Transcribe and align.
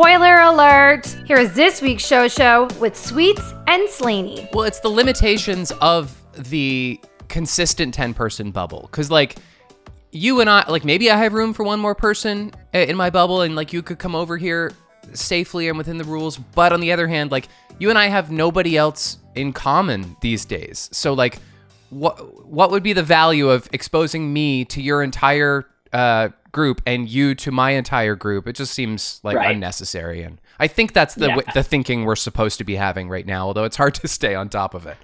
Spoiler 0.00 0.36
alert! 0.36 1.04
Here 1.26 1.36
is 1.36 1.52
this 1.52 1.82
week's 1.82 2.06
show 2.06 2.26
show 2.26 2.68
with 2.80 2.96
Sweets 2.96 3.52
and 3.66 3.86
Slaney. 3.86 4.48
Well, 4.50 4.64
it's 4.64 4.80
the 4.80 4.88
limitations 4.88 5.72
of 5.72 6.18
the 6.48 6.98
consistent 7.28 7.92
10 7.92 8.14
person 8.14 8.50
bubble. 8.50 8.88
Because, 8.90 9.10
like, 9.10 9.36
you 10.10 10.40
and 10.40 10.48
I, 10.48 10.66
like, 10.70 10.86
maybe 10.86 11.10
I 11.10 11.18
have 11.18 11.34
room 11.34 11.52
for 11.52 11.64
one 11.64 11.80
more 11.80 11.94
person 11.94 12.50
in 12.72 12.96
my 12.96 13.10
bubble, 13.10 13.42
and, 13.42 13.54
like, 13.54 13.74
you 13.74 13.82
could 13.82 13.98
come 13.98 14.14
over 14.14 14.38
here 14.38 14.72
safely 15.12 15.68
and 15.68 15.76
within 15.76 15.98
the 15.98 16.04
rules. 16.04 16.38
But 16.38 16.72
on 16.72 16.80
the 16.80 16.92
other 16.92 17.06
hand, 17.06 17.30
like, 17.30 17.48
you 17.78 17.90
and 17.90 17.98
I 17.98 18.06
have 18.06 18.30
nobody 18.30 18.78
else 18.78 19.18
in 19.34 19.52
common 19.52 20.16
these 20.22 20.46
days. 20.46 20.88
So, 20.92 21.12
like, 21.12 21.40
what 21.90 22.46
what 22.46 22.70
would 22.70 22.82
be 22.82 22.94
the 22.94 23.02
value 23.02 23.50
of 23.50 23.68
exposing 23.74 24.32
me 24.32 24.64
to 24.64 24.80
your 24.80 25.02
entire 25.02 25.66
uh, 25.92 26.30
group 26.52 26.80
and 26.86 27.08
you 27.08 27.34
to 27.36 27.50
my 27.50 27.70
entire 27.72 28.14
group? 28.16 28.46
It 28.46 28.54
just 28.56 28.72
seems 28.72 29.20
like 29.22 29.36
Right. 29.36 29.54
unnecessary, 29.54 30.22
and 30.22 30.40
I 30.58 30.66
think 30.66 30.92
that's 30.92 31.14
the 31.14 31.26
Yeah. 31.28 31.36
w- 31.36 31.52
the 31.54 31.62
thinking 31.62 32.04
we're 32.04 32.16
supposed 32.16 32.58
to 32.58 32.64
be 32.64 32.76
having 32.76 33.08
right 33.08 33.26
now. 33.26 33.46
Although 33.46 33.64
it's 33.64 33.76
hard 33.76 33.94
to 33.96 34.08
stay 34.08 34.34
on 34.34 34.48
top 34.48 34.74
of 34.74 34.86
it. 34.86 34.96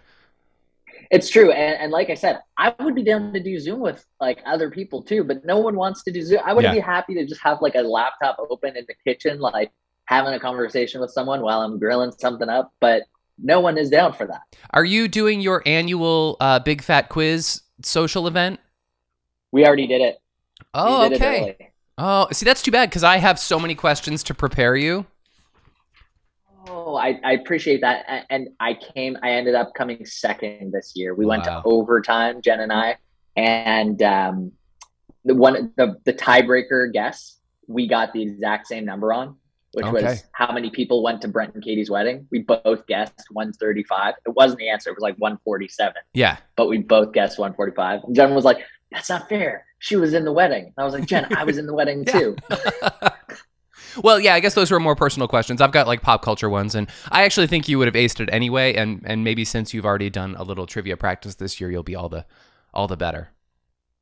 It's 1.11 1.29
true, 1.29 1.53
and, 1.53 1.79
and 1.81 1.93
like 1.93 2.11
I 2.11 2.15
said, 2.15 2.41
I 2.59 2.75
would 2.81 2.95
be 2.97 3.05
down 3.05 3.33
to 3.33 3.41
do 3.41 3.59
Zoom 3.61 3.79
with 3.81 4.05
like 4.21 4.41
other 4.45 4.71
people 4.71 5.03
too, 5.03 5.23
but 5.23 5.45
no 5.45 5.59
one 5.59 5.77
wants 5.77 6.03
to 6.05 6.11
do 6.13 6.21
Zoom. 6.23 6.41
I 6.45 6.53
would 6.53 6.65
Yeah. 6.65 6.73
be 6.73 6.81
happy 6.81 7.15
to 7.15 7.25
just 7.25 7.41
have 7.43 7.63
like 7.63 7.77
a 7.77 7.83
laptop 7.83 8.37
open 8.51 8.77
in 8.77 8.85
the 8.89 8.95
kitchen, 9.05 9.39
like 9.39 9.71
having 10.07 10.35
a 10.35 10.41
conversation 10.41 11.01
with 11.01 11.11
someone 11.11 11.43
while 11.43 11.61
I'm 11.63 11.79
grilling 11.79 12.13
something 12.19 12.49
up, 12.49 12.73
but 12.81 13.05
no 13.39 13.61
one 13.61 13.77
is 13.79 13.89
down 13.91 14.15
for 14.15 14.27
that. 14.27 14.43
Are 14.73 14.85
you 14.85 15.07
doing 15.09 15.41
your 15.41 15.63
annual 15.67 16.37
uh, 16.41 16.59
big 16.59 16.83
fat 16.83 17.09
quiz 17.09 17.63
social 17.83 18.27
event? 18.27 18.59
We 19.53 19.65
already 19.67 19.87
did 19.87 20.01
it. 20.01 20.19
Oh, 20.77 21.07
okay. 21.13 21.71
Oh, 21.99 22.29
see, 22.33 22.45
that's 22.45 22.63
too 22.63 22.71
bad 22.71 22.91
because 22.91 23.03
I 23.05 23.17
have 23.17 23.39
so 23.39 23.59
many 23.59 23.75
questions 23.75 24.23
to 24.25 24.35
prepare 24.35 24.77
you. 24.77 25.07
Oh, 26.69 26.97
I, 26.97 27.19
I 27.25 27.33
appreciate 27.33 27.81
that. 27.83 28.27
And 28.31 28.49
I 28.61 28.75
came, 28.75 29.17
I 29.23 29.31
ended 29.31 29.55
up 29.55 29.73
coming 29.75 30.05
second 30.05 30.73
this 30.73 30.93
year. 30.97 31.15
We 31.15 31.25
went 31.27 31.45
to 31.45 31.63
overtime, 31.65 32.43
Jen 32.43 32.61
and 32.61 32.73
I, 32.73 32.97
and 33.37 34.03
um, 34.03 34.53
the 35.25 35.35
one, 35.35 35.73
the, 35.77 35.97
the 36.05 36.13
tiebreaker 36.13 36.93
guess, 36.93 37.39
we 37.69 37.87
got 37.89 38.13
the 38.13 38.23
exact 38.23 38.67
same 38.67 38.85
number 38.85 39.13
on, 39.13 39.37
which 39.73 39.87
Okay. 39.87 40.05
was 40.05 40.25
how 40.33 40.53
many 40.53 40.71
people 40.71 41.03
went 41.03 41.21
to 41.23 41.29
Brent 41.29 41.55
and 41.55 41.63
Katie's 41.63 41.91
wedding. 41.91 42.27
We 42.31 42.41
both 42.43 42.87
guessed 42.87 43.27
135. 43.31 44.15
It 44.27 44.31
wasn't 44.31 44.59
the 44.59 44.69
answer. 44.69 44.91
It 44.91 44.95
was 44.97 45.03
like 45.03 45.17
147, 45.17 45.95
Yeah. 46.15 46.37
but 46.57 46.69
we 46.69 46.79
both 46.79 47.13
guessed 47.13 47.39
145. 47.39 48.05
And 48.05 48.15
Jen 48.15 48.35
was 48.35 48.45
like, 48.45 48.59
that's 48.91 49.09
not 49.09 49.29
fair. 49.29 49.66
She 49.79 49.97
was 49.97 50.15
in 50.15 50.25
the 50.25 50.33
wedding. 50.33 50.65
And 50.65 50.75
I 50.79 50.85
was 50.85 50.95
like, 50.95 51.07
Jen, 51.07 51.27
I 51.37 51.45
was 51.45 51.59
in 51.59 51.67
the 51.67 51.75
wedding 51.81 52.05
too. 52.05 52.37
well, 54.03 54.19
yeah, 54.21 54.35
I 54.35 54.41
guess 54.41 54.55
those 54.55 54.71
were 54.71 54.81
more 54.81 54.97
personal 54.97 55.29
questions. 55.29 55.61
I've 55.61 55.73
got 55.73 55.87
like 55.87 56.03
pop 56.03 56.23
culture 56.23 56.49
ones, 56.49 56.75
and 56.75 56.89
I 57.11 57.25
actually 57.25 57.47
think 57.47 57.69
you 57.69 57.79
would 57.79 57.87
have 57.87 57.95
aced 57.95 58.21
it 58.21 58.29
anyway. 58.33 58.75
And 58.75 59.03
and 59.05 59.25
maybe 59.25 59.45
since 59.45 59.73
you've 59.75 59.87
already 59.87 60.11
done 60.11 60.35
a 60.37 60.43
little 60.43 60.67
trivia 60.67 60.97
practice 60.97 61.37
this 61.37 61.61
year, 61.61 61.71
you'll 61.71 61.83
be 61.83 61.95
all 61.97 62.09
the 62.09 62.27
all 62.75 62.89
the 62.89 62.97
better. 62.97 63.31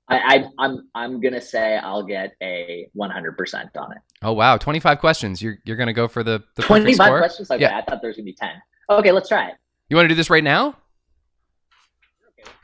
I, 0.06 0.18
I, 0.18 0.44
I'm, 0.58 0.88
I'm 0.94 1.18
going 1.20 1.32
to 1.32 1.40
say 1.40 1.78
I'll 1.78 2.02
get 2.02 2.34
a 2.42 2.86
100% 2.94 3.70
on 3.78 3.92
it. 3.92 3.98
Oh 4.20 4.32
wow, 4.34 4.58
twenty 4.58 4.78
five 4.80 4.98
questions. 4.98 5.40
You're 5.40 5.56
you're 5.64 5.76
gonna 5.78 5.94
go 5.94 6.08
for 6.08 6.22
the 6.22 6.42
the 6.56 6.62
25 6.62 7.06
score. 7.06 7.18
questions? 7.18 7.50
Okay, 7.50 7.62
Yeah. 7.62 7.78
I 7.78 7.82
thought 7.82 8.02
there 8.02 8.08
was 8.08 8.16
going 8.16 8.26
to 8.26 8.32
be 8.32 8.36
10. 8.36 8.50
Okay, 8.90 9.12
let's 9.12 9.28
try 9.30 9.48
it. 9.48 9.54
You 9.88 9.96
want 9.96 10.04
to 10.04 10.08
do 10.08 10.14
this 10.14 10.28
right 10.28 10.44
now? 10.44 10.76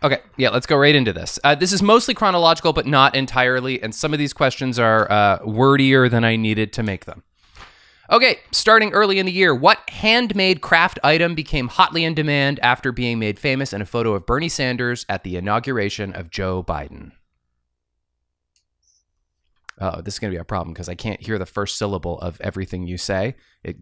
Okay, 0.03 0.21
yeah, 0.37 0.49
let's 0.49 0.67
go 0.67 0.77
right 0.77 0.95
into 0.95 1.13
this. 1.13 1.39
Uh, 1.45 1.55
this 1.55 1.73
is 1.73 1.83
mostly 1.83 2.15
chronological, 2.15 2.73
but 2.73 2.87
not 2.87 3.15
entirely, 3.15 3.83
and 3.83 3.95
some 3.95 4.13
of 4.13 4.19
these 4.19 4.33
questions 4.33 4.79
are 4.79 5.11
uh, 5.11 5.39
wordier 5.41 6.09
than 6.09 6.25
I 6.25 6.37
needed 6.37 6.73
to 6.75 6.83
make 6.83 7.05
them. 7.05 7.23
Okay, 8.11 8.39
starting 8.51 8.93
early 8.93 9.21
in 9.21 9.27
the 9.27 9.33
year, 9.33 9.55
what 9.55 9.89
handmade 9.89 10.63
craft 10.63 10.99
item 11.05 11.35
became 11.35 11.69
hotly 11.69 12.05
in 12.05 12.15
demand 12.15 12.59
after 12.61 12.91
being 12.91 13.21
made 13.21 13.39
famous 13.39 13.73
in 13.73 13.81
a 13.81 13.87
photo 13.87 14.15
of 14.15 14.27
Bernie 14.27 14.49
Sanders 14.49 15.07
at 15.09 15.23
the 15.23 15.37
inauguration 15.37 16.13
of 16.15 16.31
Joe 16.31 16.65
Biden? 16.65 17.13
Oh, 19.79 20.01
this 20.01 20.15
is 20.15 20.19
going 20.19 20.33
to 20.33 20.37
be 20.37 20.41
a 20.41 20.45
problem 20.45 20.75
because 20.75 20.89
I 20.89 20.95
can't 20.95 21.23
hear 21.23 21.39
the 21.39 21.47
first 21.47 21.79
syllable 21.79 22.19
of 22.21 22.41
everything 22.41 22.87
you 22.87 22.99
say. 22.99 23.37
It 23.63 23.77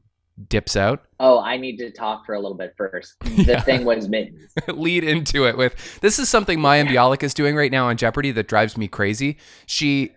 dips 0.48 0.76
out. 0.76 1.04
Oh, 1.18 1.40
I 1.40 1.56
need 1.56 1.78
to 1.78 1.90
talk 1.90 2.24
for 2.24 2.34
a 2.34 2.40
little 2.40 2.56
bit 2.56 2.74
first. 2.76 3.16
The 3.24 3.52
Yeah. 3.52 3.60
thing 3.62 3.84
was 3.84 4.08
mittens. 4.08 4.52
lead 4.68 5.04
into 5.04 5.46
it 5.46 5.56
with 5.56 6.00
this 6.00 6.18
is 6.18 6.28
something 6.28 6.58
Mayim 6.58 6.88
Bialik 6.88 7.22
is 7.22 7.34
doing 7.34 7.56
right 7.56 7.72
now 7.72 7.88
on 7.88 7.96
Jeopardy 7.96 8.30
that 8.32 8.46
drives 8.48 8.76
me 8.76 8.88
crazy. 8.88 9.36
She 9.66 10.12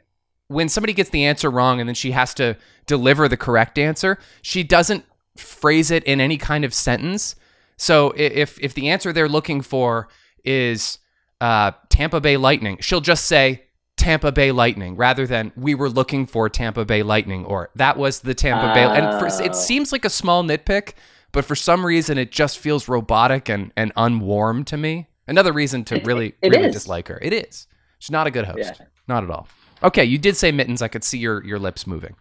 when 0.47 0.67
somebody 0.69 0.91
gets 0.93 1.09
the 1.11 1.23
answer 1.25 1.49
wrong 1.49 1.79
and 1.79 1.87
then 1.87 1.95
she 1.95 2.11
has 2.11 2.33
to 2.33 2.57
deliver 2.85 3.27
the 3.29 3.37
correct 3.37 3.77
answer, 3.79 4.17
she 4.41 4.63
doesn't 4.63 5.05
phrase 5.37 5.91
it 5.91 6.03
in 6.03 6.19
any 6.19 6.37
kind 6.37 6.65
of 6.65 6.73
sentence. 6.73 7.35
So 7.77 8.13
if 8.17 8.59
if 8.59 8.73
the 8.73 8.89
answer 8.89 9.13
they're 9.13 9.29
looking 9.29 9.61
for 9.61 10.07
is 10.43 10.99
uh, 11.39 11.71
Tampa 11.89 12.19
Bay 12.19 12.37
Lightning, 12.37 12.77
she'll 12.81 13.01
just 13.01 13.25
say 13.25 13.63
Tampa 14.01 14.31
Bay 14.31 14.51
Lightning 14.51 14.95
rather 14.95 15.27
than 15.27 15.51
we 15.55 15.75
were 15.75 15.89
looking 15.89 16.25
for 16.25 16.49
Tampa 16.49 16.83
Bay 16.85 17.03
Lightning 17.03 17.45
or 17.45 17.69
that 17.75 17.97
was 17.97 18.21
the 18.21 18.33
Tampa 18.33 18.73
Bay. 18.73 18.83
And 18.83 19.19
for, 19.19 19.27
it 19.43 19.51
Oh. 19.51 19.53
seems 19.53 19.91
like 19.91 20.03
a 20.05 20.09
small 20.09 20.43
nitpick, 20.43 20.93
but 21.31 21.45
for 21.45 21.55
some 21.55 21.85
reason 21.85 22.17
it 22.17 22.31
just 22.31 22.57
feels 22.59 22.87
robotic 22.87 23.47
and, 23.49 23.71
and 23.77 23.93
unwarm 23.95 24.65
to 24.65 24.77
me. 24.77 25.07
Another 25.27 25.53
reason 25.53 25.83
to 25.85 25.95
It- 25.97 26.05
really 26.05 26.33
it 26.41 26.49
really 26.49 26.67
is. 26.69 26.73
dislike 26.73 27.07
her. 27.09 27.19
It 27.21 27.31
is. 27.31 27.67
She's 27.99 28.11
not 28.11 28.25
a 28.27 28.31
good 28.31 28.45
host. 28.45 28.73
Yeah. 28.79 28.85
Not 29.07 29.23
at 29.23 29.29
all. 29.29 29.47
Okay, 29.83 30.03
you 30.05 30.17
did 30.17 30.35
say 30.35 30.51
mittens. 30.51 30.81
I 30.81 30.87
could 30.87 31.03
see 31.03 31.19
your 31.19 31.43
your 31.45 31.59
lips 31.59 31.85
moving. 31.87 32.15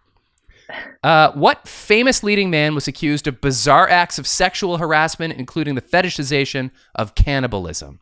Uh, 1.02 1.32
what 1.32 1.66
famous 1.66 2.22
leading 2.22 2.50
man 2.50 2.74
was 2.74 2.86
accused 2.86 3.26
of 3.26 3.40
bizarre 3.40 3.88
acts 3.88 4.18
of 4.18 4.26
sexual 4.26 4.76
harassment, 4.78 5.32
including 5.34 5.74
the 5.74 5.82
fetishization 5.82 6.70
of 6.94 7.14
cannibalism? 7.14 8.00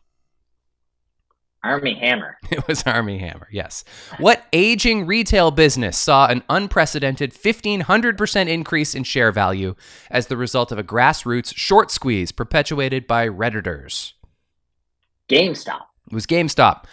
Armie 1.63 1.95
Hammer. 1.99 2.37
It 2.51 2.67
was 2.67 2.83
Armie 2.83 3.19
Hammer, 3.19 3.47
yes. 3.51 3.83
What 4.17 4.45
aging 4.53 5.05
retail 5.05 5.51
business 5.51 5.97
saw 5.97 6.27
an 6.27 6.43
unprecedented 6.49 7.33
1500% 7.33 8.47
increase 8.47 8.95
in 8.95 9.03
share 9.03 9.31
value 9.31 9.75
as 10.09 10.27
the 10.27 10.37
result 10.37 10.71
of 10.71 10.79
a 10.79 10.83
grassroots 10.83 11.53
short 11.55 11.91
squeeze 11.91 12.31
perpetuated 12.31 13.07
by 13.07 13.27
Redditors? 13.27 14.13
GameStop. 15.29 15.81
It 16.09 16.13
was 16.13 16.25
GameStop. 16.25 16.85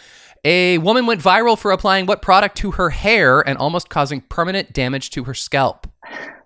A 0.43 0.77
woman 0.77 1.05
went 1.07 1.21
viral 1.21 1.57
for 1.57 1.71
applying 1.71 2.05
what 2.05 2.21
product 2.21 2.55
to 2.57 2.71
her 2.71 2.91
hair 2.91 3.41
and 3.41 3.57
almost 3.57 3.89
causing 3.89 4.21
permanent 4.21 4.73
damage 4.73 5.09
to 5.11 5.23
her 5.23 5.33
scalp. 5.33 5.87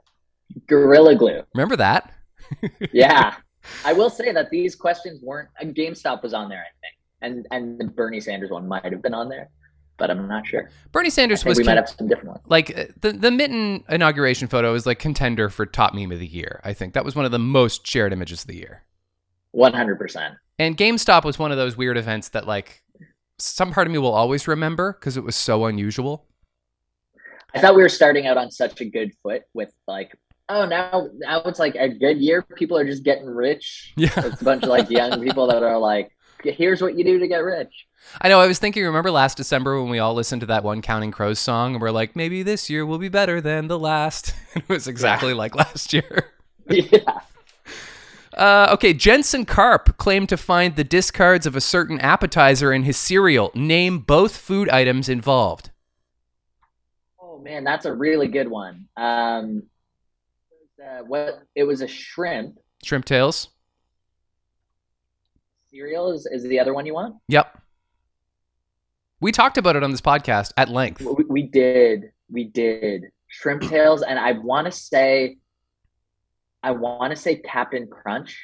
Gorilla 0.68 1.16
Glue. 1.16 1.44
Remember 1.54 1.76
that? 1.76 2.14
Yeah. 2.92 3.36
I 3.86 3.94
will 3.94 4.10
say 4.10 4.32
that 4.32 4.50
these 4.50 4.76
questions 4.76 5.20
weren't. 5.22 5.50
uh, 5.62 5.66
GameStop 5.66 6.24
was 6.24 6.34
on 6.34 6.50
there, 6.50 6.60
I 6.62 6.72
think, 6.82 6.96
and 7.22 7.48
and 7.52 7.80
the 7.80 7.86
Bernie 7.86 8.20
Sanders 8.20 8.50
one 8.50 8.68
might 8.68 8.86
have 8.86 9.02
been 9.02 9.14
on 9.14 9.30
there, 9.30 9.50
but 9.98 10.10
I'm 10.10 10.28
not 10.28 10.46
sure. 10.48 10.70
Bernie 10.92 11.10
Sanders 11.10 11.46
was 11.46 11.58
we 11.58 11.64
con- 11.64 11.76
might 11.76 11.82
have 11.82 11.90
some 11.90 12.08
different 12.08 12.30
ones. 12.30 12.42
like 12.48 12.78
uh, 12.78 12.86
the 13.02 13.12
the 13.14 13.32
mitten 13.32 13.84
inauguration 13.90 14.48
photo 14.48 14.74
is 14.74 14.86
like 14.86 15.00
contender 15.00 15.50
for 15.50 15.66
top 15.66 15.94
meme 15.94 16.12
of 16.12 16.20
the 16.20 16.28
year. 16.28 16.62
I 16.64 16.74
think 16.74 16.94
that 16.94 17.06
was 17.06 17.16
one 17.16 17.26
of 17.26 17.32
the 17.32 17.40
most 17.40 17.86
shared 17.86 18.14
images 18.14 18.42
of 18.42 18.48
the 18.48 18.58
year. 18.58 18.84
One 19.52 19.74
hundred 19.74 19.98
percent. 20.00 20.36
And 20.60 20.78
GameStop 20.78 21.24
was 21.26 21.40
one 21.40 21.52
of 21.52 21.58
those 21.58 21.76
weird 21.76 21.98
events 21.98 22.30
that 22.30 22.46
like 22.46 22.84
some 23.40 23.72
part 23.72 23.88
of 23.88 23.94
me 23.94 23.98
will 23.98 24.14
always 24.14 24.48
remember 24.48 24.94
because 24.94 25.18
it 25.18 25.24
was 25.24 25.36
so 25.36 25.66
unusual. 25.66 26.28
I 27.54 27.60
thought 27.60 27.76
we 27.76 27.82
were 27.82 27.90
starting 27.90 28.28
out 28.28 28.38
on 28.38 28.52
such 28.52 28.80
a 28.80 28.86
good 28.86 29.12
foot 29.24 29.44
with 29.54 29.74
like, 29.88 30.16
oh 30.50 30.66
now 30.66 31.10
now 31.16 31.42
it's 31.42 31.60
like 31.60 31.76
a 31.76 31.90
good 31.90 32.18
year. 32.18 32.44
People 32.44 32.78
are 32.78 32.86
just 32.86 33.04
getting 33.04 33.26
rich. 33.26 33.94
Yeah. 33.98 34.10
It's 34.18 34.42
a 34.42 34.46
bunch 34.46 34.64
of 34.64 34.70
like 34.70 34.90
young 34.90 35.22
people 35.22 35.48
that 35.48 35.64
are 35.64 35.78
like, 35.78 36.12
here's 36.44 36.82
what 36.82 36.98
you 36.98 37.04
do 37.04 37.20
to 37.20 37.28
get 37.28 37.44
rich. 37.44 37.88
I 38.22 38.30
know 38.30 38.40
I 38.40 38.48
was 38.48 38.60
thinking 38.60 38.84
remember 38.84 39.12
last 39.12 39.38
December 39.38 39.80
when 39.80 39.90
we 39.90 40.00
all 40.00 40.14
listened 40.14 40.42
to 40.42 40.48
that 40.48 40.64
one 40.64 40.82
Counting 40.82 41.12
Crows 41.12 41.40
song 41.40 41.74
and 41.74 41.82
we're 41.82 41.92
like 41.92 42.16
maybe 42.16 42.44
this 42.44 42.70
year 42.70 42.86
will 42.86 42.98
be 42.98 43.10
better 43.10 43.40
than 43.42 43.68
the 43.68 43.80
last. 43.80 44.34
it 44.56 44.68
was 44.68 44.88
exactly 44.88 45.34
like 45.34 45.56
last 45.56 45.94
year. 45.94 46.32
yeah. 46.70 47.20
Uh, 48.34 48.70
okay, 48.74 48.94
Jensen 48.94 49.46
Karp 49.46 49.98
claimed 49.98 50.30
to 50.30 50.38
find 50.38 50.76
the 50.76 50.86
discards 50.86 51.46
of 51.46 51.56
a 51.56 51.62
certain 51.62 52.00
appetizer 52.00 52.72
in 52.72 52.84
his 52.84 52.98
cereal. 52.98 53.52
Name 53.54 54.00
both 54.00 54.38
food 54.38 54.70
items 54.70 55.10
involved. 55.10 55.70
Oh 57.20 57.40
man, 57.40 57.64
that's 57.64 57.86
a 57.86 57.94
really 57.94 58.28
good 58.28 58.48
one. 58.48 58.88
Um, 58.96 59.64
uh, 60.82 61.04
what 61.04 61.44
it 61.56 61.64
was 61.64 61.82
a 61.82 61.88
shrimp 61.88 62.58
Shrimp 62.84 63.06
tails. 63.06 63.50
Cereal 65.72 66.12
is, 66.12 66.26
is 66.26 66.44
the 66.44 66.60
other 66.60 66.74
one 66.74 66.86
you 66.86 66.94
want? 66.94 67.16
Yep. 67.28 67.58
We 69.20 69.32
talked 69.32 69.58
about 69.58 69.76
it 69.76 69.84
on 69.84 69.92
this 69.92 70.02
podcast 70.02 70.52
at 70.58 70.70
length. 70.70 71.02
We, 71.02 71.24
we 71.30 71.44
did, 71.44 72.12
we 72.30 72.46
did 72.46 73.06
shrimp 73.28 73.62
tails, 73.64 74.02
and 74.02 74.18
I 74.20 74.34
want 74.34 74.66
to 74.66 74.72
say, 74.72 75.38
I 76.64 76.72
want 76.72 77.12
to 77.12 77.16
say 77.16 77.38
Captain 77.38 77.88
Crunch, 77.88 78.38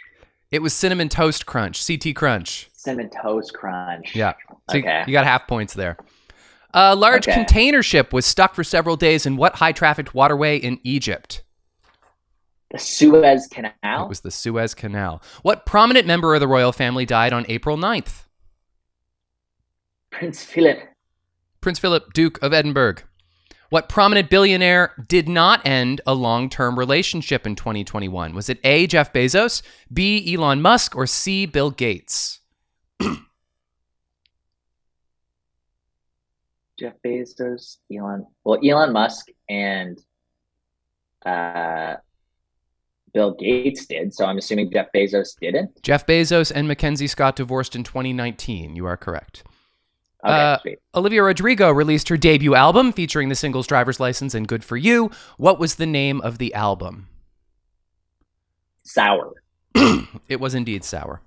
It 0.51 0.61
was 0.61 0.73
cinnamon 0.73 1.09
toast 1.09 1.45
crunch, 1.45 1.85
CT 1.85 2.15
crunch. 2.15 2.69
cinnamon 2.73 3.09
toast 3.09 3.53
crunch. 3.53 4.15
Yeah. 4.15 4.33
So 4.69 4.77
Okay. 4.77 5.03
you 5.07 5.11
got 5.13 5.25
half 5.25 5.47
points 5.47 5.73
there. 5.73 5.97
A 6.73 6.95
large 6.95 7.27
Okay. 7.27 7.35
container 7.35 7.81
ship 7.83 8.13
was 8.13 8.25
stuck 8.25 8.53
for 8.53 8.63
several 8.63 8.95
days 8.95 9.25
in 9.25 9.35
what 9.35 9.55
high 9.55 9.71
trafficked 9.71 10.13
waterway 10.13 10.57
in 10.57 10.79
Egypt? 10.83 11.43
The 12.71 12.79
Suez 12.79 13.47
Canal. 13.47 13.73
It 13.83 14.09
was 14.09 14.21
the 14.21 14.31
Suez 14.31 14.73
Canal. 14.73 15.21
What 15.41 15.65
prominent 15.65 16.05
member 16.05 16.33
of 16.33 16.41
the 16.41 16.47
royal 16.47 16.71
family 16.71 17.05
died 17.05 17.31
on 17.31 17.45
April 17.47 17.77
9th? 17.77 18.23
Prince 20.11 20.43
Philip. 20.43 20.79
Prince 21.61 21.79
Philip, 21.79 22.11
Duke 22.13 22.41
of 22.41 22.53
Edinburgh. 22.53 22.97
What 23.69 23.89
prominent 23.89 24.29
billionaire 24.29 24.93
did 25.07 25.27
not 25.27 25.65
end 25.65 25.99
a 26.07 26.13
long 26.13 26.49
term 26.49 26.79
relationship 26.79 27.45
in 27.45 27.55
2021? 27.55 28.33
Was 28.33 28.49
it 28.49 28.59
A, 28.63 28.87
Jeff 28.87 29.11
Bezos, 29.11 29.61
B, 29.91 30.33
Elon 30.33 30.61
Musk, 30.61 30.95
or 30.95 31.05
C, 31.05 31.45
Bill 31.45 31.71
Gates? 31.71 32.39
Jeff 36.79 36.93
Bezos, 37.05 37.77
Elon. 37.93 38.25
Well, 38.45 38.59
Elon 38.63 38.93
Musk 38.93 39.27
and 39.49 39.99
uh, 41.25 41.95
Bill 43.17 43.31
Gates 43.33 43.87
did. 43.87 44.13
So 44.13 44.25
I'm 44.25 44.37
assuming 44.37 44.71
Jeff 44.71 44.89
Bezos 44.95 45.35
didn't. 45.41 45.81
Jeff 45.81 46.05
Bezos 46.05 46.51
and 46.53 46.67
Mackenzie 46.67 47.07
Scott 47.07 47.35
divorced 47.35 47.75
in 47.75 47.83
2019. 47.83 48.75
You 48.75 48.85
are 48.85 48.95
correct. 48.95 49.43
Okay, 50.23 50.77
Uh. 50.93 50.99
Olivia 50.99 51.23
Rodrigo 51.23 51.71
released 51.71 52.09
her 52.09 52.17
debut 52.17 52.53
album 52.53 52.93
featuring 52.93 53.29
the 53.29 53.35
singles 53.35 53.65
Driver's 53.65 53.99
License 53.99 54.35
and 54.35 54.47
Good 54.47 54.63
For 54.63 54.77
You. 54.77 55.09
What 55.37 55.57
was 55.57 55.75
the 55.75 55.87
name 55.87 56.21
of 56.21 56.37
the 56.37 56.53
album? 56.53 57.07
Sour. 58.83 59.33
It 60.27 60.39
was 60.39 60.53
indeed 60.53 60.83
sour. 60.83 61.21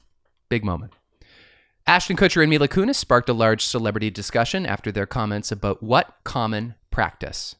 Big 0.48 0.62
moment. 0.64 0.92
Ashton 1.88 2.16
Kutcher 2.16 2.40
and 2.42 2.50
Mila 2.50 2.68
Kunis 2.68 2.94
sparked 2.96 3.28
a 3.28 3.32
large 3.32 3.64
celebrity 3.64 4.10
discussion 4.10 4.64
after 4.64 4.92
their 4.92 5.06
comments 5.06 5.50
about 5.50 5.82
what 5.82 6.18
common 6.22 6.74
practice? 6.92 7.56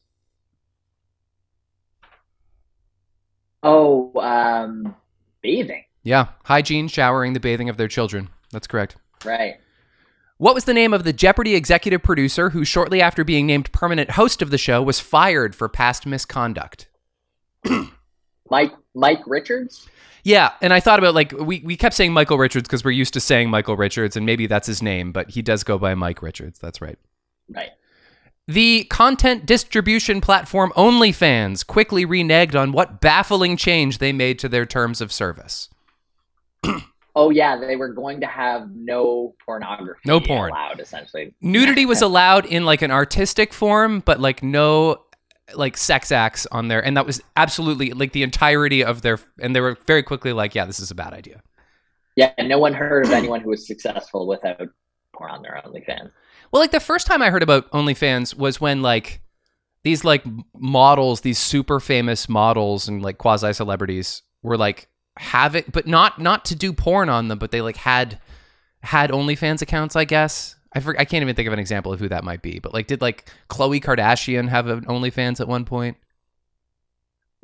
Oh, 3.63 4.11
um, 4.19 4.95
bathing. 5.41 5.83
Yeah, 6.03 6.29
hygiene, 6.45 6.87
showering, 6.87 7.33
the 7.33 7.39
bathing 7.39 7.69
of 7.69 7.77
their 7.77 7.87
children. 7.87 8.29
That's 8.51 8.67
correct. 8.67 8.95
Right. 9.23 9.55
What 10.37 10.55
was 10.55 10.65
the 10.65 10.73
name 10.73 10.93
of 10.93 11.03
the 11.03 11.13
Jeopardy 11.13 11.53
executive 11.53 12.01
producer 12.01 12.49
who, 12.49 12.65
shortly 12.65 12.99
after 13.01 13.23
being 13.23 13.45
named 13.45 13.71
permanent 13.71 14.11
host 14.11 14.41
of 14.41 14.49
the 14.49 14.57
show, 14.57 14.81
was 14.81 14.99
fired 14.99 15.55
for 15.55 15.69
past 15.69 16.07
misconduct? 16.07 16.87
Mike 18.49 18.73
Mike 18.95 19.21
Richards. 19.27 19.87
Yeah, 20.23 20.51
and 20.61 20.73
I 20.73 20.79
thought 20.79 20.99
about 20.99 21.13
like 21.13 21.31
we, 21.31 21.61
we 21.63 21.77
kept 21.77 21.95
saying 21.95 22.13
Michael 22.13 22.37
Richards 22.37 22.67
because 22.67 22.83
we're 22.83 22.91
used 22.91 23.13
to 23.13 23.19
saying 23.19 23.49
Michael 23.49 23.77
Richards, 23.77 24.15
and 24.15 24.25
maybe 24.25 24.47
that's 24.47 24.67
his 24.67 24.81
name, 24.81 25.11
but 25.11 25.29
he 25.29 25.41
does 25.43 25.63
go 25.63 25.77
by 25.77 25.93
Mike 25.95 26.21
Richards. 26.21 26.59
That's 26.59 26.81
right. 26.81 26.97
Right. 27.49 27.69
The 28.51 28.83
content 28.89 29.45
distribution 29.45 30.19
platform 30.19 30.73
OnlyFans 30.75 31.65
quickly 31.65 32.05
reneged 32.05 32.53
on 32.53 32.73
what 32.73 32.99
baffling 32.99 33.55
change 33.55 33.99
they 33.99 34.11
made 34.11 34.39
to 34.39 34.49
their 34.49 34.65
terms 34.65 34.99
of 34.99 35.11
service. 35.11 35.69
Oh 37.13 37.29
yeah, 37.29 37.57
they 37.57 37.75
were 37.75 37.89
going 37.89 38.21
to 38.21 38.25
have 38.25 38.71
no 38.73 39.35
pornography. 39.45 39.99
No 40.05 40.21
porn. 40.21 40.49
allowed, 40.49 40.79
essentially. 40.79 41.33
Nudity 41.41 41.85
was 41.85 42.01
allowed 42.01 42.45
in 42.45 42.63
like 42.63 42.81
an 42.81 42.89
artistic 42.89 43.53
form, 43.53 43.99
but 43.99 44.21
like 44.21 44.41
no 44.41 45.01
like 45.53 45.75
sex 45.75 46.09
acts 46.13 46.47
on 46.53 46.69
there, 46.69 46.79
and 46.79 46.95
that 46.95 47.05
was 47.05 47.21
absolutely 47.35 47.91
like 47.91 48.13
the 48.13 48.23
entirety 48.23 48.81
of 48.81 49.01
their. 49.01 49.19
And 49.41 49.53
they 49.53 49.59
were 49.59 49.77
very 49.85 50.03
quickly 50.03 50.31
like, 50.31 50.55
"Yeah, 50.55 50.63
this 50.63 50.79
is 50.79 50.89
a 50.89 50.95
bad 50.95 51.11
idea." 51.11 51.43
Yeah, 52.15 52.31
no 52.39 52.59
one 52.59 52.73
heard 52.73 53.05
of 53.05 53.11
anyone 53.11 53.41
who 53.41 53.49
was 53.49 53.67
successful 53.67 54.25
without 54.25 54.69
porn 55.13 55.31
on 55.31 55.41
their 55.41 55.61
OnlyFans. 55.65 56.11
Well, 56.51 56.61
like 56.61 56.71
the 56.71 56.79
first 56.79 57.07
time 57.07 57.21
I 57.21 57.29
heard 57.29 57.43
about 57.43 57.71
OnlyFans 57.71 58.35
was 58.35 58.59
when 58.59 58.81
like 58.81 59.21
these 59.83 60.03
like 60.03 60.23
models, 60.53 61.21
these 61.21 61.39
super 61.39 61.79
famous 61.79 62.27
models 62.27 62.87
and 62.87 63.01
like 63.01 63.17
quasi 63.17 63.53
celebrities 63.53 64.21
were 64.43 64.57
like 64.57 64.89
having, 65.17 65.63
but 65.71 65.87
not 65.87 66.19
not 66.19 66.45
to 66.45 66.55
do 66.55 66.73
porn 66.73 67.09
on 67.09 67.29
them, 67.29 67.39
but 67.39 67.51
they 67.51 67.61
like 67.61 67.77
had 67.77 68.19
had 68.83 69.11
OnlyFans 69.11 69.61
accounts. 69.61 69.95
I 69.95 70.05
guess 70.05 70.55
I 70.73 70.81
for, 70.81 70.99
I 70.99 71.05
can't 71.05 71.21
even 71.21 71.35
think 71.35 71.47
of 71.47 71.53
an 71.53 71.59
example 71.59 71.93
of 71.93 71.99
who 71.99 72.09
that 72.09 72.23
might 72.23 72.41
be, 72.41 72.59
but 72.59 72.73
like 72.73 72.87
did 72.87 73.01
like 73.01 73.29
Khloe 73.49 73.81
Kardashian 73.81 74.49
have 74.49 74.67
an 74.67 74.85
OnlyFans 74.85 75.39
at 75.39 75.47
one 75.47 75.63
point? 75.63 75.97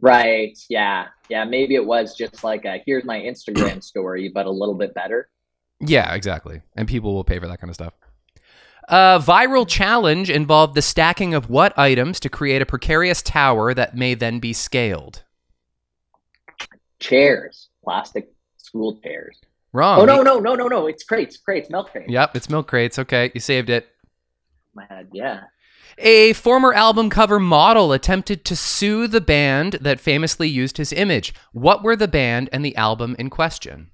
Right. 0.02 0.58
Yeah. 0.70 1.08
Yeah. 1.30 1.46
Maybe 1.46 1.76
it 1.76 1.86
was 1.86 2.16
just 2.16 2.44
like 2.44 2.66
a 2.66 2.84
here's 2.86 3.06
my 3.06 3.20
Instagram 3.20 3.82
story, 3.84 4.30
but 4.30 4.46
a 4.46 4.52
little 4.52 4.76
bit 4.76 4.94
better. 4.94 5.30
Yeah, 5.80 6.14
exactly. 6.14 6.62
And 6.76 6.88
people 6.88 7.14
will 7.14 7.24
pay 7.24 7.40
for 7.40 7.48
that 7.48 7.60
kind 7.60 7.70
of 7.70 7.76
stuff. 7.76 7.94
A 8.90 9.20
viral 9.22 9.68
challenge 9.68 10.30
involved 10.30 10.74
the 10.74 10.82
stacking 10.82 11.34
of 11.34 11.50
what 11.50 11.78
items 11.78 12.22
to 12.22 12.30
create 12.30 12.62
a 12.62 12.66
precarious 12.66 13.22
tower 13.22 13.74
that 13.74 13.98
may 13.98 14.14
then 14.14 14.40
be 14.40 14.54
scaled? 14.54 15.24
Chairs, 17.00 17.68
plastic 17.84 18.32
school 18.58 19.00
chairs. 19.02 19.38
Wrong. 19.74 20.00
Oh 20.00 20.06
no, 20.06 20.22
no, 20.22 20.40
no, 20.40 20.56
no, 20.56 20.68
no! 20.68 20.88
It's 20.88 21.04
crates, 21.04 21.38
crates, 21.38 21.70
milk 21.70 21.92
crates. 21.92 22.10
Yep, 22.10 22.36
it's 22.38 22.50
milk 22.50 22.68
crates. 22.68 22.98
Okay, 22.98 23.30
you 23.34 23.42
saved 23.42 23.70
it. 23.70 23.88
My 24.74 24.86
head. 24.86 25.10
Yeah. 25.12 25.44
A 25.98 26.34
former 26.34 26.74
album 26.74 27.10
cover 27.10 27.40
model 27.40 27.92
attempted 27.92 28.46
to 28.46 28.56
sue 28.56 29.08
the 29.08 29.22
band 29.22 29.74
that 29.82 30.00
famously 30.00 30.48
used 30.48 30.78
his 30.78 30.94
image. 30.94 31.34
What 31.52 31.84
were 31.84 31.96
the 31.96 32.08
band 32.08 32.50
and 32.54 32.64
the 32.64 32.76
album 32.76 33.16
in 33.20 33.30
question? 33.30 33.92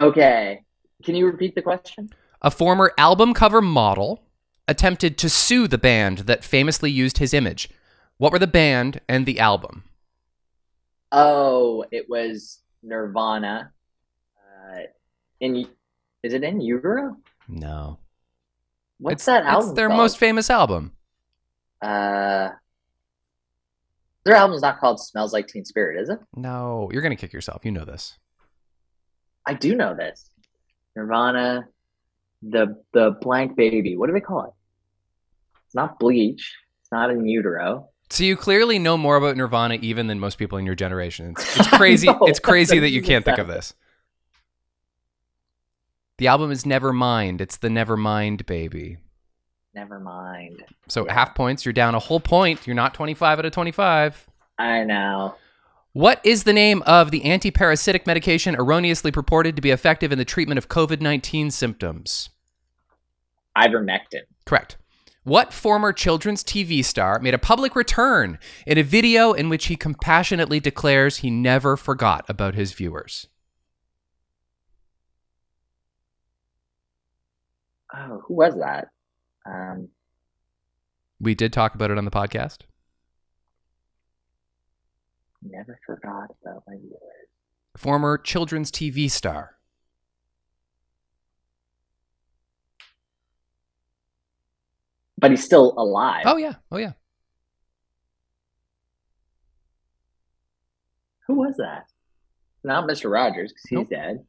Okay. 0.00 0.62
Can 1.04 1.14
you 1.14 1.26
repeat 1.26 1.54
the 1.54 1.62
question? 1.62 2.10
A 2.42 2.50
former 2.50 2.92
album 2.96 3.34
cover 3.34 3.60
model 3.60 4.22
attempted 4.66 5.18
to 5.18 5.28
sue 5.28 5.68
the 5.68 5.78
band 5.78 6.18
that 6.20 6.44
famously 6.44 6.90
used 6.90 7.18
his 7.18 7.34
image. 7.34 7.68
What 8.16 8.32
were 8.32 8.38
the 8.38 8.46
band 8.46 9.00
and 9.08 9.26
the 9.26 9.38
album? 9.38 9.84
Oh, 11.12 11.84
it 11.90 12.08
was 12.08 12.60
Nirvana. 12.82 13.72
Uh, 14.38 14.80
in 15.40 15.66
is 16.22 16.34
it 16.34 16.44
in 16.44 16.60
utero? 16.60 17.16
No. 17.48 17.98
What's 18.98 19.14
it's, 19.14 19.24
that 19.26 19.44
album? 19.44 19.70
It's 19.70 19.76
their 19.76 19.88
called? 19.88 19.98
most 19.98 20.18
famous 20.18 20.50
album. 20.50 20.92
Uh, 21.82 22.50
their 24.24 24.34
album's 24.34 24.62
not 24.62 24.78
called 24.78 25.00
"Smells 25.00 25.32
Like 25.32 25.48
Teen 25.48 25.64
Spirit," 25.64 26.00
is 26.00 26.10
it? 26.10 26.20
No, 26.36 26.90
you're 26.92 27.02
gonna 27.02 27.16
kick 27.16 27.32
yourself. 27.32 27.64
You 27.64 27.72
know 27.72 27.84
this. 27.84 28.18
I 29.46 29.54
do 29.54 29.74
know 29.74 29.94
this. 29.94 30.30
Nirvana, 30.94 31.66
the 32.42 32.82
the 32.92 33.16
blank 33.20 33.56
baby. 33.56 33.96
What 33.96 34.06
do 34.06 34.12
they 34.12 34.20
call 34.20 34.44
it? 34.44 34.52
It's 35.66 35.74
not 35.74 35.98
Bleach. 35.98 36.54
It's 36.82 36.92
not 36.92 37.10
in 37.10 37.26
utero. 37.26 37.88
So 38.10 38.24
you 38.24 38.36
clearly 38.36 38.78
know 38.78 38.96
more 38.96 39.16
about 39.16 39.36
Nirvana 39.36 39.74
even 39.80 40.08
than 40.08 40.18
most 40.18 40.36
people 40.36 40.58
in 40.58 40.66
your 40.66 40.74
generation. 40.74 41.34
It's, 41.38 41.60
it's 41.60 41.68
crazy. 41.76 42.08
it's 42.22 42.40
crazy 42.40 42.80
that 42.80 42.90
you 42.90 43.02
can't 43.04 43.24
think 43.24 43.38
of 43.38 43.46
this. 43.46 43.74
The 46.18 46.26
album 46.26 46.50
is 46.50 46.64
Nevermind. 46.64 47.40
It's 47.40 47.56
the 47.58 47.68
Nevermind 47.68 48.44
baby. 48.46 48.98
Never 49.74 50.00
mind. 50.00 50.64
So 50.88 51.06
half 51.06 51.34
points, 51.34 51.64
you're 51.64 51.72
down 51.72 51.94
a 51.94 52.00
whole 52.00 52.20
point. 52.20 52.66
You're 52.66 52.74
not 52.74 52.94
25 52.94 53.38
out 53.38 53.44
of 53.46 53.52
25. 53.52 54.28
I 54.58 54.84
know. 54.84 55.36
What 55.92 56.20
is 56.22 56.44
the 56.44 56.52
name 56.52 56.82
of 56.86 57.10
the 57.10 57.24
anti-parasitic 57.24 58.06
medication 58.06 58.54
erroneously 58.54 59.10
purported 59.10 59.56
to 59.56 59.62
be 59.62 59.70
effective 59.70 60.12
in 60.12 60.18
the 60.18 60.24
treatment 60.24 60.58
of 60.58 60.68
COVID-19 60.68 61.50
symptoms? 61.50 62.30
Ivermectin. 63.56 64.22
Correct. 64.46 64.76
What 65.24 65.52
former 65.52 65.92
children's 65.92 66.44
TV 66.44 66.84
star 66.84 67.18
made 67.18 67.34
a 67.34 67.38
public 67.38 67.74
return 67.74 68.38
in 68.66 68.78
a 68.78 68.82
video 68.82 69.32
in 69.32 69.48
which 69.48 69.66
he 69.66 69.76
compassionately 69.76 70.60
declares 70.60 71.18
he 71.18 71.30
never 71.30 71.76
forgot 71.76 72.24
about 72.28 72.54
his 72.54 72.72
viewers? 72.72 73.26
Oh, 77.92 78.22
who 78.26 78.34
was 78.34 78.54
that? 78.60 78.88
Um, 79.44 79.88
We 81.20 81.34
did 81.34 81.52
talk 81.52 81.74
about 81.74 81.90
it 81.90 81.98
on 81.98 82.04
the 82.04 82.10
podcast. 82.12 82.60
Never 85.42 85.78
forgot 85.86 86.30
about 86.42 86.62
my 86.66 86.76
viewers. 86.76 86.98
Former 87.76 88.18
children's 88.18 88.70
TV 88.70 89.10
star. 89.10 89.56
But 95.18 95.30
he's 95.30 95.44
still 95.44 95.74
alive. 95.76 96.22
Oh 96.26 96.36
yeah. 96.36 96.54
Oh 96.72 96.78
yeah. 96.78 96.92
Who 101.26 101.34
was 101.34 101.56
that? 101.58 101.84
Not 102.64 102.88
Mr. 102.88 103.10
Rogers, 103.10 103.52
because 103.52 103.62
he's 103.68 103.76
Nope. 103.78 103.90
dead. 103.90 104.24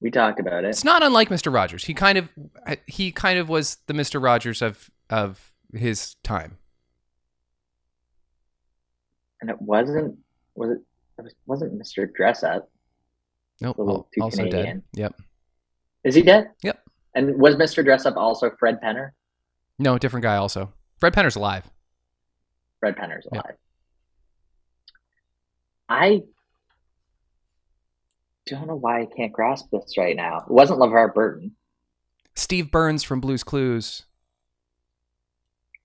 We 0.00 0.10
talked 0.10 0.40
about 0.40 0.64
it. 0.64 0.68
It's 0.68 0.84
not 0.84 1.02
unlike 1.02 1.28
Mr. 1.28 1.52
Rogers. 1.52 1.84
He 1.84 1.94
kind 1.94 2.18
of 2.18 2.28
he 2.86 3.12
kind 3.12 3.38
of 3.38 3.48
was 3.48 3.76
the 3.86 3.92
Mr. 3.94 4.22
Rogers 4.22 4.62
of 4.62 4.90
of 5.10 5.52
his 5.74 6.16
time. 6.24 6.58
And 9.42 9.50
it 9.50 9.60
wasn't. 9.60 10.16
Was 10.54 10.70
it? 10.70 10.78
It 11.18 11.22
was- 11.24 11.34
wasn't 11.46 11.78
Mr. 11.78 12.10
Dress 12.14 12.42
Up. 12.42 12.70
Nope. 13.60 13.76
A 13.76 13.82
little 13.82 14.08
too 14.14 14.22
also 14.22 14.48
dead. 14.48 14.82
Yep. 14.94 15.20
Is 16.04 16.14
he 16.14 16.22
dead? 16.22 16.50
Yep. 16.62 16.82
And 17.14 17.38
was 17.38 17.56
Mr. 17.56 17.84
Dress 17.84 18.06
Up 18.06 18.16
also 18.16 18.50
Fred 18.58 18.80
Penner? 18.80 19.10
No, 19.78 19.98
different 19.98 20.22
guy 20.22 20.36
also. 20.36 20.72
Fred 20.98 21.12
Penner's 21.12 21.36
alive. 21.36 21.68
Fred 22.80 22.96
Penner's 22.96 23.26
alive. 23.30 23.56
I 25.88 26.22
don't 28.46 28.66
know 28.66 28.76
why 28.76 29.02
I 29.02 29.06
can't 29.06 29.32
grasp 29.32 29.66
this 29.70 29.96
right 29.98 30.16
now. 30.16 30.38
It 30.38 30.50
wasn't 30.50 30.80
LeVar 30.80 31.14
Burton. 31.14 31.54
Steve 32.34 32.70
Burns 32.70 33.02
from 33.02 33.20
Blues 33.20 33.44
Clues. 33.44 34.04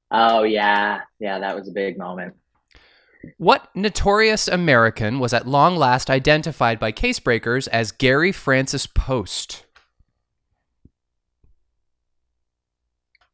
Oh 0.09 0.43
yeah, 0.43 1.01
yeah, 1.19 1.39
that 1.39 1.55
was 1.55 1.67
a 1.67 1.71
big 1.71 1.97
moment. 1.97 2.35
What 3.37 3.69
notorious 3.75 4.47
American 4.47 5.19
was 5.19 5.33
at 5.33 5.47
long 5.47 5.75
last 5.75 6.09
identified 6.09 6.79
by 6.79 6.91
casebreakers 6.91 7.67
as 7.69 7.91
Gary 7.91 8.31
Francis 8.31 8.87
Poste? 8.87 9.65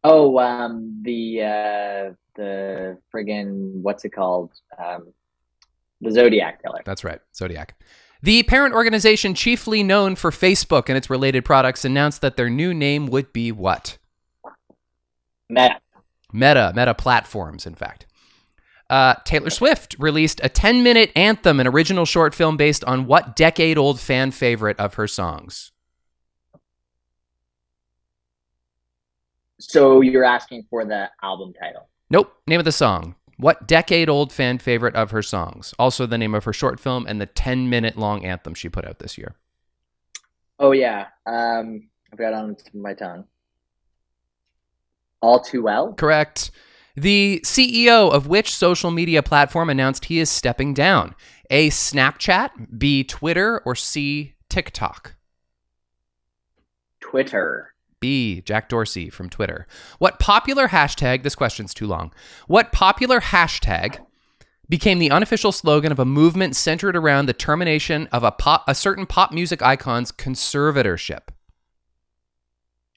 Oh, 0.04 0.38
um, 0.40 1.02
the 1.04 1.42
uh, 1.42 2.14
the 2.36 2.98
friggin' 3.14 3.82
what's 3.82 4.04
it 4.04 4.10
called? 4.10 4.52
Um, 4.78 5.14
the 6.02 6.12
Zodiac 6.12 6.62
killer. 6.62 6.82
That's 6.86 7.04
right, 7.04 7.22
Zodiac. 7.34 7.76
The 8.22 8.44
parent 8.44 8.74
organization, 8.74 9.34
chiefly 9.34 9.84
known 9.84 10.16
for 10.16 10.32
Facebook 10.32 10.88
and 10.88 10.98
its 10.98 11.10
related 11.10 11.44
products, 11.44 11.84
announced 11.84 12.22
that 12.22 12.38
their 12.38 12.50
new 12.50 12.74
name 12.74 13.08
would 13.08 13.34
be 13.34 13.52
what? 13.52 13.98
Meta. 15.50 15.80
Meta, 16.32 16.74
Meta 16.76 16.94
Platforms, 16.94 17.66
in 17.66 17.76
fact. 17.76 18.06
Uh, 18.90 19.16
Taylor 19.26 19.50
Swift 19.50 19.96
released 19.98 20.40
a 20.44 20.50
10 20.50 20.84
minute 20.84 21.12
anthem, 21.16 21.60
an 21.60 21.68
original 21.68 22.06
short 22.06 22.36
film 22.36 22.58
based 22.58 22.84
on 22.84 23.06
what 23.06 23.36
decade 23.36 23.78
old 23.78 24.00
fan 24.00 24.32
favorite 24.32 24.80
of 24.80 24.96
her 24.96 25.08
songs? 25.08 25.72
So 29.60 30.02
you're 30.02 30.26
asking 30.26 30.66
for 30.70 30.84
the 30.84 31.10
album 31.22 31.54
title? 31.54 31.88
Nope. 32.10 32.34
Name 32.48 32.60
of 32.60 32.66
the 32.66 32.72
song. 32.72 33.16
What 33.38 33.68
decade 33.68 34.10
old 34.10 34.32
fan 34.32 34.60
favorite 34.60 34.96
of 34.96 35.12
her 35.12 35.22
songs? 35.24 35.74
Also, 35.80 36.06
the 36.06 36.18
name 36.18 36.36
of 36.36 36.44
her 36.44 36.54
short 36.54 36.80
film 36.80 37.06
and 37.08 37.20
the 37.20 37.26
10 37.26 37.70
minute 37.70 37.98
long 37.98 38.26
anthem 38.26 38.54
she 38.54 38.70
put 38.70 38.86
out 38.86 39.00
this 39.00 39.18
year. 39.18 39.36
Oh, 40.60 40.72
yeah. 40.72 41.08
Um, 41.26 41.90
I've 42.12 42.20
got 42.20 42.30
it 42.30 42.36
on 42.36 42.50
the 42.50 42.56
tip 42.56 42.68
of 42.68 42.80
my 42.80 42.94
tongue. 42.94 43.26
All 45.22 45.40
too 45.40 45.64
well? 45.64 45.94
Correct. 45.94 46.52
The 46.96 47.42
CEO 47.44 48.12
of 48.12 48.28
which 48.28 48.54
social 48.56 48.92
media 48.92 49.24
platform 49.24 49.70
announced 49.70 50.06
he 50.06 50.20
is 50.20 50.30
stepping 50.30 50.74
down? 50.74 51.16
A. 51.50 51.70
Snapchat, 51.70 52.78
B. 52.78 53.04
Twitter, 53.04 53.62
or 53.66 53.76
C. 53.76 54.36
TikTok? 54.50 55.16
Twitter. 57.00 57.74
B. 58.00 58.42
Jack 58.42 58.70
Dorsey 58.70 59.10
from 59.10 59.30
Twitter. 59.30 59.66
What 59.98 60.20
popular 60.20 60.68
hashtag, 60.68 61.24
this 61.24 61.36
question's 61.36 61.74
too 61.74 61.88
long. 61.88 62.14
What 62.48 62.72
popular 62.72 63.20
hashtag 63.22 64.00
became 64.70 65.00
the 65.00 65.12
unofficial 65.12 65.52
slogan 65.52 65.92
of 65.92 66.00
a 66.00 66.06
movement 66.06 66.56
centered 66.56 66.96
around 66.96 67.26
the 67.26 67.34
termination 67.34 68.08
of 68.12 68.24
a, 68.24 68.32
pop, 68.32 68.64
a 68.68 68.76
certain 68.76 69.06
pop 69.06 69.32
music 69.32 69.62
icon's 69.62 70.12
conservatorship? 70.12 71.30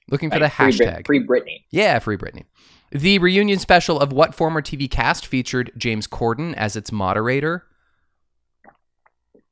Looking 0.09 0.29
for 0.29 0.39
Like, 0.39 0.51
the 0.51 0.55
free 0.55 0.77
Brit- 0.77 0.89
hashtag. 0.89 1.05
Free 1.05 1.25
Britney. 1.25 1.63
Yeah, 1.71 1.99
Free 1.99 2.17
Britney. 2.17 2.43
The 2.91 3.19
reunion 3.19 3.59
special 3.59 3.99
of 3.99 4.13
what 4.13 4.33
former 4.33 4.61
TV 4.61 4.89
cast 4.89 5.27
featured 5.27 5.71
James 5.77 6.07
Corden 6.07 6.53
as 6.53 6.75
its 6.75 6.91
moderator? 6.91 7.65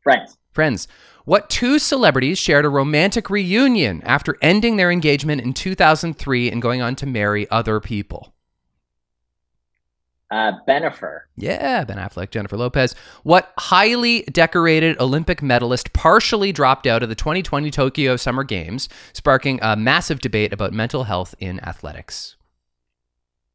Friends. 0.01 0.37
Friends. 0.51 0.87
What 1.25 1.49
two 1.49 1.79
celebrities 1.79 2.37
shared 2.37 2.63
a 2.63 2.69
romantic 2.69 3.29
reunion 3.29 4.01
after 4.03 4.37
ending 4.41 4.77
their 4.77 4.91
engagement 4.91 5.41
in 5.41 5.53
2003 5.53 6.51
and 6.51 6.61
going 6.61 6.81
on 6.81 6.95
to 6.97 7.05
marry 7.05 7.49
other 7.49 7.79
people? 7.79 8.35
Uh, 10.31 10.53
Bennifer. 10.67 11.21
Yeah, 11.35 11.83
Ben 11.83 11.97
Affleck, 11.97 12.31
Jennifer 12.31 12.57
Lopez. 12.57 12.95
What 13.23 13.53
highly 13.57 14.23
decorated 14.23 14.99
Olympic 14.99 15.41
medalist 15.41 15.93
partially 15.93 16.51
dropped 16.51 16.87
out 16.87 17.03
of 17.03 17.09
the 17.09 17.15
2020 17.15 17.69
Tokyo 17.69 18.15
Summer 18.15 18.43
Games, 18.43 18.89
sparking 19.13 19.59
a 19.61 19.75
massive 19.75 20.19
debate 20.19 20.53
about 20.53 20.73
mental 20.73 21.03
health 21.03 21.35
in 21.39 21.59
athletics? 21.61 22.35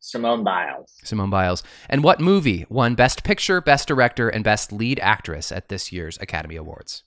Simone 0.01 0.43
Biles. 0.43 0.95
Simone 1.05 1.31
Biles. 1.31 1.63
And 1.89 2.03
what 2.03 2.21
movie 2.21 2.67
won 2.69 2.95
Best 2.95 3.23
Picture, 3.23 3.61
Best 3.61 3.87
Director, 3.87 4.29
and 4.29 4.43
Best 4.43 4.73
Lead 4.73 4.99
Actress 5.01 5.53
at 5.53 5.69
this 5.69 5.93
year's 5.93 6.19
Academy 6.19 6.57
Awards? 6.57 7.05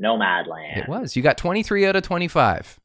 Nomadland. 0.00 0.78
It 0.78 0.88
was. 0.88 1.16
You 1.16 1.22
got 1.22 1.36
23 1.36 1.86
out 1.86 1.96
of 1.96 2.02
25. 2.02 2.80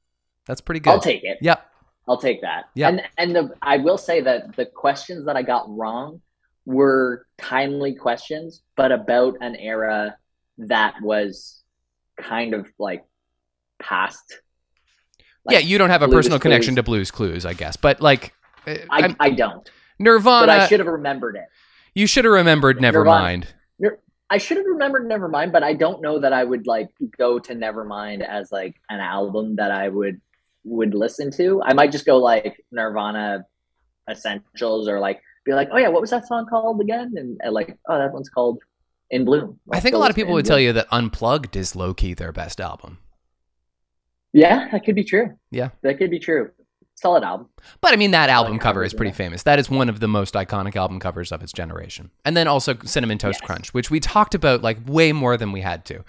That's 0.46 0.62
pretty 0.62 0.80
good. 0.80 0.90
I'll 0.90 1.00
take 1.00 1.24
it. 1.24 1.38
Yep. 1.42 1.66
I'll 2.08 2.18
take 2.18 2.42
that. 2.42 2.66
Yeah. 2.74 2.90
And 2.90 3.02
and 3.18 3.36
the 3.36 3.54
I 3.62 3.78
will 3.78 3.98
say 3.98 4.22
that 4.22 4.56
the 4.56 4.66
questions 4.66 5.26
that 5.26 5.36
I 5.36 5.42
got 5.44 5.66
wrong 5.68 6.22
were 6.66 7.26
timely 7.38 7.94
questions, 7.96 8.62
but 8.76 8.92
about 8.92 9.36
an 9.42 9.56
era 9.58 10.18
that 10.58 10.96
was 11.02 11.62
kind 12.18 12.54
of 12.54 12.66
like 12.80 13.06
past. 13.80 14.40
like, 15.46 15.54
yeah, 15.54 15.60
you 15.60 15.78
don't 15.78 15.90
have 15.90 16.02
a 16.02 16.08
Blues 16.08 16.20
personal 16.20 16.40
Clues. 16.40 16.44
connection 16.44 16.76
to 16.76 16.84
Blues 16.84 17.12
Clues, 17.12 17.46
I 17.46 17.54
guess. 17.54 17.76
But 17.76 18.02
like, 18.02 18.34
I, 18.68 19.02
I'm- 19.02 19.16
I 19.20 19.30
don't, 19.32 19.70
Nirvana, 20.00 20.48
but 20.48 20.60
I 20.60 20.68
should 20.68 20.80
have 20.80 20.88
remembered 20.88 21.36
it. 21.36 21.46
you 21.96 22.06
should 22.08 22.26
have 22.26 22.34
remembered 22.34 22.82
Nirvana. 22.82 23.46
Nevermind. 23.46 23.46
I 24.30 24.38
should 24.40 24.58
have 24.58 24.66
remembered 24.66 25.04
Nevermind, 25.10 25.54
but 25.54 25.64
I 25.64 25.72
don't 25.72 26.02
know 26.02 26.20
that 26.20 26.34
I 26.34 26.44
would 26.44 26.68
like 26.68 26.90
go 27.18 27.40
to 27.40 27.56
Nevermind 27.56 28.28
as 28.28 28.52
like 28.52 28.76
an 28.90 29.00
album 29.00 29.56
that 29.56 29.72
I 29.72 29.88
would 29.88 30.20
would 30.66 30.94
listen 30.94 31.32
to. 31.32 31.62
I 31.64 31.72
might 31.74 31.94
just 31.94 32.06
go 32.06 32.18
like 32.18 32.62
Nirvana 32.74 33.46
essentials 34.10 34.90
or 34.90 35.00
like 35.00 35.22
be 35.46 35.54
like, 35.54 35.70
oh 35.72 35.78
yeah, 35.78 35.88
what 35.88 36.02
was 36.02 36.10
that 36.10 36.28
song 36.28 36.46
called 36.46 36.82
again? 36.82 37.14
And, 37.16 37.40
and 37.42 37.54
like, 37.54 37.78
oh, 37.88 37.98
that 37.98 38.12
one's 38.12 38.28
called 38.30 38.60
In 39.12 39.24
Bloom. 39.24 39.58
I 39.72 39.80
think 39.80 39.96
a 39.96 39.98
lot 39.98 40.10
of 40.10 40.16
people 40.18 40.34
would 40.34 40.46
tell 40.46 40.60
you 40.60 40.74
that 40.74 40.88
Unplugged 40.92 41.56
is 41.56 41.74
low 41.74 41.94
key 41.94 42.14
their 42.14 42.34
best 42.34 42.60
album. 42.60 42.98
Yeah, 44.34 44.68
that 44.72 44.84
could 44.84 44.96
be 44.96 45.06
true. 45.06 45.38
Yeah. 45.52 45.70
that 45.84 45.98
could 45.98 46.12
be 46.12 46.20
true. 46.20 46.52
Solid 47.00 47.24
album. 47.24 47.48
But 47.80 47.94
I 47.94 47.96
mean, 47.96 48.10
that 48.12 48.30
album 48.30 48.54
like 48.54 48.62
cover 48.62 48.80
covers, 48.80 48.92
is 48.94 48.98
pretty 48.98 49.12
yeah. 49.12 49.16
famous. 49.18 49.44
That 49.44 49.60
is 49.60 49.70
one 49.70 49.88
of 49.88 50.00
the 50.00 50.08
most 50.08 50.34
iconic 50.34 50.76
album 50.76 51.00
covers 51.00 51.32
of 51.32 51.44
its 51.44 51.54
generation. 51.54 52.10
And 52.26 52.36
then 52.36 52.48
also 52.48 52.76
Cinnamon 52.86 53.20
Toast 53.20 53.40
Yes. 53.42 53.46
Crunch, 53.46 53.74
which 53.74 53.92
we 53.92 54.00
talked 54.00 54.34
about 54.34 54.64
like 54.64 54.80
way 54.88 55.12
more 55.12 55.38
than 55.38 55.52
we 55.52 55.62
had 55.62 55.86
to. 55.86 56.04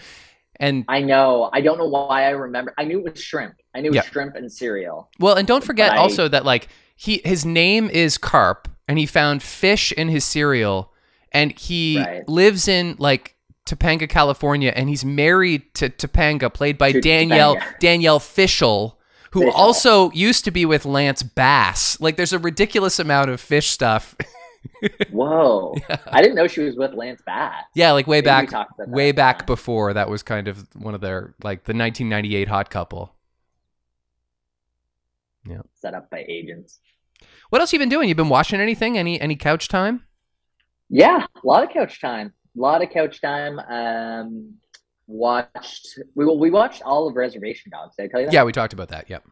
And 0.56 0.84
I 0.88 1.02
know. 1.02 1.50
I 1.52 1.60
don't 1.60 1.76
know 1.78 1.86
why 1.88 2.24
I 2.24 2.30
remember. 2.30 2.72
I 2.78 2.84
knew 2.84 3.00
it 3.06 3.12
was 3.12 3.22
shrimp. 3.22 3.54
I 3.74 3.80
knew 3.80 3.90
it 3.90 3.96
was 3.96 4.06
shrimp 4.06 4.34
and 4.34 4.50
cereal. 4.50 5.10
well, 5.20 5.34
and 5.36 5.46
don't 5.46 5.62
forget 5.62 5.92
I- 5.92 5.98
also 5.98 6.26
that 6.28 6.44
like 6.46 6.68
he 6.96 7.20
his 7.24 7.44
name 7.44 7.90
is 7.90 8.16
Karp 8.18 8.66
and 8.88 8.98
he 8.98 9.04
found 9.06 9.42
fish 9.42 9.92
in 9.92 10.08
his 10.08 10.24
cereal 10.24 10.92
and 11.32 11.52
he 11.56 11.98
Right. 11.98 12.26
lives 12.28 12.66
in 12.66 12.96
like 12.98 13.36
Topanga, 13.66 14.08
California, 14.08 14.72
and 14.74 14.88
he's 14.88 15.04
married 15.04 15.74
to 15.74 15.90
Topanga, 15.90 16.52
played 16.52 16.78
by 16.78 16.92
To 16.92 17.00
Danielle 17.02 17.56
Topanga. 17.56 17.78
Danielle 17.78 18.18
Fishel, 18.18 18.97
who 19.32 19.42
Fishel. 19.42 19.54
also 19.60 20.10
used 20.12 20.44
to 20.44 20.50
be 20.50 20.64
with 20.64 20.84
Lance 20.84 21.22
Bass. 21.22 22.00
Like 22.00 22.16
there's 22.16 22.32
a 22.32 22.38
ridiculous 22.38 22.98
amount 22.98 23.30
of 23.30 23.40
fish 23.40 23.68
stuff. 23.68 24.16
Whoa! 25.10 25.74
I 26.06 26.20
didn't 26.20 26.34
know 26.36 26.46
she 26.46 26.60
was 26.60 26.76
with 26.76 26.94
Lance 26.94 27.22
Bass. 27.24 27.64
yeah, 27.74 27.92
like 27.92 28.06
way 28.06 28.18
Maybe 28.18 28.26
back 28.26 28.48
talked 28.48 28.72
about 28.74 28.86
that 28.86 28.94
way 28.94 29.12
back 29.12 29.46
before 29.46 29.94
that 29.94 30.08
was 30.08 30.22
kind 30.22 30.48
of 30.48 30.66
one 30.74 30.94
of 30.94 31.00
their 31.00 31.34
like 31.42 31.64
the 31.64 31.72
1998 31.74 32.48
hot 32.48 32.70
couple. 32.70 33.14
Yeah. 35.48 35.62
Set 35.74 35.94
up 35.94 36.10
by 36.10 36.24
agents. 36.28 36.80
What 37.50 37.60
else 37.60 37.72
you 37.72 37.78
been 37.78 37.88
doing? 37.88 38.08
You 38.08 38.14
been 38.14 38.28
watching 38.28 38.60
anything? 38.60 38.98
Any 38.98 39.20
any 39.20 39.36
couch 39.36 39.68
time? 39.68 40.04
Yeah, 40.90 41.26
a 41.42 41.46
lot 41.46 41.64
of 41.64 41.70
couch 41.70 42.00
time. 42.00 42.32
A 42.56 42.60
lot 42.60 42.82
of 42.82 42.90
couch 42.90 43.20
time. 43.20 43.58
Um, 43.58 44.54
watched 45.08 45.98
we 46.14 46.24
we 46.26 46.50
watched 46.50 46.82
all 46.82 47.08
of 47.08 47.16
Reservation 47.16 47.72
Dogs. 47.72 47.96
Did 47.96 48.04
I 48.04 48.08
tell 48.08 48.20
you 48.20 48.26
that? 48.26 48.32
Yeah, 48.32 48.44
we 48.44 48.52
talked 48.52 48.72
about 48.72 48.88
that. 48.90 49.10
Yep. 49.10 49.24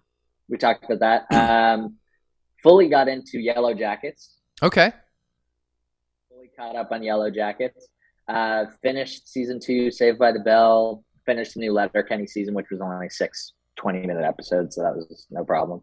we 0.49 0.59
talked 0.59 0.85
about 0.91 1.01
that. 1.31 1.75
Um, 1.75 1.97
fully 2.63 2.89
got 2.89 3.07
into 3.07 3.39
Yellowjackets. 3.39 4.29
Okay. 4.63 4.93
Fully 6.29 6.51
caught 6.57 6.75
up 6.75 6.91
on 6.91 7.03
Yellowjackets. 7.03 7.85
Uh, 8.27 8.65
finished 8.83 9.29
season 9.29 9.61
two, 9.61 9.91
Saved 9.91 10.19
by 10.19 10.33
the 10.33 10.41
Bell. 10.41 11.05
Finished 11.27 11.55
the 11.55 11.61
new 11.61 11.73
Letterkenny 11.73 12.27
season, 12.27 12.55
which 12.55 12.67
was 12.71 12.81
only 12.81 13.09
six 13.09 13.53
20 13.77 14.07
minute 14.07 14.25
episodes, 14.25 14.77
so 14.77 14.83
that 14.83 14.97
was 14.97 15.27
no 15.31 15.45
problem. 15.45 15.81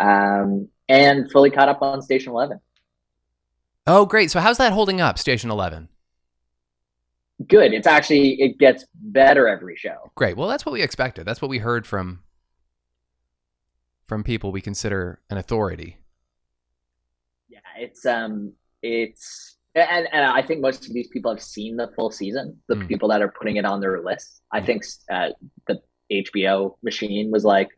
Um, 0.00 0.68
and 0.88 1.30
fully 1.30 1.50
caught 1.50 1.68
up 1.68 1.82
on 1.82 2.02
Station 2.02 2.32
Eleven. 2.32 2.60
Oh, 3.86 4.06
great. 4.06 4.30
So 4.30 4.40
how's 4.40 4.58
that 4.58 4.72
holding 4.72 5.00
up, 5.00 5.18
Station 5.18 5.50
11? 5.50 5.88
Good. 7.48 7.72
It's 7.72 7.86
actually 7.86 8.40
it 8.40 8.58
gets 8.58 8.84
better 8.94 9.48
every 9.48 9.76
show. 9.76 10.10
Great. 10.14 10.36
Well, 10.36 10.48
that's 10.48 10.64
what 10.64 10.72
we 10.72 10.82
expected. 10.82 11.26
That's 11.26 11.42
what 11.42 11.48
we 11.48 11.58
heard 11.58 11.86
from 11.86 12.20
from 14.04 14.22
people 14.22 14.52
we 14.52 14.60
consider 14.60 15.20
an 15.30 15.38
authority. 15.38 15.96
Yeah, 17.48 17.58
it's 17.78 18.04
um, 18.06 18.52
it's 18.82 19.56
and 19.74 20.06
and 20.12 20.24
I 20.24 20.42
think 20.42 20.60
most 20.60 20.86
of 20.86 20.92
these 20.94 21.08
people 21.08 21.32
have 21.32 21.42
seen 21.42 21.76
the 21.76 21.88
full 21.96 22.10
season. 22.10 22.60
The 22.68 22.76
Mm. 22.76 22.88
people 22.88 23.08
that 23.08 23.22
are 23.22 23.28
putting 23.36 23.56
it 23.56 23.64
on 23.64 23.80
their 23.80 24.02
list, 24.02 24.42
I 24.52 24.60
think 24.60 24.84
uh, 25.10 25.30
the 25.66 25.80
HBO 26.12 26.76
machine 26.82 27.30
was 27.32 27.44
like, 27.44 27.68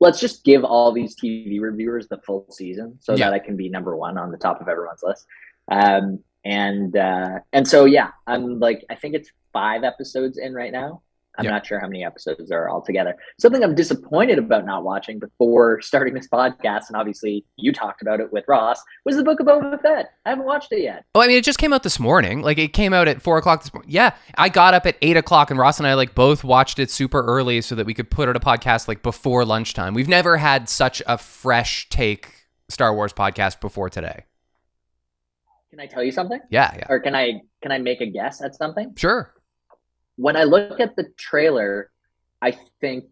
let's 0.00 0.20
just 0.20 0.44
give 0.44 0.64
all 0.64 0.92
these 0.92 1.14
TV 1.16 1.60
reviewers 1.60 2.08
the 2.08 2.18
full 2.18 2.46
season 2.50 2.98
so 3.00 3.14
Yeah. 3.14 3.30
that 3.30 3.34
I 3.34 3.38
can 3.38 3.56
be 3.56 3.68
number 3.70 3.96
one 3.96 4.18
on 4.18 4.30
the 4.30 4.36
top 4.36 4.60
of 4.60 4.68
everyone's 4.68 5.02
list. 5.02 5.26
Um, 5.70 6.18
and 6.44 6.96
uh, 6.96 7.40
and 7.52 7.66
so 7.66 7.84
yeah, 7.84 8.10
I'm 8.26 8.58
like, 8.60 8.84
I 8.90 8.94
think 8.94 9.14
it's 9.14 9.30
five 9.52 9.84
episodes 9.84 10.38
in 10.38 10.54
right 10.54 10.72
now. 10.72 11.02
I'm 11.38 11.44
Yeah. 11.44 11.52
not 11.52 11.64
sure 11.64 11.78
how 11.78 11.86
many 11.86 12.04
episodes 12.04 12.48
there 12.48 12.64
are 12.64 12.70
altogether. 12.70 13.14
Something 13.38 13.62
I'm 13.62 13.74
disappointed 13.76 14.38
about 14.38 14.66
not 14.66 14.82
watching 14.82 15.20
before 15.20 15.80
starting 15.80 16.12
this 16.12 16.26
podcast, 16.28 16.88
and 16.88 16.96
obviously 16.96 17.44
you 17.56 17.72
talked 17.72 18.02
about 18.02 18.18
it 18.20 18.32
with 18.32 18.44
Ross, 18.48 18.82
was 19.04 19.16
the 19.16 19.22
Book 19.22 19.38
of 19.38 19.46
Boba 19.46 19.80
Fett. 19.80 20.10
I 20.26 20.30
haven't 20.30 20.44
watched 20.44 20.72
it 20.72 20.82
yet. 20.82 21.04
Oh, 21.14 21.20
I 21.22 21.28
mean, 21.28 21.38
it 21.38 21.44
just 21.44 21.58
came 21.60 21.72
out 21.72 21.84
this 21.84 22.00
morning. 22.00 22.42
Like, 22.42 22.58
it 22.58 22.72
came 22.72 22.92
out 22.92 23.06
at 23.06 23.22
four 23.22 23.38
o'clock 23.38 23.62
this 23.62 23.72
morning. 23.72 23.90
Yeah, 23.90 24.14
I 24.36 24.48
got 24.48 24.74
up 24.74 24.86
at 24.86 24.96
eight 25.02 25.16
o'clock, 25.16 25.50
and 25.50 25.58
Ross 25.58 25.78
and 25.78 25.86
I 25.86 25.94
like 25.94 26.16
both 26.16 26.42
watched 26.42 26.80
it 26.80 26.90
super 26.90 27.22
early 27.24 27.60
so 27.60 27.76
that 27.76 27.86
we 27.86 27.94
could 27.94 28.10
put 28.10 28.28
out 28.28 28.36
a 28.36 28.40
podcast 28.40 28.88
like 28.88 29.02
before 29.02 29.44
lunchtime. 29.44 29.94
We've 29.94 30.08
never 30.08 30.36
had 30.36 30.68
such 30.68 31.00
a 31.06 31.16
fresh 31.16 31.88
take 31.90 32.34
Star 32.68 32.92
Wars 32.92 33.12
podcast 33.12 33.60
before 33.60 33.88
today. 33.88 34.24
Can 35.70 35.80
I 35.80 35.86
tell 35.86 36.02
you 36.02 36.10
something? 36.12 36.40
Yeah, 36.50 36.74
yeah, 36.76 36.86
Or 36.88 37.00
can 37.00 37.14
I 37.14 37.42
can 37.62 37.70
I 37.72 37.78
make 37.78 38.00
a 38.00 38.06
guess 38.06 38.42
at 38.42 38.54
something? 38.54 38.94
sure. 38.96 39.34
when 40.16 40.36
I 40.36 40.44
look 40.44 40.80
at 40.80 40.96
the 40.96 41.04
trailer, 41.16 41.90
I 42.42 42.58
think, 42.80 43.04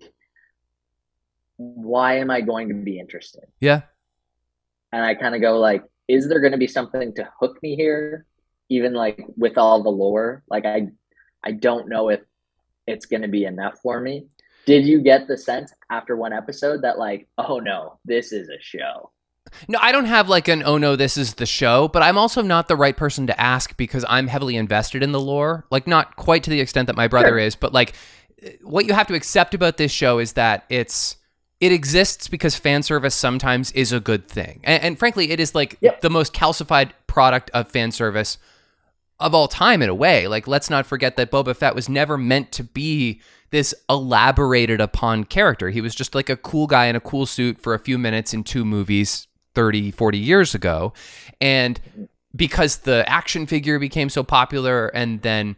why 1.57 2.19
am 2.19 2.31
I 2.31 2.41
going 2.41 2.69
to 2.69 2.75
be 2.75 2.99
interested? 2.99 3.45
Yeah, 3.61 3.83
And 4.93 5.03
I 5.05 5.15
kind 5.15 5.35
of 5.35 5.41
go 5.41 5.59
like, 5.59 5.83
is 6.09 6.29
there 6.29 6.41
going 6.41 6.53
to 6.53 6.59
be 6.59 6.67
something 6.67 7.15
to 7.15 7.29
hook 7.41 7.59
me 7.63 7.77
here? 7.77 8.25
Even 8.71 8.93
like 8.93 9.25
with 9.37 9.57
all 9.57 9.83
the 9.83 9.89
lore, 9.91 10.43
like 10.49 10.67
I, 10.67 10.89
I 11.43 11.53
don't 11.53 11.89
know 11.89 12.11
if 12.11 12.21
it's 12.87 13.07
going 13.07 13.23
to 13.23 13.29
be 13.29 13.45
enough 13.45 13.79
for 13.83 14.01
me. 14.01 14.27
Did 14.67 14.85
you 14.87 15.01
get 15.01 15.27
the 15.27 15.39
sense 15.39 15.73
after 15.91 16.17
one 16.17 16.33
episode 16.35 16.83
that 16.83 16.99
like, 16.99 17.29
oh 17.39 17.59
no, 17.61 17.99
this 18.05 18.33
is 18.33 18.49
a 18.51 18.61
show? 18.61 19.11
No, 19.69 19.79
I 19.81 19.93
don't 19.93 20.05
have 20.07 20.29
like 20.29 20.49
an 20.49 20.63
oh 20.65 20.79
no, 20.79 20.97
this 20.97 21.17
is 21.17 21.35
the 21.35 21.47
show, 21.47 21.89
but 21.89 22.03
I'm 22.03 22.19
also 22.19 22.43
not 22.43 22.69
the 22.69 22.77
right 22.77 22.97
person 22.97 23.27
to 23.27 23.41
ask 23.41 23.77
because 23.77 24.05
I'm 24.09 24.27
heavily 24.29 24.57
invested 24.57 25.03
in 25.03 25.13
the 25.13 25.21
lore. 25.21 25.65
Like, 25.71 25.87
not 25.87 26.17
quite 26.17 26.43
to 26.45 26.51
the 26.51 26.61
extent 26.61 26.87
that 26.87 26.97
my 26.97 27.09
brother 27.09 27.29
Sure. 27.31 27.39
is, 27.39 27.55
but 27.57 27.73
like, 27.73 27.95
what 28.63 28.87
you 28.87 28.95
have 28.95 29.07
to 29.09 29.15
accept 29.15 29.55
about 29.55 29.77
this 29.77 29.91
show 29.93 30.19
is 30.19 30.35
that 30.35 30.65
it's 30.69 31.17
it 31.61 31.73
exists 31.73 32.29
because 32.29 32.55
fan 32.55 32.83
service 32.85 33.15
sometimes 33.15 33.73
is 33.73 33.93
a 33.93 34.01
good 34.01 34.29
thing, 34.29 34.61
and, 34.65 34.83
and 34.83 34.99
frankly, 34.99 35.31
it 35.31 35.41
is 35.41 35.55
like 35.55 35.77
Yep. 35.81 36.01
the 36.03 36.11
most 36.11 36.33
calcified 36.33 36.91
product 37.07 37.51
of 37.53 37.69
fan 37.69 37.91
service 37.91 38.39
of 39.21 39.35
all 39.35 39.49
time 39.49 39.83
in 39.83 39.89
a 39.89 39.95
way. 39.95 40.29
Like, 40.29 40.47
let's 40.47 40.71
not 40.71 40.87
forget 40.87 41.17
that 41.17 41.31
Boba 41.31 41.57
Fett 41.57 41.75
was 41.75 41.89
never 41.89 42.17
meant 42.17 42.53
to 42.53 42.63
be 42.65 43.21
this 43.51 43.75
elaborated 43.89 44.81
upon 44.81 45.25
character. 45.25 45.71
He 45.71 45.81
was 45.81 45.95
just 45.95 46.15
like 46.15 46.29
a 46.29 46.37
cool 46.37 46.67
guy 46.67 46.87
in 46.87 46.95
a 46.97 47.01
cool 47.01 47.25
suit 47.27 47.59
for 47.59 47.73
a 47.75 47.79
few 47.79 47.99
minutes 47.99 48.35
in 48.35 48.45
two 48.45 48.65
movies 48.65 49.27
30, 49.59 49.91
40 49.91 50.19
years 50.19 50.55
ago. 50.55 50.93
And 51.41 51.81
because 52.37 52.77
the 52.79 53.05
action 53.09 53.45
figure 53.45 53.81
became 53.81 54.09
so 54.09 54.23
popular 54.23 54.87
and 54.87 55.21
then 55.23 55.57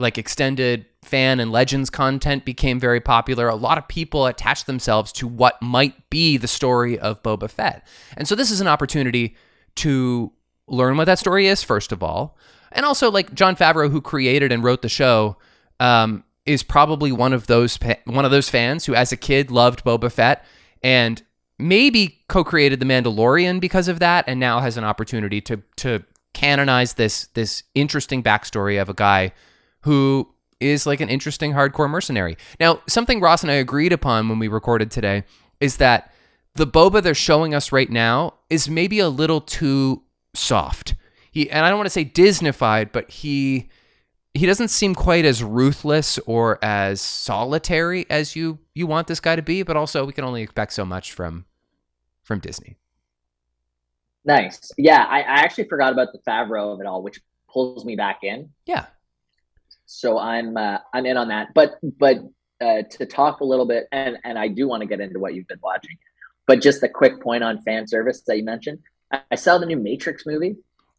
like 0.00 0.18
extended 0.18 0.86
fan 1.04 1.38
and 1.38 1.52
legends 1.52 1.88
content 1.88 2.44
became 2.44 2.80
very 2.80 2.98
popular, 2.98 3.46
a 3.46 3.54
lot 3.54 3.78
of 3.78 3.86
people 3.86 4.26
attached 4.26 4.66
themselves 4.66 5.12
to 5.12 5.28
what 5.28 5.62
might 5.62 6.10
be 6.10 6.36
the 6.36 6.48
story 6.48 6.98
of 6.98 7.22
Boba 7.22 7.48
Fett. 7.48 7.86
And 8.16 8.26
so 8.26 8.34
this 8.34 8.50
is 8.50 8.60
an 8.60 8.66
opportunity 8.66 9.36
to 9.76 10.32
learn 10.66 10.96
what 10.96 11.04
that 11.04 11.20
story 11.20 11.46
is, 11.46 11.62
first 11.62 11.92
of 11.92 12.02
all. 12.02 12.36
And 12.72 12.84
also, 12.84 13.08
like 13.08 13.34
Jon 13.34 13.54
Favreau, 13.54 13.88
who 13.88 14.00
created 14.00 14.50
and 14.50 14.64
wrote 14.64 14.82
the 14.82 14.88
show, 14.88 15.36
um, 15.78 16.24
is 16.44 16.64
probably 16.64 17.12
one 17.12 17.32
of 17.32 17.46
those 17.46 17.78
one 18.04 18.24
of 18.24 18.32
those 18.32 18.48
fans 18.48 18.86
who, 18.86 18.96
as 18.96 19.12
a 19.12 19.16
kid, 19.16 19.52
loved 19.52 19.84
Boba 19.84 20.10
Fett 20.10 20.44
and 20.82 21.22
maybe 21.58 22.20
co-created 22.28 22.80
the 22.80 22.86
Mandalorian 22.86 23.60
because 23.60 23.88
of 23.88 23.98
that, 23.98 24.24
and 24.26 24.38
now 24.38 24.60
has 24.60 24.76
an 24.76 24.84
opportunity 24.84 25.40
to 25.42 25.62
to 25.76 26.04
canonize 26.34 26.94
this 26.94 27.26
this 27.34 27.64
interesting 27.74 28.22
backstory 28.22 28.80
of 28.80 28.88
a 28.88 28.94
guy 28.94 29.32
who 29.82 30.28
is 30.60 30.86
like 30.86 31.00
an 31.00 31.08
interesting 31.08 31.52
hardcore 31.52 31.88
mercenary. 31.88 32.36
Now, 32.58 32.80
something 32.88 33.20
Ross 33.20 33.42
and 33.42 33.50
I 33.50 33.54
agreed 33.54 33.92
upon 33.92 34.28
when 34.28 34.38
we 34.38 34.48
recorded 34.48 34.90
today 34.90 35.24
is 35.60 35.76
that 35.76 36.12
the 36.54 36.66
Boba 36.66 37.02
they're 37.02 37.14
showing 37.14 37.54
us 37.54 37.72
right 37.72 37.90
now 37.90 38.34
is 38.50 38.68
maybe 38.68 38.98
a 38.98 39.08
little 39.08 39.40
too 39.40 40.02
soft. 40.34 40.94
He 41.30 41.50
and 41.50 41.64
I 41.64 41.68
don't 41.68 41.78
want 41.78 41.86
to 41.86 41.90
say 41.90 42.04
Disneyfied, 42.04 42.92
but 42.92 43.10
he 43.10 43.68
he 44.34 44.46
doesn't 44.46 44.68
seem 44.68 44.94
quite 44.94 45.24
as 45.24 45.42
ruthless 45.42 46.18
or 46.26 46.62
as 46.62 47.00
solitary 47.00 48.06
as 48.10 48.36
you 48.36 48.58
you 48.74 48.86
want 48.86 49.06
this 49.06 49.20
guy 49.20 49.36
to 49.36 49.42
be, 49.42 49.62
but 49.62 49.76
also 49.76 50.04
we 50.04 50.12
can 50.12 50.24
only 50.24 50.42
expect 50.42 50.72
so 50.72 50.84
much 50.84 51.12
from 51.12 51.44
from 52.28 52.38
Disney. 52.38 52.76
Nice. 54.24 54.70
Yeah, 54.76 55.04
I, 55.08 55.20
I 55.20 55.36
actually 55.40 55.64
forgot 55.64 55.92
about 55.92 56.08
the 56.12 56.18
Favreau 56.18 56.74
of 56.74 56.80
it 56.80 56.86
all, 56.86 57.02
which 57.02 57.20
pulls 57.50 57.84
me 57.84 57.96
back 57.96 58.20
in. 58.22 58.50
Yeah. 58.66 58.86
So 59.86 60.18
I'm 60.18 60.56
uh, 60.56 60.78
I'm 60.92 61.06
in 61.06 61.16
on 61.16 61.28
that. 61.28 61.54
But 61.54 61.78
but 61.82 62.18
uh, 62.60 62.82
to 62.90 63.06
talk 63.06 63.40
a 63.40 63.44
little 63.44 63.66
bit, 63.66 63.88
and 63.90 64.18
and 64.22 64.38
I 64.38 64.48
do 64.48 64.68
want 64.68 64.82
to 64.82 64.86
get 64.86 65.00
into 65.00 65.18
what 65.18 65.34
you've 65.34 65.48
been 65.48 65.60
watching, 65.62 65.96
but 66.46 66.60
just 66.60 66.82
a 66.82 66.88
quick 66.88 67.20
point 67.20 67.42
on 67.42 67.62
fan 67.62 67.88
service 67.88 68.20
that 68.26 68.36
you 68.36 68.44
mentioned. 68.44 68.78
I, 69.10 69.22
I 69.30 69.34
saw 69.34 69.56
the 69.56 69.66
new 69.66 69.78
Matrix 69.78 70.26
movie. 70.26 70.56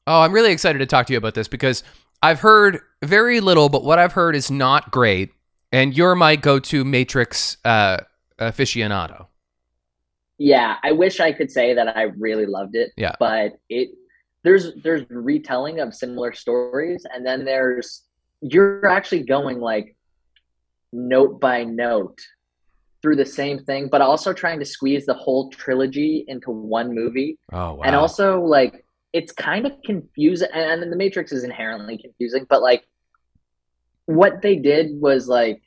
Oh, 0.08 0.22
I'm 0.22 0.34
really 0.34 0.52
excited 0.52 0.80
to 0.80 0.88
talk 0.88 1.06
to 1.06 1.14
you 1.14 1.18
about 1.18 1.36
this 1.36 1.48
because 1.48 1.84
I've 2.24 2.40
heard 2.40 2.80
very 3.04 3.40
little, 3.40 3.70
but 3.70 3.84
what 3.84 4.00
I've 4.00 4.14
heard 4.14 4.36
is 4.36 4.50
not 4.50 4.92
great. 4.92 5.32
And 5.72 5.96
you're 5.96 6.16
my 6.16 6.36
go-to 6.36 6.84
Matrix 6.84 7.58
uh, 7.64 7.98
aficionado. 8.40 9.29
Yeah, 10.40 10.78
I 10.84 10.94
wish 10.94 11.20
I 11.20 11.34
could 11.34 11.52
say 11.52 11.74
that 11.74 11.96
I 11.96 12.04
really 12.04 12.46
loved 12.46 12.76
it. 12.76 12.92
Yeah. 12.96 13.14
But 13.20 13.60
it 13.70 13.90
there's 14.44 14.74
there's 14.84 15.04
retelling 15.10 15.82
of 15.82 15.94
similar 15.94 16.34
stories, 16.34 17.06
and 17.14 17.26
then 17.26 17.44
there's 17.44 18.06
you're 18.42 18.88
actually 18.88 19.24
going 19.24 19.60
like 19.60 19.96
note 20.94 21.42
by 21.42 21.66
note 21.66 22.18
through 23.02 23.18
the 23.18 23.26
same 23.26 23.60
thing, 23.60 23.90
but 23.92 24.02
also 24.02 24.34
trying 24.34 24.60
to 24.60 24.66
squeeze 24.66 25.06
the 25.06 25.14
whole 25.14 25.50
trilogy 25.50 26.24
into 26.28 26.52
one 26.52 26.96
movie. 26.96 27.38
Oh 27.52 27.74
wow! 27.74 27.82
And 27.84 27.96
also 27.96 28.42
like 28.42 28.86
it's 29.12 29.34
kind 29.34 29.66
of 29.66 29.74
confusing 29.84 30.48
and, 30.54 30.82
and 30.84 30.92
the 30.92 30.96
Matrix 30.96 31.34
is 31.34 31.44
inherently 31.44 31.98
confusing, 31.98 32.46
but 32.50 32.62
like 32.62 32.88
what 34.06 34.42
they 34.42 34.56
did 34.56 35.00
was 35.02 35.28
like 35.28 35.62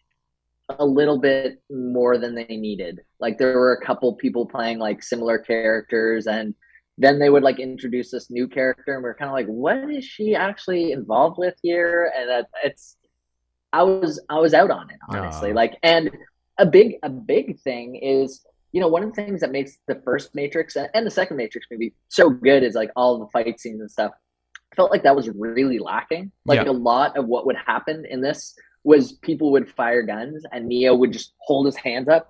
a 0.79 0.85
little 0.87 1.19
bit 1.19 1.61
more 1.71 2.19
than 2.19 2.35
they 2.35 2.57
needed. 2.57 3.01
Like 3.21 3.39
there 3.39 3.59
were 3.59 3.73
a 3.75 3.85
couple 3.85 4.15
people 4.15 4.47
playing 4.47 4.79
like 4.79 5.03
similar 5.03 5.39
characters 5.39 6.27
and 6.27 6.55
then 6.99 7.19
they 7.19 7.31
would 7.31 7.43
like 7.43 7.59
introduce 7.59 8.11
this 8.11 8.31
new 8.31 8.47
character 8.47 8.95
and 8.95 9.03
we 9.03 9.09
are 9.09 9.15
kind 9.15 9.29
of 9.31 9.35
like 9.35 9.47
what 9.47 9.91
is 9.91 10.05
she 10.05 10.35
actually 10.35 10.93
involved 10.93 11.39
with 11.39 11.55
here 11.63 12.13
and 12.17 12.29
that 12.29 12.47
it's 12.63 12.97
I 13.73 13.83
was 13.83 14.21
I 14.29 14.39
was 14.39 14.53
out 14.55 14.71
on 14.71 14.91
it 14.91 14.99
honestly. 15.09 15.51
Aw. 15.53 15.55
Like 15.55 15.79
and 15.83 16.11
a 16.59 16.67
big 16.67 16.97
a 17.03 17.09
big 17.09 17.59
thing 17.61 17.97
is 17.97 18.45
you 18.73 18.81
know 18.81 18.89
one 18.89 19.03
of 19.03 19.15
the 19.15 19.25
things 19.25 19.41
that 19.41 19.51
makes 19.51 19.79
the 19.87 20.01
first 20.05 20.35
Matrix 20.35 20.77
and 20.77 20.89
and 20.95 21.07
the 21.07 21.11
second 21.11 21.37
Matrix 21.39 21.67
movie 21.71 21.95
so 22.09 22.29
good 22.29 22.63
is 22.63 22.75
like 22.75 22.91
all 22.95 23.19
the 23.19 23.27
fight 23.33 23.59
scenes 23.59 23.81
and 23.81 23.91
stuff. 23.91 24.13
I 24.73 24.75
felt 24.77 24.91
like 24.91 25.03
that 25.03 25.17
was 25.17 25.29
really 25.31 25.79
lacking. 25.79 26.33
Like 26.47 26.65
Yeah. 26.65 26.71
a 26.71 26.73
lot 26.73 27.17
of 27.17 27.27
what 27.27 27.47
would 27.47 27.57
happen 27.57 28.05
in 28.09 28.21
this 28.21 28.55
was 28.85 29.13
people 29.13 29.53
would 29.53 29.71
fire 29.71 30.03
guns 30.03 30.45
and 30.51 30.67
Neo 30.67 30.95
would 30.95 31.13
just 31.13 31.35
hold 31.39 31.67
his 31.67 31.77
hands 31.77 32.09
up 32.09 32.29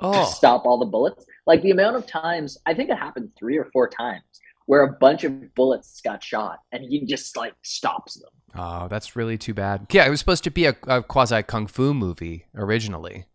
to 0.00 0.06
oh, 0.06 0.24
stop 0.24 0.66
all 0.66 0.78
the 0.78 0.86
bullets. 0.86 1.24
Like 1.46 1.62
the 1.62 1.70
amount 1.70 1.96
of 1.96 2.06
times, 2.06 2.58
I 2.66 2.74
think 2.74 2.90
it 2.90 2.98
happened 2.98 3.30
three 3.38 3.56
or 3.56 3.66
four 3.72 3.88
times 3.88 4.22
where 4.66 4.82
a 4.82 4.92
bunch 4.92 5.24
of 5.24 5.54
bullets 5.54 6.00
got 6.00 6.22
shot 6.22 6.60
and 6.72 6.84
he 6.84 7.04
just 7.04 7.36
like 7.36 7.54
stops 7.62 8.14
them. 8.14 8.30
oh, 8.56 8.88
that's 8.88 9.16
really 9.16 9.38
too 9.38 9.54
bad. 9.54 9.86
Yeah, 9.90 10.06
it 10.06 10.10
was 10.10 10.20
supposed 10.20 10.44
to 10.44 10.50
be 10.50 10.66
a, 10.66 10.76
a 10.86 11.02
quasi 11.02 11.42
kung 11.42 11.66
fu 11.66 11.94
movie 11.94 12.46
originally. 12.54 13.26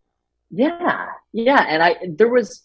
Yeah, 0.50 1.06
yeah, 1.32 1.64
and 1.68 1.82
I 1.82 1.96
there 2.08 2.28
was 2.28 2.64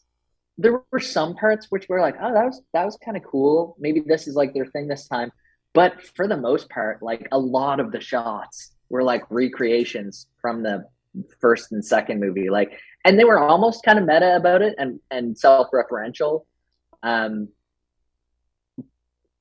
there 0.57 0.81
were 0.91 0.99
some 0.99 1.35
parts 1.35 1.67
which 1.69 1.87
were 1.89 2.01
like, 2.01 2.15
oh, 2.21 2.33
that 2.33 2.45
was 2.45 2.61
that 2.73 2.85
was 2.85 2.97
kind 3.03 3.17
of 3.17 3.23
cool. 3.23 3.75
Maybe 3.79 3.99
this 3.99 4.27
is 4.27 4.35
like 4.35 4.53
their 4.53 4.65
thing 4.65 4.87
this 4.87 5.07
time. 5.07 5.31
But 5.73 6.01
for 6.15 6.27
the 6.27 6.37
most 6.37 6.69
part, 6.69 7.03
like 7.03 7.27
a 7.31 7.37
lot 7.37 7.79
of 7.79 7.91
the 7.91 7.99
shots 7.99 8.71
were 8.89 9.03
like 9.03 9.23
recreations 9.29 10.27
from 10.41 10.63
the 10.63 10.85
first 11.39 11.71
and 11.71 11.83
second 11.83 12.19
movie. 12.19 12.49
Like, 12.49 12.79
and 13.03 13.19
they 13.19 13.23
were 13.23 13.39
almost 13.39 13.83
kind 13.83 13.99
of 13.99 14.05
meta 14.05 14.35
about 14.35 14.61
it 14.61 14.75
and 14.77 14.99
and 15.11 15.37
self-referential, 15.37 16.45
um, 17.03 17.49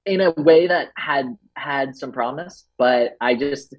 in 0.06 0.20
a 0.20 0.30
way 0.32 0.66
that 0.66 0.88
had 0.96 1.36
had 1.56 1.96
some 1.96 2.12
promise. 2.12 2.66
But 2.78 3.16
I 3.20 3.34
just 3.34 3.74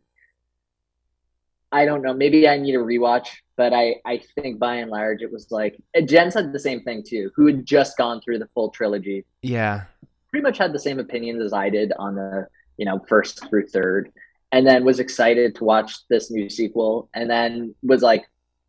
I 1.71 1.85
don't 1.85 2.01
know. 2.01 2.13
Maybe 2.13 2.47
I 2.47 2.57
need 2.57 2.75
a 2.75 2.79
rewatch, 2.79 3.27
but 3.57 3.73
I, 3.73 3.95
I 4.05 4.21
think 4.35 4.59
by 4.59 4.75
and 4.75 4.89
large 4.89 5.21
it 5.21 5.31
was 5.31 5.51
like 5.51 5.75
Jen 6.05 6.31
said 6.31 6.53
the 6.53 6.59
same 6.59 6.81
thing 6.81 7.03
too, 7.05 7.31
who 7.35 7.47
had 7.47 7.65
just 7.65 7.97
gone 7.97 8.21
through 8.21 8.39
the 8.39 8.47
full 8.53 8.69
trilogy, 8.69 9.25
Yeah, 9.41 9.83
pretty 10.29 10.43
much 10.43 10.57
had 10.57 10.73
the 10.73 10.79
same 10.79 10.99
opinions 10.99 11.43
as 11.43 11.53
I 11.53 11.69
did 11.69 11.91
on 11.99 12.15
the 12.15 12.47
you 12.77 12.85
know 12.85 13.03
first 13.09 13.47
through 13.49 13.67
third, 13.67 14.11
and 14.55 14.65
then 14.65 14.85
was 14.85 14.99
excited 14.99 15.53
to 15.55 15.63
watch 15.65 16.07
this 16.09 16.31
new 16.31 16.49
sequel, 16.49 17.09
and 17.13 17.29
then 17.29 17.75
was 17.83 18.01
like, 18.01 18.23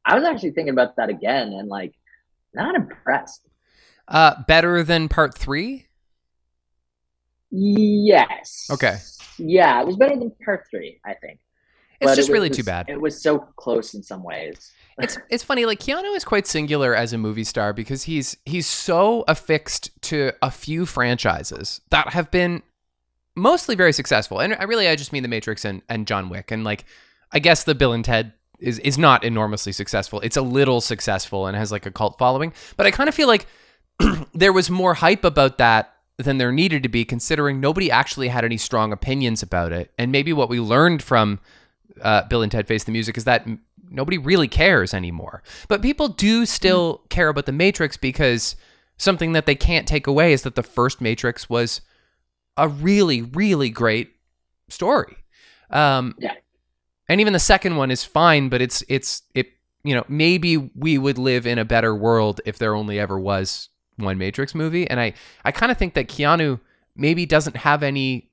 I 0.04 0.16
was 0.16 0.24
actually 0.24 0.50
thinking 0.50 0.72
about 0.72 0.96
that 0.96 1.08
again, 1.08 1.48
and 1.52 1.68
like, 1.68 1.94
not 2.54 2.74
impressed. 2.74 3.42
uh, 4.08 4.42
better 4.48 4.82
than 4.82 5.08
part 5.08 5.36
three. 5.38 5.86
Yes. 7.50 8.66
Okay. 8.70 8.96
Yeah, 9.38 9.80
it 9.80 9.86
was 9.86 9.96
better 9.96 10.16
than 10.16 10.32
part 10.44 10.66
three, 10.70 11.00
I 11.04 11.14
think. 11.14 11.38
It's 12.00 12.10
But 12.10 12.16
just 12.16 12.28
it 12.28 12.32
really 12.32 12.48
was- 12.48 12.58
too 12.58 12.64
bad. 12.64 12.88
It 12.88 13.00
was 13.00 13.22
so 13.22 13.38
close 13.56 13.94
in 13.94 14.02
some 14.02 14.22
ways. 14.22 14.72
it's 14.98 15.18
it's 15.30 15.44
funny 15.44 15.64
like 15.66 15.78
Keanu 15.80 16.14
is 16.16 16.24
quite 16.24 16.46
singular 16.46 16.94
as 16.94 17.12
a 17.12 17.18
movie 17.18 17.44
star 17.44 17.72
because 17.72 18.04
he's 18.04 18.36
he's 18.44 18.66
so 18.66 19.24
affixed 19.28 19.90
to 20.02 20.32
a 20.42 20.50
few 20.50 20.86
franchises 20.86 21.80
that 21.90 22.08
have 22.10 22.30
been 22.30 22.62
mostly 23.36 23.74
very 23.74 23.92
successful. 23.92 24.40
And 24.40 24.56
I 24.58 24.64
really 24.64 24.88
I 24.88 24.96
just 24.96 25.12
mean 25.12 25.22
The 25.22 25.28
Matrix 25.28 25.64
and 25.64 25.82
and 25.88 26.06
John 26.06 26.28
Wick 26.28 26.50
and 26.50 26.64
like 26.64 26.84
I 27.32 27.38
guess 27.38 27.64
the 27.64 27.74
Bill 27.74 27.92
and 27.92 28.04
Ted 28.04 28.32
is 28.58 28.78
is 28.80 28.98
not 28.98 29.24
enormously 29.24 29.72
successful. 29.72 30.20
It's 30.20 30.36
a 30.36 30.42
little 30.42 30.80
successful 30.80 31.46
and 31.46 31.56
has 31.56 31.70
like 31.70 31.86
a 31.86 31.90
cult 31.90 32.18
following, 32.18 32.52
but 32.76 32.86
I 32.86 32.90
kind 32.90 33.08
of 33.08 33.14
feel 33.14 33.28
like 33.28 33.46
there 34.34 34.52
was 34.52 34.70
more 34.70 34.94
hype 34.94 35.24
about 35.24 35.58
that 35.58 35.92
than 36.18 36.38
there 36.38 36.52
needed 36.52 36.82
to 36.82 36.88
be 36.88 37.04
considering 37.04 37.60
nobody 37.60 37.90
actually 37.90 38.28
had 38.28 38.44
any 38.44 38.56
strong 38.56 38.92
opinions 38.92 39.42
about 39.42 39.72
it. 39.72 39.92
And 39.98 40.10
maybe 40.10 40.32
what 40.32 40.48
we 40.48 40.60
learned 40.60 41.02
from 41.02 41.40
uh, 42.00 42.22
Bill 42.22 42.42
and 42.42 42.50
Ted 42.50 42.66
Face 42.66 42.84
the 42.84 42.92
Music 42.92 43.18
is 43.18 43.24
that 43.24 43.46
nobody 43.90 44.16
really 44.18 44.48
cares 44.48 44.94
anymore. 44.94 45.42
But 45.68 45.82
people 45.82 46.08
do 46.08 46.46
still 46.46 47.02
care 47.10 47.28
about 47.28 47.46
the 47.46 47.52
Matrix 47.52 47.96
because 47.96 48.56
something 48.96 49.32
that 49.32 49.46
they 49.46 49.54
can't 49.54 49.86
take 49.86 50.06
away 50.06 50.32
is 50.32 50.42
that 50.42 50.54
the 50.54 50.62
first 50.62 51.00
Matrix 51.00 51.50
was 51.50 51.82
a 52.56 52.68
really, 52.68 53.22
really 53.22 53.70
great 53.70 54.10
story. 54.68 55.16
Um, 55.70 56.14
Yeah. 56.18 56.34
And 57.08 57.20
even 57.20 57.32
the 57.32 57.38
second 57.38 57.76
one 57.76 57.90
is 57.90 58.02
fine, 58.04 58.48
but 58.48 58.60
it's 58.60 58.82
it's 58.88 59.22
it. 59.34 59.48
You 59.84 59.94
know, 59.94 60.04
maybe 60.08 60.56
we 60.56 60.98
would 60.98 61.18
live 61.18 61.46
in 61.46 61.58
a 61.58 61.64
better 61.64 61.94
world 61.94 62.40
if 62.44 62.58
there 62.58 62.74
only 62.74 62.98
ever 62.98 63.16
was 63.18 63.68
one 63.96 64.18
Matrix 64.18 64.54
movie. 64.54 64.90
And 64.90 64.98
I 64.98 65.14
I 65.44 65.52
kind 65.52 65.70
of 65.70 65.78
think 65.78 65.94
that 65.94 66.08
Keanu 66.08 66.58
maybe 66.96 67.24
doesn't 67.24 67.58
have 67.58 67.84
any 67.84 68.30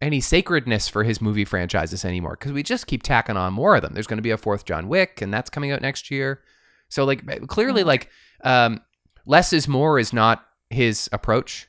any 0.00 0.20
sacredness 0.20 0.88
for 0.88 1.04
his 1.04 1.20
movie 1.20 1.44
franchises 1.44 2.04
anymore 2.04 2.36
because 2.38 2.52
we 2.52 2.62
just 2.62 2.86
keep 2.86 3.02
tacking 3.02 3.36
on 3.36 3.52
more 3.52 3.74
of 3.74 3.82
them. 3.82 3.92
There's 3.92 4.06
going 4.06 4.18
to 4.18 4.22
be 4.22 4.30
a 4.30 4.38
fourth 4.38 4.64
John 4.64 4.88
Wick, 4.88 5.20
and 5.20 5.34
that's 5.34 5.50
coming 5.50 5.72
out 5.72 5.82
next 5.82 6.10
year. 6.10 6.40
So 6.88 7.04
like 7.04 7.46
clearly, 7.48 7.82
like 7.82 8.08
um, 8.44 8.80
less 9.26 9.52
is 9.52 9.66
more 9.66 9.98
is 9.98 10.12
not 10.12 10.46
his 10.70 11.08
approach. 11.12 11.68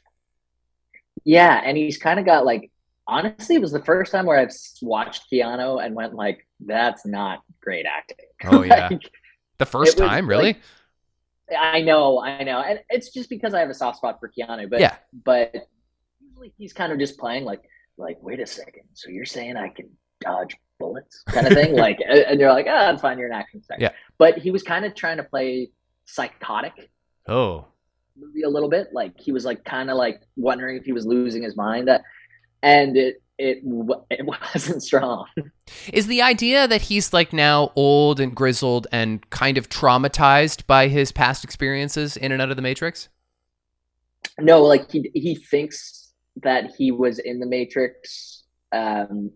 Yeah, 1.24 1.62
and 1.64 1.78
he's 1.78 1.98
kind 1.98 2.20
of 2.20 2.26
got 2.26 2.46
like 2.46 2.72
honestly, 3.08 3.56
it 3.56 3.62
was 3.62 3.72
the 3.72 3.84
first 3.84 4.12
time 4.12 4.26
where 4.26 4.38
I've 4.40 4.52
watched 4.82 5.26
Keanu 5.32 5.84
and 5.84 5.96
went 5.96 6.14
like, 6.14 6.48
"That's 6.60 7.06
not 7.06 7.44
great 7.62 7.86
acting." 7.86 8.18
Oh, 8.46 8.64
yeah. 8.64 8.88
Like, 8.90 9.10
The 9.60 9.66
first 9.68 9.98
It 10.00 10.02
was, 10.02 10.10
time, 10.10 10.28
really? 10.28 10.54
like, 10.54 10.62
I 11.60 11.82
know, 11.82 12.20
I 12.22 12.44
know, 12.44 12.60
and 12.62 12.80
it's 12.90 13.12
just 13.14 13.30
because 13.30 13.54
I 13.54 13.60
have 13.60 13.70
a 13.70 13.74
soft 13.74 13.98
spot 13.98 14.20
for 14.20 14.30
Keanu. 14.36 14.70
But 14.70 14.80
Yeah. 14.80 14.96
but 15.26 15.54
usually 16.20 16.54
he's 16.58 16.74
kind 16.74 16.92
of 16.92 16.98
just 17.00 17.18
playing 17.20 17.44
like 17.44 17.62
like 17.98 18.18
wait 18.22 18.40
a 18.40 18.48
second, 18.48 18.84
so 18.94 19.10
you're 19.10 19.26
saying 19.26 19.58
I 19.58 19.70
can 19.70 19.90
dodge 20.22 20.56
bullets, 20.80 21.24
kind 21.28 21.46
of 21.46 21.54
thing. 21.54 21.76
like, 21.76 22.00
and 22.08 22.40
you're 22.40 22.52
like, 22.52 22.66
ah, 22.68 22.94
oh, 22.94 22.98
fine, 22.98 23.20
you're 23.20 23.28
an 23.28 23.34
action 23.34 23.62
star. 23.62 23.78
Yeah. 23.80 23.92
But 24.18 24.38
he 24.40 24.50
was 24.50 24.64
kind 24.64 24.86
of 24.86 24.96
trying 24.96 25.18
to 25.18 25.24
play 25.24 25.70
psychotic 26.06 26.90
oh, 27.28 27.66
movie 28.18 28.44
a 28.44 28.50
little 28.50 28.70
bit. 28.70 28.90
Like 28.94 29.20
he 29.20 29.32
was 29.32 29.46
like 29.46 29.64
kind 29.64 29.90
of 29.90 29.98
like 29.98 30.22
wondering 30.36 30.78
if 30.78 30.86
he 30.86 30.92
was 30.92 31.06
losing 31.06 31.44
his 31.44 31.56
mind, 31.56 31.90
and 32.62 32.98
it 32.98 33.22
it 33.38 33.64
it 34.10 34.26
wasn't 34.26 34.84
strong. 34.84 35.26
is 35.92 36.08
the 36.08 36.22
idea 36.22 36.68
that 36.68 36.84
he's 36.84 37.14
like 37.14 37.34
now 37.34 37.72
old 37.76 38.20
and 38.20 38.36
grizzled 38.36 38.88
and 38.92 39.28
kind 39.30 39.58
of 39.58 39.70
traumatized 39.70 40.66
by 40.68 40.88
his 40.88 41.12
past 41.12 41.44
experiences 41.44 42.18
in 42.18 42.32
and 42.32 42.42
out 42.42 42.50
of 42.52 42.56
the 42.56 42.62
Matrix? 42.62 43.10
No, 44.40 44.62
like 44.62 44.92
he 44.92 45.12
he 45.14 45.36
thinks 45.36 46.12
that 46.44 46.72
he 46.78 46.92
was 46.92 47.20
in 47.20 47.40
the 47.40 47.46
Matrix, 47.46 48.44
um, 48.72 49.32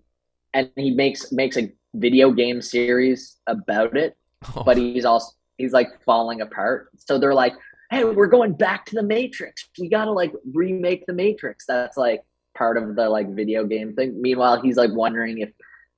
and 0.54 0.70
he 0.76 0.92
makes 0.92 1.32
makes 1.32 1.58
a 1.58 1.72
video 1.96 2.32
game 2.32 2.62
series 2.62 3.38
about 3.48 3.98
it. 3.98 4.16
Oh. 4.56 4.64
But 4.64 4.78
he's 4.78 5.06
also 5.06 5.34
he's 5.58 5.74
like 5.74 5.90
falling 6.04 6.42
apart. 6.42 6.90
So 6.98 7.18
they're 7.18 7.34
like, 7.34 7.54
"Hey, 7.96 8.04
we're 8.04 8.28
going 8.28 8.54
back 8.54 8.86
to 8.88 8.96
the 8.96 9.04
Matrix. 9.04 9.70
We 9.80 9.90
gotta 9.90 10.12
like 10.12 10.34
remake 10.54 11.06
the 11.06 11.14
Matrix." 11.14 11.66
That's 11.66 11.98
like 11.98 12.22
part 12.56 12.78
of 12.78 12.96
the 12.96 13.10
like 13.10 13.30
video 13.34 13.66
game 13.66 13.94
thing. 13.96 14.22
Meanwhile, 14.22 14.62
he's 14.62 14.78
like 14.78 14.92
wondering 14.92 15.40
if 15.40 15.52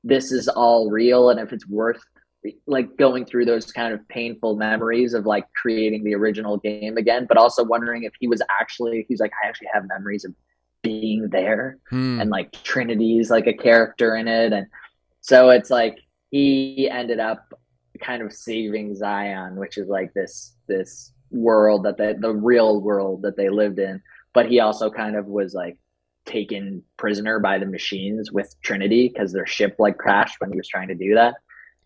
this 0.03 0.31
is 0.31 0.47
all 0.47 0.89
real 0.89 1.29
and 1.29 1.39
if 1.39 1.51
it's 1.53 1.67
worth 1.67 2.01
like 2.65 2.95
going 2.97 3.25
through 3.25 3.45
those 3.45 3.71
kind 3.71 3.93
of 3.93 4.07
painful 4.07 4.55
memories 4.55 5.13
of 5.13 5.25
like 5.25 5.45
creating 5.53 6.03
the 6.03 6.15
original 6.15 6.57
game 6.57 6.95
again, 6.97 7.25
but 7.27 7.37
also 7.37 7.63
wondering 7.63 8.03
if 8.03 8.13
he 8.19 8.27
was 8.27 8.41
actually 8.49 9.05
he's 9.09 9.19
like 9.19 9.31
I 9.43 9.47
actually 9.47 9.69
have 9.73 9.85
memories 9.87 10.23
of 10.23 10.33
being 10.83 11.27
there 11.29 11.79
Hmm. 11.89 12.21
and 12.21 12.29
like 12.29 12.51
Trinity's 12.63 13.29
like 13.29 13.47
a 13.47 13.53
character 13.53 14.15
in 14.15 14.27
it 14.27 14.53
and 14.53 14.67
so 15.19 15.49
it's 15.49 15.69
like 15.69 15.97
he 16.29 16.89
ended 16.89 17.19
up 17.19 17.53
kind 17.99 18.21
of 18.21 18.31
saving 18.31 18.95
Zion, 18.95 19.55
which 19.55 19.77
is 19.77 19.89
like 19.89 20.13
this 20.13 20.55
this 20.67 21.11
world 21.31 21.83
that 21.83 21.97
they, 21.97 22.13
the 22.13 22.33
real 22.33 22.81
world 22.81 23.21
that 23.23 23.37
they 23.37 23.49
lived 23.49 23.79
in, 23.79 24.01
but 24.33 24.47
he 24.47 24.59
also 24.59 24.89
kind 24.89 25.15
of 25.15 25.25
was 25.25 25.53
like 25.53 25.77
taken 26.25 26.83
prisoner 26.97 27.39
by 27.39 27.57
the 27.57 27.65
machines 27.65 28.31
with 28.31 28.55
Trinity 28.61 29.07
because 29.07 29.31
their 29.31 29.47
ship 29.47 29.75
like 29.79 29.97
crashed 29.97 30.39
when 30.39 30.51
he 30.51 30.57
was 30.57 30.67
trying 30.67 30.89
to 30.89 30.95
do 30.95 31.15
that 31.15 31.35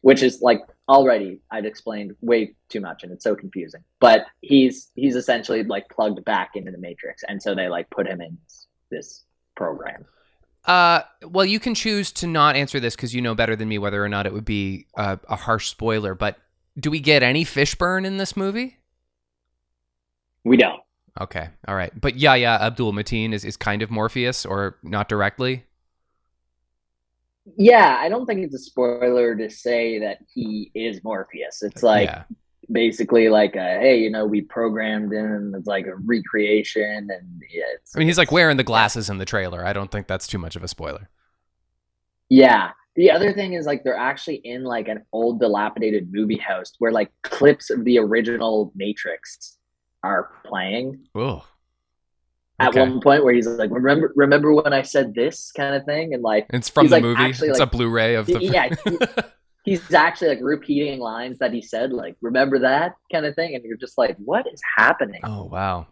which 0.02 0.22
is 0.24 0.42
like 0.42 0.62
already 0.90 1.40
I'd 1.50 1.66
explained 1.66 2.16
way 2.22 2.56
too 2.70 2.82
much 2.82 3.04
and 3.04 3.12
it's 3.12 3.24
so 3.24 3.36
confusing. 3.36 3.84
But 4.00 4.26
he's 4.42 4.90
he's 4.96 5.16
essentially 5.16 5.64
like 5.64 5.88
plugged 5.90 6.24
back 6.26 6.52
into 6.56 6.72
the 6.72 6.78
matrix 6.78 7.24
and 7.28 7.42
so 7.42 7.56
they 7.56 7.70
like 7.70 7.90
put 7.90 8.08
him 8.08 8.22
in 8.22 8.38
this 8.90 9.24
program. 9.56 10.06
Uh, 10.66 11.02
well, 11.24 11.46
you 11.46 11.60
can 11.60 11.74
choose 11.74 12.12
to 12.12 12.28
not 12.28 12.56
answer 12.56 12.80
this 12.80 12.96
because 12.96 13.16
you 13.16 13.22
know 13.22 13.34
better 13.34 13.56
than 13.56 13.68
me 13.68 13.80
whether 13.80 14.04
or 14.04 14.10
not 14.10 14.28
it 14.28 14.34
would 14.34 14.46
be 14.46 14.86
a, 14.96 15.18
harsh 15.36 15.70
spoiler. 15.70 16.14
But 16.14 16.38
do 16.80 16.92
we 16.92 17.00
get 17.00 17.24
any 17.24 17.44
Fishburne 17.44 18.06
in 18.06 18.18
this 18.18 18.38
movie? 18.38 18.78
We 20.44 20.58
don't. 20.58 20.82
Okay, 21.20 21.50
all 21.68 21.76
right. 21.76 21.92
But 22.00 22.18
Yahya 22.18 22.60
Abdul 22.62 22.94
Mateen 22.94 23.34
is, 23.34 23.44
is 23.44 23.58
kind 23.58 23.82
of 23.82 23.92
Morpheus, 23.92 24.46
or 24.46 24.78
not 24.82 25.10
directly. 25.10 25.66
Yeah, 27.58 27.98
I 28.00 28.08
don't 28.08 28.26
think 28.26 28.46
it's 28.46 28.56
a 28.56 28.60
spoiler 28.60 29.36
to 29.36 29.50
say 29.50 30.00
that 30.00 30.20
he 30.34 30.72
is 30.74 31.04
Morpheus. 31.04 31.64
It's 31.64 31.84
like 31.84 32.08
yeah, 32.08 32.24
basically 32.72 33.30
like 33.30 33.56
a 33.56 33.80
hey, 33.80 34.00
you 34.00 34.10
know, 34.10 34.26
we 34.26 34.42
programmed 34.42 35.12
him. 35.12 35.54
It's 35.58 35.68
like 35.68 35.86
a 35.86 35.96
recreation, 35.96 37.10
and 37.12 37.42
yeah, 37.52 37.66
it's, 37.74 37.96
I 37.96 38.00
mean 38.00 38.08
he's 38.08 38.18
like 38.18 38.32
wearing 38.32 38.58
the 38.58 38.64
glasses 38.64 39.10
in 39.10 39.18
the 39.18 39.26
trailer. 39.26 39.66
I 39.66 39.74
don't 39.74 39.92
think 39.92 40.08
that's 40.08 40.28
too 40.28 40.38
much 40.38 40.56
of 40.56 40.64
a 40.64 40.68
spoiler. 40.68 41.10
Yeah. 42.30 42.72
The 42.96 43.12
other 43.12 43.34
thing 43.34 43.54
is 43.54 43.66
like 43.66 43.84
they're 43.84 43.96
actually 43.96 44.36
in 44.36 44.64
like 44.64 44.88
an 44.88 45.04
old 45.12 45.40
dilapidated 45.40 46.12
movie 46.12 46.38
house 46.38 46.74
where 46.80 46.92
like 46.92 47.10
clips 47.24 47.70
of 47.70 47.86
the 47.86 47.98
original 48.00 48.72
Matrix 48.76 49.58
are 50.04 50.32
playing 50.46 51.08
Oh, 51.16 51.46
at 52.60 52.76
one 52.76 53.02
point 53.02 53.24
where 53.24 53.34
he's 53.34 53.48
like, 53.48 53.72
Remember 53.72 54.12
remember 54.16 54.54
when 54.54 54.74
I 54.74 54.82
said 54.84 55.14
this 55.16 55.52
kind 55.52 55.76
of 55.76 55.86
thing? 55.86 56.14
And 56.14 56.22
like 56.24 56.48
it's 56.52 56.70
from 56.70 56.88
the 56.88 56.96
like, 56.98 57.04
movie. 57.04 57.22
actually, 57.24 57.50
it's 57.50 57.60
like- 57.60 57.68
a 57.68 57.72
Blu-ray 57.72 58.16
of 58.16 58.26
the. 58.28 58.40
yeah, 58.44 58.70
he- 58.84 58.98
he's 59.72 59.94
actually 59.94 60.30
like 60.30 60.40
repeating 60.42 61.00
lines 61.00 61.38
that 61.40 61.54
he 61.54 61.62
said, 61.62 61.92
like, 61.94 62.16
remember 62.22 62.60
that 62.60 62.96
kind 63.12 63.26
of 63.26 63.36
thing, 63.36 63.56
and 63.56 63.64
you're 63.64 63.78
just 63.78 63.98
like, 63.98 64.16
What 64.18 64.46
is 64.52 64.62
happening? 64.78 65.22
oh 65.24 65.44
wow. 65.46 65.88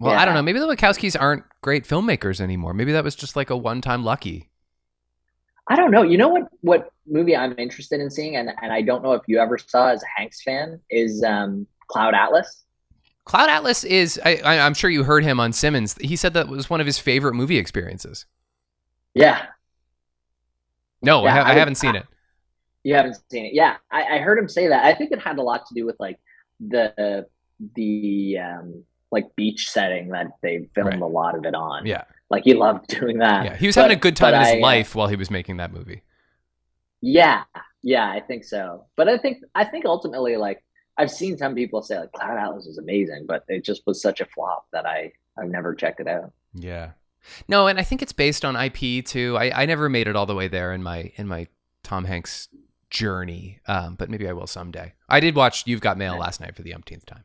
Well, 0.00 0.12
I 0.18 0.24
don't 0.24 0.34
know. 0.34 0.42
Maybe 0.42 0.58
the 0.58 0.66
Wachowskis 0.66 1.16
aren't 1.20 1.44
great 1.60 1.84
filmmakers 1.84 2.40
anymore. 2.40 2.74
Maybe 2.74 2.90
that 2.90 3.04
was 3.04 3.14
just 3.14 3.36
like 3.36 3.50
a 3.50 3.56
one-time 3.56 4.02
lucky. 4.04 4.50
I 5.68 5.76
don't 5.76 5.92
know. 5.92 6.02
You 6.02 6.18
know 6.18 6.28
what 6.28 6.48
what 6.62 6.90
movie 7.06 7.36
I'm 7.36 7.54
interested 7.56 8.00
in 8.00 8.10
seeing, 8.10 8.34
and, 8.34 8.50
and 8.62 8.72
I 8.72 8.82
don't 8.82 9.04
know 9.04 9.12
if 9.12 9.22
you 9.28 9.38
ever 9.38 9.58
saw 9.58 9.90
as 9.90 10.02
a 10.02 10.06
Hanks 10.20 10.42
fan, 10.42 10.80
is 10.90 11.22
um 11.22 11.68
Cloud 11.86 12.14
Atlas. 12.14 12.64
Cloud 13.24 13.48
Atlas 13.48 13.84
is. 13.84 14.20
I, 14.24 14.36
I, 14.44 14.58
I'm 14.58 14.74
sure 14.74 14.90
you 14.90 15.04
heard 15.04 15.22
him 15.24 15.38
on 15.38 15.52
Simmons. 15.52 15.96
He 16.00 16.16
said 16.16 16.34
that 16.34 16.48
was 16.48 16.68
one 16.68 16.80
of 16.80 16.86
his 16.86 16.98
favorite 16.98 17.34
movie 17.34 17.56
experiences. 17.58 18.26
Yeah, 19.14 19.46
No, 21.02 21.24
I, 21.26 21.30
ha- 21.30 21.42
I 21.42 21.50
I 21.50 21.54
haven't 21.54 21.74
seen 21.76 21.94
it. 21.96 22.06
You 22.82 22.94
haven't 22.94 23.16
seen 23.30 23.44
it, 23.44 23.52
yeah? 23.54 23.76
I, 23.90 24.16
I 24.16 24.18
heard 24.18 24.38
him 24.38 24.48
say 24.48 24.68
that. 24.68 24.84
I 24.84 24.94
think 24.94 25.12
it 25.12 25.20
had 25.20 25.38
a 25.38 25.42
lot 25.42 25.66
to 25.66 25.74
do 25.74 25.84
with 25.86 25.96
like 26.00 26.18
the 26.60 27.26
the 27.76 28.38
um, 28.38 28.84
like 29.10 29.26
beach 29.36 29.68
setting 29.68 30.08
that 30.08 30.28
they 30.42 30.68
filmed 30.74 30.94
Right. 30.94 31.00
a 31.02 31.06
lot 31.06 31.36
of 31.36 31.44
it 31.44 31.54
on. 31.54 31.86
Yeah, 31.86 32.04
like 32.30 32.44
he 32.44 32.54
loved 32.54 32.88
doing 32.88 33.18
that. 33.18 33.44
yeah. 33.44 33.56
He 33.56 33.66
was 33.66 33.76
But- 33.76 33.82
having 33.82 33.98
a 33.98 34.00
good 34.00 34.16
time 34.16 34.34
in 34.34 34.40
his 34.40 34.48
I, 34.48 34.56
uh, 34.58 34.60
life 34.60 34.94
while 34.94 35.08
he 35.08 35.16
was 35.16 35.30
making 35.30 35.58
that 35.58 35.72
movie. 35.72 36.02
Yeah, 37.00 37.44
yeah, 37.82 38.08
I 38.10 38.20
think 38.20 38.44
so. 38.44 38.86
But 38.96 39.08
I 39.08 39.18
think 39.18 39.44
I 39.54 39.64
think 39.64 39.84
ultimately, 39.84 40.36
like 40.36 40.64
I've 40.98 41.10
seen 41.10 41.38
some 41.38 41.54
people 41.54 41.82
say 41.82 41.98
like 41.98 42.12
Cloud 42.12 42.38
Atlas 42.38 42.66
was 42.66 42.78
amazing, 42.78 43.24
but 43.26 43.44
it 43.48 43.64
just 43.64 43.82
was 43.86 44.00
such 44.00 44.20
a 44.20 44.26
flop 44.26 44.66
that 44.72 44.86
I 44.86 45.12
I've 45.38 45.48
never 45.48 45.74
checked 45.74 46.00
it 46.00 46.08
out. 46.08 46.32
Yeah. 46.54 46.90
No, 47.48 47.66
and 47.66 47.78
I 47.78 47.82
think 47.82 48.02
it's 48.02 48.12
based 48.12 48.44
on 48.44 48.56
IP 48.56 49.04
too. 49.04 49.36
I, 49.38 49.62
I 49.62 49.66
never 49.66 49.88
made 49.88 50.08
it 50.08 50.16
all 50.16 50.26
the 50.26 50.34
way 50.34 50.48
there 50.48 50.72
in 50.72 50.82
my 50.82 51.12
in 51.16 51.26
my 51.26 51.46
Tom 51.82 52.04
Hanks 52.04 52.48
journey, 52.90 53.60
um, 53.66 53.94
but 53.94 54.10
maybe 54.10 54.28
I 54.28 54.32
will 54.32 54.46
someday. 54.46 54.94
I 55.08 55.20
did 55.20 55.34
watch 55.34 55.66
You've 55.66 55.80
Got 55.80 55.96
Mail 55.96 56.18
last 56.18 56.40
night 56.40 56.54
for 56.54 56.62
the 56.62 56.74
umpteenth 56.74 57.06
time. 57.06 57.24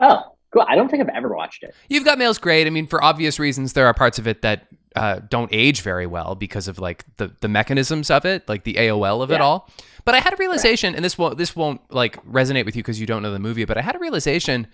Oh, 0.00 0.36
cool! 0.52 0.64
I 0.68 0.74
don't 0.74 0.90
think 0.90 1.02
I've 1.02 1.14
ever 1.14 1.34
watched 1.34 1.62
it. 1.62 1.72
You've 1.88 2.04
Got 2.04 2.18
Mail's 2.18 2.38
great. 2.38 2.66
I 2.66 2.70
mean, 2.70 2.88
for 2.88 3.02
obvious 3.02 3.38
reasons, 3.38 3.74
there 3.74 3.86
are 3.86 3.94
parts 3.94 4.18
of 4.18 4.26
it 4.26 4.42
that 4.42 4.66
uh, 4.94 5.20
don't 5.28 5.50
age 5.52 5.82
very 5.82 6.06
well 6.06 6.34
because 6.34 6.68
of 6.68 6.78
like 6.78 7.04
the 7.16 7.32
the 7.40 7.48
mechanisms 7.48 8.10
of 8.10 8.24
it, 8.24 8.48
like 8.48 8.64
the 8.64 8.74
AOL 8.74 9.22
of 9.22 9.30
it 9.30 9.40
all. 9.40 9.68
But 10.04 10.14
I 10.14 10.20
had 10.20 10.32
a 10.32 10.36
realization, 10.36 10.94
and 10.94 11.04
this 11.04 11.18
won't 11.18 11.38
this 11.38 11.56
won't 11.56 11.80
like 11.92 12.24
resonate 12.24 12.64
with 12.64 12.76
you 12.76 12.82
because 12.82 13.00
you 13.00 13.06
don't 13.06 13.22
know 13.22 13.32
the 13.32 13.38
movie. 13.38 13.64
But 13.64 13.78
I 13.78 13.82
had 13.82 13.96
a 13.96 13.98
realization 13.98 14.66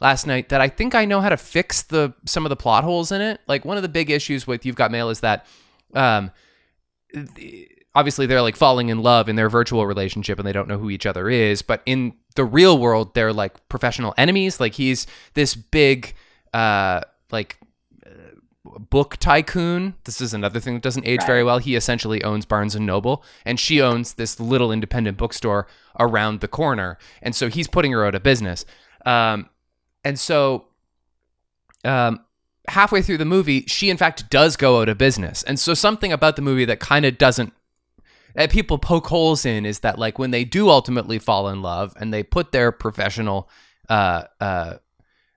last 0.00 0.26
night 0.26 0.48
that 0.48 0.60
I 0.60 0.68
think 0.68 0.94
I 0.94 1.04
know 1.04 1.20
how 1.20 1.28
to 1.28 1.36
fix 1.36 1.82
the 1.82 2.14
some 2.24 2.44
of 2.44 2.50
the 2.50 2.56
plot 2.56 2.84
holes 2.84 3.12
in 3.12 3.20
it. 3.20 3.40
Like 3.46 3.64
one 3.64 3.76
of 3.76 3.82
the 3.82 3.88
big 3.88 4.10
issues 4.10 4.46
with 4.46 4.64
You've 4.64 4.76
Got 4.76 4.90
Mail 4.90 5.10
is 5.10 5.20
that, 5.20 5.46
um, 5.94 6.30
obviously 7.94 8.26
they're 8.26 8.42
like 8.42 8.56
falling 8.56 8.88
in 8.88 9.02
love 9.02 9.28
in 9.28 9.36
their 9.36 9.48
virtual 9.48 9.86
relationship 9.86 10.38
and 10.38 10.46
they 10.46 10.52
don't 10.52 10.68
know 10.68 10.78
who 10.78 10.90
each 10.90 11.06
other 11.06 11.28
is. 11.28 11.62
But 11.62 11.82
in 11.84 12.14
the 12.36 12.44
real 12.44 12.78
world, 12.78 13.14
they're 13.14 13.32
like 13.32 13.68
professional 13.68 14.14
enemies. 14.16 14.60
Like 14.60 14.74
he's 14.74 15.06
this 15.34 15.54
big, 15.54 16.14
uh, 16.54 17.00
like 17.30 17.58
book 18.78 19.16
tycoon. 19.18 19.94
This 20.04 20.20
is 20.20 20.34
another 20.34 20.60
thing 20.60 20.74
that 20.74 20.82
doesn't 20.82 21.06
age 21.06 21.24
very 21.26 21.44
well. 21.44 21.58
He 21.58 21.76
essentially 21.76 22.22
owns 22.24 22.44
Barnes 22.44 22.74
and 22.74 22.86
Noble, 22.86 23.24
and 23.44 23.58
she 23.58 23.80
owns 23.80 24.14
this 24.14 24.38
little 24.38 24.72
independent 24.72 25.16
bookstore 25.16 25.66
around 25.98 26.40
the 26.40 26.48
corner. 26.48 26.98
And 27.22 27.34
so 27.34 27.48
he's 27.48 27.68
putting 27.68 27.92
her 27.92 28.04
out 28.04 28.14
of 28.14 28.22
business. 28.22 28.64
Um, 29.04 29.48
and 30.04 30.18
so, 30.18 30.66
um, 31.84 32.24
halfway 32.68 33.02
through 33.02 33.18
the 33.18 33.24
movie, 33.24 33.64
she 33.66 33.90
in 33.90 33.96
fact 33.96 34.30
does 34.30 34.56
go 34.56 34.80
out 34.80 34.88
of 34.88 34.98
business. 34.98 35.42
And 35.42 35.58
so 35.58 35.74
something 35.74 36.12
about 36.12 36.36
the 36.36 36.42
movie 36.42 36.64
that 36.66 36.80
kind 36.80 37.04
of 37.04 37.18
doesn't 37.18 37.52
that 38.34 38.50
people 38.50 38.78
poke 38.78 39.08
holes 39.08 39.44
in 39.44 39.66
is 39.66 39.80
that 39.80 39.98
like 39.98 40.18
when 40.18 40.30
they 40.30 40.44
do 40.44 40.68
ultimately 40.68 41.18
fall 41.18 41.48
in 41.48 41.62
love 41.62 41.92
and 41.98 42.12
they 42.12 42.22
put 42.22 42.52
their 42.52 42.70
professional 42.70 43.48
uh, 43.88 44.24
uh, 44.40 44.74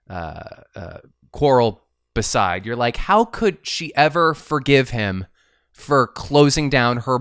uh, 0.10 0.44
uh, 0.76 0.98
quarrel 1.32 1.82
beside, 2.14 2.66
you're 2.66 2.76
like, 2.76 2.98
how 2.98 3.26
could 3.26 3.60
she 3.66 3.94
ever 3.96 4.34
forgive 4.34 4.90
him 4.90 5.26
for 5.72 6.08
closing 6.08 6.70
down 6.70 6.98
her 6.98 7.20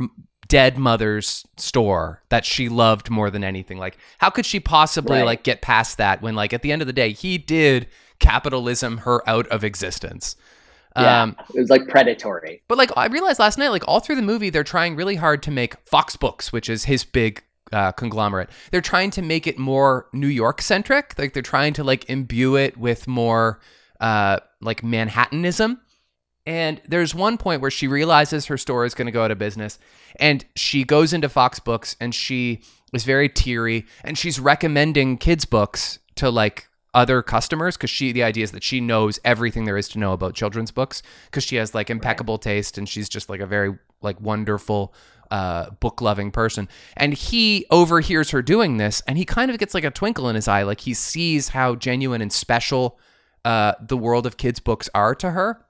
dead 0.48 0.76
mother's 0.76 1.44
store 1.56 2.22
that 2.28 2.44
she 2.44 2.68
loved 2.68 3.08
more 3.10 3.30
than 3.30 3.44
anything? 3.44 3.78
Like, 3.78 3.96
how 4.18 4.30
could 4.30 4.44
she 4.46 4.58
possibly 4.60 5.18
Right. 5.18 5.24
like 5.26 5.42
get 5.44 5.62
past 5.62 5.98
that 5.98 6.22
when 6.22 6.34
like 6.34 6.52
at 6.52 6.62
the 6.62 6.72
end 6.72 6.82
of 6.82 6.86
the 6.86 6.92
day 6.92 7.12
he 7.12 7.38
did 7.38 7.86
capitalism 8.18 8.98
her 8.98 9.28
out 9.28 9.46
of 9.48 9.64
existence? 9.64 10.36
Yeah, 10.96 11.22
Um, 11.22 11.36
it 11.54 11.60
was 11.60 11.70
like 11.70 11.86
predatory. 11.86 12.62
but 12.66 12.76
like 12.76 12.90
I 12.96 13.06
realized 13.06 13.38
last 13.38 13.58
night, 13.58 13.68
like 13.68 13.86
all 13.86 14.00
through 14.00 14.16
the 14.16 14.22
movie, 14.22 14.50
they're 14.50 14.64
trying 14.64 14.96
really 14.96 15.14
hard 15.16 15.40
to 15.44 15.50
make 15.52 15.76
Fox 15.86 16.16
Books, 16.16 16.52
which 16.52 16.68
is 16.68 16.84
his 16.86 17.04
big 17.04 17.44
uh, 17.72 17.92
conglomerate. 17.92 18.50
They're 18.72 18.80
trying 18.80 19.12
to 19.12 19.22
make 19.22 19.46
it 19.46 19.56
more 19.56 20.08
New 20.12 20.26
York 20.26 20.60
centric. 20.60 21.14
Like 21.16 21.32
they're 21.32 21.44
trying 21.44 21.74
to 21.74 21.84
like 21.84 22.10
imbue 22.10 22.56
it 22.56 22.76
with 22.76 23.06
more 23.06 23.60
uh, 24.00 24.40
like 24.60 24.82
Manhattanism. 24.82 25.80
And 26.46 26.80
there's 26.88 27.14
one 27.14 27.38
point 27.38 27.60
where 27.60 27.70
she 27.70 27.86
realizes 27.86 28.46
her 28.46 28.56
store 28.56 28.84
is 28.84 28.94
going 28.94 29.06
to 29.06 29.12
go 29.12 29.22
out 29.22 29.30
of 29.30 29.38
business, 29.38 29.78
and 30.18 30.44
she 30.56 30.84
goes 30.84 31.12
into 31.12 31.28
Fox 31.28 31.60
Books 31.60 31.96
and 32.00 32.14
she 32.14 32.62
is 32.94 33.04
very 33.04 33.28
teary, 33.28 33.86
and 34.02 34.16
she's 34.16 34.40
recommending 34.40 35.18
kids 35.18 35.44
books 35.44 35.98
to 36.16 36.30
like 36.30 36.70
other 36.92 37.22
customers 37.22 37.76
because 37.76 37.90
she 37.90 38.12
the 38.12 38.22
idea 38.22 38.42
is 38.42 38.52
that 38.52 38.64
she 38.64 38.80
knows 38.80 39.20
everything 39.24 39.64
there 39.64 39.76
is 39.76 39.88
to 39.88 39.98
know 39.98 40.12
about 40.12 40.34
children's 40.34 40.70
books 40.70 41.02
because 41.26 41.44
she 41.44 41.56
has 41.56 41.74
like 41.74 41.88
impeccable 41.88 42.38
taste 42.38 42.78
and 42.78 42.88
she's 42.88 43.08
just 43.08 43.28
like 43.28 43.40
a 43.40 43.46
very 43.46 43.78
like 44.02 44.20
wonderful 44.20 44.92
uh, 45.30 45.70
book 45.78 46.00
loving 46.00 46.32
person 46.32 46.68
and 46.96 47.14
he 47.14 47.64
overhears 47.70 48.30
her 48.30 48.42
doing 48.42 48.78
this 48.78 49.00
and 49.06 49.16
he 49.16 49.24
kind 49.24 49.50
of 49.50 49.58
gets 49.58 49.72
like 49.72 49.84
a 49.84 49.90
twinkle 49.90 50.28
in 50.28 50.34
his 50.34 50.48
eye 50.48 50.64
like 50.64 50.80
he 50.80 50.92
sees 50.92 51.50
how 51.50 51.76
genuine 51.76 52.20
and 52.20 52.32
special 52.32 52.98
uh, 53.44 53.74
the 53.80 53.96
world 53.96 54.26
of 54.26 54.36
kids 54.36 54.60
books 54.60 54.88
are 54.94 55.14
to 55.16 55.30
her. 55.30 55.64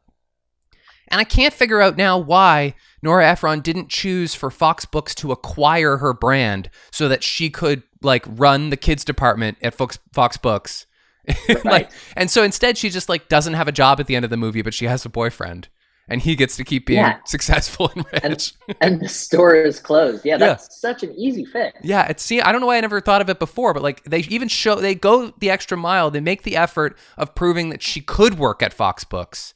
And 1.09 1.21
I 1.21 1.25
can't 1.25 1.55
figure 1.55 1.81
out 1.81 1.97
now 1.97 2.19
why 2.19 2.75
Nora 3.03 3.27
Ephron 3.27 3.61
didn't 3.61 3.89
choose 3.89 4.35
for 4.35 4.51
Fox 4.51 4.85
Books 4.85 5.15
to 5.17 5.33
acquire 5.33 5.97
her 5.97 6.13
brand 6.13 6.71
so 6.93 7.09
that 7.09 7.25
she 7.25 7.51
could 7.51 7.83
like 8.01 8.25
run 8.27 8.71
the 8.71 8.77
kids 8.77 9.05
department 9.05 9.59
at 9.61 9.75
Fox 9.75 9.99
Fox 10.13 10.37
Books. 10.37 10.87
like, 11.65 11.91
and 12.17 12.31
so 12.31 12.43
instead 12.43 12.79
she 12.79 12.91
just 12.91 13.09
like 13.09 13.29
doesn't 13.29 13.55
have 13.55 13.69
a 13.69 13.73
job 13.73 13.99
at 13.99 14.07
the 14.07 14.15
end 14.15 14.25
of 14.25 14.31
the 14.31 14.37
movie, 14.37 14.63
but 14.63 14.75
she 14.75 14.87
has 14.87 15.05
a 15.05 15.09
boyfriend 15.09 15.69
and 16.09 16.21
he 16.21 16.35
gets 16.37 16.57
to 16.57 16.65
keep 16.65 16.87
being 16.87 16.99
Yeah. 17.01 17.19
successful 17.25 17.91
and 17.95 18.05
rich. 18.25 18.55
and 18.81 19.01
the 19.01 19.09
store 19.09 19.55
is 19.55 19.79
closed. 19.81 20.25
Yeah, 20.25 20.39
that's 20.39 20.81
such 20.81 21.03
an 21.03 21.15
easy 21.15 21.45
fix. 21.45 21.79
Yeah, 21.83 22.07
it's 22.09 22.23
see, 22.23 22.41
I 22.41 22.53
don't 22.53 22.61
know 22.61 22.67
why 22.67 22.79
I 22.79 22.81
never 22.81 23.01
thought 23.01 23.21
of 23.21 23.31
it 23.31 23.39
before, 23.39 23.73
but 23.75 23.83
like 23.83 24.03
they 24.05 24.21
even 24.21 24.49
show 24.49 24.77
they 24.77 24.95
go 24.95 25.33
the 25.39 25.51
extra 25.51 25.77
mile. 25.77 26.11
They 26.11 26.21
make 26.21 26.43
the 26.43 26.57
effort 26.57 26.99
of 27.17 27.35
proving 27.35 27.71
that 27.71 27.83
she 27.83 28.01
could 28.01 28.39
work 28.39 28.63
at 28.63 28.73
Fox 28.73 29.05
Books, 29.05 29.55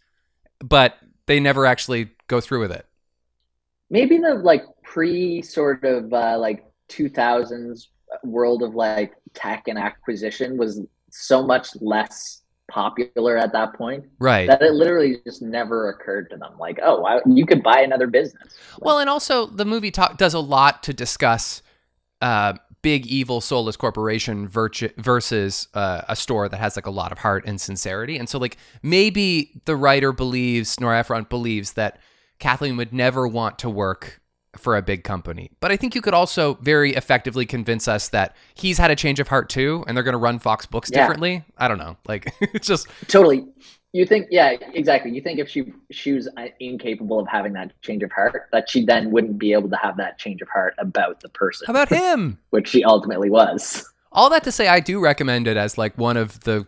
but 0.61 0.97
they 1.27 1.41
never 1.41 1.67
actually 1.67 2.11
go 2.29 2.41
through 2.41 2.61
with 2.61 2.73
it. 2.73 2.87
Maybe 3.91 4.19
the 4.19 4.35
like 4.35 4.65
pre 4.83 5.43
sort 5.43 5.85
of 5.85 6.13
uh, 6.13 6.39
like 6.39 6.65
2000s 6.89 7.87
world 8.23 8.63
of 8.63 8.75
like 8.75 9.15
tech 9.35 9.65
and 9.69 9.79
acquisition 9.79 10.57
was 10.57 10.81
so 11.11 11.45
much 11.45 11.69
less 11.81 12.43
popular 12.69 13.37
at 13.37 13.53
that 13.53 13.75
point 13.75 14.05
Right. 14.19 14.49
that 14.49 14.63
it 14.63 14.73
literally 14.73 15.19
just 15.25 15.43
never 15.43 15.91
occurred 15.91 16.31
to 16.31 16.37
them. 16.37 16.53
Like, 16.59 16.79
oh, 16.83 17.01
why, 17.01 17.21
you 17.27 17.47
could 17.47 17.63
buy 17.63 17.81
another 17.81 18.07
business. 18.07 18.55
Well, 18.81 18.99
and 18.99 19.09
also 19.11 19.47
the 19.47 19.65
movie 19.65 19.91
talk 19.91 20.17
does 20.17 20.35
a 20.35 20.41
lot 20.41 20.83
to 20.85 20.93
discuss 20.95 21.63
uh, 22.23 22.55
big 22.83 23.07
evil 23.07 23.41
soulless 23.41 23.77
corporation 23.77 24.47
virtu- 24.49 24.91
versus 24.97 25.69
uh, 25.75 26.03
a 26.09 26.17
store 26.17 26.49
that 26.49 26.59
has 26.59 26.77
like 26.77 26.87
a 26.87 26.91
lot 26.91 27.13
of 27.13 27.19
heart 27.19 27.45
and 27.47 27.61
sincerity. 27.61 28.17
And 28.17 28.29
so 28.29 28.39
like 28.39 28.57
maybe 28.83 29.61
the 29.65 29.77
writer 29.77 30.13
believes 30.13 30.79
Nora 30.81 30.99
Ephron 31.01 31.27
believes 31.29 31.75
that 31.75 31.99
Kathleen 32.39 32.77
would 32.77 32.93
never 32.93 33.27
want 33.29 33.59
to 33.61 33.71
work 33.71 34.21
for 34.59 34.77
a 34.77 34.83
big 34.83 35.05
company. 35.05 35.51
But 35.61 35.73
I 35.73 35.77
think 35.77 35.95
you 35.95 36.01
could 36.01 36.15
also 36.15 36.55
very 36.63 36.95
effectively 36.95 37.47
convince 37.47 37.89
us 37.89 38.09
that 38.11 38.35
he's 38.55 38.79
had 38.79 38.91
a 38.91 38.97
change 38.97 39.21
of 39.21 39.29
heart 39.29 39.49
too 39.49 39.85
and 39.87 39.97
they're 39.97 40.05
going 40.05 40.13
to 40.13 40.19
run 40.19 40.39
Fox 40.39 40.67
Books 40.67 40.91
Yeah. 40.93 41.01
differently. 41.01 41.45
I 41.59 41.69
don't 41.69 41.79
know. 41.79 41.97
Like 42.07 42.33
it's 42.41 42.67
just 42.67 42.89
Totally. 43.09 43.47
You 43.93 44.05
think, 44.05 44.27
yeah, 44.31 44.57
exactly. 44.73 45.13
You 45.13 45.21
think 45.21 45.39
if 45.39 45.49
she 45.49 45.73
she 45.93 46.11
was 46.13 46.29
incapable 46.59 47.21
of 47.21 47.29
having 47.29 47.53
that 47.53 47.81
change 47.81 48.03
of 48.03 48.11
heart, 48.11 48.49
that 48.51 48.69
she 48.69 48.85
then 48.85 49.13
wouldn't 49.13 49.39
be 49.39 49.53
able 49.53 49.69
to 49.71 49.77
have 49.77 49.97
that 49.99 50.19
change 50.19 50.43
of 50.43 50.49
heart 50.49 50.75
about 50.79 51.21
the 51.21 51.29
person, 51.29 51.67
how 51.69 51.73
about 51.73 51.91
him? 51.91 52.39
which 52.51 52.67
she 52.69 52.83
ultimately 52.83 53.31
was. 53.31 53.89
All 54.11 54.29
that 54.31 54.43
to 54.45 54.53
say, 54.53 54.67
I 54.67 54.81
do 54.81 54.99
recommend 54.99 55.47
it 55.47 55.57
as 55.57 55.79
like 55.79 55.97
one 55.97 56.17
of 56.17 56.41
the 56.41 56.67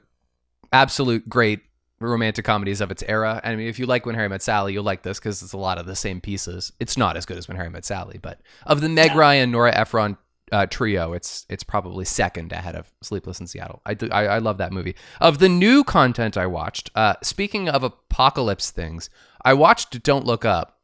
absolute 0.72 1.28
great 1.28 1.62
romantic 2.00 2.44
comedies 2.44 2.80
of 2.80 2.90
its 2.90 3.02
era. 3.06 3.40
I 3.42 3.56
mean, 3.56 3.68
if 3.68 3.78
you 3.78 3.86
like 3.86 4.04
When 4.06 4.14
Harry 4.14 4.28
Met 4.28 4.42
Sally, 4.42 4.72
you'll 4.74 4.84
like 4.84 5.02
this 5.02 5.18
because 5.18 5.42
it's 5.42 5.52
a 5.54 5.58
lot 5.58 5.78
of 5.78 5.86
the 5.86 5.96
same 5.96 6.20
pieces. 6.20 6.72
It's 6.78 6.96
not 6.96 7.16
as 7.16 7.24
good 7.26 7.38
as 7.38 7.48
When 7.48 7.56
Harry 7.56 7.70
Met 7.70 7.84
Sally, 7.84 8.18
but 8.20 8.40
of 8.66 8.80
the 8.80 8.88
Meg 8.88 9.14
Ryan, 9.14 9.50
Nora 9.50 9.74
Ephron 9.74 10.16
uh, 10.52 10.66
trio, 10.66 11.12
it's 11.12 11.44
it's 11.48 11.64
probably 11.64 12.04
second 12.04 12.52
ahead 12.52 12.76
of 12.76 12.92
Sleepless 13.02 13.40
in 13.40 13.46
Seattle. 13.46 13.80
I, 13.84 13.94
do, 13.94 14.08
I 14.12 14.26
I 14.26 14.38
love 14.38 14.58
that 14.58 14.72
movie. 14.72 14.94
Of 15.20 15.38
the 15.38 15.48
new 15.48 15.82
content 15.82 16.36
I 16.36 16.46
watched, 16.46 16.90
uh, 16.94 17.14
speaking 17.22 17.68
of 17.68 17.82
apocalypse 17.82 18.70
things, 18.70 19.10
I 19.44 19.54
watched 19.54 20.02
Don't 20.02 20.24
Look 20.26 20.44
Up. 20.44 20.78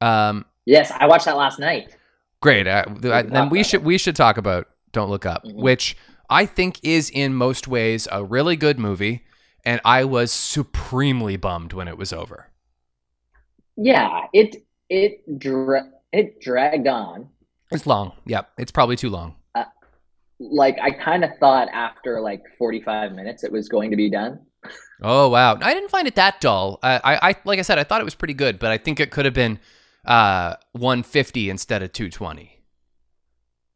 Um, 0.00 0.44
Yes, 0.64 0.92
I 0.96 1.06
watched 1.06 1.24
that 1.24 1.36
last 1.36 1.58
night. 1.58 1.96
Great. 2.40 2.66
Uh, 2.66 2.84
I, 3.04 3.22
then 3.22 3.48
we 3.48 3.62
should 3.64 3.84
we 3.84 3.96
should 3.98 4.14
talk 4.16 4.36
about 4.36 4.68
Don't 4.92 5.08
Look 5.10 5.24
Up, 5.26 5.44
Mhm. 5.44 5.54
which 5.54 5.96
I 6.28 6.46
think 6.46 6.78
is 6.82 7.08
in 7.10 7.34
most 7.34 7.68
ways 7.68 8.06
a 8.12 8.22
really 8.24 8.56
good 8.56 8.78
movie, 8.78 9.24
and 9.64 9.80
I 9.84 10.04
was 10.04 10.32
supremely 10.32 11.36
bummed 11.36 11.72
when 11.72 11.88
it 11.88 11.96
was 11.98 12.12
over. 12.12 12.48
Yeah, 13.76 14.26
it 14.32 14.64
it 14.88 15.38
dra- 15.38 15.90
it 16.12 16.40
dragged 16.40 16.86
on. 16.86 17.28
It's 17.72 17.86
long. 17.86 18.12
Yep, 18.26 18.52
it's 18.58 18.70
probably 18.70 18.96
too 18.96 19.10
long. 19.10 19.34
Like 20.40 20.76
I 20.82 20.90
kind 20.90 21.24
of 21.24 21.30
thought 21.38 21.68
after 21.72 22.20
like 22.20 22.42
45 22.58 23.12
minutes 23.12 23.44
it 23.44 23.52
was 23.52 23.68
going 23.68 23.90
to 23.92 23.96
be 23.96 24.10
done. 24.10 24.40
Oh 25.00 25.28
wow, 25.28 25.58
I 25.60 25.74
didn't 25.74 25.90
find 25.90 26.06
it 26.06 26.14
that 26.14 26.40
dull. 26.40 26.78
I, 26.82 26.96
I, 27.02 27.30
I 27.30 27.36
like 27.44 27.58
I 27.58 27.62
said, 27.62 27.78
I 27.78 27.84
thought 27.84 28.00
it 28.00 28.04
was 28.04 28.14
pretty 28.14 28.34
good, 28.34 28.58
but 28.58 28.70
I 28.70 28.78
think 28.78 29.00
it 29.00 29.10
could 29.10 29.24
have 29.24 29.34
been 29.34 29.58
uh 30.04 30.56
150 30.72 31.50
instead 31.50 31.82
of 31.82 31.92
220. 31.92 32.60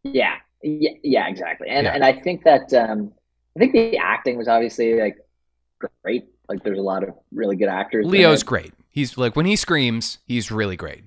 Yeah, 0.05 0.37
yeah, 0.63 0.91
yeah, 1.03 1.29
exactly. 1.29 1.69
And 1.69 1.87
Yeah. 1.87 1.93
and 1.93 2.05
I 2.05 2.13
think 2.13 2.45
that 2.45 2.73
um, 2.73 3.13
I 3.57 3.61
think 3.61 3.73
the 3.73 3.99
acting 3.99 4.37
was 4.37 4.49
obviously 4.49 4.95
like 5.01 5.17
great. 6.03 6.27
Like 6.49 6.63
there's 6.63 6.79
a 6.79 6.83
lot 6.83 7.03
of 7.03 7.11
really 7.33 7.57
good 7.57 7.69
actors. 7.69 8.07
Leo's 8.07 8.43
great. 8.43 8.73
He's 8.91 9.19
like 9.19 9.37
when 9.37 9.47
he 9.47 9.57
screams, 9.57 10.19
he's 10.27 10.51
really 10.51 10.77
great. 10.77 11.05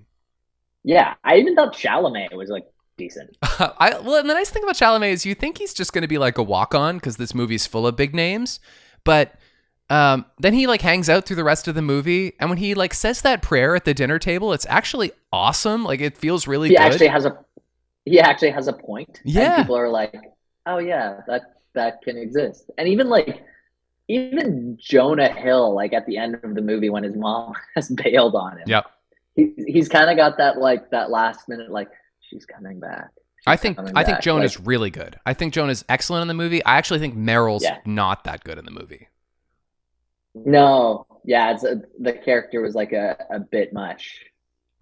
Yeah, 0.84 1.16
I 1.24 1.38
even 1.38 1.56
thought 1.56 1.74
Chalamet 1.74 2.34
was 2.34 2.50
like 2.50 2.66
decent. 2.98 3.36
I 3.42 4.00
well, 4.04 4.16
and 4.16 4.30
the 4.30 4.34
nice 4.34 4.50
thing 4.50 4.64
about 4.64 4.76
Chalamet 4.76 5.12
is 5.12 5.26
you 5.26 5.36
think 5.36 5.58
he's 5.58 5.74
just 5.74 5.94
going 5.94 6.02
to 6.04 6.08
be 6.08 6.18
like 6.18 6.38
a 6.38 6.44
walk 6.44 6.74
on 6.76 6.98
because 6.98 7.18
this 7.18 7.34
movie's 7.34 7.68
full 7.68 7.86
of 7.88 7.96
big 7.96 8.14
names, 8.16 8.60
but 9.04 9.34
um, 9.90 10.26
then 10.40 10.54
he 10.54 10.68
like 10.68 10.82
hangs 10.82 11.10
out 11.10 11.26
through 11.26 11.36
the 11.38 11.44
rest 11.44 11.68
of 11.68 11.76
the 11.76 11.82
movie, 11.82 12.34
and 12.40 12.50
when 12.50 12.60
he 12.60 12.74
like 12.76 12.94
says 12.94 13.22
that 13.24 13.42
prayer 13.42 13.76
at 13.76 13.86
the 13.86 13.94
dinner 13.94 14.20
table, 14.20 14.54
it's 14.54 14.66
actually 14.70 15.12
awesome. 15.34 15.84
Like 15.84 16.00
it 16.02 16.18
feels 16.18 16.48
really 16.48 16.70
He 16.70 16.76
good. 16.76 16.82
actually 16.84 17.08
has 17.08 17.26
a 17.26 17.38
he 18.06 18.20
actually 18.20 18.52
has 18.52 18.68
a 18.68 18.74
point. 18.74 19.22
Yeah. 19.24 19.56
and 19.58 19.64
people 19.64 19.78
are 19.78 19.90
like, 19.90 20.16
oh 20.66 20.78
yeah, 20.78 21.22
that 21.28 21.56
that 21.74 22.02
can 22.04 22.18
exist. 22.18 22.70
And 22.78 22.88
even 22.88 23.10
like 23.10 23.44
even 24.10 24.78
Jonah 24.82 25.30
Hill, 25.32 25.74
like 25.74 25.94
at 25.94 26.06
the 26.06 26.18
end 26.18 26.36
of 26.44 26.56
the 26.56 26.62
movie 26.62 26.90
when 26.90 27.04
his 27.04 27.16
mom 27.16 27.54
has 27.76 27.90
bailed 27.90 28.36
on 28.36 28.58
him. 28.58 28.64
Yep. 28.68 28.86
He, 29.36 29.54
he's 29.68 29.88
kind 29.88 30.10
of 30.10 30.18
got 30.18 30.38
that 30.38 30.58
like 30.58 30.90
that 30.90 31.10
last 31.10 31.48
minute 31.48 31.72
like 31.72 31.90
she's 32.20 32.46
coming 32.46 32.80
back. 32.80 33.12
I 33.48 33.56
think 33.56 33.80
I 33.96 34.04
think 34.04 34.20
Joan 34.20 34.40
like- 34.40 34.46
is 34.48 34.60
really 34.60 34.90
good. 34.90 35.18
I 35.26 35.34
think 35.34 35.54
Joan 35.54 35.70
is 35.70 35.86
excellent 35.88 36.24
in 36.24 36.28
the 36.28 36.34
movie. 36.34 36.64
I 36.66 36.78
actually 36.78 37.00
think 37.00 37.16
Meryl's 37.16 37.64
Yeah. 37.64 37.78
not 37.86 38.26
that 38.26 38.44
good 38.44 38.58
in 38.58 38.66
the 38.66 38.72
movie. 38.72 39.08
No, 40.36 41.06
yeah, 41.24 41.54
it's 41.54 41.64
a, 41.64 41.82
the 42.00 42.14
character 42.14 42.62
was 42.62 42.76
like 42.76 42.92
a, 42.92 43.18
a 43.30 43.40
bit 43.40 43.74
much. 43.74 44.26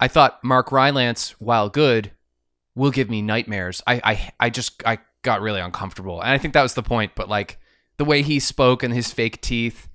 I 0.00 0.08
thought 0.08 0.42
Mark 0.44 0.70
Rylance, 0.70 1.30
while 1.40 1.68
good, 1.68 2.12
will 2.74 2.90
give 2.90 3.10
me 3.10 3.22
nightmares. 3.22 3.82
I, 3.86 4.00
I, 4.04 4.32
I 4.38 4.50
just 4.50 4.82
I 4.86 4.98
got 5.22 5.40
really 5.40 5.60
uncomfortable, 5.60 6.20
and 6.20 6.30
I 6.30 6.38
think 6.38 6.54
that 6.54 6.62
was 6.62 6.74
the 6.74 6.82
point. 6.82 7.12
But 7.14 7.28
like 7.28 7.58
the 7.98 8.04
way 8.04 8.22
he 8.22 8.40
spoke 8.40 8.82
and 8.82 8.92
his 8.94 9.12
fake 9.12 9.40
teeth, 9.40 9.88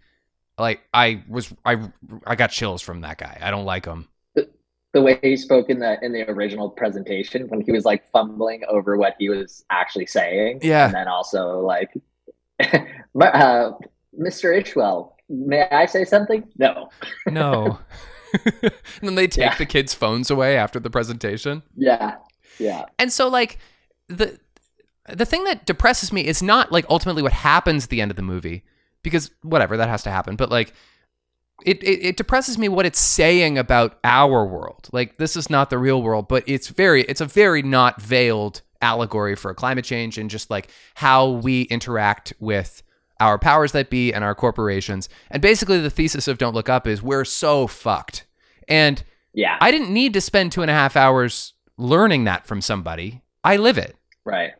like 0.58 0.82
I 0.94 1.24
was 1.28 1.54
I 1.66 1.90
I 2.28 2.36
got 2.36 2.52
chills 2.52 2.82
from 2.82 3.02
that 3.02 3.18
guy. 3.18 3.40
I 3.42 3.50
don't 3.52 3.66
like 3.66 3.86
him. 3.86 4.08
The 4.36 5.02
way 5.02 5.18
he 5.24 5.36
spoke 5.38 5.72
in 5.72 5.80
the 5.80 5.98
in 6.04 6.14
the 6.14 6.30
original 6.30 6.70
presentation 6.70 7.48
when 7.48 7.62
he 7.62 7.72
was 7.72 7.84
like 7.84 8.08
fumbling 8.12 8.62
over 8.68 8.96
what 8.96 9.16
he 9.18 9.28
was 9.30 9.66
actually 9.72 10.06
saying. 10.06 10.60
Yeah. 10.62 10.86
and 10.86 10.94
then 10.94 11.08
also 11.08 11.62
like, 11.62 11.90
uh, 12.60 13.72
Mr. 14.20 14.54
Isherwell, 14.56 15.14
may 15.30 15.68
I 15.70 15.88
say 15.88 16.06
something? 16.06 16.48
No. 16.60 16.90
No. 17.26 17.80
and 18.62 18.72
then 19.02 19.16
they 19.16 19.28
take 19.28 19.46
Yeah. 19.46 19.56
the 19.58 19.66
kids' 19.66 19.96
phones 19.96 20.30
away 20.30 20.58
after 20.58 20.80
the 20.80 20.92
presentation. 20.92 21.64
Yeah, 21.76 22.18
yeah, 22.60 22.86
And 23.00 23.12
so 23.12 23.28
like 23.30 23.58
the 24.10 24.40
the 25.10 25.26
thing 25.26 25.44
that 25.46 25.66
depresses 25.66 26.14
me 26.14 26.26
is 26.26 26.42
not 26.42 26.72
like 26.72 26.86
ultimately 26.90 27.22
what 27.22 27.34
happens 27.34 27.86
at 27.86 27.90
the 27.90 28.02
end 28.02 28.12
of 28.12 28.16
the 28.16 28.24
movie 28.24 28.64
because 29.02 29.32
whatever 29.42 29.78
that 29.78 29.90
has 29.90 30.04
to 30.04 30.12
happen, 30.12 30.36
but 30.36 30.50
like 30.50 30.74
it, 31.66 31.84
it 31.84 32.04
it 32.04 32.18
depresses 32.18 32.58
me 32.58 32.70
what 32.70 32.86
it's 32.86 33.00
saying 33.00 33.58
about 33.58 34.00
our 34.04 34.46
world. 34.46 34.90
Like 34.92 35.18
this 35.18 35.36
is 35.36 35.50
not 35.50 35.70
the 35.70 35.78
real 35.78 36.02
world, 36.02 36.28
but 36.28 36.44
it's 36.48 36.70
very 36.70 37.04
it's 37.04 37.22
a 37.22 37.26
very 37.26 37.62
not 37.62 38.02
veiled 38.02 38.62
allegory 38.82 39.36
for 39.36 39.54
climate 39.54 39.86
change 39.86 40.18
and 40.18 40.30
just 40.30 40.50
like 40.50 40.70
how 40.96 41.30
we 41.30 41.64
interact 41.64 42.34
with 42.40 42.84
our 43.20 43.38
powers 43.38 43.72
that 43.72 43.90
be 43.90 44.14
and 44.14 44.24
our 44.24 44.36
corporations. 44.36 45.08
And 45.30 45.42
basically 45.42 45.80
the 45.80 45.90
thesis 45.90 46.28
of 46.28 46.38
Don't 46.38 46.54
Look 46.54 46.70
Up 46.70 46.88
is 46.88 47.02
we're 47.02 47.26
so 47.26 47.68
fucked. 47.68 48.26
And 48.68 49.04
yeah. 49.34 49.58
I 49.62 49.72
didn't 49.72 49.92
need 49.92 50.14
to 50.14 50.22
spend 50.22 50.52
two 50.52 50.62
and 50.62 50.72
a 50.72 50.74
half 50.74 50.96
hours 50.96 51.54
learning 51.78 52.26
that 52.26 52.46
from 52.46 52.62
somebody. 52.62 53.22
I 53.44 53.58
live 53.58 53.78
it. 53.78 53.96
Right. 54.26 54.54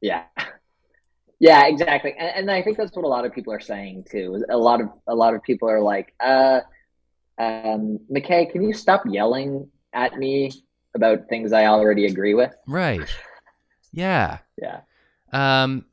Yeah. 0.00 0.24
Yeah, 1.40 1.66
exactly. 1.68 2.14
And, 2.18 2.30
and 2.34 2.50
I 2.50 2.62
think 2.62 2.76
that's 2.76 2.96
what 2.96 3.04
a 3.04 3.08
lot 3.08 3.24
of 3.24 3.32
people 3.32 3.52
are 3.52 3.60
saying 3.60 4.06
too. 4.10 4.44
A 4.50 4.56
lot 4.56 4.80
of 4.80 4.88
a 5.06 5.14
lot 5.14 5.34
of 5.34 5.42
people 5.44 5.70
are 5.70 5.80
like, 5.80 6.12
uh 6.18 6.62
um 7.38 8.00
McKay, 8.12 8.50
can 8.50 8.64
you 8.64 8.74
stop 8.74 9.04
yelling 9.06 9.70
at 9.92 10.18
me 10.18 10.50
about 10.96 11.28
things 11.28 11.52
I 11.52 11.66
already 11.66 12.06
agree 12.06 12.34
with? 12.34 12.52
Right. 12.66 13.08
Yeah. 13.92 14.38
Yeah. 14.60 14.80
Um, 15.32 15.84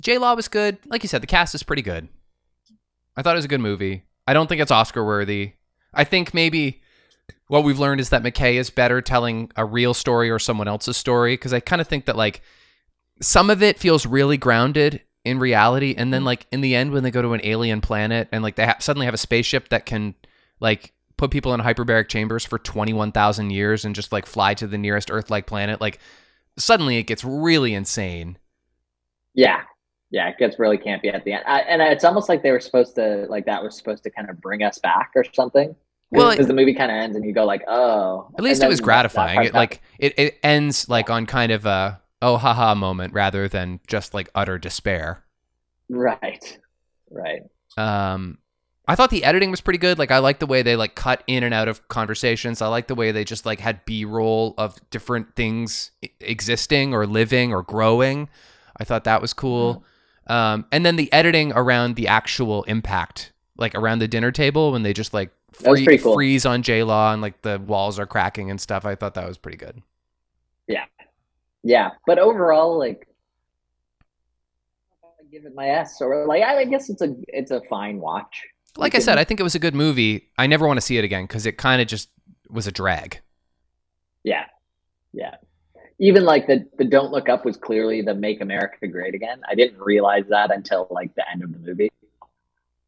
J 0.00 0.18
Law 0.18 0.34
was 0.34 0.48
good. 0.48 0.78
Like 0.86 1.02
you 1.02 1.08
said, 1.08 1.22
the 1.22 1.26
cast 1.26 1.54
is 1.54 1.62
pretty 1.62 1.82
good. 1.82 2.08
I 3.16 3.22
thought 3.22 3.34
it 3.34 3.38
was 3.38 3.44
a 3.44 3.48
good 3.48 3.60
movie. 3.60 4.04
I 4.26 4.32
don't 4.32 4.48
think 4.48 4.60
it's 4.60 4.70
Oscar 4.70 5.04
worthy. 5.04 5.52
I 5.92 6.04
think 6.04 6.34
maybe 6.34 6.80
what 7.48 7.62
we've 7.64 7.78
learned 7.78 8.00
is 8.00 8.08
that 8.10 8.22
McKay 8.22 8.54
is 8.54 8.70
better 8.70 9.00
telling 9.00 9.50
a 9.54 9.64
real 9.64 9.94
story 9.94 10.30
or 10.30 10.38
someone 10.38 10.66
else's 10.66 10.96
story 10.96 11.34
because 11.34 11.52
I 11.52 11.60
kind 11.60 11.80
of 11.80 11.88
think 11.88 12.06
that 12.06 12.16
like 12.16 12.42
some 13.20 13.50
of 13.50 13.62
it 13.62 13.78
feels 13.78 14.06
really 14.06 14.36
grounded 14.36 15.02
in 15.24 15.38
reality, 15.38 15.94
and 15.96 16.12
then 16.12 16.22
mm. 16.22 16.26
like 16.26 16.46
in 16.52 16.60
the 16.60 16.74
end 16.74 16.92
when 16.92 17.02
they 17.02 17.10
go 17.10 17.22
to 17.22 17.32
an 17.32 17.40
alien 17.44 17.80
planet 17.80 18.28
and 18.32 18.42
like 18.42 18.56
they 18.56 18.66
ha- 18.66 18.76
suddenly 18.78 19.06
have 19.06 19.14
a 19.14 19.18
spaceship 19.18 19.68
that 19.70 19.86
can 19.86 20.14
like 20.60 20.92
put 21.16 21.30
people 21.30 21.54
in 21.54 21.60
hyperbaric 21.60 22.08
chambers 22.08 22.44
for 22.44 22.58
twenty 22.58 22.92
one 22.92 23.12
thousand 23.12 23.50
years 23.50 23.84
and 23.84 23.94
just 23.94 24.12
like 24.12 24.26
fly 24.26 24.54
to 24.54 24.66
the 24.66 24.78
nearest 24.78 25.10
Earth 25.10 25.30
like 25.30 25.46
planet, 25.46 25.80
like 25.80 25.98
suddenly 26.58 26.98
it 26.98 27.04
gets 27.04 27.24
really 27.24 27.74
insane. 27.74 28.38
Yeah. 29.34 29.62
Yeah, 30.10 30.28
it 30.28 30.38
gets 30.38 30.60
really 30.60 30.78
campy 30.78 31.12
at 31.12 31.24
the 31.24 31.32
end. 31.32 31.42
I, 31.44 31.60
and 31.62 31.82
it's 31.82 32.04
almost 32.04 32.28
like 32.28 32.44
they 32.44 32.52
were 32.52 32.60
supposed 32.60 32.94
to 32.94 33.26
like 33.28 33.46
that 33.46 33.64
was 33.64 33.76
supposed 33.76 34.04
to 34.04 34.10
kind 34.10 34.30
of 34.30 34.40
bring 34.40 34.62
us 34.62 34.78
back 34.78 35.10
or 35.16 35.24
something. 35.32 35.74
Well, 36.12 36.30
because 36.30 36.46
the 36.46 36.54
movie 36.54 36.74
kind 36.74 36.92
of 36.92 36.98
ends 36.98 37.16
and 37.16 37.24
you 37.24 37.32
go 37.32 37.44
like, 37.44 37.64
"Oh." 37.66 38.28
At 38.38 38.44
least 38.44 38.62
it 38.62 38.68
was 38.68 38.78
then 38.78 38.82
that- 38.82 38.82
that 38.82 38.84
gratifying. 38.84 39.42
It 39.44 39.54
like 39.54 39.82
it, 39.98 40.14
it 40.16 40.38
ends 40.44 40.88
like 40.88 41.10
on 41.10 41.26
kind 41.26 41.50
of 41.50 41.66
a 41.66 42.00
oh 42.24 42.38
haha 42.38 42.74
moment 42.74 43.12
rather 43.12 43.48
than 43.48 43.80
just 43.86 44.14
like 44.14 44.30
utter 44.34 44.58
despair. 44.58 45.22
Right. 45.88 46.58
Right. 47.10 47.42
Um 47.76 48.38
I 48.86 48.94
thought 48.96 49.10
the 49.10 49.24
editing 49.24 49.50
was 49.50 49.60
pretty 49.60 49.78
good. 49.78 49.98
Like 49.98 50.10
I 50.10 50.18
like 50.18 50.40
the 50.40 50.46
way 50.46 50.62
they 50.62 50.76
like 50.76 50.94
cut 50.94 51.22
in 51.26 51.42
and 51.42 51.54
out 51.54 51.68
of 51.68 51.86
conversations. 51.88 52.60
I 52.60 52.66
like 52.68 52.86
the 52.86 52.94
way 52.94 53.12
they 53.12 53.24
just 53.24 53.46
like 53.46 53.60
had 53.60 53.84
B-roll 53.84 54.54
of 54.58 54.78
different 54.90 55.36
things 55.36 55.90
existing 56.20 56.92
or 56.94 57.06
living 57.06 57.52
or 57.52 57.62
growing. 57.62 58.28
I 58.76 58.84
thought 58.84 59.04
that 59.04 59.20
was 59.22 59.32
cool. 59.34 59.84
Um 60.26 60.66
and 60.72 60.84
then 60.84 60.96
the 60.96 61.12
editing 61.12 61.52
around 61.52 61.96
the 61.96 62.08
actual 62.08 62.62
impact, 62.64 63.32
like 63.58 63.74
around 63.74 63.98
the 63.98 64.08
dinner 64.08 64.32
table 64.32 64.72
when 64.72 64.82
they 64.82 64.94
just 64.94 65.12
like 65.12 65.30
free- 65.52 65.98
cool. 65.98 66.14
freeze 66.14 66.46
on 66.46 66.62
J 66.62 66.82
Law 66.84 67.12
and 67.12 67.20
like 67.20 67.42
the 67.42 67.58
walls 67.58 67.98
are 67.98 68.06
cracking 68.06 68.50
and 68.50 68.60
stuff. 68.60 68.86
I 68.86 68.94
thought 68.94 69.14
that 69.14 69.28
was 69.28 69.38
pretty 69.38 69.58
good. 69.58 69.82
Yeah, 70.66 70.84
but 72.06 72.18
overall, 72.18 72.78
like, 72.78 73.08
I 75.02 75.24
give 75.32 75.46
it 75.46 75.54
my 75.54 75.68
S, 75.68 76.00
or 76.00 76.26
like, 76.26 76.42
I 76.42 76.58
I 76.60 76.64
guess 76.64 76.90
it's 76.90 77.02
a 77.02 77.14
it's 77.28 77.50
a 77.50 77.60
fine 77.62 78.00
watch. 78.00 78.44
Like 78.76 78.94
I 78.94 78.98
said, 78.98 79.18
I 79.18 79.24
think 79.24 79.40
it 79.40 79.44
was 79.44 79.54
a 79.54 79.60
good 79.60 79.74
movie. 79.74 80.30
I 80.36 80.46
never 80.46 80.66
want 80.66 80.78
to 80.78 80.80
see 80.80 80.98
it 80.98 81.04
again 81.04 81.24
because 81.24 81.46
it 81.46 81.56
kind 81.56 81.80
of 81.80 81.88
just 81.88 82.10
was 82.50 82.66
a 82.66 82.72
drag. 82.72 83.20
Yeah, 84.24 84.46
yeah. 85.12 85.36
Even 85.98 86.24
like 86.24 86.46
the 86.46 86.68
the 86.76 86.84
Don't 86.84 87.12
Look 87.12 87.28
Up 87.28 87.44
was 87.44 87.56
clearly 87.56 88.02
the 88.02 88.14
Make 88.14 88.40
America 88.40 88.86
Great 88.88 89.14
Again. 89.14 89.40
I 89.48 89.54
didn't 89.54 89.80
realize 89.80 90.24
that 90.28 90.50
until 90.50 90.88
like 90.90 91.14
the 91.14 91.24
end 91.30 91.44
of 91.44 91.52
the 91.52 91.58
movie. 91.58 91.90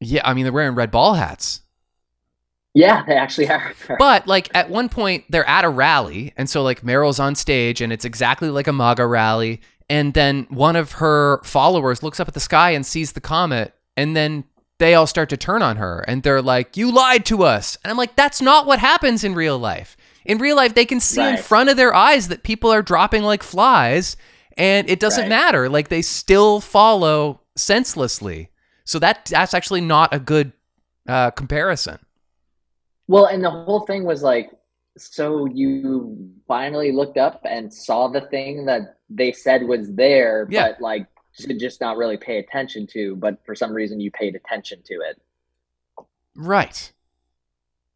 Yeah, 0.01 0.23
I 0.25 0.35
mean 0.35 0.45
they're 0.45 0.53
wearing 0.53 0.75
red 0.75 0.91
ball 0.91 1.15
hats, 1.15 1.63
Yeah, 2.77 3.03
they 3.07 3.15
actually 3.15 3.49
are. 3.57 3.75
but 3.99 4.27
like 4.27 4.51
at 4.55 4.69
one 4.69 4.89
point 4.91 5.25
they're 5.31 5.49
at 5.49 5.65
a 5.65 5.69
rally, 5.71 6.33
and 6.37 6.49
so 6.51 6.63
like 6.63 6.83
Meryl's 6.83 7.19
on 7.19 7.35
stage, 7.35 7.81
and 7.81 7.93
it's 7.93 8.05
exactly 8.05 8.51
like 8.51 8.67
a 8.67 8.73
MAGA 8.73 9.07
rally, 9.07 9.61
and 9.89 10.13
then 10.13 10.47
one 10.51 10.77
of 10.77 10.93
her 10.93 11.41
followers 11.43 12.03
looks 12.03 12.21
up 12.21 12.29
at 12.29 12.35
the 12.35 12.41
sky 12.41 12.71
and 12.71 12.85
sees 12.85 13.13
the 13.13 13.21
comet, 13.21 13.73
and 13.97 14.15
then 14.15 14.45
they 14.79 14.95
all 14.95 15.07
start 15.07 15.31
to 15.31 15.39
turn 15.39 15.63
on 15.63 15.77
her, 15.79 16.01
and 16.07 16.23
they're 16.23 16.43
like, 16.43 16.77
"You 16.77 16.93
lied 16.93 17.25
to 17.27 17.45
us," 17.45 17.79
and 17.83 17.91
I'm 17.91 17.97
like, 17.97 18.15
"That's 18.15 18.43
not 18.43 18.67
what 18.67 18.79
happens 18.79 19.25
in 19.25 19.35
real 19.35 19.59
life. 19.59 19.97
In 20.27 20.37
real 20.39 20.57
life, 20.57 20.75
they 20.75 20.85
can 20.85 21.01
see 21.01 21.23
in 21.23 21.39
front 21.39 21.71
of 21.71 21.77
their 21.79 21.95
eyes 21.95 22.29
that 22.29 22.43
people 22.43 22.71
are 22.71 22.83
dropping 22.83 23.23
like 23.23 23.43
flies." 23.43 24.17
And 24.59 24.89
it 24.91 25.01
doesn't 25.01 25.23
Right. 25.25 25.29
matter. 25.31 25.69
Like 25.71 25.89
they 25.89 26.03
still 26.03 26.61
follow 26.61 27.41
senselessly. 27.57 28.49
So 28.85 28.99
that 28.99 29.27
that's 29.27 29.55
actually 29.55 29.83
not 29.83 30.13
a 30.15 30.19
good 30.19 30.53
uh, 31.09 31.31
comparison. 31.33 31.99
Well, 33.09 33.27
and 33.27 33.43
the 33.45 33.51
whole 33.51 33.81
thing 33.81 34.05
was 34.05 34.23
like, 34.23 34.51
so 34.99 35.47
you 35.47 36.31
finally 36.49 36.91
looked 36.93 37.19
up 37.19 37.43
and 37.45 37.73
saw 37.73 38.09
the 38.09 38.23
thing 38.23 38.65
that 38.67 38.97
they 39.11 39.33
said 39.33 39.63
was 39.67 39.93
there, 39.95 40.47
Yeah. 40.51 40.69
but 40.69 40.81
like 40.81 41.07
to 41.39 41.55
just 41.55 41.81
not 41.81 41.97
really 41.99 42.17
pay 42.17 42.39
attention 42.39 42.87
to, 42.89 43.15
but 43.17 43.39
for 43.45 43.55
some 43.55 43.73
reason 43.73 44.01
you 44.01 44.11
paid 44.11 44.35
attention 44.35 44.81
to 44.87 44.95
it. 44.95 45.21
Right. 46.35 46.93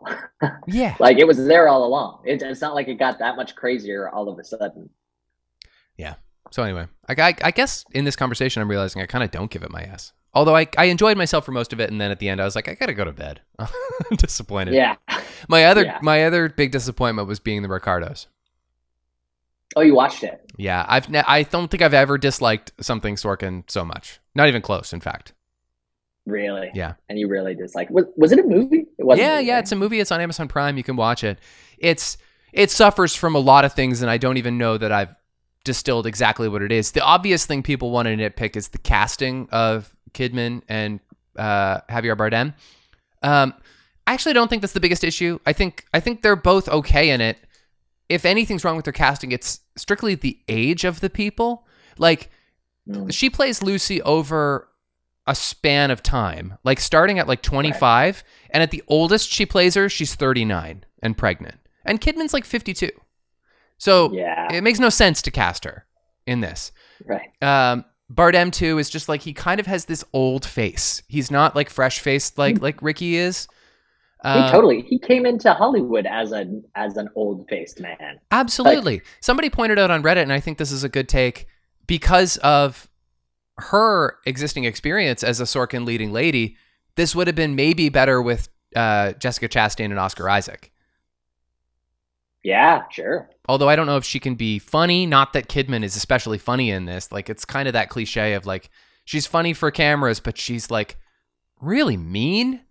Yeah. 0.66 0.96
Like 0.99 1.18
it 1.18 1.27
was 1.27 1.37
there 1.46 1.68
all 1.68 1.85
along. 1.85 2.23
It, 2.25 2.40
it's 2.40 2.62
not 2.62 2.75
like 2.75 2.88
it 2.88 2.94
got 2.94 3.18
that 3.18 3.37
much 3.37 3.55
crazier 3.55 4.09
all 4.09 4.31
of 4.31 4.38
a 4.38 4.44
sudden. 4.44 4.88
Yeah. 5.99 6.14
So 6.51 6.62
anyway, 6.62 6.87
I, 7.07 7.14
I, 7.18 7.35
I 7.44 7.51
guess 7.51 7.85
in 7.92 8.07
this 8.07 8.16
conversation, 8.16 8.62
I'm 8.62 8.70
realizing 8.70 9.03
I 9.03 9.07
kind 9.07 9.23
of 9.23 9.31
don't 9.31 9.51
give 9.51 9.62
it 9.62 9.70
my 9.70 9.82
S. 9.82 10.14
Although 10.33 10.55
I, 10.57 10.66
I 10.78 10.85
enjoyed 10.87 11.16
myself 11.16 11.45
for 11.45 11.53
most 11.53 11.72
of 11.72 11.81
it, 11.81 11.91
and 11.91 12.01
then 12.01 12.11
at 12.12 12.20
the 12.20 12.28
end, 12.28 12.41
I 12.41 12.45
was 12.45 12.55
like, 12.55 12.68
I 12.68 12.74
gotta 12.74 12.95
go 12.95 13.05
to 13.05 13.12
bed. 13.12 13.41
I'm 13.59 14.16
disappointed. 14.16 14.74
Yeah. 14.74 14.97
My 15.49 15.64
other 15.64 15.85
Yeah. 15.85 15.99
my 16.03 16.24
other 16.24 16.49
big 16.49 16.70
disappointment 16.70 17.26
was 17.26 17.41
being 17.41 17.62
the 17.62 17.68
Ricardos. 17.68 18.28
Oh, 19.76 19.83
you 19.83 19.95
watched 19.95 20.24
it? 20.24 20.41
Yeah, 20.57 20.85
I've 20.89 21.09
ne- 21.09 21.22
I 21.26 21.45
don't 21.45 21.70
think 21.70 21.83
I've 21.83 21.95
ever 21.95 22.18
disliked 22.18 22.72
something 22.81 23.14
Sorkin 23.14 23.68
so 23.70 23.85
much. 23.85 24.18
Not 24.35 24.49
even 24.49 24.62
close, 24.62 24.93
in 24.93 25.01
fact. 25.01 25.33
Really? 26.26 26.70
Yeah. 26.74 26.95
And 27.09 27.18
you 27.18 27.28
really 27.28 27.55
just 27.55 27.74
like 27.74 27.89
was, 27.91 28.05
was 28.16 28.33
it 28.33 28.39
a 28.39 28.43
movie? 28.43 28.87
It 28.99 29.05
wasn't. 29.05 29.26
yeah, 29.26 29.37
movie, 29.37 29.47
yeah, 29.47 29.55
right? 29.55 29.59
it's 29.61 29.72
a 29.72 29.76
movie. 29.76 30.01
It's 30.01 30.12
on 30.12 30.20
Amazon 30.20 30.49
Prime. 30.49 30.76
You 30.76 30.83
can 30.83 30.97
watch 30.97 31.24
it. 31.24 31.39
It's 31.78 32.18
it 32.53 32.70
suffers 32.70 33.14
from 33.14 33.35
a 33.35 33.39
lot 33.39 33.64
of 33.64 33.72
things, 33.72 34.03
and 34.03 34.11
I 34.11 34.18
don't 34.18 34.37
even 34.37 34.59
know 34.59 34.76
that 34.76 34.91
I've 34.93 35.14
distilled 35.64 36.07
exactly 36.07 36.49
what 36.49 36.62
it 36.62 36.72
is. 36.72 36.93
The 36.93 37.01
obvious 37.03 37.47
thing 37.47 37.62
people 37.62 37.91
want 37.91 38.07
to 38.07 38.16
nitpick 38.16 38.57
is 38.57 38.68
the 38.68 38.78
casting 38.78 39.49
of 39.53 39.95
Kidman 40.12 40.62
and 40.68 41.00
uh, 41.36 41.80
Javier 41.88 42.16
Bardem. 42.16 42.54
Um, 43.22 43.54
I 44.06 44.14
actually 44.14 44.32
don't 44.34 44.48
think 44.48 44.62
that's 44.62 44.72
the 44.72 44.80
biggest 44.80 45.04
issue. 45.04 45.38
I 45.46 45.52
think 45.52 45.84
I 45.94 46.00
think 46.00 46.22
they're 46.22 46.36
both 46.36 46.68
okay 46.68 47.11
in 47.11 47.20
it. 47.20 47.38
If 48.08 48.24
anything's 48.24 48.64
wrong 48.64 48.76
with 48.76 48.84
their 48.84 48.92
casting, 48.92 49.30
it's 49.32 49.61
strictly 49.76 50.14
the 50.16 50.38
age 50.48 50.84
of 50.84 51.00
the 51.00 51.11
people. 51.11 51.66
Like 51.98 52.30
Mm. 52.88 53.12
she 53.12 53.28
plays 53.28 53.62
Lucy 53.62 54.00
over 54.02 54.66
a 55.26 55.34
span 55.34 55.90
of 55.90 56.02
time, 56.02 56.56
like 56.64 56.80
starting 56.80 57.18
at 57.18 57.28
like 57.28 57.42
25, 57.42 58.24
and 58.48 58.62
at 58.62 58.70
the 58.70 58.82
oldest 58.88 59.30
she 59.30 59.44
plays 59.44 59.74
her, 59.74 59.88
she's 59.88 60.14
39 60.14 60.84
and 61.02 61.16
pregnant, 61.16 61.56
and 61.84 62.00
Kidman's 62.00 62.32
like 62.32 62.44
52. 62.46 62.88
So 63.76 64.12
Yeah. 64.12 64.50
it 64.52 64.62
makes 64.62 64.78
no 64.80 64.88
sense 64.88 65.20
to 65.22 65.30
cast 65.30 65.64
her 65.64 65.84
in 66.26 66.40
this. 66.40 66.72
Right. 67.04 67.30
Um, 67.42 67.84
Bardem 68.12 68.50
too 68.50 68.78
is 68.78 68.90
just 68.90 69.08
like 69.08 69.22
he 69.22 69.32
kind 69.32 69.61
of 69.61 69.66
has 69.66 69.84
this 69.84 70.04
old 70.12 70.44
face. 70.44 71.02
He's 71.08 71.30
not 71.30 71.54
like 71.54 71.70
fresh 71.70 72.00
faced 72.00 72.38
like 72.38 72.61
like 72.61 72.82
Ricky 72.82 73.16
is. 73.16 73.46
he 74.22 74.28
Uh, 74.28 74.50
totally. 74.50 74.82
He 74.82 74.98
came 74.98 75.24
into 75.24 75.52
Hollywood 75.52 76.06
as 76.06 76.32
an 76.32 76.64
as 76.74 76.96
an 76.96 77.08
old 77.14 77.48
faced 77.48 77.80
man. 77.80 78.18
Absolutely. 78.30 79.02
Somebody 79.20 79.48
pointed 79.48 79.78
out 79.78 79.90
on 79.90 80.02
Reddit, 80.02 80.22
and 80.22 80.32
I 80.32 80.40
think 80.40 80.58
this 80.58 80.72
is 80.72 80.82
a 80.82 80.88
good 80.88 81.08
take 81.08 81.46
because 81.86 82.36
of 82.38 82.88
her 83.58 84.18
existing 84.26 84.64
experience 84.64 85.22
as 85.22 85.40
a 85.40 85.44
Sorkin 85.44 85.84
leading 85.84 86.12
lady. 86.12 86.56
This 86.96 87.14
would 87.14 87.28
have 87.28 87.36
been 87.36 87.54
maybe 87.54 87.88
better 87.88 88.20
with 88.20 88.48
uh, 88.74 89.12
Jessica 89.12 89.48
Chastain 89.48 89.86
and 89.86 89.98
Oscar 89.98 90.28
Isaac. 90.28 90.70
Yeah, 92.43 92.84
sure. 92.91 93.28
Although 93.49 93.68
I 93.68 93.76
don't 93.76 93.86
know 93.86 93.97
if 93.97 94.05
she 94.05 94.18
can 94.20 94.34
be 94.34 94.59
funny. 94.59 95.07
Not 95.07 95.32
that 95.32 95.49
Kidman 95.49 95.84
is 95.84 95.97
especially 95.97 96.38
funny 96.38 96.70
in 96.70 96.86
this. 96.86 97.12
Like 97.12 97.28
it's 97.28 97.45
kind 97.45 97.68
of 97.68 97.74
that 97.74 97.91
cliche 97.91 98.32
of 98.34 98.47
like 98.47 98.70
she's 99.05 99.26
funny 99.26 99.53
for 99.53 99.70
cameras, 99.70 100.20
but 100.20 100.38
she's 100.38 100.70
like 100.70 100.97
really 101.61 101.97
mean 101.97 102.62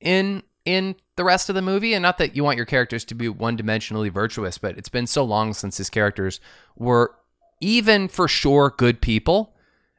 in 0.00 0.42
in 0.64 0.94
the 1.16 1.24
rest 1.24 1.48
of 1.48 1.54
the 1.54 1.62
movie. 1.62 1.92
And 1.92 2.02
not 2.02 2.18
that 2.18 2.36
you 2.36 2.44
want 2.44 2.56
your 2.56 2.66
characters 2.66 3.04
to 3.06 3.14
be 3.14 3.28
one 3.28 3.56
dimensionally 3.56 4.10
virtuous, 4.10 4.56
but 4.58 4.78
it's 4.78 4.88
been 4.88 5.06
so 5.06 5.24
long 5.24 5.52
since 5.52 5.76
his 5.76 5.90
characters 5.90 6.40
were 6.76 7.14
even 7.60 8.08
for 8.08 8.28
sure 8.28 8.74
good 8.76 9.00
people. 9.02 9.54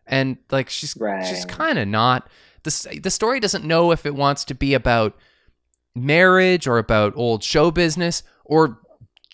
And 0.08 0.38
like 0.50 0.70
she's 0.70 0.98
she's 1.28 1.46
kind 1.46 1.78
of 1.78 1.88
not. 1.88 2.28
The 2.64 3.00
the 3.02 3.12
story 3.12 3.40
doesn't 3.40 3.64
know 3.64 3.92
if 3.92 4.08
it 4.08 4.16
wants 4.16 4.44
to 4.46 4.56
be 4.56 4.74
about 4.74 5.16
marriage 5.96 6.66
or 6.66 6.78
about 6.78 7.14
old 7.16 7.44
show 7.44 7.70
business 7.70 8.24
or 8.44 8.80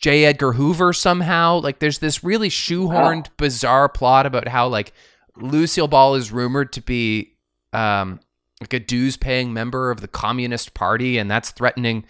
J. 0.06 0.26
Edgar 0.26 0.51
Hoover 0.51 0.93
somehow. 0.93 1.60
Like 1.62 1.80
there's 1.80 1.97
this 1.97 2.24
really 2.24 2.47
shoehorned, 2.47 3.30
bizarre 3.38 3.89
plot 3.89 4.28
about 4.28 4.47
how 4.47 4.68
like 4.68 4.93
Lucille 5.36 5.88
Ball 5.88 6.14
is 6.14 6.32
rumored 6.32 6.72
to 6.74 6.82
be 6.82 7.34
um 7.74 8.20
like 8.62 8.74
a 8.74 8.80
dues 8.80 9.18
paying 9.18 9.51
member 9.51 9.89
of 9.89 10.01
the 10.01 10.08
Communist 10.08 10.76
Party 10.76 11.18
and 11.18 11.32
that's 11.32 11.49
threatening 11.49 12.06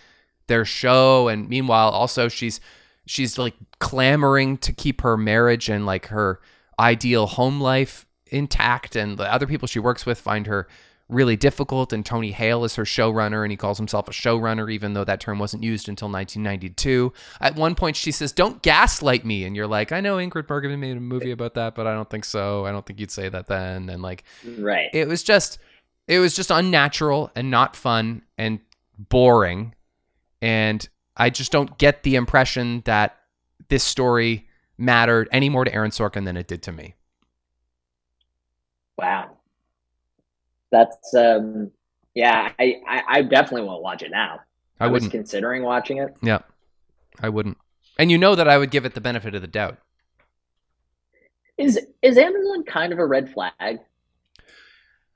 their 0.48 0.66
show 0.66 1.30
and 1.30 1.48
meanwhile 1.48 1.88
also 1.88 2.28
she's 2.28 2.60
she's 3.06 3.38
like 3.38 3.54
clamoring 3.80 4.58
to 4.58 4.74
keep 4.74 5.00
her 5.00 5.16
marriage 5.16 5.70
and 5.70 5.86
like 5.86 6.08
her 6.08 6.42
ideal 6.78 7.26
home 7.28 7.62
life 7.62 8.06
intact 8.28 8.98
and 8.98 9.18
the 9.18 9.34
other 9.34 9.48
people 9.48 9.70
she 9.70 9.80
works 9.80 10.06
with 10.06 10.20
find 10.20 10.48
her 10.48 10.68
really 11.08 11.36
difficult 11.36 11.94
and 11.94 12.04
Tony 12.06 12.32
Hale 12.32 12.64
is 12.64 12.76
her 12.76 12.84
showrunner 12.84 13.44
and 13.44 13.52
he 13.52 13.58
calls 13.58 13.78
himself 13.78 14.08
a 14.08 14.12
showrunner 14.12 14.72
even 14.72 14.94
though 14.94 15.04
that 15.04 15.20
term 15.20 15.38
wasn't 15.38 15.62
used 15.62 15.88
until 15.88 16.08
1992. 16.10 17.14
At 17.40 17.56
one 17.56 17.76
point 17.76 17.96
she 17.96 18.12
says, 18.12 18.32
"Don't 18.32 18.62
gaslight 18.64 19.24
me." 19.24 19.44
And 19.46 19.56
you're 19.56 19.68
like, 19.68 19.92
"I 19.92 20.02
know 20.02 20.18
Ingrid 20.18 20.48
Bergman 20.48 20.80
made 20.80 20.98
a 20.98 21.00
movie 21.00 21.30
about 21.32 21.54
that, 21.54 21.76
but 21.76 21.86
I 21.86 21.94
don't 21.94 22.10
think 22.10 22.26
so. 22.26 22.66
I 22.66 22.72
don't 22.72 22.86
think 22.86 23.00
you'd 23.00 23.12
say 23.12 23.30
that 23.30 23.46
then." 23.48 23.90
And 23.90 24.02
like 24.02 24.24
Right. 24.58 24.90
it 24.94 25.08
was 25.08 25.22
just 25.22 25.60
it 26.08 26.20
was 26.20 26.36
just 26.36 26.50
unnatural 26.52 27.32
and 27.36 27.52
not 27.52 27.76
fun 27.76 28.24
and 28.38 28.60
boring 28.98 29.74
and 30.42 30.88
I 31.18 31.30
just 31.30 31.52
don't 31.52 31.78
get 31.78 32.04
the 32.04 32.16
impression 32.16 32.82
that 32.86 33.18
this 33.70 33.84
story 33.84 34.48
mattered 34.78 35.30
any 35.32 35.50
more 35.50 35.66
to 35.66 35.74
Aaron 35.74 35.92
Sorkin 35.92 36.26
than 36.26 36.36
it 36.38 36.48
did 36.48 36.62
to 36.64 36.72
me. 36.72 36.96
Wow. 38.98 39.35
That's 40.76 41.14
um 41.14 41.72
yeah, 42.16 42.52
I, 42.60 42.82
I, 42.88 43.04
I 43.08 43.22
definitely 43.22 43.68
won't 43.68 43.82
watch 43.82 44.02
it 44.02 44.12
now. 44.12 44.42
I 44.80 44.88
was 44.88 44.94
wouldn't. 44.94 45.12
considering 45.12 45.64
watching 45.64 46.00
it. 46.00 46.16
Yeah. 46.22 46.40
I 47.22 47.30
wouldn't. 47.30 47.58
And 47.98 48.12
you 48.12 48.18
know 48.18 48.36
that 48.36 48.48
I 48.50 48.58
would 48.58 48.72
give 48.72 48.84
it 48.86 48.94
the 48.94 49.00
benefit 49.02 49.36
of 49.36 49.42
the 49.42 49.48
doubt. 49.48 49.78
Is 51.58 51.80
is 52.02 52.18
Amazon 52.18 52.64
kind 52.66 52.92
of 52.92 53.00
a 53.00 53.06
red 53.06 53.32
flag? 53.34 53.80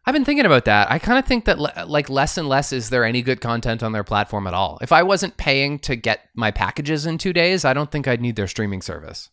I've 0.05 0.13
been 0.13 0.23
thinking 0.23 0.45
about 0.45 0.63
that. 0.65 0.89
I 0.89 0.97
kind 0.97 1.19
of 1.19 1.25
think 1.25 1.43
that 1.43 1.59
le- 1.59 1.85
like 1.85 2.09
less 2.09 2.37
and 2.37 2.47
less 2.47 2.71
is 2.71 2.89
there 2.89 3.03
any 3.03 3.21
good 3.21 3.41
content 3.41 3.83
on 3.83 3.91
their 3.91 4.05
platform 4.05 4.47
at 4.47 4.53
all. 4.53 4.79
If 4.81 4.93
I 4.93 5.03
wasn't 5.03 5.35
paying 5.35 5.77
to 5.79 5.97
get 5.97 6.21
my 6.33 6.51
packages 6.51 7.05
in 7.05 7.17
2 7.17 7.33
days, 7.33 7.65
I 7.65 7.73
don't 7.73 7.91
think 7.91 8.07
I'd 8.07 8.21
need 8.21 8.37
their 8.37 8.47
streaming 8.47 8.81
service. 8.81 9.29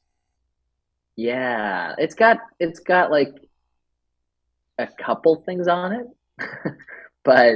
Yeah, 1.14 1.94
it's 1.98 2.14
got 2.16 2.38
it's 2.58 2.80
got 2.80 3.10
like 3.12 3.32
a 4.78 4.86
couple 4.86 5.36
things 5.46 5.68
on 5.68 5.92
it, 5.92 6.06
but 7.24 7.54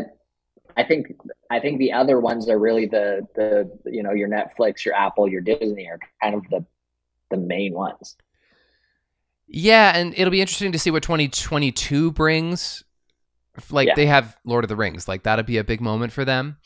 I 0.77 0.85
think 0.85 1.09
I 1.51 1.61
think 1.61 1.79
the 1.79 1.93
other 1.93 2.21
ones 2.21 2.49
are 2.49 2.59
really 2.59 2.87
the 2.87 3.27
the 3.35 3.71
you 3.87 4.03
know 4.03 4.13
your 4.13 4.29
Netflix, 4.29 4.85
your 4.85 4.95
Apple, 4.95 5.29
your 5.29 5.41
Disney 5.41 5.89
are 5.89 5.99
kind 6.23 6.35
of 6.35 6.43
the 6.51 6.65
the 7.31 7.37
main 7.37 7.75
ones. 7.75 8.17
Yeah, 9.47 9.97
and 9.97 10.15
it'll 10.17 10.31
be 10.31 10.41
interesting 10.41 10.73
to 10.73 10.79
see 10.79 10.91
what 10.91 11.03
2022 11.03 12.13
brings. 12.13 12.85
Like 13.71 13.89
Yeah. 13.89 13.95
they 13.97 14.07
have 14.07 14.37
Lord 14.45 14.65
of 14.65 14.69
the 14.69 14.77
Rings, 14.77 15.09
like 15.09 15.25
that'd 15.25 15.45
be 15.47 15.59
a 15.59 15.65
big 15.65 15.81
moment 15.81 16.13
for 16.13 16.25
them. 16.25 16.57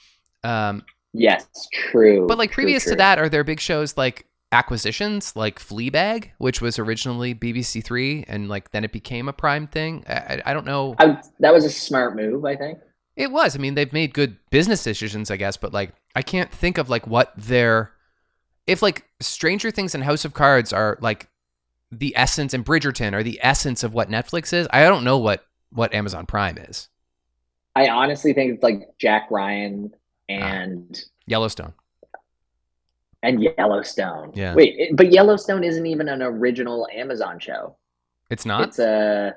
Um, 0.42 0.84
Yes, 1.14 1.46
true. 1.72 2.26
but 2.26 2.38
like 2.38 2.50
true, 2.50 2.64
previous 2.64 2.84
to 2.84 2.96
that, 2.96 3.18
are 3.18 3.28
there 3.28 3.42
big 3.44 3.60
shows 3.60 3.96
like 3.96 4.26
acquisitions, 4.54 5.34
like 5.36 5.58
Fleabag, 5.58 6.30
which 6.38 6.60
was 6.60 6.78
originally 6.78 7.34
BBC 7.34 7.84
Three, 7.84 8.24
and 8.28 8.48
like 8.48 8.70
then 8.70 8.84
it 8.84 8.92
became 8.92 9.28
a 9.28 9.32
Prime 9.32 9.66
thing? 9.66 10.04
I, 10.08 10.40
I, 10.46 10.54
don't 10.54 10.64
know. 10.64 10.94
I, 10.98 11.20
that 11.40 11.52
was 11.52 11.64
a 11.64 11.70
smart 11.70 12.16
move, 12.16 12.44
I 12.44 12.56
think. 12.56 12.78
It 13.16 13.30
was. 13.30 13.54
I 13.54 13.58
mean, 13.58 13.74
they've 13.74 13.92
made 13.92 14.14
good 14.14 14.38
business 14.50 14.82
decisions, 14.82 15.30
I 15.30 15.36
guess, 15.36 15.56
but 15.56 15.72
like 15.72 15.92
I 16.14 16.22
can't 16.22 16.50
think 16.50 16.78
of 16.78 16.88
like 16.88 17.06
what 17.06 17.32
their 17.36 17.92
if 18.66 18.80
like 18.80 19.04
Stranger 19.20 19.70
Things 19.70 19.94
and 19.94 20.04
House 20.04 20.24
of 20.24 20.34
Cards 20.34 20.72
are 20.72 20.98
like 21.00 21.28
the 21.90 22.16
essence 22.16 22.54
and 22.54 22.64
Bridgerton 22.64 23.12
are 23.12 23.22
the 23.22 23.38
essence 23.42 23.82
of 23.82 23.94
what 23.94 24.08
Netflix 24.08 24.52
is. 24.52 24.66
I 24.72 24.82
don't 24.84 25.04
know 25.04 25.18
what 25.18 25.44
what 25.70 25.92
Amazon 25.92 26.26
Prime 26.26 26.58
is. 26.58 26.88
I 27.76 27.88
honestly 27.88 28.32
think 28.32 28.54
it's 28.54 28.62
like 28.62 28.88
Jack 28.98 29.28
Ryan 29.30 29.92
ah. 30.30 30.32
and 30.32 31.04
Yellowstone. 31.26 31.72
And 33.24 33.42
Yellowstone. 33.42 34.32
Yeah. 34.34 34.54
Wait, 34.54 34.74
it, 34.78 34.96
but 34.96 35.10
Yellowstone 35.10 35.64
isn't 35.64 35.86
even 35.86 36.08
an 36.08 36.22
original 36.22 36.86
Amazon 36.94 37.38
show. 37.40 37.76
It's 38.30 38.44
not. 38.44 38.68
It's 38.68 38.78
a 38.78 39.34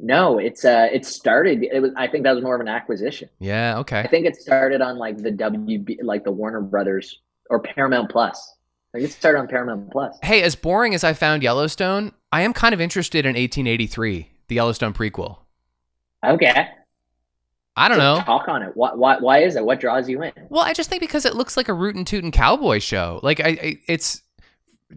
no. 0.00 0.38
It's 0.38 0.64
a. 0.64 0.94
It 0.94 1.04
started. 1.04 1.64
It 1.64 1.80
was. 1.80 1.92
I 1.96 2.06
think 2.06 2.24
that 2.24 2.34
was 2.34 2.42
more 2.42 2.54
of 2.54 2.60
an 2.60 2.68
acquisition. 2.68 3.28
yeah. 3.40 3.78
Okay. 3.78 4.00
I 4.00 4.06
think 4.06 4.26
it 4.26 4.36
started 4.36 4.80
on 4.80 4.96
like 4.96 5.18
the 5.18 5.30
WB, 5.30 5.98
like 6.02 6.24
the 6.24 6.32
Warner 6.32 6.60
Brothers 6.60 7.20
or 7.50 7.60
Paramount 7.60 8.10
Plus. 8.10 8.54
Think 8.92 9.06
it 9.06 9.12
started 9.12 9.40
on 9.40 9.48
Paramount 9.48 9.90
Plus. 9.90 10.16
Hey, 10.22 10.42
as 10.42 10.54
boring 10.54 10.94
as 10.94 11.02
I 11.02 11.14
found 11.14 11.42
Yellowstone, 11.42 12.12
I 12.30 12.42
am 12.42 12.52
kind 12.52 12.72
of 12.72 12.80
interested 12.80 13.26
in 13.26 13.30
1883, 13.30 14.30
the 14.46 14.54
Yellowstone 14.54 14.92
prequel. 14.92 15.38
Okay. 16.24 16.68
I 17.76 17.88
don't 17.88 17.98
know. 17.98 18.20
Talk 18.24 18.48
on 18.48 18.62
it. 18.62 18.72
Why, 18.74 18.94
why? 18.94 19.18
Why 19.18 19.38
is 19.38 19.56
it? 19.56 19.64
What 19.64 19.80
draws 19.80 20.08
you 20.08 20.22
in? 20.22 20.32
Well, 20.48 20.62
I 20.62 20.72
just 20.72 20.88
think 20.88 21.00
because 21.00 21.24
it 21.24 21.34
looks 21.34 21.56
like 21.56 21.68
a 21.68 21.74
rootin' 21.74 22.04
tootin' 22.04 22.30
cowboy 22.30 22.78
show. 22.78 23.18
Like 23.22 23.40
I, 23.40 23.48
I 23.48 23.78
it's, 23.88 24.22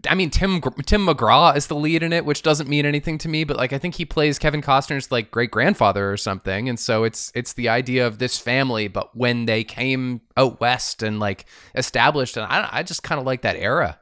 I 0.08 0.14
mean 0.14 0.30
Tim 0.30 0.60
Tim 0.86 1.06
McGraw 1.06 1.56
is 1.56 1.66
the 1.66 1.74
lead 1.74 2.04
in 2.04 2.12
it, 2.12 2.24
which 2.24 2.42
doesn't 2.42 2.68
mean 2.68 2.86
anything 2.86 3.18
to 3.18 3.28
me. 3.28 3.42
But 3.42 3.56
like 3.56 3.72
I 3.72 3.78
think 3.78 3.96
he 3.96 4.04
plays 4.04 4.38
Kevin 4.38 4.62
Costner's 4.62 5.10
like 5.10 5.32
great 5.32 5.50
grandfather 5.50 6.12
or 6.12 6.16
something, 6.16 6.68
and 6.68 6.78
so 6.78 7.02
it's 7.02 7.32
it's 7.34 7.54
the 7.54 7.68
idea 7.68 8.06
of 8.06 8.18
this 8.18 8.38
family, 8.38 8.86
but 8.86 9.16
when 9.16 9.46
they 9.46 9.64
came 9.64 10.20
out 10.36 10.60
west 10.60 11.02
and 11.02 11.18
like 11.18 11.46
established, 11.74 12.36
and 12.36 12.46
I 12.46 12.68
I 12.70 12.82
just 12.84 13.02
kind 13.02 13.18
of 13.18 13.26
like 13.26 13.42
that 13.42 13.56
era. 13.56 13.98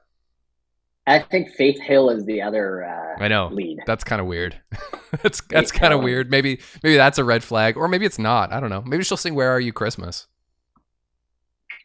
I 1.07 1.21
think 1.21 1.51
Faith 1.51 1.81
Hill 1.81 2.11
is 2.11 2.25
the 2.25 2.43
other 2.43 2.85
uh, 2.85 3.23
I 3.23 3.29
know 3.29 3.49
lead. 3.49 3.79
that's 3.87 4.03
kind 4.05 4.21
of 4.21 4.27
weird. 4.27 4.61
that's 5.23 5.41
that's 5.43 5.71
kind 5.71 5.95
of 5.95 6.03
weird. 6.03 6.31
Maybe 6.31 6.61
maybe 6.83 6.97
that's 6.97 7.19
a 7.19 7.25
red 7.25 7.45
flag, 7.45 7.77
or 7.77 7.89
maybe 7.89 8.07
it's 8.07 8.19
not. 8.19 8.53
I 8.53 8.61
don't 8.61 8.71
know. 8.71 8.83
Maybe 8.83 9.05
she'll 9.05 9.17
sing 9.17 9.35
"Where 9.35 9.51
Are 9.51 9.61
You 9.61 9.73
Christmas." 9.73 10.27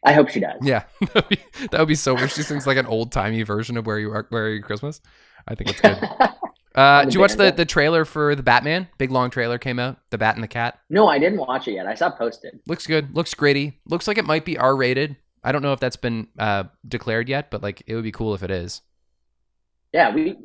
I 0.04 0.12
hope 0.14 0.30
she 0.30 0.40
does. 0.40 0.58
Yeah, 0.62 0.82
that 1.00 1.14
would 1.14 1.28
be, 1.28 1.38
that 1.70 1.78
would 1.78 1.88
be 1.88 1.94
so 1.94 2.14
weird. 2.14 2.32
She 2.32 2.42
sings 2.42 2.66
like 2.66 2.76
an 2.76 2.86
old 2.86 3.12
timey 3.12 3.42
version 3.44 3.76
of 3.76 3.86
"Where 3.86 3.98
You 3.98 4.10
Are, 4.12 4.26
Where 4.30 4.46
Are 4.46 4.50
You 4.50 4.62
Christmas." 4.62 5.00
I 5.46 5.54
think 5.54 5.70
it's 5.70 5.80
good. 5.80 5.98
Uh, 6.74 7.04
did 7.04 7.12
you 7.12 7.20
watch 7.20 7.34
the, 7.34 7.50
the 7.50 7.66
trailer 7.66 8.06
for 8.06 8.34
the 8.34 8.42
Batman? 8.42 8.88
Big 8.96 9.10
long 9.10 9.28
trailer 9.28 9.58
came 9.58 9.78
out. 9.78 9.98
The 10.08 10.16
Bat 10.16 10.36
and 10.36 10.42
the 10.42 10.48
Cat 10.48 10.78
no, 10.88 11.06
I 11.06 11.18
didn't 11.18 11.38
watch 11.38 11.68
it 11.68 11.72
yet. 11.72 11.86
I 11.86 11.94
saw 11.94 12.08
posted. 12.08 12.60
looks 12.66 12.86
good. 12.86 13.14
Looks 13.14 13.34
gritty. 13.34 13.78
Looks 13.84 14.08
like 14.08 14.16
it 14.16 14.24
might 14.24 14.46
be 14.46 14.56
R 14.56 14.74
rated. 14.74 15.16
I 15.44 15.52
don't 15.52 15.60
know 15.60 15.74
if 15.74 15.80
that's 15.80 15.96
been 15.96 16.28
uh, 16.38 16.64
declared 16.88 17.28
yet, 17.28 17.50
but 17.50 17.62
like 17.62 17.82
it 17.86 17.94
would 17.94 18.04
be 18.04 18.10
cool 18.10 18.32
if 18.32 18.42
it 18.42 18.50
is. 18.50 18.80
Yeah, 19.92 20.14
we 20.14 20.36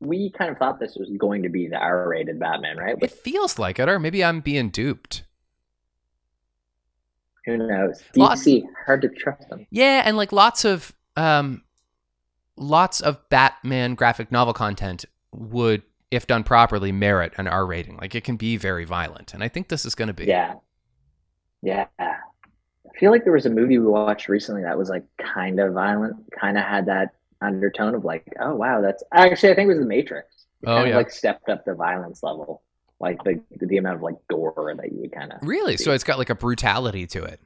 we 0.00 0.30
kind 0.30 0.50
of 0.50 0.58
thought 0.58 0.78
this 0.78 0.96
was 0.96 1.10
going 1.18 1.42
to 1.42 1.48
be 1.48 1.68
the 1.68 1.76
R-rated 1.76 2.38
Batman, 2.38 2.76
right? 2.76 2.96
It 3.00 3.10
feels 3.10 3.58
like 3.58 3.78
it, 3.78 3.88
or 3.88 3.98
maybe 3.98 4.22
I'm 4.24 4.40
being 4.40 4.68
duped. 4.70 5.22
who 7.46 7.56
knows? 7.56 8.02
Lots- 8.14 8.44
DC 8.44 8.64
hard 8.84 9.02
to 9.02 9.08
trust 9.08 9.48
them. 9.48 9.66
Yeah, 9.70 10.02
and 10.04 10.16
like 10.16 10.32
lots 10.32 10.64
of 10.64 10.92
um, 11.16 11.62
lots 12.56 13.00
of 13.00 13.26
Batman 13.28 13.94
graphic 13.94 14.30
novel 14.30 14.52
content 14.54 15.04
would 15.32 15.82
if 16.10 16.26
done 16.26 16.44
properly, 16.44 16.92
merit 16.92 17.32
an 17.36 17.48
R 17.48 17.66
rating. 17.66 17.96
Like 17.96 18.14
it 18.14 18.24
can 18.24 18.36
be 18.36 18.56
very 18.56 18.84
violent, 18.84 19.34
and 19.34 19.42
I 19.42 19.48
think 19.48 19.68
this 19.68 19.84
is 19.84 19.94
going 19.94 20.08
to 20.08 20.14
be. 20.14 20.24
Yeah. 20.26 20.54
Yeah. 21.62 21.86
I 21.98 22.98
feel 22.98 23.10
like 23.10 23.24
there 23.24 23.32
was 23.32 23.46
a 23.46 23.50
movie 23.50 23.78
we 23.78 23.86
watched 23.86 24.28
recently 24.28 24.62
that 24.62 24.78
was 24.78 24.88
like 24.88 25.04
kind 25.18 25.58
of 25.58 25.74
violent, 25.74 26.16
kind 26.38 26.56
of 26.56 26.64
had 26.64 26.86
that 26.86 27.15
undertone 27.40 27.94
of 27.94 28.04
like, 28.04 28.26
oh 28.40 28.54
wow, 28.54 28.80
that's 28.80 29.02
actually 29.12 29.50
I 29.52 29.54
think 29.54 29.66
it 29.66 29.74
was 29.74 29.78
The 29.80 29.86
Matrix. 29.86 30.46
It 30.62 30.68
Oh, 30.68 30.76
kind 30.76 30.88
yeah. 30.88 30.94
of 30.94 30.96
like 30.96 31.10
stepped 31.10 31.48
up 31.48 31.64
the 31.64 31.74
violence 31.74 32.22
level, 32.22 32.62
like 33.00 33.22
the 33.24 33.40
the 33.60 33.76
amount 33.78 33.96
of 33.96 34.02
like 34.02 34.16
gore 34.30 34.74
that 34.76 34.92
you 34.92 35.00
would 35.00 35.12
kind 35.12 35.32
of 35.32 35.38
Really? 35.42 35.76
So 35.76 35.92
it's 35.92 36.04
got 36.04 36.18
like 36.18 36.30
a 36.30 36.34
brutality 36.34 37.06
to 37.08 37.24
it. 37.24 37.40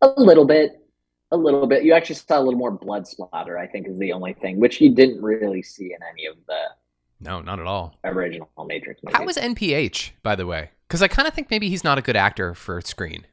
a 0.00 0.08
little 0.16 0.44
bit, 0.44 0.72
a 1.30 1.36
little 1.36 1.66
bit. 1.66 1.84
You 1.84 1.92
actually 1.92 2.16
saw 2.16 2.38
a 2.38 2.42
little 2.42 2.58
more 2.58 2.70
blood 2.70 3.06
splatter. 3.06 3.58
I 3.58 3.66
think 3.66 3.88
is 3.88 3.98
the 3.98 4.12
only 4.12 4.32
thing 4.34 4.58
which 4.60 4.80
you 4.80 4.94
didn't 4.94 5.22
really 5.22 5.62
see 5.62 5.86
in 5.92 5.98
any 6.12 6.26
of 6.26 6.36
the 6.46 6.60
No, 7.20 7.40
not 7.40 7.58
at 7.60 7.66
all. 7.66 7.94
original 8.04 8.48
Matrix 8.66 9.02
movies. 9.02 9.16
How 9.16 9.24
was 9.24 9.36
NPH, 9.36 10.12
by 10.22 10.36
the 10.36 10.46
way? 10.46 10.70
Because 10.86 11.02
I 11.02 11.08
kind 11.08 11.28
of 11.28 11.34
think 11.34 11.50
maybe 11.50 11.68
he's 11.68 11.84
not 11.84 11.98
a 11.98 12.02
good 12.02 12.16
actor 12.16 12.54
for 12.54 12.80
screen. 12.80 13.26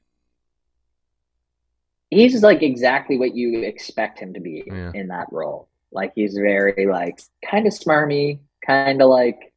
He's 2.15 2.41
like 2.43 2.63
exactly 2.63 3.17
what 3.17 3.35
you 3.35 3.61
expect 3.63 4.19
him 4.19 4.33
to 4.33 4.39
be 4.39 4.63
Yeah. 4.65 4.91
in 4.93 5.07
that 5.09 5.27
role. 5.31 5.69
Like 5.91 6.13
he's 6.15 6.35
very 6.35 6.87
like 6.87 7.19
kind 7.49 7.67
of 7.67 7.73
smarmy, 7.73 8.39
kind 8.65 9.01
of 9.01 9.09
like 9.09 9.53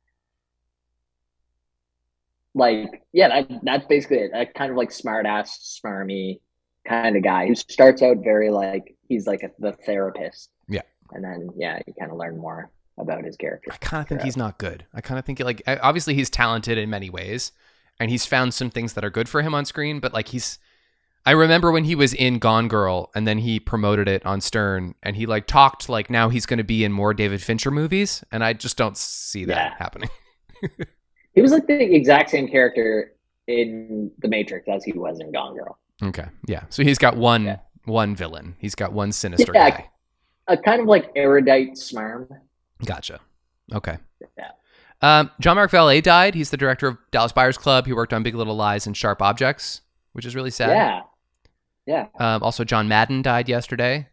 like 2.54 3.02
yeah, 3.12 3.28
that, 3.28 3.60
that's 3.62 3.86
basically 3.86 4.18
it. 4.18 4.30
That 4.32 4.54
kind 4.54 4.70
of 4.70 4.76
like 4.76 4.90
smart 4.90 5.26
ass, 5.26 5.80
smarmy 5.84 6.40
kind 6.86 7.16
of 7.16 7.22
guy 7.22 7.46
who 7.46 7.54
starts 7.54 8.02
out 8.02 8.18
very 8.24 8.50
like 8.50 8.96
he's 9.08 9.26
like 9.26 9.42
a, 9.42 9.50
the 9.58 9.72
therapist. 9.72 10.50
Yeah. 10.68 10.82
and 11.12 11.24
then 11.24 11.50
yeah, 11.56 11.78
you 11.86 11.94
kind 11.98 12.10
of 12.10 12.18
learn 12.18 12.36
more 12.38 12.70
about 12.98 13.24
his 13.24 13.36
character. 13.36 13.70
I 13.72 13.76
kind 13.76 14.02
of 14.02 14.08
think 14.08 14.22
he's 14.22 14.36
not 14.36 14.58
good. 14.58 14.84
I 14.92 15.00
kind 15.00 15.18
of 15.18 15.24
think 15.24 15.40
like 15.40 15.62
obviously 15.66 16.14
he's 16.14 16.30
talented 16.30 16.78
in 16.78 16.90
many 16.90 17.10
ways, 17.10 17.52
and 18.00 18.10
he's 18.10 18.26
found 18.26 18.54
some 18.54 18.70
things 18.70 18.94
that 18.94 19.04
are 19.04 19.10
good 19.10 19.28
for 19.28 19.42
him 19.42 19.54
on 19.54 19.64
screen. 19.64 20.00
But 20.00 20.12
like 20.12 20.28
he's, 20.28 20.58
I 21.28 21.32
remember 21.32 21.70
when 21.70 21.84
he 21.84 21.94
was 21.94 22.14
in 22.14 22.38
Gone 22.38 22.68
Girl, 22.68 23.10
and 23.14 23.28
then 23.28 23.36
he 23.36 23.60
promoted 23.60 24.08
it 24.08 24.24
on 24.24 24.40
Stern, 24.40 24.94
and 25.02 25.14
he 25.14 25.26
like 25.26 25.46
talked 25.46 25.90
like 25.90 26.08
now 26.08 26.30
he's 26.30 26.46
going 26.46 26.56
to 26.56 26.64
be 26.64 26.84
in 26.84 26.90
more 26.92 27.12
David 27.12 27.42
Fincher 27.42 27.70
movies, 27.70 28.24
and 28.32 28.42
I 28.42 28.54
just 28.54 28.78
don't 28.78 28.96
see 28.96 29.44
that 29.44 29.54
Yeah. 29.72 29.74
happening. 29.78 30.08
He 31.34 31.42
was 31.42 31.52
like 31.52 31.66
the 31.66 31.94
exact 31.94 32.30
same 32.30 32.48
character 32.48 33.12
in 33.46 34.10
The 34.20 34.26
Matrix 34.28 34.66
as 34.68 34.82
he 34.82 34.92
was 34.94 35.20
in 35.20 35.30
Gone 35.30 35.54
Girl. 35.54 35.78
Okay, 36.02 36.24
yeah. 36.48 36.62
So 36.70 36.82
he's 36.82 36.96
got 36.98 37.16
one 37.18 37.44
Yeah. 37.44 37.58
one 37.84 38.16
villain. 38.16 38.56
He's 38.58 38.74
got 38.74 38.92
one 38.94 39.12
sinister 39.12 39.52
Yeah. 39.54 39.70
guy. 39.70 39.90
A 40.48 40.56
kind 40.56 40.80
of 40.80 40.86
like 40.88 41.10
erudite 41.14 41.74
smarm. 41.74 42.26
Gotcha. 42.84 43.20
Okay. 43.72 43.98
Yeah. 44.38 44.50
Um, 45.02 45.30
John 45.40 45.56
Mark 45.56 45.70
Vallée 45.70 46.02
died. 46.02 46.34
He's 46.34 46.48
the 46.50 46.56
director 46.56 46.88
of 46.88 46.96
Dallas 47.12 47.32
Buyers 47.32 47.58
Club. 47.58 47.86
He 47.86 47.92
worked 47.92 48.14
on 48.14 48.22
Big 48.24 48.34
Little 48.34 48.56
Lies 48.56 48.86
and 48.86 48.96
Sharp 48.96 49.20
Objects, 49.22 49.82
which 50.14 50.24
is 50.24 50.34
really 50.34 50.50
sad. 50.50 50.70
Yeah. 50.70 51.02
Yeah. 51.88 52.08
Um, 52.20 52.42
also, 52.42 52.64
John 52.64 52.86
Madden 52.86 53.22
died 53.22 53.48
yesterday. 53.48 54.08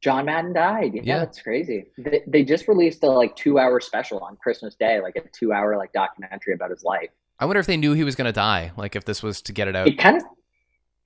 John 0.00 0.24
Madden 0.26 0.52
died. 0.52 0.94
Yeah, 0.94 1.02
Yeah. 1.04 1.18
that's 1.18 1.42
crazy. 1.42 1.86
They, 1.98 2.22
they 2.28 2.44
just 2.44 2.68
released 2.68 3.02
a 3.02 3.08
like 3.08 3.34
two 3.34 3.58
hour 3.58 3.80
special 3.80 4.20
on 4.20 4.36
Christmas 4.36 4.76
Day, 4.76 5.00
like 5.00 5.16
a 5.16 5.22
two 5.32 5.52
hour 5.52 5.76
like 5.76 5.92
documentary 5.92 6.54
about 6.54 6.70
his 6.70 6.84
life. 6.84 7.10
I 7.40 7.44
wonder 7.46 7.58
if 7.58 7.66
they 7.66 7.76
knew 7.76 7.92
he 7.92 8.04
was 8.04 8.14
going 8.14 8.26
to 8.26 8.32
die. 8.32 8.70
Like 8.76 8.94
if 8.94 9.04
this 9.04 9.20
was 9.20 9.42
to 9.42 9.52
get 9.52 9.66
it 9.66 9.74
out. 9.74 9.88
It 9.88 9.98
kind 9.98 10.16
of 10.16 10.22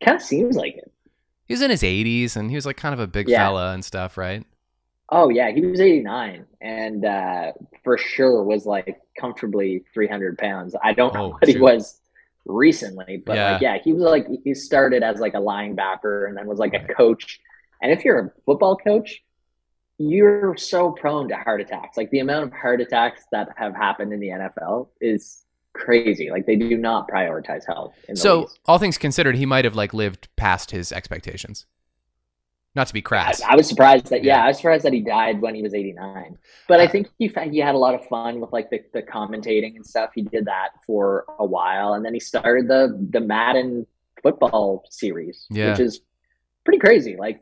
kind 0.05 0.17
of 0.19 0.23
seems 0.23 0.55
like 0.55 0.77
it. 0.77 0.93
He 1.47 1.55
was 1.55 1.63
in 1.63 1.71
his 1.71 1.83
80s 1.83 2.37
and 2.37 2.51
he 2.51 2.57
was 2.57 2.67
like 2.67 2.77
kind 2.77 2.93
of 2.93 3.01
a 3.01 3.07
big 3.07 3.27
Yeah. 3.27 3.39
fella 3.47 3.73
and 3.73 3.83
stuff, 3.83 4.19
right? 4.19 4.45
Oh 5.09 5.31
yeah, 5.31 5.51
he 5.53 5.61
was 5.65 5.81
eighty 5.81 6.01
nine, 6.01 6.45
and 6.61 7.05
uh, 7.05 7.53
for 7.85 7.97
sure 7.97 8.43
was 8.43 8.67
like 8.67 9.01
comfortably 9.19 9.85
three 9.95 10.09
hundred 10.09 10.37
pounds. 10.37 10.75
I 10.83 10.93
don't 10.95 11.15
know 11.15 11.27
Oh, 11.27 11.29
what 11.29 11.47
he 11.49 11.59
was 11.59 12.01
recently, 12.47 13.19
but 13.25 13.37
Yeah. 13.37 13.53
like 13.53 13.61
yeah, 13.63 13.79
he 13.83 13.93
was 13.93 14.03
like 14.03 14.27
he 14.45 14.55
started 14.55 15.03
as 15.03 15.21
like 15.21 15.35
a 15.35 15.39
linebacker 15.41 16.29
and 16.29 16.37
then 16.37 16.47
was 16.47 16.59
like 16.59 16.75
a 16.75 16.81
coach. 16.95 17.41
And 17.83 17.93
if 17.93 18.05
you're 18.05 18.19
a 18.19 18.31
football 18.47 18.77
coach, 18.77 19.23
you're 19.99 20.57
so 20.57 20.93
prone 20.93 21.29
to 21.29 21.37
heart 21.37 21.61
attacks. 21.61 21.97
Like 21.97 22.11
the 22.11 22.21
amount 22.21 22.45
of 22.45 22.53
heart 22.53 22.81
attacks 22.81 23.25
that 23.33 23.49
have 23.57 23.75
happened 23.75 24.13
in 24.13 24.21
the 24.21 24.29
NFL 24.29 24.89
is 25.01 25.45
crazy. 25.75 26.31
Like 26.31 26.47
they 26.47 26.57
do 26.57 26.77
not 26.77 27.09
prioritize 27.09 27.67
health. 27.67 27.95
In 28.09 28.15
the 28.15 28.21
So, 28.21 28.41
least. 28.43 28.59
all 28.67 28.79
things 28.79 28.99
considered, 28.99 29.37
he 29.37 29.47
might 29.47 29.65
have 29.65 29.75
like 29.75 29.93
lived 29.95 30.29
past 30.37 30.71
his 30.71 30.93
expectations. 30.93 31.67
Not 32.77 32.87
to 32.89 32.93
be 32.95 33.01
crass. 33.01 33.41
I 33.41 33.57
was 33.57 33.67
surprised 33.67 34.09
that 34.09 34.23
yeah. 34.23 34.37
Yeah. 34.37 34.45
I 34.45 34.49
was 34.49 34.59
surprised 34.59 34.85
that 34.85 34.93
he 34.93 35.01
died 35.01 35.41
when 35.41 35.55
he 35.55 35.63
was 35.63 35.73
89. 35.73 36.37
But 36.69 36.79
I 36.79 36.87
think 36.87 37.09
he 37.19 37.33
he 37.51 37.59
had 37.59 37.75
a 37.75 37.79
lot 37.79 37.95
of 37.95 38.05
fun 38.07 38.39
with 38.39 38.53
like 38.53 38.69
the, 38.69 38.81
the 38.93 39.03
commentating 39.03 39.77
and 39.77 39.85
stuff. 39.85 40.11
He 40.15 40.23
did 40.23 40.45
that 40.45 40.69
for 40.87 41.25
a 41.39 41.45
while, 41.45 41.95
and 41.95 42.05
then 42.05 42.13
he 42.15 42.21
started 42.21 42.69
the 42.69 42.97
the 43.11 43.21
Madden 43.21 43.87
football 44.23 44.85
series, 44.91 45.47
Yeah. 45.51 45.71
which 45.71 45.81
is 45.81 46.01
pretty 46.65 46.79
crazy. 46.79 47.17
Like 47.19 47.41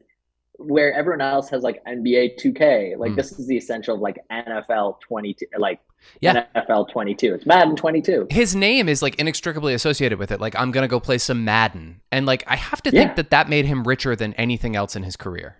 where 0.58 0.92
everyone 0.94 1.20
else 1.20 1.48
has 1.50 1.62
like 1.62 1.82
NBA 1.84 2.38
2K, 2.38 2.96
like 2.96 3.12
Mm. 3.12 3.16
this 3.16 3.32
is 3.32 3.46
the 3.46 3.56
essential 3.56 3.96
of 3.96 4.00
like 4.00 4.18
NFL 4.30 5.00
22, 5.00 5.46
like 5.58 5.80
Yeah. 6.20 6.44
NFL 6.54 6.88
22. 6.90 7.34
It's 7.34 7.46
Madden 7.46 7.74
22. 7.76 8.28
his 8.30 8.54
name 8.54 8.88
is 8.88 9.02
like 9.02 9.16
inextricably 9.18 9.74
associated 9.74 10.18
with 10.18 10.30
it. 10.30 10.40
Like, 10.40 10.54
I'm 10.56 10.70
going 10.70 10.82
to 10.82 10.88
go 10.88 11.00
play 11.00 11.18
some 11.18 11.44
Madden. 11.44 12.00
And 12.12 12.24
like, 12.26 12.44
I 12.46 12.56
have 12.56 12.82
to 12.82 12.90
think 12.90 13.16
that 13.16 13.30
that 13.30 13.48
made 13.48 13.64
him 13.66 13.82
richer 13.84 14.14
than 14.14 14.32
anything 14.34 14.76
else 14.76 14.94
in 14.94 15.02
his 15.02 15.16
career. 15.16 15.56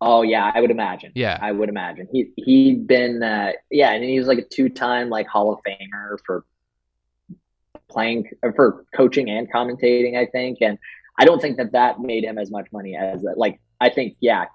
Oh 0.00 0.20
yeah, 0.22 0.52
I 0.54 0.60
would 0.60 0.70
imagine. 0.70 1.10
Yeah. 1.14 1.38
I 1.40 1.52
would 1.52 1.70
imagine 1.70 2.06
he 2.12 2.30
he'd 2.36 2.86
been 2.86 3.22
uh, 3.22 3.52
yeah, 3.70 3.92
and 3.92 4.04
he 4.04 4.18
was 4.18 4.28
like 4.28 4.38
a 4.38 4.44
two 4.44 4.68
time 4.68 5.08
like 5.08 5.26
Hall 5.26 5.50
of 5.50 5.58
Famer 5.66 6.18
for 6.26 6.44
playing 7.88 8.28
for 8.54 8.84
coaching 8.94 9.30
and 9.30 9.50
commentating, 9.50 10.16
I 10.16 10.26
think, 10.26 10.58
and 10.60 10.78
I 11.18 11.24
don't 11.24 11.40
think 11.40 11.56
that 11.56 11.72
that 11.72 11.98
made 12.00 12.24
him 12.24 12.36
as 12.36 12.50
much 12.50 12.66
money 12.72 12.94
as 12.94 13.24
like 13.36 13.58
I 13.80 13.90
think 13.90 14.16
yeah, 14.20 14.46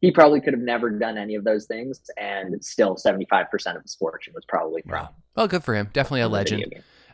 he 0.00 0.10
probably 0.10 0.40
could 0.40 0.52
have 0.52 0.62
never 0.62 0.90
done 0.90 1.18
any 1.18 1.34
of 1.34 1.44
those 1.44 1.66
things, 1.66 2.00
and 2.16 2.62
still 2.64 2.96
seventy 2.96 3.26
five 3.28 3.50
percent 3.50 3.76
of 3.76 3.82
his 3.82 3.94
fortune 3.94 4.32
was 4.34 4.44
probably 4.46 4.82
from 4.82 4.92
Wow. 4.92 5.08
Well, 5.34 5.48
good 5.48 5.64
for 5.64 5.74
him. 5.74 5.90
Definitely 5.92 6.22
a 6.22 6.28
legend. 6.28 6.64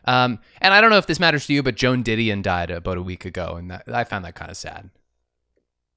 Um, 0.05 0.39
and 0.59 0.73
I 0.73 0.81
don't 0.81 0.89
know 0.89 0.97
if 0.97 1.07
this 1.07 1.19
matters 1.19 1.45
to 1.47 1.53
you, 1.53 1.63
but 1.63 1.75
Joan 1.75 2.03
Didion 2.03 2.41
died 2.41 2.71
about 2.71 2.97
a 2.97 3.01
week 3.01 3.25
ago, 3.25 3.55
and 3.57 3.71
that, 3.71 3.83
I 3.87 4.03
found 4.03 4.25
that 4.25 4.35
kind 4.35 4.51
of 4.51 4.57
sad. 4.57 4.89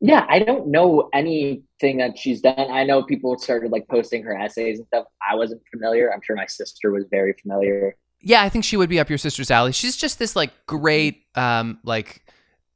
Yeah, 0.00 0.26
I 0.28 0.38
don't 0.40 0.68
know 0.68 1.08
anything 1.14 1.96
that 1.98 2.18
she's 2.18 2.40
done. 2.40 2.70
I 2.70 2.84
know 2.84 3.02
people 3.02 3.38
started 3.38 3.72
like 3.72 3.88
posting 3.88 4.22
her 4.24 4.36
essays 4.36 4.78
and 4.78 4.86
stuff. 4.88 5.06
I 5.28 5.34
wasn't 5.34 5.62
familiar. 5.72 6.12
I'm 6.12 6.20
sure 6.22 6.36
my 6.36 6.46
sister 6.46 6.92
was 6.92 7.04
very 7.10 7.34
familiar. 7.40 7.96
Yeah, 8.20 8.42
I 8.42 8.48
think 8.48 8.64
she 8.64 8.76
would 8.76 8.90
be 8.90 9.00
up 9.00 9.08
your 9.08 9.18
sister's 9.18 9.50
alley. 9.50 9.72
She's 9.72 9.96
just 9.96 10.18
this 10.18 10.36
like 10.36 10.52
great, 10.66 11.22
um, 11.34 11.78
like 11.82 12.26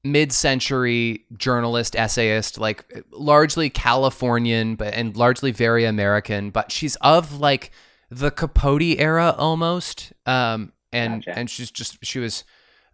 mid-century 0.04 1.24
journalist, 1.36 1.94
essayist, 1.96 2.58
like 2.58 3.04
largely 3.12 3.70
Californian, 3.70 4.76
but 4.76 4.94
and 4.94 5.16
largely 5.16 5.50
very 5.50 5.84
American. 5.84 6.50
But 6.50 6.72
she's 6.72 6.96
of 6.96 7.40
like 7.40 7.70
the 8.10 8.30
Capote 8.30 8.98
era 8.98 9.34
almost, 9.36 10.12
um, 10.26 10.72
and 10.92 11.24
Gotcha. 11.24 11.38
and 11.38 11.50
she's 11.50 11.70
just 11.70 12.04
she 12.04 12.18
was 12.18 12.44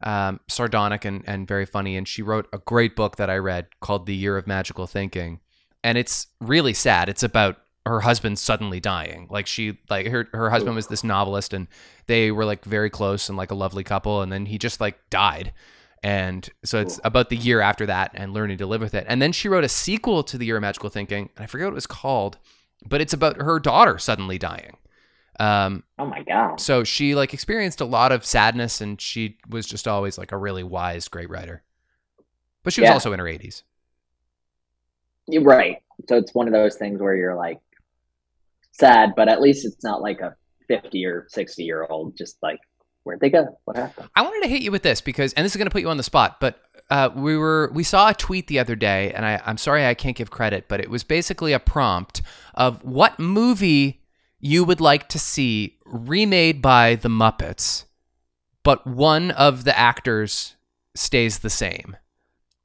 um, 0.03 0.41
sardonic 0.49 1.05
and 1.05 1.23
and 1.27 1.47
very 1.47 1.67
funny. 1.67 1.97
And 1.97 2.07
she 2.07 2.23
wrote 2.23 2.49
a 2.53 2.59
great 2.59 2.97
book 2.97 3.17
that 3.17 3.31
I 3.31 3.37
read 3.39 3.69
called 3.81 4.07
The 4.07 4.15
Year 4.15 4.37
of 4.37 4.47
Magical 4.47 4.87
Thinking, 4.87 5.41
and 5.85 5.97
it's 5.97 6.27
really 6.41 6.75
sad. 6.75 7.09
It's 7.09 7.23
about 7.23 7.59
her 7.87 8.01
husband 8.01 8.39
suddenly 8.39 8.81
dying. 8.81 9.29
Like 9.31 9.47
she 9.47 9.79
like 9.89 10.09
her 10.09 10.29
her 10.33 10.51
husband 10.51 10.75
was 10.75 10.89
this 10.89 11.05
novelist 11.05 11.55
and 11.55 11.69
they 12.07 12.33
were 12.33 12.45
like 12.45 12.65
very 12.65 12.91
close 12.91 13.29
and 13.29 13.39
like 13.39 13.53
a 13.53 13.55
lovely 13.55 13.85
couple 13.85 14.23
and 14.23 14.33
then 14.33 14.47
he 14.47 14.59
just 14.59 14.81
like 14.81 14.99
died. 15.09 15.53
And 16.03 16.49
so 16.65 16.81
it's 16.81 16.97
Cool. 16.97 17.01
about 17.05 17.31
the 17.31 17.37
year 17.37 17.61
after 17.61 17.87
that 17.87 18.13
and 18.15 18.33
learning 18.33 18.59
to 18.59 18.67
live 18.67 18.81
with 18.81 18.95
it. 18.95 19.05
And 19.09 19.21
then 19.21 19.33
she 19.33 19.49
wrote 19.49 19.65
a 19.65 19.69
sequel 19.69 20.23
to 20.25 20.39
The 20.39 20.47
Year 20.47 20.57
of 20.57 20.63
Magical 20.63 20.91
Thinking, 20.91 21.31
and 21.37 21.43
I 21.45 21.47
forget 21.47 21.67
what 21.67 21.73
it 21.73 21.75
was 21.75 21.87
called, 21.87 22.39
but 22.87 23.01
it's 23.01 23.13
about 23.13 23.41
her 23.41 23.59
daughter 23.59 23.99
suddenly 23.99 24.39
dying. 24.39 24.77
Um, 25.41 25.83
Oh 25.99 26.07
my 26.07 26.23
god. 26.23 26.61
so 26.61 26.83
she 26.85 27.15
like 27.15 27.35
experienced 27.35 27.81
a 27.83 27.85
lot 27.85 28.11
of 28.13 28.25
sadness 28.25 28.81
and 28.81 28.99
she 29.01 29.37
was 29.49 29.67
just 29.67 29.87
always 29.87 30.17
like 30.17 30.33
a 30.33 30.39
really 30.39 30.63
wise, 30.63 31.09
great 31.09 31.29
writer. 31.29 31.63
But 32.63 32.73
she 32.73 32.81
was 32.81 32.89
Yeah. 32.89 32.95
also 32.95 33.13
in 33.13 33.19
her 33.19 33.27
80s. 33.27 33.63
You're 35.29 35.43
right. 35.43 35.79
So 36.09 36.17
it's 36.17 36.35
one 36.35 36.47
of 36.47 36.53
those 36.53 36.77
things 36.77 37.01
where 37.01 37.15
you're 37.15 37.35
like 37.37 37.59
sad, 38.73 39.11
but 39.17 39.29
at 39.29 39.41
least 39.41 39.65
it's 39.67 39.83
not 39.83 40.01
like 40.03 40.21
a 40.21 40.37
50 40.69 41.05
or 41.05 41.27
60 41.29 41.65
year 41.65 41.87
old 41.89 42.17
just 42.17 42.37
like 42.43 42.59
where'd 43.07 43.21
they 43.21 43.31
go? 43.31 43.57
What 43.65 43.77
happened? 43.77 44.09
I 44.15 44.23
wanted 44.23 44.43
to 44.43 44.49
hit 44.49 44.63
you 44.63 44.71
with 44.73 44.83
this 44.83 45.01
because, 45.01 45.33
and 45.35 45.45
this 45.45 45.53
is 45.53 45.57
going 45.57 45.67
to 45.67 45.71
put 45.73 45.81
you 45.83 45.89
on 45.89 45.97
the 45.97 46.03
spot, 46.03 46.39
but 46.41 46.61
uh, 46.91 47.11
we 47.15 47.37
were 47.37 47.71
we 47.75 47.83
saw 47.83 48.11
a 48.11 48.15
tweet 48.15 48.47
the 48.49 48.59
other 48.59 48.77
day, 48.77 49.13
and 49.13 49.25
I, 49.25 49.41
I'm 49.47 49.57
sorry 49.59 49.87
I 49.87 49.95
can't 49.95 50.17
give 50.17 50.31
credit, 50.31 50.67
but 50.69 50.81
it 50.81 50.91
was 50.91 51.05
basically 51.05 51.53
a 51.53 51.59
prompt 51.59 52.23
of 52.55 52.85
what 52.85 53.19
movie 53.19 54.03
you 54.39 54.65
would 54.65 54.81
like 54.81 55.09
to 55.09 55.19
see 55.19 55.79
remade 55.85 56.61
by 56.61 56.95
the 56.97 57.09
Muppets, 57.09 57.85
but 58.63 58.87
one 58.87 59.31
of 59.33 59.65
the 59.65 59.77
actors 59.79 60.57
stays 60.95 61.39
the 61.41 61.51
same. 61.51 61.97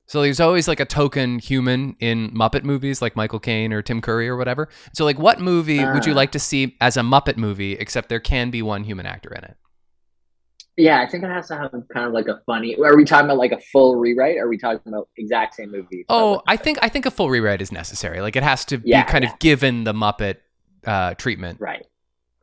So 0.06 0.22
there's 0.22 0.42
always 0.42 0.68
like 0.68 0.82
a 0.82 0.86
token 0.86 1.40
human 1.40 1.96
in 2.02 2.32
Muppet 2.32 2.64
movies, 2.66 3.02
like 3.02 3.16
Michael 3.16 3.40
Caine 3.40 3.72
or 3.72 3.82
Tim 3.82 4.02
Curry 4.02 4.28
or 4.28 4.36
whatever. 4.36 4.68
So 4.94 5.06
like, 5.06 5.18
what 5.18 5.40
movie 5.40 5.84
would 5.86 6.06
you 6.06 6.12
Ah. 6.12 6.18
like 6.18 6.34
to 6.34 6.40
see 6.40 6.76
as 6.82 6.98
a 6.98 7.02
Muppet 7.02 7.38
movie, 7.38 7.74
except 7.74 8.10
there 8.10 8.20
can 8.20 8.50
be 8.52 8.62
one 8.62 8.84
human 8.84 9.06
actor 9.06 9.34
in 9.34 9.46
it? 9.46 9.56
Yeah, 10.82 11.02
I 11.02 11.08
think 11.08 11.24
it 11.24 11.28
has 11.30 11.48
to 11.50 11.58
have 11.58 11.72
kind 11.94 12.08
of 12.08 12.14
like 12.14 12.28
a 12.28 12.42
funny. 12.46 12.76
Are 12.76 12.96
we 12.98 13.06
talking 13.06 13.26
about 13.26 13.38
like 13.38 13.52
a 13.52 13.60
full 13.72 13.98
rewrite? 13.98 14.38
Or 14.38 14.46
are 14.46 14.50
we 14.50 14.58
talking 14.58 14.82
about 14.92 15.10
exact 15.18 15.56
same 15.56 15.72
movie? 15.72 16.08
Oh, 16.10 16.42
I 16.48 16.58
think 16.58 16.78
I 16.82 16.90
think 16.90 17.06
a 17.06 17.12
full 17.12 17.30
rewrite 17.30 17.62
is 17.62 17.72
necessary. 17.72 18.22
Like 18.22 18.36
it 18.36 18.44
has 18.44 18.66
to 18.66 18.78
Yeah, 18.84 19.04
be 19.04 19.04
kind 19.04 19.24
yeah. 19.24 19.32
of 19.32 19.40
given 19.40 19.84
the 19.84 19.94
Muppet 19.94 20.38
uh, 20.86 21.14
treatment. 21.16 21.60
right, 21.60 21.86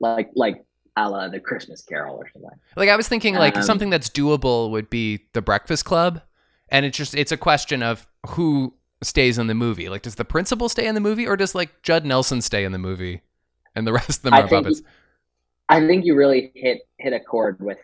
like 0.00 0.30
like 0.34 0.64
a 0.96 1.08
la 1.10 1.28
the 1.28 1.40
Christmas 1.40 1.82
Carol 1.82 2.16
or 2.16 2.28
something. 2.32 2.50
Like 2.76 2.88
I 2.88 2.96
was 2.96 3.08
thinking, 3.08 3.34
like 3.34 3.56
Um, 3.56 3.62
something 3.62 3.90
that's 3.90 4.08
doable 4.08 4.70
would 4.70 4.90
be 4.90 5.26
The 5.32 5.42
Breakfast 5.42 5.84
Club, 5.84 6.22
and 6.68 6.86
it's 6.86 6.96
just 6.96 7.14
it's 7.14 7.32
a 7.32 7.36
question 7.36 7.82
of 7.82 8.06
who 8.30 8.74
stays 9.02 9.38
in 9.38 9.46
the 9.46 9.54
movie. 9.54 9.88
Like, 9.88 10.02
does 10.02 10.16
the 10.16 10.24
principal 10.24 10.68
stay 10.68 10.86
in 10.86 10.94
the 10.94 11.00
movie, 11.00 11.26
or 11.26 11.36
does 11.36 11.54
like 11.54 11.82
Judd 11.82 12.04
Nelson 12.04 12.40
stay 12.40 12.64
in 12.64 12.72
the 12.72 12.78
movie, 12.78 13.22
and 13.74 13.86
the 13.86 13.92
rest 13.92 14.10
of 14.18 14.22
them 14.22 14.34
I 14.34 14.40
are 14.40 14.48
puppets? 14.48 14.82
I 15.68 15.86
think 15.86 16.04
you 16.04 16.16
really 16.16 16.52
hit 16.54 16.80
hit 16.98 17.12
a 17.12 17.20
chord 17.20 17.60
with 17.60 17.78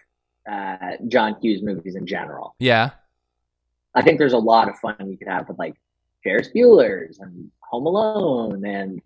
uh, 0.51 0.93
John 1.09 1.37
Hughes 1.41 1.63
movies 1.63 1.97
in 1.97 2.07
general. 2.07 2.55
Yeah, 2.59 2.91
I 3.95 4.03
think 4.03 4.19
there's 4.19 4.33
a 4.33 4.39
lot 4.39 4.69
of 4.69 4.79
fun 4.79 4.97
you 5.09 5.17
could 5.17 5.29
have 5.29 5.49
with 5.49 5.59
like 5.59 5.75
Ferris 6.23 6.49
Bueller's 6.55 7.19
and 7.19 7.51
Home 7.71 7.87
Alone 7.87 8.65
and 8.65 9.03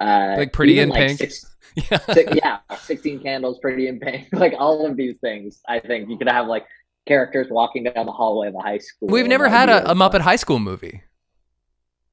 uh, 0.00 0.34
Like 0.38 0.52
Pretty 0.52 0.78
in 0.80 0.88
like, 0.88 1.06
Pink? 1.08 1.18
Six, 1.18 1.46
yeah. 1.90 1.98
six, 2.12 2.32
yeah, 2.34 2.58
Sixteen 2.78 3.20
Candles, 3.20 3.58
Pretty 3.60 3.88
in 3.88 3.98
Pink, 4.00 4.28
like 4.32 4.54
all 4.58 4.86
of 4.86 4.96
these 4.96 5.18
things. 5.18 5.60
I 5.68 5.80
think 5.80 6.08
you 6.08 6.16
could 6.18 6.28
have 6.28 6.46
like 6.46 6.64
characters 7.06 7.48
walking 7.50 7.84
down 7.84 8.06
the 8.06 8.12
hallway 8.12 8.48
of 8.48 8.54
a 8.54 8.60
high 8.60 8.78
school. 8.78 9.08
We've 9.08 9.26
never 9.26 9.48
had 9.48 9.68
a, 9.68 9.90
a 9.90 9.94
Muppet. 9.94 10.20
High 10.20 10.36
School 10.36 10.58
movie. 10.58 11.02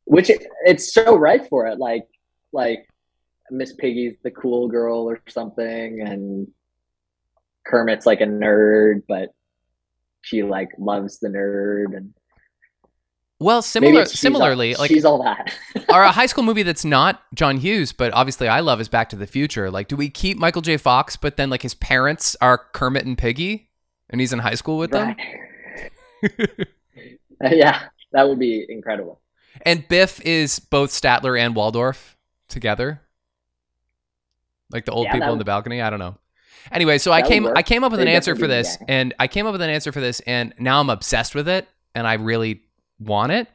which 0.06 0.30
it, 0.30 0.46
it's 0.66 0.94
so 0.94 1.16
right 1.16 1.48
for 1.48 1.68
it. 1.68 1.78
Like 1.78 2.08
like 2.52 2.88
Miss 3.52 3.74
Piggy's 3.74 4.16
the 4.24 4.32
cool 4.32 4.68
girl 4.68 5.10
or 5.10 5.22
something, 5.28 6.02
and 6.02 6.48
Kermit's 7.68 8.06
like 8.06 8.22
a 8.22 8.26
nerd, 8.26 9.04
but 9.08 9.34
she 10.22 10.44
like 10.44 10.70
loves 10.78 11.20
the 11.20 11.28
nerd 11.28 11.96
and 11.96 12.14
Well, 13.40 13.62
similar, 13.62 14.06
she's 14.06 14.20
similarly, 14.20 14.74
all, 14.76 14.82
like 14.82 14.90
she's 14.90 15.06
all 15.06 15.24
that. 15.24 15.54
our 15.90 16.04
a 16.04 16.12
high 16.12 16.26
school 16.26 16.44
movie 16.44 16.64
that's 16.64 16.86
not 16.86 17.22
John 17.34 17.58
Hughes, 17.58 17.92
but 17.92 18.14
obviously 18.14 18.48
I 18.48 18.60
love 18.62 18.80
is 18.82 18.88
Back 18.90 19.10
to 19.10 19.16
the 19.16 19.28
Future. 19.28 19.70
Like, 19.70 19.88
do 19.88 19.96
we 19.96 20.10
keep 20.10 20.38
Michael 20.38 20.62
J. 20.62 20.78
Fox, 20.78 21.16
but 21.18 21.38
then 21.38 21.50
like 21.50 21.62
his 21.62 21.74
parents 21.76 22.36
are 22.42 22.58
Kermit 22.74 23.06
and 23.06 23.18
Piggy, 23.18 23.70
and 24.10 24.20
he's 24.22 24.34
in 24.34 24.40
high 24.40 24.56
school 24.56 24.78
with 24.78 24.92
them? 24.92 25.16
Yeah, 27.40 27.84
that 28.14 28.28
would 28.28 28.40
be 28.40 28.66
incredible. 28.68 29.22
And 29.62 29.88
Biff 29.88 30.20
is 30.22 30.58
both 30.58 30.90
Statler 30.90 31.40
and 31.40 31.56
Waldorf 31.56 32.18
together. 32.50 33.02
Like 34.72 34.86
the 34.86 34.92
old 34.92 35.06
Yeah, 35.06 35.12
people 35.14 35.20
that 35.28 35.32
in 35.34 35.38
would- 35.38 35.40
the 35.42 35.46
balcony. 35.46 35.82
I 35.82 35.92
don't 35.92 36.00
know. 36.00 36.16
Anyway, 36.72 36.98
so 36.98 37.12
I 37.12 37.22
That 37.22 37.26
would 37.28 37.32
came 37.34 37.44
work. 37.44 37.58
I 37.58 37.64
came 37.64 37.84
up 37.84 37.92
with 37.92 38.00
an 38.02 38.06
They'd 38.08 38.16
answer 38.16 38.36
for 38.36 38.48
this, 38.48 38.78
gay. 38.78 38.86
and 38.90 39.14
I 39.20 39.28
came 39.28 39.46
up 39.46 39.52
with 39.54 39.62
an 39.62 39.70
answer 39.70 39.92
for 39.92 40.02
this, 40.02 40.20
and 40.22 40.54
now 40.60 40.80
I'm 40.80 40.90
obsessed 40.90 41.36
with 41.36 41.48
it, 41.48 41.68
and 41.96 42.08
I 42.08 42.14
really 42.16 42.62
want 43.00 43.32
it. 43.32 43.48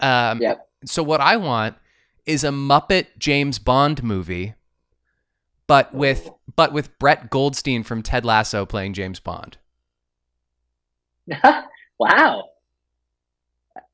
Um, 0.00 0.40
Yep. 0.40 0.68
So 0.84 1.02
what 1.02 1.20
I 1.20 1.36
want 1.36 1.76
is 2.24 2.44
a 2.44 2.50
Muppet 2.50 3.06
James 3.18 3.58
Bond 3.58 4.02
movie, 4.04 4.54
but 5.66 5.92
with 5.92 6.30
but 6.56 6.72
with 6.72 6.96
Brett 6.98 7.30
Goldstein 7.30 7.82
from 7.82 8.02
Ted 8.02 8.24
Lasso 8.24 8.64
playing 8.64 8.94
James 8.94 9.18
Bond. 9.20 9.58
wow. 11.98 12.44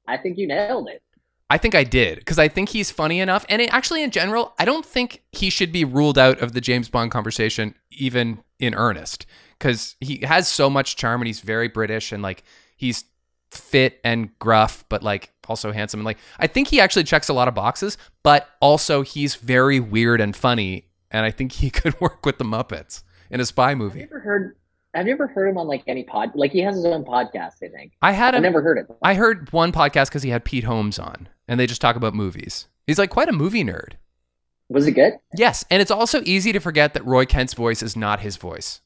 I 0.07 0.17
think 0.19 0.37
you 0.39 0.47
nailed 0.47 0.89
it. 0.89 1.03
I 1.51 1.57
think 1.59 1.75
I 1.75 1.85
did 1.85 2.19
because 2.19 2.39
I 2.39 2.49
think 2.49 2.69
he's 2.69 2.91
funny 2.91 3.21
enough, 3.21 3.47
and 3.49 3.63
it, 3.63 3.73
actually, 3.73 4.03
in 4.03 4.11
general, 4.11 4.55
I 4.59 4.65
don't 4.67 4.85
think 4.85 5.23
he 5.33 5.49
should 5.51 5.73
be 5.73 5.85
ruled 5.85 6.19
out 6.19 6.41
of 6.41 6.53
the 6.53 6.61
James 6.61 6.89
Bond 6.89 7.11
conversation, 7.11 7.75
even 7.91 8.44
in 8.59 8.75
earnest, 8.75 9.27
because 9.59 9.97
he 10.01 10.19
has 10.25 10.49
so 10.49 10.69
much 10.71 10.97
charm 10.97 11.21
and 11.21 11.27
he's 11.27 11.41
very 11.41 11.69
British 11.69 12.13
and 12.13 12.23
like 12.23 12.45
he's 12.77 13.05
fit 13.51 14.01
and 14.05 14.37
gruff, 14.39 14.85
but 14.89 15.03
like 15.03 15.31
also 15.49 15.73
handsome. 15.73 16.01
And 16.01 16.05
like 16.05 16.19
I 16.39 16.47
think 16.47 16.69
he 16.69 16.81
actually 16.81 17.05
checks 17.05 17.29
a 17.29 17.33
lot 17.35 17.49
of 17.49 17.55
boxes, 17.55 17.97
but 18.23 18.49
also 18.61 19.03
he's 19.03 19.35
very 19.37 19.81
weird 19.81 20.21
and 20.21 20.35
funny, 20.35 20.87
and 21.11 21.25
I 21.25 21.31
think 21.31 21.53
he 21.53 21.71
could 21.79 22.01
work 22.01 22.25
with 22.27 22.39
the 22.39 22.45
Muppets 22.45 23.03
in 23.31 23.41
a 23.41 23.45
spy 23.45 23.71
Have 23.71 23.79
you 23.79 23.85
movie. 23.85 24.03
ever 24.03 24.21
heard? 24.21 24.57
Have 24.95 25.09
you 25.09 25.13
ever 25.15 25.27
heard 25.27 25.49
him 25.49 25.59
on 25.59 25.67
like 25.67 25.83
any 25.89 26.05
pod? 26.05 26.31
Like 26.37 26.53
he 26.53 26.61
has 26.61 26.77
his 26.77 26.85
own 26.85 27.05
podcast, 27.05 27.55
I 27.65 27.69
think. 27.69 27.93
I 28.01 28.13
had 28.13 28.35
I've 28.37 28.43
never 28.43 28.63
heard 28.63 28.79
it. 28.79 28.87
I 29.03 29.15
heard 29.15 29.53
one 29.53 29.73
podcast 29.73 30.07
because 30.07 30.23
he 30.23 30.31
had 30.31 30.45
Pete 30.45 30.63
Holmes 30.65 30.99
on, 31.01 31.29
and 31.49 31.59
they 31.59 31.67
just 31.67 31.81
talk 31.81 31.97
about 31.97 32.15
movies. 32.15 32.69
He's 32.87 32.99
like 32.99 33.11
quite 33.11 33.29
a 33.29 33.33
movie 33.33 33.65
nerd. 33.65 33.95
Was 34.75 34.89
it 34.89 34.93
good? 34.93 35.15
Yes, 35.37 35.65
and 35.71 35.81
it's 35.81 35.93
also 35.93 36.21
easy 36.25 36.53
to 36.53 36.59
forget 36.59 36.95
that 36.95 37.07
Roy 37.07 37.27
Kent's 37.27 37.55
voice 37.55 37.81
is 37.81 37.97
not 37.97 38.21
his 38.21 38.37
voice. 38.37 38.81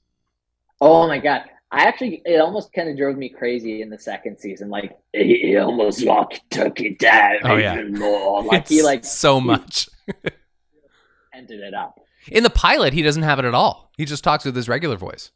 Oh 0.82 1.08
my 1.08 1.18
god! 1.18 1.44
I 1.70 1.84
actually, 1.84 2.20
it 2.26 2.38
almost 2.40 2.74
kind 2.74 2.90
of 2.90 2.96
drove 2.98 3.16
me 3.16 3.30
crazy 3.30 3.80
in 3.80 3.88
the 3.88 3.98
second 3.98 4.38
season. 4.38 4.68
Like 4.68 4.98
he 5.14 5.56
almost 5.56 6.02
like 6.02 6.42
took 6.50 6.80
it 6.80 6.98
down 6.98 7.36
Oh, 7.42 7.56
yeah. 7.56 7.72
even 7.74 7.94
more. 7.98 8.42
Like 8.44 8.68
he 8.68 8.76
It's 8.76 8.84
like 8.84 9.04
so 9.04 9.40
much. 9.40 9.88
ended 11.34 11.60
it 11.60 11.72
up. 11.72 11.98
In 12.30 12.42
the 12.42 12.50
pilot, 12.50 12.92
he 12.92 13.00
doesn't 13.00 13.22
have 13.22 13.38
it 13.38 13.46
at 13.46 13.54
all. 13.54 13.90
He 13.96 14.04
just 14.04 14.22
talks 14.22 14.44
with 14.44 14.54
his 14.54 14.68
regular 14.68 14.96
voice. 14.96 15.30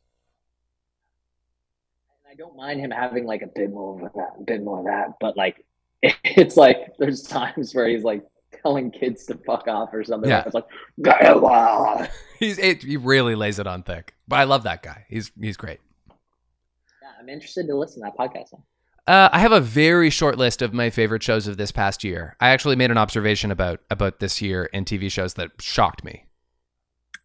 And 2.24 2.32
I 2.32 2.34
don't 2.36 2.56
mind 2.56 2.78
him 2.80 2.90
having 2.90 3.24
like 3.24 3.40
a 3.40 3.46
bit 3.46 3.70
more 3.70 3.94
of 4.04 4.12
that, 4.12 4.34
a 4.38 4.42
bit 4.42 4.62
more 4.62 4.80
of 4.80 4.84
that, 4.84 5.14
but 5.18 5.34
like 5.36 5.64
it's 6.02 6.58
like 6.58 6.92
there's 6.98 7.22
times 7.22 7.74
where 7.74 7.88
he's 7.88 8.04
like 8.04 8.22
telling 8.62 8.90
kids 8.90 9.24
to 9.26 9.38
fuck 9.46 9.66
off 9.68 9.90
or 9.92 10.04
something. 10.04 10.30
Yeah. 10.30 10.42
It's 10.44 10.54
like 10.54 10.66
on. 11.06 12.08
He's 12.38 12.58
it, 12.58 12.82
he 12.82 12.96
really 12.96 13.34
lays 13.34 13.58
it 13.58 13.66
on 13.66 13.82
thick. 13.82 14.14
But 14.26 14.36
I 14.36 14.44
love 14.44 14.64
that 14.64 14.82
guy. 14.82 15.06
He's 15.08 15.30
he's 15.40 15.56
great. 15.56 15.80
Yeah, 16.08 17.08
I'm 17.20 17.28
interested 17.28 17.66
to 17.68 17.76
listen 17.76 18.02
to 18.02 18.10
that 18.10 18.16
podcast. 18.16 18.52
Uh, 19.06 19.28
I 19.32 19.40
have 19.40 19.52
a 19.52 19.60
very 19.60 20.10
short 20.10 20.38
list 20.38 20.62
of 20.62 20.72
my 20.72 20.88
favorite 20.88 21.22
shows 21.22 21.48
of 21.48 21.56
this 21.56 21.72
past 21.72 22.04
year. 22.04 22.36
I 22.40 22.50
actually 22.50 22.76
made 22.76 22.90
an 22.90 22.98
observation 22.98 23.50
about 23.50 23.80
about 23.90 24.20
this 24.20 24.40
year 24.40 24.66
in 24.66 24.84
TV 24.84 25.10
shows 25.10 25.34
that 25.34 25.50
shocked 25.60 26.04
me. 26.04 26.26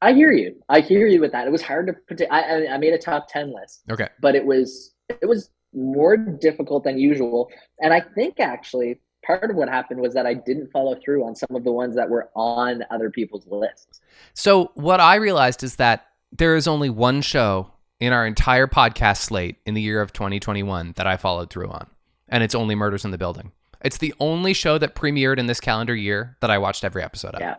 I 0.02 0.14
hear 0.14 0.32
you. 0.32 0.56
I 0.70 0.82
hear 0.82 1.08
you 1.08 1.22
with 1.22 1.32
that. 1.32 1.48
It 1.48 1.52
was 1.52 1.62
hard 1.62 1.88
to 1.88 1.94
predict. 1.94 2.32
I, 2.32 2.42
I, 2.42 2.74
I 2.74 2.78
made 2.78 2.94
a 2.94 2.98
top 2.98 3.28
ten 3.30 3.54
list. 3.54 3.84
Okay. 3.90 4.10
but 4.22 4.36
it 4.36 4.46
was 4.46 4.94
it 5.10 5.28
was 5.28 5.50
more 5.74 6.18
difficult 6.18 6.84
than 6.84 6.98
usual. 6.98 7.50
And 7.80 7.94
I 7.94 8.02
think 8.02 8.40
actually 8.40 9.00
part 9.28 9.52
of 9.52 9.58
what 9.58 9.68
happened 9.68 10.00
was 10.00 10.14
that 10.14 10.26
I 10.26 10.34
didn't 10.34 10.72
follow 10.72 10.96
through 10.96 11.26
on 11.26 11.36
some 11.36 11.56
of 11.56 11.64
the 11.66 11.72
ones 11.72 11.96
that 11.96 12.10
were 12.10 12.30
on 12.34 12.84
other 12.90 13.12
people's 13.12 13.46
lists. 13.46 14.00
So 14.34 14.72
what 14.76 15.02
I 15.02 15.16
realized 15.16 15.64
is 15.64 15.76
that 15.76 16.08
there 16.32 16.56
is 16.56 16.68
only 16.68 16.90
one 16.90 17.22
show 17.22 17.72
in 18.00 18.14
our 18.14 18.26
entire 18.26 18.68
podcast 18.68 19.18
slate 19.18 19.58
in 19.66 19.74
the 19.74 19.82
year 19.82 20.02
of 20.02 20.14
2021 20.14 20.94
that 20.96 21.06
I 21.06 21.18
followed 21.18 21.50
through 21.50 21.70
on, 21.70 21.88
and 22.30 22.44
it's 22.44 22.56
only 22.56 22.74
Murders 22.74 23.06
in 23.06 23.12
the 23.12 23.18
Building. 23.18 23.52
It's 23.82 23.98
the 23.98 24.14
only 24.20 24.54
show 24.54 24.78
that 24.78 24.96
premiered 24.96 25.38
in 25.38 25.46
this 25.46 25.60
calendar 25.60 25.96
year 25.96 26.38
that 26.42 26.50
I 26.50 26.58
watched 26.58 26.84
every 26.84 27.04
episode 27.04 27.36
of. 27.36 27.42
Yeah. 27.42 27.56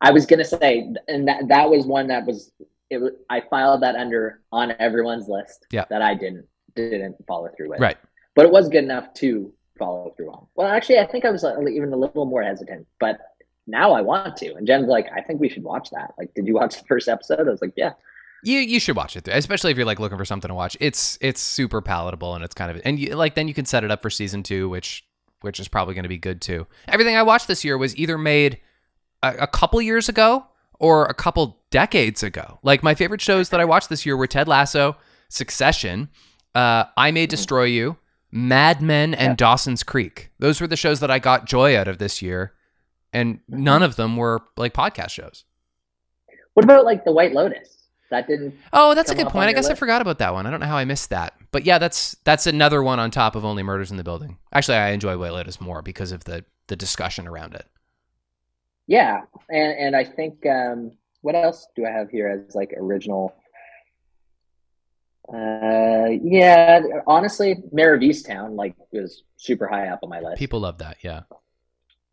I 0.00 0.10
was 0.10 0.26
gonna 0.26 0.44
say, 0.44 0.92
and 1.08 1.26
that 1.28 1.48
that 1.48 1.68
was 1.68 1.86
one 1.86 2.06
that 2.08 2.26
was 2.26 2.52
it. 2.90 2.98
Was, 2.98 3.12
I 3.30 3.42
filed 3.48 3.82
that 3.82 3.96
under 3.96 4.40
on 4.52 4.74
everyone's 4.78 5.28
list. 5.28 5.66
Yeah. 5.70 5.84
That 5.88 6.02
I 6.02 6.14
didn't 6.14 6.46
didn't 6.74 7.16
follow 7.26 7.48
through 7.56 7.70
with. 7.70 7.80
Right. 7.80 7.96
But 8.34 8.46
it 8.46 8.52
was 8.52 8.68
good 8.68 8.84
enough 8.84 9.14
to 9.14 9.52
follow 9.78 10.12
through 10.16 10.30
on. 10.30 10.46
Well, 10.54 10.68
actually, 10.68 10.98
I 10.98 11.06
think 11.06 11.24
I 11.24 11.30
was 11.30 11.44
even 11.44 11.92
a 11.92 11.96
little 11.96 12.26
more 12.26 12.42
hesitant, 12.42 12.86
but 13.00 13.18
now 13.66 13.92
I 13.92 14.00
want 14.00 14.36
to. 14.38 14.54
And 14.54 14.66
Jen's 14.66 14.88
like, 14.88 15.06
I 15.14 15.20
think 15.20 15.40
we 15.40 15.48
should 15.48 15.62
watch 15.62 15.90
that. 15.90 16.14
Like, 16.18 16.34
did 16.34 16.46
you 16.46 16.54
watch 16.54 16.78
the 16.78 16.84
first 16.84 17.08
episode? 17.08 17.40
I 17.40 17.50
was 17.50 17.62
like, 17.62 17.72
yeah. 17.76 17.92
You 18.42 18.58
you 18.58 18.78
should 18.78 18.94
watch 18.94 19.16
it, 19.16 19.26
especially 19.26 19.70
if 19.70 19.78
you're 19.78 19.86
like 19.86 19.98
looking 19.98 20.18
for 20.18 20.24
something 20.26 20.50
to 20.50 20.54
watch. 20.54 20.76
It's 20.78 21.16
it's 21.22 21.40
super 21.40 21.80
palatable 21.80 22.34
and 22.34 22.44
it's 22.44 22.54
kind 22.54 22.70
of 22.70 22.82
and 22.84 22.98
you, 22.98 23.14
like 23.14 23.36
then 23.36 23.48
you 23.48 23.54
can 23.54 23.64
set 23.64 23.84
it 23.84 23.90
up 23.90 24.02
for 24.02 24.10
season 24.10 24.42
two, 24.42 24.68
which 24.68 25.02
which 25.40 25.58
is 25.58 25.66
probably 25.66 25.94
going 25.94 26.02
to 26.02 26.10
be 26.10 26.18
good 26.18 26.42
too. 26.42 26.66
Everything 26.88 27.16
I 27.16 27.22
watched 27.22 27.48
this 27.48 27.64
year 27.64 27.78
was 27.78 27.96
either 27.96 28.18
made 28.18 28.60
a, 29.22 29.34
a 29.40 29.46
couple 29.46 29.80
years 29.80 30.10
ago 30.10 30.46
or 30.78 31.06
a 31.06 31.14
couple 31.14 31.62
decades 31.70 32.22
ago. 32.22 32.58
Like 32.62 32.82
my 32.82 32.94
favorite 32.94 33.22
shows 33.22 33.48
that 33.48 33.60
I 33.60 33.64
watched 33.64 33.88
this 33.88 34.04
year 34.04 34.16
were 34.16 34.26
Ted 34.26 34.46
Lasso, 34.46 34.96
Succession, 35.28 36.10
uh, 36.54 36.84
I 36.98 37.10
May 37.12 37.26
Destroy 37.26 37.64
You, 37.64 37.96
Mad 38.36 38.82
Men, 38.82 39.14
and 39.14 39.30
Yeah. 39.30 39.36
Dawson's 39.36 39.84
Creek. 39.84 40.30
Those 40.40 40.60
were 40.60 40.66
the 40.66 40.76
shows 40.76 40.98
that 40.98 41.10
I 41.10 41.20
got 41.20 41.46
joy 41.46 41.78
out 41.78 41.86
of 41.86 41.98
this 41.98 42.20
year, 42.20 42.52
and 43.12 43.38
none 43.48 43.80
of 43.82 43.94
them 43.94 44.16
were 44.16 44.42
like 44.56 44.74
podcast 44.74 45.10
shows. 45.10 45.44
What 46.54 46.64
about 46.64 46.84
like 46.84 47.04
the 47.04 47.12
White 47.12 47.32
Lotus? 47.32 47.70
That 48.10 48.26
didn't. 48.26 48.54
Oh, 48.72 48.94
that's 48.94 49.10
a 49.10 49.14
good 49.14 49.28
point. 49.28 49.48
I 49.48 49.52
guess 49.52 49.68
I 49.68 49.74
forgot 49.74 50.02
about 50.02 50.18
that 50.18 50.34
one. 50.34 50.46
I 50.46 50.50
don't 50.50 50.58
know 50.60 50.66
how 50.66 50.76
I 50.76 50.84
missed 50.84 51.10
that. 51.10 51.34
But 51.52 51.64
yeah, 51.64 51.78
that's 51.78 52.16
that's 52.24 52.46
another 52.48 52.82
one 52.82 52.98
on 52.98 53.12
top 53.12 53.36
of 53.36 53.44
only 53.44 53.62
murders 53.62 53.90
in 53.92 53.96
the 53.98 54.04
building. 54.04 54.38
Actually, 54.52 54.78
I 54.78 54.90
enjoy 54.90 55.16
White 55.16 55.32
Lotus 55.32 55.60
more 55.60 55.80
because 55.80 56.10
of 56.10 56.24
the 56.24 56.44
the 56.66 56.76
discussion 56.76 57.28
around 57.28 57.54
it. 57.54 57.66
Yeah, 58.88 59.22
and 59.48 59.78
and 59.78 59.96
I 59.96 60.04
think 60.04 60.44
um, 60.46 60.90
what 61.22 61.36
else 61.36 61.68
do 61.76 61.86
I 61.86 61.90
have 61.90 62.10
here 62.10 62.28
as 62.28 62.54
like 62.56 62.74
original? 62.76 63.32
Uh, 65.32 66.10
yeah, 66.22 66.80
honestly, 67.06 67.56
Mare 67.72 67.94
of 67.94 68.00
Easttown 68.00 68.56
like 68.56 68.74
was 68.92 69.22
super 69.36 69.66
high 69.66 69.88
up 69.88 70.00
on 70.02 70.10
my 70.10 70.20
list. 70.20 70.38
People 70.38 70.60
love 70.60 70.78
that. 70.78 70.98
Yeah. 71.02 71.22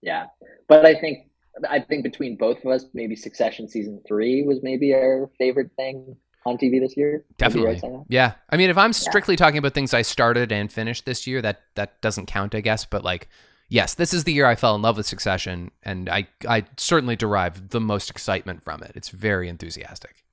Yeah, 0.01 0.27
but 0.67 0.85
I 0.85 0.95
think 0.99 1.27
I 1.69 1.79
think 1.79 2.03
between 2.03 2.37
both 2.37 2.63
of 2.63 2.71
us, 2.71 2.85
maybe 2.93 3.15
Succession 3.15 3.67
season 3.67 4.01
three 4.07 4.43
was 4.43 4.59
maybe 4.63 4.93
our 4.93 5.29
favorite 5.37 5.71
thing 5.75 6.15
on 6.45 6.57
TV 6.57 6.79
this 6.79 6.97
year. 6.97 7.25
Definitely. 7.37 7.79
right, 7.83 8.05
Yeah. 8.09 8.33
I 8.49 8.57
mean, 8.57 8.69
if 8.69 8.77
I'm 8.77 8.93
strictly 8.93 9.35
talking 9.35 9.57
about 9.57 9.73
things 9.73 9.93
I 9.93 10.01
started 10.01 10.51
and 10.51 10.71
finished 10.71 11.05
this 11.05 11.27
year, 11.27 11.41
that 11.41 11.61
that 11.75 12.01
doesn't 12.01 12.27
count, 12.27 12.55
I 12.55 12.61
guess. 12.61 12.85
But 12.85 13.03
like, 13.03 13.27
yes, 13.69 13.93
this 13.93 14.13
is 14.13 14.23
the 14.23 14.33
year 14.33 14.45
I 14.45 14.55
fell 14.55 14.75
in 14.75 14.81
love 14.81 14.97
with 14.97 15.05
Succession, 15.05 15.71
and 15.83 16.09
I 16.09 16.27
I 16.47 16.65
certainly 16.77 17.15
derive 17.15 17.69
the 17.69 17.81
most 17.81 18.09
excitement 18.09 18.63
from 18.63 18.81
it. 18.83 18.93
It's 18.95 19.09
very 19.09 19.49
enthusiastic. 19.49 20.23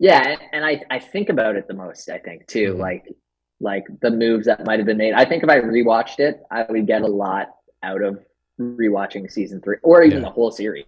Yeah, 0.00 0.36
and, 0.52 0.64
I 0.64 0.82
I 0.90 0.98
think 0.98 1.28
about 1.28 1.54
it 1.56 1.68
the 1.68 1.74
most. 1.74 2.08
I 2.08 2.18
think 2.18 2.46
too, 2.46 2.74
Mhm. 2.74 2.78
like 2.78 3.04
like 3.60 3.84
the 4.00 4.10
moves 4.10 4.46
that 4.46 4.64
might 4.64 4.78
have 4.78 4.86
been 4.86 4.96
made. 4.96 5.12
I 5.12 5.26
think 5.26 5.42
if 5.42 5.50
I 5.50 5.60
rewatched 5.60 6.18
it, 6.18 6.40
I 6.50 6.62
would 6.64 6.86
get 6.86 7.02
a 7.02 7.06
lot 7.06 7.48
out 7.82 8.02
of 8.02 8.18
rewatching 8.58 9.30
season 9.30 9.60
three 9.60 9.76
or 9.82 10.02
even 10.02 10.18
Yeah. 10.18 10.24
the 10.24 10.30
whole 10.30 10.50
series. 10.50 10.86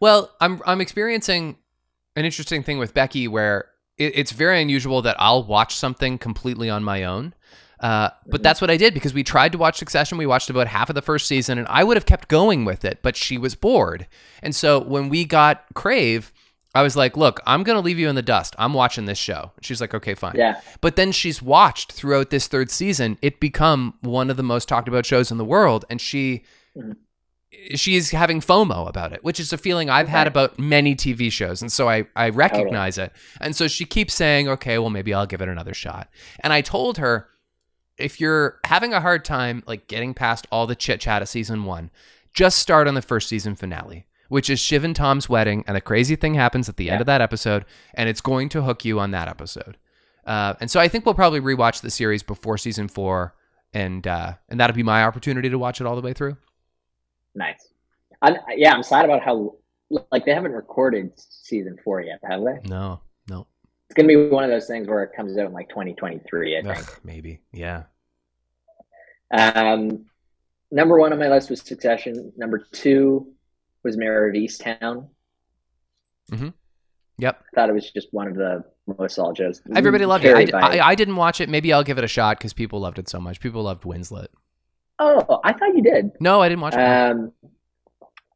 Well, 0.00 0.32
I'm 0.40 0.60
I'm 0.66 0.80
experiencing 0.80 1.56
an 2.16 2.24
interesting 2.24 2.64
thing 2.64 2.78
with 2.78 2.92
Becky 2.92 3.28
where 3.28 3.66
it, 3.96 4.12
it's 4.16 4.32
very 4.32 4.60
unusual 4.60 5.00
that 5.02 5.14
I'll 5.20 5.44
watch 5.44 5.76
something 5.76 6.18
completely 6.18 6.68
on 6.68 6.82
my 6.82 7.04
own. 7.04 7.34
Uh, 7.78 8.10
but 8.26 8.40
Mhm. 8.40 8.44
that's 8.44 8.60
what 8.60 8.70
I 8.70 8.76
did 8.76 8.94
because 8.94 9.14
we 9.14 9.22
tried 9.24 9.52
to 9.52 9.58
watch 9.58 9.76
Succession. 9.78 10.18
We 10.18 10.26
watched 10.26 10.50
about 10.50 10.66
half 10.68 10.88
of 10.88 10.94
the 10.94 11.02
first 11.02 11.26
season, 11.26 11.58
and 11.58 11.66
I 11.68 11.82
would 11.84 11.96
have 11.96 12.06
kept 12.06 12.28
going 12.28 12.64
with 12.64 12.84
it, 12.84 12.98
but 13.02 13.16
she 13.16 13.38
was 13.38 13.54
bored. 13.56 14.06
And 14.42 14.54
so 14.54 14.80
when 14.80 15.08
we 15.08 15.24
got 15.24 15.64
Crave, 15.74 16.32
I 16.74 16.82
was 16.82 16.96
like, 16.96 17.16
"Look, 17.16 17.40
I'm 17.46 17.62
gonna 17.64 17.80
leave 17.80 17.98
you 17.98 18.08
in 18.08 18.14
the 18.14 18.22
dust. 18.22 18.54
I'm 18.58 18.72
watching 18.72 19.04
this 19.04 19.18
show." 19.18 19.52
She's 19.60 19.80
like, 19.80 19.92
"Okay, 19.94 20.14
fine." 20.14 20.34
Yeah, 20.36 20.60
But 20.80 20.96
then 20.96 21.12
she's 21.12 21.42
watched 21.42 21.92
throughout 21.92 22.30
this 22.30 22.46
third 22.48 22.70
season 22.70 23.18
it 23.22 23.40
become 23.40 23.94
one 24.00 24.30
of 24.30 24.36
the 24.36 24.42
most 24.42 24.68
talked 24.68 24.88
about 24.88 25.04
shows 25.06 25.30
in 25.30 25.38
the 25.38 25.44
world, 25.44 25.84
and 25.90 26.00
she 26.00 26.44
Mhm. 26.76 26.96
she's 27.74 28.10
having 28.12 28.40
FOMO 28.40 28.88
about 28.88 29.12
it, 29.12 29.22
which 29.22 29.38
is 29.38 29.52
a 29.52 29.58
feeling 29.58 29.90
I've 29.90 30.08
had 30.08 30.26
about 30.26 30.58
many 30.58 30.94
TV 30.94 31.30
shows, 31.30 31.60
and 31.60 31.70
so 31.70 31.88
I 31.88 32.06
I 32.16 32.30
recognize 32.30 32.96
it, 32.96 33.12
and 33.40 33.54
so 33.54 33.68
she 33.68 33.84
keeps 33.84 34.14
saying, 34.14 34.48
"Okay, 34.48 34.78
well 34.78 34.90
maybe 34.90 35.12
I'll 35.12 35.26
give 35.26 35.42
it 35.42 35.48
another 35.48 35.74
shot." 35.74 36.08
And 36.40 36.52
I 36.52 36.62
told 36.62 36.96
her, 36.98 37.28
if 37.98 38.18
you're 38.18 38.58
having 38.64 38.94
a 38.94 39.00
hard 39.02 39.22
time 39.24 39.62
like 39.66 39.86
getting 39.86 40.14
past 40.14 40.46
all 40.50 40.66
the 40.66 40.74
chit 40.74 41.00
chat 41.02 41.20
of 41.20 41.28
season 41.28 41.64
one, 41.64 41.90
just 42.32 42.56
start 42.58 42.88
on 42.88 42.94
the 42.94 43.02
first 43.02 43.28
season 43.28 43.54
finale. 43.54 44.06
Which 44.32 44.48
is 44.48 44.58
Shiv 44.58 44.82
and 44.82 44.96
Tom's 44.96 45.28
wedding, 45.28 45.62
and 45.66 45.76
a 45.76 45.80
crazy 45.82 46.16
thing 46.16 46.32
happens 46.32 46.66
at 46.66 46.78
the 46.78 46.88
end 46.88 46.96
Yeah. 46.96 47.02
of 47.02 47.06
that 47.06 47.20
episode, 47.20 47.66
and 47.92 48.08
it's 48.08 48.22
going 48.22 48.48
to 48.48 48.62
hook 48.62 48.82
you 48.82 48.98
on 48.98 49.10
that 49.10 49.28
episode. 49.28 49.76
Uh, 50.26 50.54
and 50.58 50.70
so 50.70 50.80
I 50.80 50.88
think 50.88 51.04
we'll 51.04 51.14
probably 51.14 51.38
rewatch 51.40 51.82
the 51.82 51.90
series 51.90 52.22
before 52.22 52.56
season 52.56 52.88
four, 52.88 53.34
and 53.74 54.06
uh, 54.06 54.32
and 54.48 54.58
that'll 54.58 54.74
be 54.74 54.82
my 54.82 55.04
opportunity 55.04 55.50
to 55.50 55.58
watch 55.58 55.82
it 55.82 55.86
all 55.86 55.96
the 55.96 56.00
way 56.00 56.14
through. 56.14 56.38
nice. 57.34 57.68
I'm, 58.22 58.36
yeah, 58.56 58.72
I'm 58.72 58.82
sad 58.82 59.04
about 59.04 59.20
how 59.22 59.56
like 60.10 60.24
they 60.24 60.32
haven't 60.32 60.52
recorded 60.52 61.12
season 61.16 61.76
four 61.84 62.00
yet, 62.00 62.18
have 62.24 62.40
they? 62.42 62.66
No, 62.66 63.00
no, 63.28 63.46
It's 63.90 63.94
gonna 63.94 64.08
be 64.08 64.28
one 64.30 64.44
of 64.44 64.50
those 64.50 64.66
things 64.66 64.88
where 64.88 65.02
it 65.02 65.10
comes 65.14 65.36
out 65.36 65.44
in 65.44 65.52
like 65.52 65.68
2023. 65.68 66.56
I 66.58 66.62
think. 66.62 66.78
Ugh, 66.78 67.00
maybe, 67.04 67.40
yeah. 67.52 67.82
Um, 69.30 70.06
number 70.70 70.98
one 70.98 71.12
on 71.12 71.18
my 71.18 71.28
list 71.28 71.50
was 71.50 71.60
Succession. 71.60 72.32
Number 72.38 72.66
two 72.72 73.26
was 73.84 73.96
Mare 73.96 74.28
of 74.28 74.34
Easttown. 74.34 75.08
Yep. 77.18 77.44
I 77.52 77.54
thought 77.54 77.68
it 77.68 77.72
was 77.72 77.90
just 77.90 78.08
one 78.12 78.26
of 78.26 78.34
the 78.36 78.64
most 78.98 79.14
solid 79.14 79.36
shows. 79.36 79.60
Everybody 79.76 80.06
loved 80.06 80.24
it. 80.24 80.28
I, 80.28 80.32
Carried 80.32 80.46
d- 80.46 80.52
by- 80.52 80.60
I, 80.78 80.88
I 80.88 80.94
didn't 80.94 81.16
watch 81.16 81.40
it. 81.40 81.48
Maybe 81.48 81.72
I'll 81.72 81.84
give 81.84 81.98
it 81.98 82.04
a 82.04 82.08
shot 82.08 82.38
because 82.38 82.52
people 82.52 82.80
loved 82.80 82.98
it 82.98 83.08
so 83.08 83.20
much. 83.20 83.38
People 83.38 83.62
loved 83.62 83.84
Winslet. 83.84 84.28
oh, 84.98 85.40
I 85.44 85.52
thought 85.52 85.74
you 85.76 85.82
did. 85.82 86.10
No, 86.20 86.40
I 86.40 86.48
didn't 86.48 86.62
watch 86.62 86.74
it. 86.74 86.80
Um, 86.80 87.32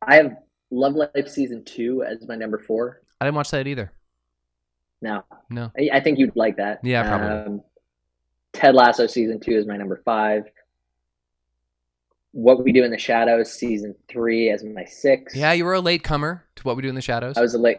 I 0.03 0.17
have 0.17 0.37
Love 0.71 0.95
Life 0.95 1.29
season 1.29 1.65
two 1.65 2.05
as 2.05 2.27
my 2.29 2.37
number 2.37 2.59
four. 2.59 3.01
I 3.21 3.25
didn't 3.25 3.37
watch 3.37 3.51
that 3.51 3.67
either. 3.67 3.93
No, 5.03 5.25
No. 5.51 5.71
I, 5.79 5.91
I 5.95 6.01
think 6.01 6.19
you'd 6.19 6.37
like 6.37 6.57
that. 6.59 6.81
Yeah, 6.83 7.03
probably. 7.07 7.29
Um, 7.55 7.63
Ted 8.53 8.75
Lasso 8.75 9.07
season 9.07 9.41
two 9.41 9.53
is 9.53 9.67
my 9.67 9.77
number 9.77 10.01
five. 10.05 10.45
What 12.37 12.63
We 12.63 12.71
Do 12.71 12.85
in 12.85 12.91
the 12.91 12.99
Shadows 12.99 13.51
season 13.51 13.95
three 14.11 14.51
as 14.51 14.63
my 14.63 14.85
six. 14.85 15.35
Yeah, 15.35 15.53
you 15.53 15.65
were 15.65 15.73
a 15.73 15.81
late 15.81 16.03
comer 16.05 16.45
to 16.57 16.63
what 16.65 16.77
we 16.77 16.83
do 16.83 16.89
in 16.91 16.95
the 16.95 17.01
shadows. 17.01 17.39
I 17.39 17.41
was 17.41 17.55
a 17.55 17.59
late. 17.59 17.79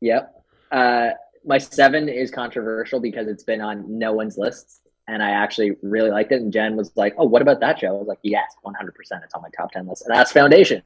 Yep. 0.00 0.44
Uh, 0.72 1.10
my 1.44 1.58
seven 1.58 2.08
is 2.08 2.30
controversial 2.30 3.00
because 3.00 3.28
it's 3.28 3.44
been 3.44 3.60
on 3.60 3.84
no 3.86 4.14
one's 4.14 4.38
lists, 4.38 4.80
and 5.08 5.22
I 5.22 5.32
actually 5.32 5.76
really 5.82 6.10
liked 6.10 6.32
it. 6.32 6.40
And 6.40 6.50
Jen 6.50 6.74
was 6.74 6.90
like, 6.96 7.14
"Oh, 7.18 7.26
what 7.26 7.42
about 7.42 7.60
that 7.60 7.80
show?" 7.80 7.88
I 7.88 7.90
was 7.90 8.08
like, 8.08 8.20
"Yes, 8.22 8.50
one 8.62 8.72
hundred 8.72 8.94
percent. 8.94 9.24
It's 9.24 9.34
on 9.34 9.42
my 9.42 9.50
top 9.54 9.72
ten 9.72 9.86
list." 9.86 10.06
And 10.06 10.16
that's 10.16 10.32
Foundation. 10.32 10.82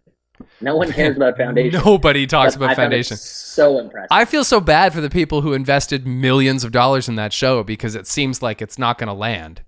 No 0.61 0.75
one 0.75 0.91
cares 0.91 1.17
about 1.17 1.37
Foundation. 1.37 1.81
Nobody 1.85 2.27
talks 2.27 2.57
about 2.57 2.71
I 2.71 2.75
Foundation. 2.75 3.17
So 3.17 3.79
impressive. 3.79 4.09
I 4.11 4.25
feel 4.25 4.43
so 4.43 4.61
bad 4.61 4.93
for 4.93 5.01
the 5.01 5.11
people 5.11 5.43
who 5.43 5.53
invested 5.53 6.09
millions 6.09 6.65
of 6.65 6.73
dollars 6.73 7.09
in 7.09 7.15
that 7.15 7.33
show 7.33 7.63
because 7.63 7.95
it 7.95 8.09
seems 8.09 8.43
like 8.43 8.61
it's 8.61 8.81
not 8.81 8.99
going 8.99 9.07
to 9.07 9.15
land. 9.15 9.63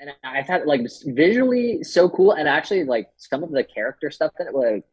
And 0.00 0.10
I 0.24 0.42
thought 0.42 0.66
like 0.66 0.82
visually 1.06 1.82
so 1.84 2.08
cool, 2.08 2.32
and 2.32 2.48
actually 2.48 2.84
like 2.84 3.10
some 3.16 3.42
of 3.42 3.50
the 3.50 3.62
character 3.62 4.10
stuff 4.10 4.32
that 4.38 4.48
it, 4.48 4.54
like 4.54 4.84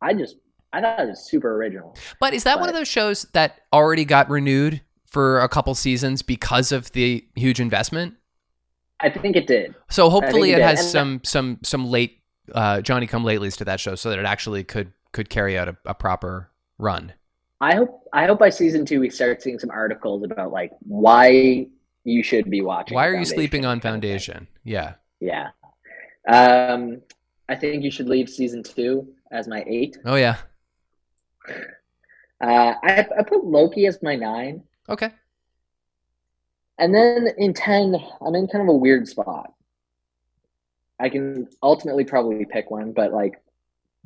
I 0.00 0.14
just 0.14 0.36
I 0.72 0.80
thought 0.80 1.00
it 1.00 1.08
was 1.08 1.20
super 1.28 1.56
original. 1.56 1.96
But 2.20 2.34
is 2.34 2.44
that 2.44 2.60
one 2.60 2.68
of 2.68 2.74
those 2.74 2.88
shows 2.88 3.22
that 3.32 3.60
already 3.72 4.04
got 4.04 4.30
renewed 4.30 4.80
for 5.06 5.40
a 5.40 5.48
couple 5.48 5.74
seasons 5.74 6.22
because 6.22 6.72
of 6.72 6.90
the 6.92 7.26
huge 7.34 7.60
investment? 7.60 8.14
I 9.00 9.10
think 9.10 9.36
it 9.36 9.46
did. 9.46 9.74
So 9.90 10.08
hopefully 10.08 10.52
it 10.52 10.58
it 10.58 10.62
has 10.62 10.80
And- 10.80 10.88
some 10.88 11.20
some 11.24 11.58
some 11.62 11.86
late 11.86 12.20
uh, 12.52 12.80
Johnny 12.80 13.06
Come 13.06 13.24
Latelys 13.24 13.56
to 13.58 13.64
that 13.64 13.80
show, 13.80 13.94
so 13.94 14.10
that 14.10 14.18
it 14.18 14.24
actually 14.24 14.64
could 14.64 14.92
could 15.12 15.28
carry 15.28 15.58
out 15.58 15.68
a, 15.68 15.76
a 15.84 15.94
proper 15.94 16.50
run. 16.78 17.12
I 17.60 17.74
hope 17.74 18.02
I 18.12 18.26
hope 18.26 18.38
by 18.38 18.50
season 18.50 18.84
two 18.84 19.00
we 19.00 19.10
start 19.10 19.42
seeing 19.42 19.58
some 19.58 19.70
articles 19.70 20.24
about 20.24 20.52
like 20.52 20.72
why 20.80 21.68
you 22.04 22.22
should 22.22 22.50
be 22.50 22.60
watching. 22.60 22.94
Why 22.94 23.08
are 23.08 23.14
you 23.14 23.24
sleeping 23.24 23.64
on 23.64 23.80
kind 23.80 23.96
of 23.96 24.02
thing. 24.02 24.10
Foundation? 24.10 24.46
Yeah. 24.62 24.94
Yeah. 25.20 25.50
Um, 26.28 27.00
I 27.48 27.56
think 27.56 27.82
you 27.82 27.90
should 27.90 28.08
leave 28.08 28.28
season 28.28 28.62
two 28.62 29.08
as 29.30 29.48
my 29.48 29.64
eight. 29.66 29.98
Oh 30.04 30.16
yeah. 30.16 30.36
Uh, 32.40 32.74
I, 32.82 33.06
I 33.18 33.22
put 33.22 33.44
Loki 33.44 33.86
as 33.86 34.02
my 34.02 34.16
nine. 34.16 34.62
Okay. 34.88 35.10
And 36.78 36.94
then 36.94 37.28
in 37.38 37.54
10, 37.54 37.96
I'm 38.20 38.34
in 38.34 38.48
kind 38.48 38.62
of 38.62 38.68
a 38.68 38.76
weird 38.76 39.06
spot. 39.06 39.52
I 40.98 41.08
can 41.08 41.48
ultimately 41.62 42.04
probably 42.04 42.44
pick 42.44 42.70
one, 42.70 42.92
but 42.92 43.12
like 43.12 43.40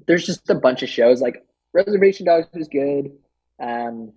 there's 0.06 0.26
just 0.26 0.48
a 0.50 0.54
bunch 0.54 0.82
of 0.82 0.88
shows. 0.88 1.20
Like 1.20 1.44
Reservation 1.72 2.26
Dogs 2.26 2.48
was 2.54 2.68
good. 2.68 3.12
Um, 3.60 4.12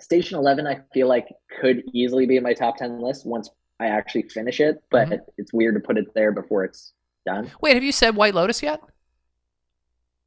Station 0.00 0.38
11, 0.38 0.66
I 0.66 0.80
feel 0.92 1.08
like 1.08 1.28
could 1.60 1.82
easily 1.92 2.26
be 2.26 2.36
in 2.36 2.42
my 2.42 2.54
top 2.54 2.76
10 2.78 3.00
list 3.00 3.26
once 3.26 3.50
I 3.78 3.86
actually 3.86 4.22
finish 4.28 4.60
it, 4.60 4.82
but 4.90 5.08
Mhm. 5.08 5.20
it's 5.38 5.52
weird 5.52 5.74
to 5.74 5.80
put 5.80 5.96
it 5.98 6.12
there 6.14 6.32
before 6.32 6.64
it's 6.64 6.92
done. 7.26 7.50
Wait, 7.60 7.74
have 7.74 7.82
you 7.84 7.92
said 7.92 8.16
White 8.16 8.34
Lotus 8.34 8.62
yet? 8.62 8.80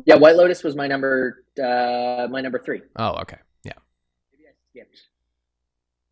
Yeah, 0.05 0.15
White 0.15 0.35
Lotus 0.35 0.63
was 0.63 0.75
my 0.75 0.87
number, 0.87 1.43
uh, 1.61 2.27
my 2.29 2.41
number 2.41 2.59
three. 2.59 2.81
Oh, 2.97 3.15
okay. 3.21 3.37
Yeah. 3.63 3.73
Maybe 4.31 4.45
I 4.47 4.51
skipped. 4.69 5.01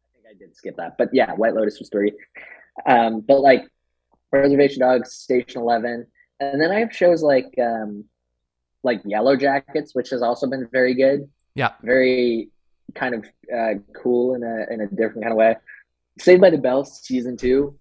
I 0.06 0.14
think 0.16 0.26
I 0.30 0.34
did 0.38 0.56
skip 0.56 0.76
that, 0.78 0.98
but 0.98 1.10
yeah, 1.14 1.34
White 1.34 1.54
Lotus 1.56 1.80
was 1.80 1.90
three. 1.90 2.14
Um, 2.86 3.22
but 3.22 3.42
like 3.42 3.66
Reservation 4.32 4.80
Dogs, 4.82 5.14
Station 5.14 5.62
Eleven, 5.62 6.08
and 6.40 6.62
then 6.62 6.72
I 6.72 6.80
have 6.80 6.96
shows 6.96 7.22
like 7.22 7.54
um, 7.60 8.06
like 8.84 9.04
Yellowjackets, 9.04 9.94
which 9.94 10.10
has 10.12 10.22
also 10.22 10.48
been 10.48 10.68
very 10.72 10.94
good. 10.94 11.30
Yeah. 11.54 11.74
very 11.82 12.50
kind 12.96 13.16
of 13.16 13.26
uh, 13.56 13.74
cool 13.94 14.36
in 14.36 14.44
a 14.44 14.74
in 14.74 14.82
a 14.82 14.88
different 14.88 15.24
kind 15.24 15.32
of 15.32 15.38
way. 15.38 15.56
Saved 16.20 16.42
by 16.42 16.50
the 16.50 16.58
Bell 16.58 16.84
season 16.86 17.38
two, 17.38 17.78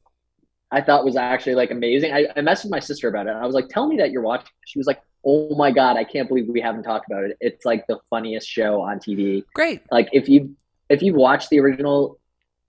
I 0.71 0.81
thought 0.81 1.05
was 1.05 1.17
actually 1.17 1.55
like 1.55 1.71
amazing. 1.71 2.13
I, 2.13 2.27
I 2.37 2.41
messaged 2.41 2.71
my 2.71 2.81
sister 2.81 3.09
about 3.09 3.27
it. 3.27 3.31
I 3.31 3.45
was 3.45 3.55
like, 3.55 3.69
"Tell 3.69 3.87
me 3.87 3.97
that 3.99 4.11
you're 4.11 4.23
watching." 4.23 4.49
She 4.67 4.79
was 4.79 4.87
like, 4.87 5.03
"Oh 5.25 5.55
my 5.57 5.71
god, 5.71 5.97
I 5.97 6.05
can't 6.05 6.29
believe 6.29 6.49
we 6.49 6.61
haven't 6.61 6.85
talked 6.85 7.11
about 7.11 7.25
it. 7.25 7.37
It's 7.41 7.65
like 7.65 7.87
the 7.87 7.99
funniest 8.09 8.49
show 8.49 8.81
on 8.81 8.99
TV." 8.99 9.45
Great. 9.55 9.83
like 9.91 10.09
if 10.13 10.29
you 10.29 10.57
if 10.89 11.03
you 11.03 11.15
watch 11.15 11.49
the 11.49 11.61
original 11.61 12.19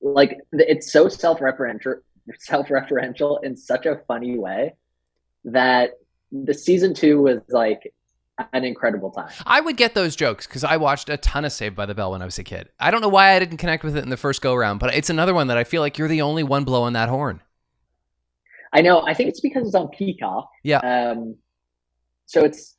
like 0.02 0.40
it's 0.52 0.92
so 0.92 1.08
self-referential 1.08 1.98
self-referential 2.40 3.44
in 3.44 3.56
such 3.56 3.86
a 3.86 3.98
funny 4.08 4.38
way 4.38 4.74
that 5.44 5.92
the 6.32 6.54
season 6.54 6.94
two 6.94 7.22
was 7.22 7.42
like 7.50 7.94
an 8.54 8.64
incredible 8.64 9.12
time 9.12 9.30
I 9.46 9.62
would 9.62 9.78
get 9.78 9.94
those 9.96 10.16
jokes 10.16 10.48
because 10.48 10.64
I 10.64 10.78
watched 10.78 11.10
a 11.10 11.18
ton 11.18 11.46
of 11.46 11.52
Saved 11.52 11.76
by 11.76 11.86
the 11.86 11.96
Bell 11.96 12.12
when 12.12 12.22
I 12.22 12.26
was 12.26 12.38
a 12.40 12.44
kid. 12.44 12.70
I 12.80 12.92
don't 12.92 13.02
know 13.02 13.10
why 13.10 13.34
I 13.36 13.40
didn't 13.40 13.58
connect 13.58 13.84
with 13.84 13.96
it 13.98 14.04
in 14.04 14.10
the 14.10 14.18
first 14.18 14.42
go 14.42 14.56
round, 14.56 14.80
but 14.80 14.94
it's 14.94 15.10
another 15.10 15.34
one 15.34 15.48
that 15.48 15.58
I 15.58 15.64
feel 15.64 15.82
like 15.82 15.98
you're 15.98 16.08
the 16.08 16.22
only 16.22 16.44
one 16.44 16.64
blowing 16.64 16.94
that 16.94 17.10
horn. 17.10 17.42
i 18.74 18.82
know 18.82 19.02
i 19.06 19.14
think 19.14 19.28
it's 19.30 19.42
because 19.42 19.66
it's 19.68 19.76
on 19.76 19.90
peacock 19.90 20.50
Yeah. 20.64 20.80
um 20.80 21.36
so 22.26 22.46
it's 22.46 22.78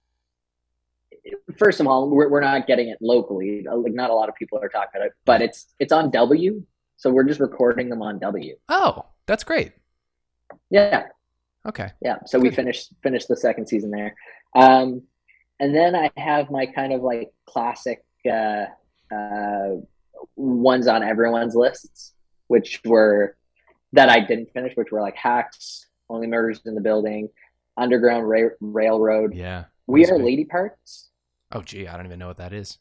first 1.59 1.79
of 1.81 1.87
all, 1.87 2.11
we're, 2.11 2.29
we're 2.29 2.41
not 2.41 2.67
getting 2.67 2.89
it 2.89 2.99
locally. 3.01 3.65
Like 3.71 3.93
not 3.95 4.11
a 4.11 4.15
lot 4.15 4.29
of 4.29 4.35
people 4.35 4.59
are 4.61 4.69
talking 4.69 4.91
about 4.97 5.07
it, 5.07 5.13
but 5.25 5.41
it's 5.43 5.67
it's 5.79 5.93
on 5.93 6.11
W, 6.11 6.63
so 6.97 7.11
we're 7.11 7.25
just 7.25 7.39
recording 7.39 7.89
them 7.91 8.03
on 8.03 8.19
W. 8.19 8.57
Oh, 8.69 9.05
that's 9.27 9.45
great. 9.45 9.73
Yeah, 10.71 11.05
Okay. 11.67 11.91
yeah. 12.01 12.17
So 12.27 12.39
we 12.41 12.51
finished 12.51 12.93
finished 13.03 13.29
the 13.29 13.37
second 13.37 13.67
season 13.69 13.91
there, 13.91 14.15
um, 14.57 15.03
and 15.63 15.75
then 15.75 15.95
I 15.95 16.11
have 16.17 16.51
my 16.51 16.67
kind 16.67 16.93
of 16.93 17.03
like 17.03 17.31
classic 17.47 18.05
uh, 18.29 18.65
uh, 19.15 19.77
ones 20.37 20.89
on 20.89 21.03
everyone's 21.05 21.55
lists, 21.55 22.13
which 22.49 22.81
were 22.85 23.37
that 23.93 24.09
I 24.09 24.21
didn't 24.21 24.51
finish, 24.53 24.75
which 24.75 24.91
were 24.91 25.01
like 25.01 25.15
Hacks, 25.17 25.87
Only 26.11 26.27
Murders 26.27 26.61
in 26.67 26.75
the 26.75 26.81
Building, 26.81 27.29
Underground 27.77 28.29
Ra- 28.29 28.57
Railroad, 28.61 29.35
Yeah. 29.35 29.65
We 29.87 30.05
Are. 30.07 30.19
Lady 30.19 30.45
Parts. 30.45 31.11
Oh, 31.53 31.63
gee, 31.63 31.87
I 31.87 31.97
don't 31.97 32.07
even 32.07 32.19
know 32.19 32.29
what 32.29 32.39
that 32.39 32.53
is. 32.53 32.79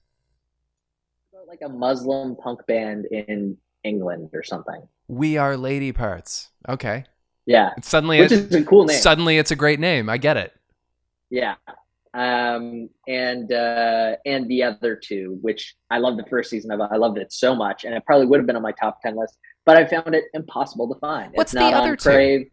like 1.48 1.60
a 1.64 1.70
Muslim 1.70 2.36
punk 2.38 2.66
band 2.66 3.06
in 3.08 3.58
England 3.84 4.30
or 4.34 4.42
something. 4.44 4.82
We 5.08 5.38
are 5.38 5.58
lady 5.58 5.92
parts. 5.92 6.50
Okay. 6.70 7.04
Yeah, 7.46 7.72
And 7.76 7.84
suddenly, 7.84 8.22
which 8.22 8.32
it, 8.32 8.40
is 8.52 8.56
a 8.56 8.64
cool 8.64 8.86
name. 8.86 8.98
suddenly 8.98 9.38
it's 9.38 9.52
a 9.52 9.56
great 9.56 9.80
name. 9.80 10.08
I 10.10 10.18
get 10.18 10.38
it. 10.38 10.54
yeah, 11.30 11.56
um, 12.14 12.90
and 13.08 13.52
uh, 13.52 14.16
and 14.26 14.50
the 14.50 14.64
other 14.64 14.96
two, 14.96 15.38
which 15.42 15.76
I 15.90 16.00
love 16.00 16.18
the 16.18 16.26
first 16.30 16.50
season 16.50 16.72
of. 16.72 16.82
I 16.82 16.98
loved 16.98 17.18
it 17.18 17.32
so 17.32 17.56
much, 17.56 17.86
and 17.86 17.94
it 17.94 18.06
probably 18.06 18.28
would 18.28 18.40
have 18.40 18.48
been 18.48 18.56
on 18.56 18.62
my 18.62 18.74
top 18.74 19.02
ten 19.02 19.16
list, 19.16 19.38
but 19.66 19.78
I 19.78 19.86
found 19.86 20.14
it 20.14 20.26
impossible 20.34 20.94
to 20.94 21.00
find. 21.00 21.32
What's 21.34 21.54
it's 21.54 21.62
the 21.62 21.76
other 21.76 21.96
two? 21.96 22.10
Crave. 22.10 22.52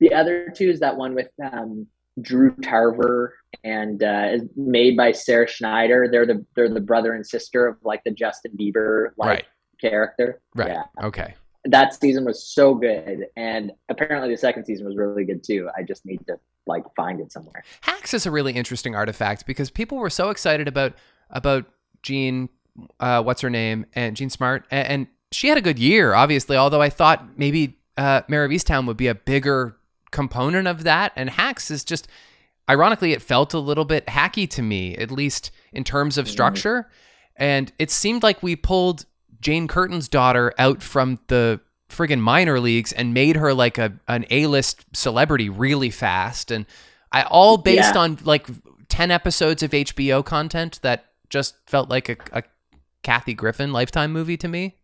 The 0.00 0.12
other 0.12 0.52
two 0.54 0.68
is 0.68 0.80
that 0.80 0.96
one 0.96 1.14
with 1.14 1.28
um, 1.42 1.86
Drew 2.20 2.54
Tarver 2.56 3.34
and 3.62 4.02
uh, 4.02 4.28
is 4.32 4.42
made 4.56 4.96
by 4.96 5.12
Sarah 5.12 5.48
Schneider. 5.48 6.08
They're 6.10 6.26
the 6.26 6.44
they're 6.56 6.68
the 6.68 6.80
brother 6.80 7.14
and 7.14 7.26
sister 7.26 7.68
of 7.68 7.76
like 7.82 8.02
the 8.04 8.10
Justin 8.10 8.52
Bieber 8.58 9.10
like 9.16 9.28
Right. 9.28 9.44
character. 9.80 10.40
Right. 10.54 10.68
Yeah. 10.70 10.82
Okay. 11.02 11.34
That 11.66 11.94
season 11.94 12.24
was 12.24 12.42
so 12.46 12.74
good 12.74 13.26
and 13.36 13.72
apparently 13.88 14.30
the 14.30 14.36
second 14.36 14.64
season 14.66 14.86
was 14.86 14.96
really 14.96 15.24
good 15.24 15.42
too 15.42 15.70
i 15.76 15.82
just 15.82 16.04
need 16.04 16.20
to 16.26 16.38
like 16.66 16.84
find 16.94 17.20
it 17.20 17.32
somewhere 17.32 17.64
Hacks 17.82 18.12
is 18.14 18.26
a 18.26 18.30
really 18.30 18.52
interesting 18.52 18.94
artifact 18.94 19.46
because 19.46 19.70
people 19.70 19.98
were 19.98 20.10
so 20.10 20.30
excited 20.30 20.68
about 20.68 20.94
about 21.30 21.64
Jean, 22.02 22.50
uh, 23.00 23.22
what's 23.22 23.40
her 23.40 23.48
name, 23.48 23.86
and 23.94 24.14
Jean 24.14 24.28
Smart, 24.28 24.66
and, 24.70 24.88
and 24.88 25.06
she 25.32 25.48
had 25.48 25.56
a 25.56 25.62
good 25.62 25.78
year, 25.78 26.12
obviously. 26.12 26.54
Although 26.56 26.82
I 26.82 26.90
thought 26.90 27.38
maybe 27.38 27.78
uh, 27.96 28.20
Mare 28.28 28.44
of 28.44 28.50
Easttown 28.50 28.86
would 28.86 28.98
be 28.98 29.06
a 29.06 29.14
bigger 29.14 29.76
component 30.10 30.68
of 30.68 30.84
that, 30.84 31.12
and 31.16 31.30
Hacks 31.30 31.70
is 31.70 31.82
just, 31.82 32.06
ironically, 32.68 33.12
it 33.12 33.22
felt 33.22 33.54
a 33.54 33.58
little 33.58 33.86
bit 33.86 34.04
hacky 34.06 34.48
to 34.50 34.60
me, 34.62 34.94
at 34.96 35.10
least 35.10 35.50
in 35.72 35.82
terms 35.82 36.18
of 36.18 36.26
Mhm. 36.26 36.30
structure, 36.30 36.90
and 37.36 37.72
it 37.78 37.90
seemed 37.90 38.22
like 38.22 38.42
we 38.42 38.54
pulled 38.54 39.06
Jane 39.44 39.68
Curtin's 39.68 40.08
daughter 40.08 40.52
out 40.58 40.82
from 40.82 41.18
the 41.28 41.60
friggin' 41.90 42.18
minor 42.20 42.58
leagues 42.58 42.92
and 42.92 43.12
made 43.12 43.36
her 43.36 43.52
like 43.52 43.76
a 43.78 43.92
an 44.08 44.24
A-list 44.30 44.86
celebrity 44.94 45.48
really 45.50 45.90
fast 45.90 46.50
and 46.50 46.64
I 47.12 47.22
all 47.24 47.58
based 47.58 47.94
Yeah. 47.94 48.00
on 48.00 48.18
like 48.24 48.46
10 48.88 49.10
episodes 49.10 49.62
of 49.62 49.70
HBO 49.72 50.24
content 50.24 50.80
that 50.82 51.04
just 51.28 51.56
felt 51.66 51.90
like 51.90 52.08
a, 52.08 52.16
a 52.32 52.42
Kathy 53.02 53.34
Griffin 53.34 53.70
lifetime 53.72 54.12
movie 54.12 54.38
to 54.38 54.48
me. 54.48 54.76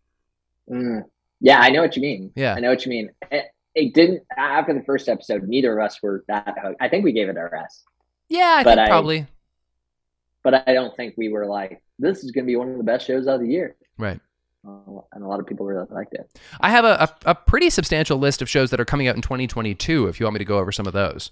Mm. 0.69 1.03
yeah 1.41 1.59
i 1.59 1.69
know 1.69 1.81
what 1.81 1.95
you 1.95 2.01
mean 2.03 2.31
Yeah. 2.35 2.53
i 2.53 2.59
know 2.59 2.69
what 2.69 2.85
you 2.85 2.91
mean 2.91 3.09
it, 3.31 3.45
it 3.73 3.93
didn't 3.95 4.21
after 4.37 4.73
the 4.75 4.83
first 4.83 5.09
episode 5.09 5.43
neither 5.47 5.77
of 5.77 5.83
us 5.83 6.01
were 6.03 6.23
that 6.27 6.55
hooked. 6.61 6.77
i 6.79 6.87
think 6.87 7.03
we 7.03 7.11
gave 7.13 7.27
it 7.29 7.35
our 7.35 7.53
s 7.55 7.83
Yeah, 8.29 8.57
I 8.59 8.63
But 8.63 8.75
think 8.75 8.79
I- 8.85 8.87
probably. 8.87 9.27
but 10.43 10.53
i 10.67 10.73
don't 10.73 10.95
think 10.95 11.15
we 11.17 11.29
were 11.29 11.45
like 11.47 11.81
this 11.99 12.23
is 12.23 12.31
going 12.31 12.45
to 12.45 12.47
be 12.47 12.55
one 12.55 12.69
of 12.71 12.77
the 12.77 12.83
best 12.83 13.07
shows 13.07 13.27
of 13.27 13.41
the 13.41 13.47
year 13.47 13.75
Right. 13.97 14.19
And 14.63 15.23
a 15.23 15.27
lot 15.27 15.39
of 15.39 15.47
people 15.47 15.65
really 15.65 15.87
liked 15.89 16.13
it 16.13 16.39
I 16.59 16.69
have 16.69 16.85
a, 16.85 17.09
a, 17.25 17.31
a 17.31 17.35
pretty 17.35 17.69
substantial 17.69 18.17
list 18.17 18.41
of 18.41 18.49
shows 18.49 18.69
that 18.69 18.79
are 18.79 18.85
coming 18.85 19.07
out 19.07 19.15
in 19.15 19.21
2022 19.21 20.07
if 20.07 20.19
you 20.19 20.25
want 20.25 20.35
me 20.35 20.39
to 20.39 20.45
go 20.45 20.59
over 20.59 20.71
some 20.71 20.85
of 20.85 20.93
those. 20.93 21.31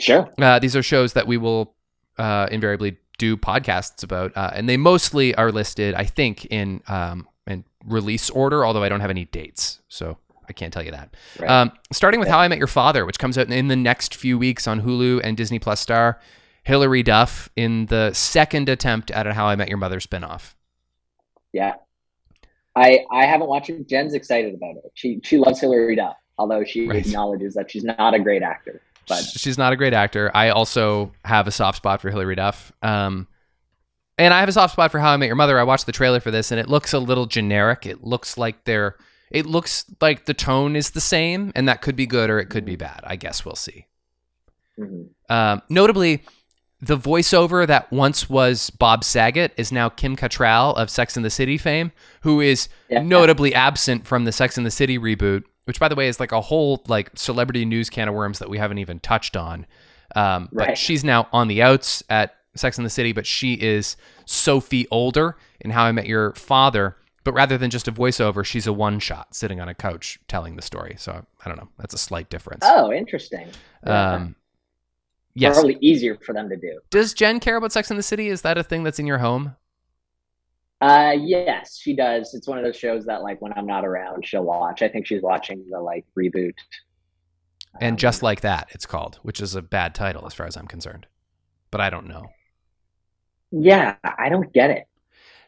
sure 0.00 0.30
Uh, 0.40 0.58
these 0.58 0.74
are 0.74 0.82
shows 0.82 1.12
that 1.12 1.26
we 1.26 1.36
will 1.36 1.74
uh, 2.18 2.48
invariably 2.50 2.96
do 3.18 3.36
podcasts 3.36 4.02
about, 4.02 4.36
uh, 4.36 4.50
and 4.54 4.68
they 4.68 4.76
mostly 4.76 5.34
are 5.34 5.50
listed, 5.52 5.94
I 5.94 6.04
think, 6.04 6.46
in 6.46 6.82
um, 6.88 7.28
in 7.46 7.64
release 7.84 8.30
order. 8.30 8.64
Although 8.64 8.82
I 8.82 8.88
don't 8.88 9.00
have 9.00 9.10
any 9.10 9.24
dates, 9.26 9.80
so 9.88 10.18
I 10.48 10.52
can't 10.52 10.72
tell 10.72 10.84
you 10.84 10.92
that. 10.92 11.14
Right. 11.38 11.50
Um, 11.50 11.72
starting 11.92 12.20
with 12.20 12.28
How 12.28 12.38
I 12.38 12.48
Met 12.48 12.58
Your 12.58 12.68
Father, 12.68 13.04
which 13.04 13.18
comes 13.18 13.36
out 13.36 13.50
in 13.50 13.68
the 13.68 13.76
next 13.76 14.14
few 14.14 14.38
weeks 14.38 14.66
on 14.66 14.82
Hulu 14.82 15.20
and 15.22 15.36
Disney 15.36 15.58
Plus 15.58 15.80
Star. 15.80 16.20
Hilary 16.64 17.02
Duff 17.02 17.48
in 17.56 17.86
the 17.86 18.12
second 18.12 18.68
attempt 18.68 19.10
at 19.10 19.26
a 19.26 19.32
How 19.34 19.46
I 19.46 19.56
Met 19.56 19.68
Your 19.68 19.78
Mother 19.78 20.00
spinoff. 20.00 20.54
yeah 21.52 21.74
i 22.78 23.04
i 23.10 23.24
haven't 23.26 23.48
watched 23.48 23.70
it 23.70 23.86
jen's 23.88 24.14
excited 24.14 24.54
about 24.54 24.76
it 24.76 24.90
she 24.94 25.20
she 25.24 25.36
loves 25.38 25.60
Hilary 25.60 25.96
Duff 25.96 26.16
although 26.38 26.64
she 26.64 26.86
Right. 26.88 27.04
acknowledges 27.04 27.54
that 27.54 27.70
she's 27.70 27.84
not 27.84 28.14
a 28.14 28.18
great 28.18 28.42
actor 28.42 28.80
but 29.08 29.22
She's 29.22 29.56
not 29.56 29.72
a 29.72 29.76
great 29.76 29.94
actor. 29.94 30.30
I 30.34 30.50
also 30.50 31.12
have 31.24 31.46
a 31.46 31.50
soft 31.50 31.78
spot 31.78 32.02
for 32.02 32.10
Hilary 32.10 32.34
Duff. 32.34 32.70
Um, 32.82 33.26
and 34.18 34.34
I 34.34 34.40
have 34.40 34.50
a 34.50 34.52
soft 34.52 34.72
spot 34.74 34.90
for 34.90 34.98
How 34.98 35.12
I 35.14 35.16
Met 35.16 35.28
Your 35.28 35.34
Mother. 35.34 35.58
I 35.58 35.62
watched 35.62 35.86
the 35.86 35.92
trailer 35.92 36.20
for 36.20 36.30
this, 36.30 36.50
and 36.50 36.60
it 36.60 36.68
looks 36.68 36.92
a 36.92 36.98
little 36.98 37.24
generic. 37.24 37.86
It 37.86 38.04
looks 38.04 38.36
like 38.36 38.64
they're. 38.64 38.96
It 39.30 39.46
looks 39.46 39.86
like 40.02 40.26
the 40.26 40.34
tone 40.34 40.76
is 40.76 40.90
the 40.90 41.00
same, 41.00 41.52
and 41.54 41.66
that 41.68 41.80
could 41.80 41.96
be 41.96 42.06
good 42.06 42.28
or 42.28 42.38
it 42.38 42.50
could 42.50 42.66
be 42.66 42.76
bad. 42.76 43.00
I 43.02 43.16
guess 43.16 43.46
we'll 43.46 43.54
see. 43.56 43.86
mhm. 44.78 45.08
Um, 45.30 45.62
notably, 45.70 46.22
the 46.80 46.96
voiceover 46.96 47.66
that 47.66 47.90
once 47.92 48.30
was 48.30 48.70
Bob 48.70 49.02
Saget 49.02 49.52
is 49.56 49.72
now 49.72 49.88
Kim 49.88 50.16
Cattrall 50.16 50.76
of 50.76 50.90
Sex 50.90 51.16
and 51.16 51.24
the 51.24 51.30
City 51.30 51.58
fame, 51.58 51.90
who 52.22 52.40
is 52.40 52.68
Yeah. 52.88 53.02
notably 53.02 53.54
absent 53.54 54.06
from 54.06 54.24
the 54.24 54.32
Sex 54.32 54.56
and 54.56 54.64
the 54.64 54.70
City 54.70 54.98
reboot, 54.98 55.42
which, 55.64 55.80
by 55.80 55.88
the 55.88 55.94
way, 55.96 56.06
is 56.08 56.20
like 56.20 56.30
a 56.32 56.40
whole 56.40 56.82
like 56.86 57.10
celebrity 57.16 57.64
news 57.64 57.90
can 57.90 58.08
of 58.08 58.14
worms 58.14 58.38
that 58.38 58.48
we 58.48 58.58
haven't 58.58 58.78
even 58.78 59.00
touched 59.00 59.36
on. 59.36 59.66
Um, 60.14 60.48
But 60.52 60.68
Right. 60.68 60.78
she's 60.78 61.02
now 61.04 61.28
on 61.32 61.48
the 61.48 61.62
outs 61.62 62.02
at 62.08 62.34
Sex 62.54 62.78
and 62.78 62.86
the 62.86 62.90
City, 62.90 63.12
but 63.12 63.26
she 63.26 63.54
is 63.54 63.96
Sophie 64.24 64.86
Older 64.90 65.36
in 65.60 65.70
How 65.70 65.84
I 65.84 65.92
Met 65.92 66.06
Your 66.06 66.32
Father. 66.34 66.96
But 67.24 67.34
rather 67.34 67.58
than 67.58 67.68
just 67.70 67.86
a 67.88 67.92
voiceover, 67.92 68.44
she's 68.44 68.66
a 68.66 68.72
one 68.72 69.00
shot 69.00 69.34
sitting 69.34 69.60
on 69.60 69.68
a 69.68 69.74
couch 69.74 70.18
telling 70.28 70.56
the 70.56 70.62
story. 70.62 70.94
So 70.98 71.26
I 71.44 71.48
don't 71.48 71.58
know. 71.58 71.68
That's 71.78 71.92
a 71.92 71.98
slight 71.98 72.30
difference. 72.30 72.64
oh 72.66 72.92
interesting 72.92 73.48
Yeah. 73.86 74.28
Yes. 75.40 75.54
probably 75.56 75.78
easier 75.80 76.16
for 76.24 76.32
them 76.32 76.48
to 76.48 76.56
do. 76.56 76.80
Does 76.90 77.12
Jen 77.14 77.40
care 77.40 77.56
about 77.56 77.72
Sex 77.72 77.90
in 77.90 77.96
the 77.96 78.02
City? 78.02 78.28
Is 78.28 78.42
that 78.42 78.58
a 78.58 78.62
thing 78.62 78.82
that's 78.82 78.98
in 78.98 79.06
your 79.06 79.18
home? 79.18 79.56
Uh, 80.80 81.14
yes, 81.18 81.76
she 81.80 81.94
does. 81.94 82.34
It's 82.34 82.46
one 82.46 82.56
of 82.58 82.64
those 82.64 82.76
shows 82.76 83.04
that, 83.06 83.22
like, 83.22 83.42
when 83.42 83.52
I'm 83.54 83.66
not 83.66 83.84
around, 83.84 84.24
she'll 84.26 84.44
watch. 84.44 84.80
I 84.82 84.88
think 84.88 85.06
she's 85.06 85.22
watching 85.22 85.64
the 85.70 85.80
like 85.80 86.06
reboot. 86.16 86.54
And 87.80 87.94
Um, 87.94 87.96
just 87.96 88.22
like 88.22 88.40
that, 88.42 88.68
it's 88.70 88.86
called, 88.86 89.18
which 89.22 89.40
is 89.40 89.54
a 89.54 89.62
bad 89.62 89.94
title 89.94 90.24
as 90.26 90.34
far 90.34 90.46
as 90.46 90.56
I'm 90.56 90.66
concerned. 90.68 91.06
But 91.70 91.80
I 91.80 91.90
don't 91.90 92.06
know. 92.06 92.26
yeah, 93.50 93.96
I 94.04 94.28
don't 94.28 94.52
get 94.52 94.70
it. 94.70 94.84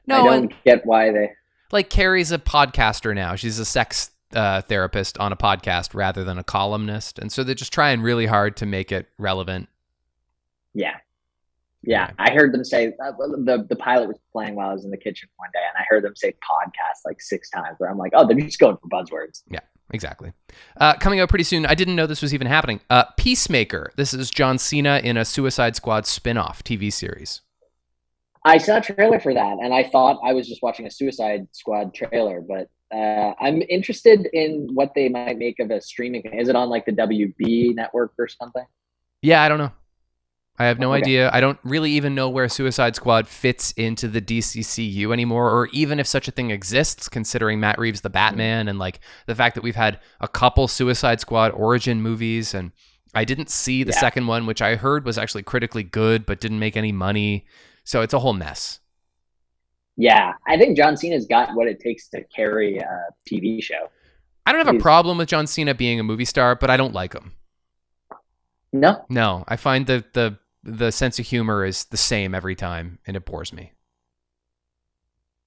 No, 0.07 0.23
I 0.23 0.25
don't 0.25 0.35
and 0.45 0.55
get 0.65 0.85
why 0.85 1.13
they. 1.13 1.31
like 1.71 1.91
Carrie's 1.91 2.33
a 2.33 2.39
podcaster 2.39 3.15
now. 3.15 3.37
She's 3.37 3.59
a 3.59 3.65
sex 3.65 4.11
uh, 4.35 4.63
therapist 4.63 5.19
on 5.19 5.33
a 5.33 5.37
podcast 5.37 5.95
rather 5.95 6.25
than 6.25 6.39
a 6.39 6.45
columnist, 6.45 7.19
and 7.19 7.31
so 7.31 7.45
they're 7.45 7.55
just 7.55 7.73
trying 7.73 8.01
really 8.01 8.27
hard 8.27 8.57
to 8.59 8.67
make 8.67 8.91
it 8.91 9.09
relevant. 9.19 9.69
Yeah, 10.75 10.97
yeah. 11.83 12.11
I 12.19 12.33
heard 12.33 12.53
them 12.53 12.65
say 12.65 12.95
uh, 13.03 13.13
the 13.13 13.67
the 13.69 13.77
pilot 13.77 14.09
was 14.09 14.19
playing 14.33 14.55
while 14.55 14.71
I 14.71 14.73
was 14.73 14.85
in 14.85 14.91
the 14.91 14.99
kitchen 14.99 15.29
one 15.37 15.51
day, 15.53 15.61
and 15.61 15.77
I 15.79 15.87
heard 15.89 16.05
them 16.05 16.15
say 16.15 16.33
podcast 16.33 17.01
like 17.05 17.21
six 17.21 17.51
times. 17.51 17.77
Where 17.79 17.91
I'm 17.91 17.99
like, 17.99 18.13
oh, 18.15 18.27
they're 18.27 18.39
just 18.39 18.59
going 18.59 18.77
for 18.77 18.89
buzzwords. 18.89 19.43
Yeah, 19.51 19.61
exactly. 19.93 20.33
Uh, 20.77 20.95
coming 20.95 21.21
out 21.21 21.29
pretty 21.29 21.45
soon. 21.45 21.67
I 21.67 21.75
didn't 21.75 21.97
know 21.97 22.07
this 22.07 22.23
was 22.23 22.35
even 22.35 22.47
happening. 22.47 22.81
Uh, 22.91 23.05
Peacemaker. 23.17 23.93
This 23.97 24.13
is 24.13 24.31
John 24.31 24.59
Cena 24.59 25.01
in 25.03 25.17
a 25.17 25.25
Suicide 25.25 25.77
Squad 25.77 26.07
spin-off 26.07 26.63
TV 26.63 26.93
series. 26.93 27.41
I 28.45 28.59
saw 28.59 28.79
a 28.79 28.81
trailer 28.81 29.21
for 29.21 29.35
that, 29.35 29.59
and 29.63 29.73
I 29.73 29.85
thought 29.85 30.21
I 30.25 30.33
was 30.33 30.49
just 30.49 30.63
watching 30.63 30.87
a 30.87 30.91
Suicide 30.91 31.47
Squad 31.53 31.95
trailer, 31.95 32.41
but 32.41 32.69
uh, 32.95 33.35
I'm 33.41 33.63
interested 33.69 34.27
in 34.33 34.69
what 34.75 34.93
they 34.95 35.09
might 35.09 35.39
make 35.39 35.61
of 35.61 35.71
a 35.71 35.81
streaming. 35.81 36.23
Is 36.23 36.49
it 36.49 36.57
on 36.57 36.69
like 36.69 36.87
the 36.87 36.93
WB 36.93 37.75
network 37.75 38.13
or 38.19 38.29
something? 38.29 38.65
Yeah, 39.23 39.43
I 39.43 39.49
don't 39.49 39.59
know. 39.59 39.73
I 40.61 40.67
have 40.67 40.79
no 40.79 40.93
Okay. 40.93 40.99
idea. 40.99 41.31
I 41.33 41.41
don't 41.41 41.59
really 41.65 41.91
even 41.93 42.15
know 42.15 42.29
where 42.29 42.49
Suicide 42.49 42.95
Squad 42.95 43.27
fits 43.27 43.73
into 43.73 44.09
the 44.09 44.21
DCCU 44.21 45.11
anymore, 45.13 45.51
or 45.51 45.69
even 45.73 45.99
if 45.99 46.07
such 46.07 46.29
a 46.29 46.31
thing 46.31 46.51
exists, 46.51 47.09
considering 47.09 47.61
Matt 47.61 47.79
Reeves 47.79 48.03
the 48.03 48.11
mm-hmm. 48.11 48.15
Batman 48.15 48.69
and 48.69 48.79
like 48.79 49.01
the 49.27 49.35
fact 49.35 49.55
that 49.55 49.65
we've 49.65 49.77
had 49.77 49.99
a 50.21 50.29
couple 50.29 50.69
Suicide 50.69 51.19
Squad 51.21 51.53
origin 51.53 52.03
movies. 52.03 52.53
And 52.55 52.73
I 53.15 53.25
didn't 53.25 53.51
see 53.51 53.85
the 53.85 53.93
Yeah. 53.93 54.01
second 54.01 54.27
one, 54.27 54.47
which 54.47 54.61
I 54.61 54.77
heard 54.77 55.07
was 55.07 55.17
actually 55.19 55.45
critically 55.45 55.83
good, 55.83 56.27
but 56.27 56.41
didn't 56.41 56.59
make 56.59 56.77
any 56.77 56.93
money. 56.93 57.47
So 57.85 58.03
it's 58.03 58.15
a 58.15 58.19
whole 58.21 58.35
mess. 58.35 58.81
Yeah, 59.97 60.35
I 60.47 60.59
think 60.59 60.77
John 60.77 60.97
Cena's 60.97 61.27
got 61.27 61.55
what 61.55 61.69
it 61.69 61.81
takes 61.81 62.09
to 62.11 62.23
carry 62.25 62.79
a 62.79 63.09
TV 63.29 63.63
show. 63.63 63.91
I 64.47 64.53
don't 64.53 64.65
have 64.65 64.75
a 64.75 64.79
problem 64.79 65.19
with 65.19 65.29
John 65.29 65.47
Cena 65.47 65.75
being 65.75 66.01
a 66.01 66.03
movie 66.03 66.25
star, 66.27 66.55
but 66.55 66.71
I 66.71 66.77
don't 66.77 66.95
like 66.95 67.15
him. 67.15 67.33
No, 68.73 69.05
No, 69.09 69.45
I 69.49 69.57
find 69.57 69.87
the 69.87 70.05
the 70.13 70.39
the 70.63 70.91
sense 70.91 71.19
of 71.19 71.27
humor 71.27 71.65
is 71.65 71.85
the 71.87 71.97
same 71.97 72.35
every 72.35 72.55
time, 72.55 72.99
and 73.07 73.17
it 73.17 73.25
bores 73.25 73.53
me. 73.53 73.73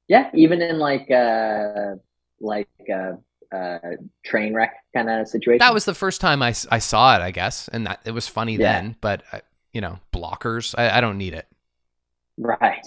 Yeah, 0.08 0.30
even 0.34 0.62
in 0.62 0.80
like 0.80 1.10
uh 1.12 1.96
like 2.40 2.68
uh, 2.94 3.14
uh 3.56 3.80
train 4.26 4.54
wreck 4.54 4.74
kind 4.94 5.10
of 5.10 5.28
situation. 5.28 5.60
That 5.60 5.74
was 5.74 5.86
the 5.86 5.94
first 5.94 6.20
time 6.22 6.42
I, 6.42 6.54
I 6.72 6.80
saw 6.80 7.16
it, 7.16 7.22
I 7.22 7.32
guess, 7.32 7.68
and 7.68 7.86
that 7.88 8.02
it 8.06 8.12
was 8.12 8.28
funny 8.28 8.58
Yeah. 8.58 8.82
then. 8.82 8.96
But 9.02 9.24
uh, 9.32 9.40
you 9.72 9.82
know, 9.82 10.00
blockers, 10.12 10.76
I, 10.78 10.98
I 10.98 11.02
don't 11.02 11.18
need 11.18 11.34
it. 11.34 11.48
right. 12.38 12.86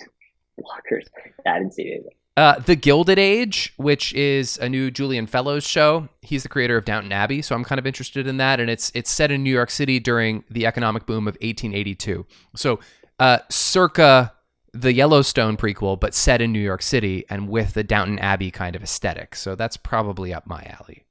Blockers. 0.61 1.07
I 1.47 1.59
didn't 1.59 1.75
see 1.75 1.83
it. 1.85 2.07
Uh, 2.37 2.59
the 2.59 2.77
Gilded 2.77 3.19
Age, 3.19 3.73
which 3.77 4.13
is 4.13 4.59
a 4.59 4.69
new 4.69 4.91
Julian 4.91 5.27
Fellowes 5.27 5.67
show. 5.67 6.09
He's 6.21 6.43
the 6.43 6.51
creator 6.51 6.77
of 6.77 6.85
Downton 6.85 7.11
Abbey, 7.11 7.41
so 7.41 7.55
I'm 7.55 7.65
kind 7.65 7.79
of 7.79 7.87
interested 7.87 8.27
in 8.27 8.37
that. 8.37 8.61
And 8.61 8.69
it's 8.69 8.93
it's 8.95 9.11
set 9.11 9.31
in 9.31 9.43
New 9.43 9.51
York 9.51 9.71
City 9.71 9.99
during 9.99 10.45
the 10.51 10.67
economic 10.67 11.07
boom 11.07 11.27
of 11.27 11.35
1882. 11.37 12.27
So, 12.55 12.79
uh, 13.19 13.39
circa 13.49 14.35
the 14.75 14.93
Yellowstone 14.93 15.57
prequel, 15.57 15.99
but 15.99 16.15
set 16.15 16.43
in 16.43 16.53
New 16.53 16.61
York 16.61 16.83
City 16.83 17.25
and 17.31 17.49
with 17.49 17.75
the 17.75 17.85
Downton 17.85 18.19
Abbey 18.19 18.51
kind 18.51 18.77
of 18.77 18.83
aesthetic. 18.83 19.35
So 19.35 19.55
that's 19.55 19.77
probably 19.77 20.35
up 20.35 20.47
my 20.47 20.63
alley. 20.65 21.05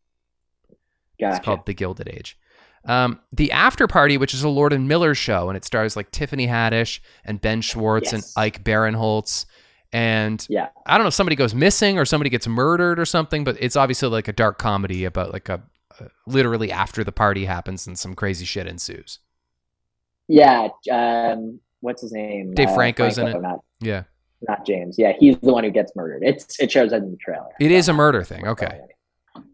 Gotcha. 1.19 1.37
It's 1.37 1.45
called 1.45 1.65
The 1.65 1.73
Gilded 1.73 2.09
Age. 2.09 2.37
Um, 2.85 3.19
the 3.31 3.51
After 3.51 3.87
Party, 3.87 4.17
which 4.17 4.33
is 4.33 4.43
a 4.43 4.49
Lord 4.49 4.71
and 4.71 4.87
Miller 4.87 5.15
show, 5.15 5.49
and 5.49 5.57
it 5.57 5.65
stars 5.65 5.95
like 5.95 6.11
Tiffany 6.11 6.47
Haddish 6.47 6.99
and 7.23 7.41
Ben 7.41 7.61
Schwartz 7.61 8.13
and 8.13 8.23
Ike 8.35 8.63
Barinholtz. 8.63 9.45
And 9.95 10.45
Yeah. 10.49 10.67
I 10.85 10.97
don't 10.97 11.05
know 11.05 11.07
if 11.07 11.13
somebody 11.13 11.37
goes 11.37 11.55
missing 11.55 11.97
or 11.97 12.03
somebody 12.03 12.29
gets 12.29 12.47
murdered 12.47 12.99
or 12.99 13.05
something, 13.05 13.45
but 13.45 13.55
it's 13.61 13.77
obviously 13.77 14.09
like 14.09 14.27
a 14.27 14.33
dark 14.33 14.57
comedy 14.57 15.05
about 15.05 15.31
like 15.31 15.47
a, 15.47 15.61
uh 15.99 16.07
literally 16.27 16.69
after 16.69 17.01
the 17.05 17.13
party 17.13 17.45
happens 17.45 17.87
and 17.87 17.97
some 17.97 18.13
crazy 18.13 18.43
shit 18.43 18.67
ensues. 18.67 19.19
Yeah. 20.27 20.67
Um, 20.91 21.61
what's 21.79 22.01
his 22.01 22.11
name? 22.11 22.53
Dave 22.53 22.69
Uh, 22.69 22.75
Franco's 22.75 23.17
in 23.17 23.27
it. 23.27 23.41
Not 23.41 23.59
Yeah, 23.79 24.03
not 24.49 24.65
James. 24.65 24.97
Yeah, 24.99 25.13
he's 25.17 25.37
the 25.37 25.53
one 25.53 25.63
who 25.63 25.71
gets 25.71 25.95
murdered. 25.95 26.23
It's 26.25 26.59
it 26.59 26.69
shows 26.71 26.91
up 26.91 27.01
in 27.01 27.11
the 27.11 27.17
trailer. 27.17 27.47
it 27.61 27.71
is 27.71 27.87
a 27.87 27.93
murder 27.93 28.21
thing. 28.23 28.45
Okay, 28.45 28.81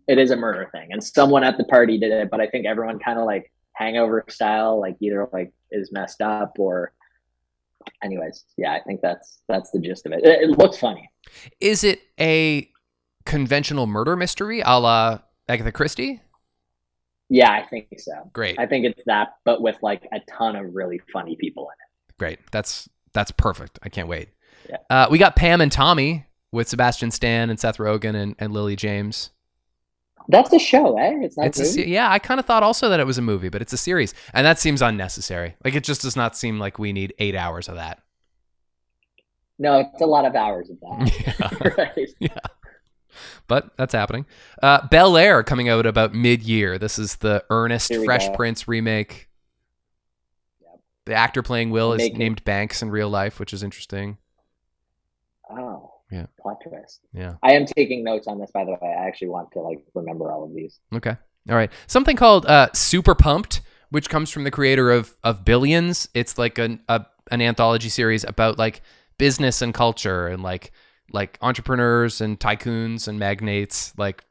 It 0.07 0.17
is 0.17 0.31
a 0.31 0.35
murder 0.35 0.69
thing, 0.71 0.87
and 0.91 1.03
someone 1.03 1.43
at 1.43 1.57
the 1.57 1.65
party 1.65 1.99
did 1.99 2.11
it, 2.11 2.31
but 2.31 2.39
I 2.41 2.47
think 2.47 2.65
everyone 2.65 2.97
kind 2.97 3.19
of 3.19 3.25
like 3.25 3.51
hangover 3.73 4.25
style, 4.29 4.79
like 4.79 4.95
either 5.01 5.29
like 5.31 5.53
is 5.69 5.91
messed 5.91 6.21
up 6.21 6.57
or. 6.57 6.93
Anyways, 8.03 8.45
yeah, 8.57 8.73
I 8.73 8.81
think 8.81 9.01
that's 9.01 9.41
that's 9.47 9.71
the 9.71 9.79
gist 9.79 10.05
of 10.05 10.13
it. 10.13 10.23
It, 10.23 10.49
it 10.49 10.57
looks 10.57 10.77
funny. 10.77 11.09
is 11.59 11.83
it 11.83 12.01
a 12.19 12.69
conventional 13.25 13.87
murder 13.87 14.15
mystery 14.15 14.61
a 14.61 14.79
la 14.79 15.19
Agatha 15.47 15.71
Christie? 15.71 16.21
Yeah, 17.29 17.51
I 17.51 17.65
think 17.65 17.87
so. 17.97 18.29
Great, 18.33 18.59
I 18.59 18.65
think 18.65 18.85
it's 18.85 19.01
that, 19.05 19.35
but 19.45 19.61
with 19.61 19.77
like 19.81 20.07
a 20.11 20.19
ton 20.29 20.55
of 20.55 20.73
really 20.73 20.99
funny 21.13 21.35
people 21.35 21.63
in 21.63 21.73
it. 21.73 22.17
great. 22.17 22.39
That's 22.51 22.89
that's 23.13 23.31
perfect. 23.31 23.79
I 23.83 23.89
can't 23.89 24.07
wait. 24.07 24.29
Yeah. 24.69 24.77
Uh, 24.89 25.07
we 25.09 25.17
got 25.17 25.35
Pam 25.35 25.61
and 25.61 25.71
Tommy 25.71 26.25
with 26.51 26.67
Sebastian 26.69 27.11
Stan 27.11 27.49
and 27.49 27.59
Seth 27.59 27.77
Rogen 27.77 28.15
and, 28.15 28.35
and 28.39 28.53
Lily 28.53 28.75
James. 28.75 29.31
That's 30.27 30.51
a 30.53 30.59
show, 30.59 30.97
eh? 30.97 31.19
It's 31.21 31.37
not 31.37 31.47
It's 31.47 31.59
a 31.59 31.65
se- 31.65 31.87
yeah. 31.87 32.11
I 32.11 32.19
kind 32.19 32.39
of 32.39 32.45
thought 32.45 32.63
also 32.63 32.89
that 32.89 32.99
it 32.99 33.05
was 33.05 33.17
a 33.17 33.21
movie, 33.21 33.49
but 33.49 33.61
it's 33.61 33.73
a 33.73 33.77
series, 33.77 34.13
and 34.33 34.45
that 34.45 34.59
seems 34.59 34.81
unnecessary. 34.81 35.55
Like 35.63 35.75
it 35.75 35.83
just 35.83 36.01
does 36.01 36.15
not 36.15 36.37
seem 36.37 36.59
like 36.59 36.79
we 36.79 36.93
need 36.93 37.13
eight 37.19 37.35
hours 37.35 37.67
of 37.67 37.75
that. 37.75 37.99
No, 39.59 39.79
it's 39.79 40.01
a 40.01 40.05
lot 40.05 40.25
of 40.25 40.35
hours 40.35 40.69
of 40.69 40.79
that. 40.79 41.75
right. 42.21 42.31
but 43.47 43.75
that's 43.77 43.93
happening. 43.93 44.25
Uh, 44.61 44.87
Bel 44.87 45.17
Air 45.17 45.43
coming 45.43 45.69
out 45.69 45.85
about 45.85 46.13
mid 46.13 46.41
year. 46.41 46.77
This 46.77 46.97
is 46.97 47.17
the 47.17 47.43
Ernest 47.49 47.93
Fresh 48.03 48.29
go. 48.29 48.35
Prince 48.35 48.67
remake. 48.67 49.29
Yep. 50.61 50.79
The 51.05 51.13
actor 51.13 51.43
playing 51.43 51.69
Will 51.69 51.93
is 51.93 52.11
named 52.11 52.43
Banks 52.43 52.81
in 52.81 52.89
real 52.89 53.09
life, 53.09 53.39
which 53.39 53.53
is 53.53 53.61
interesting. 53.61 54.17
Yeah. 56.11 56.25
Yeah. 57.13 57.35
I 57.41 57.53
am 57.53 57.65
taking 57.65 58.03
notes 58.03 58.27
on 58.27 58.39
this, 58.39 58.51
by 58.51 58.65
the 58.65 58.71
way. 58.71 58.77
I 58.83 59.07
actually 59.07 59.29
want 59.29 59.51
to 59.53 59.59
like 59.59 59.83
remember 59.93 60.31
all 60.31 60.43
of 60.43 60.53
these. 60.53 60.79
Okay. 60.93 61.15
All 61.49 61.55
right. 61.55 61.71
Something 61.87 62.17
called 62.17 62.45
uh, 62.45 62.69
Super 62.73 63.15
Pumped, 63.15 63.61
which 63.89 64.09
comes 64.09 64.29
from 64.29 64.43
the 64.43 64.51
creator 64.51 64.91
of 64.91 65.15
of 65.23 65.45
Billions. 65.45 66.09
It's 66.13 66.37
like 66.37 66.57
an 66.57 66.81
a, 66.89 67.05
an 67.31 67.41
anthology 67.41 67.89
series 67.89 68.23
about 68.25 68.57
like 68.57 68.81
business 69.17 69.61
and 69.61 69.73
culture 69.73 70.27
and 70.27 70.43
like 70.43 70.71
like 71.13 71.37
entrepreneurs 71.41 72.21
and 72.21 72.39
tycoons 72.39 73.07
and 73.07 73.17
magnates 73.17 73.93
like 73.97 74.25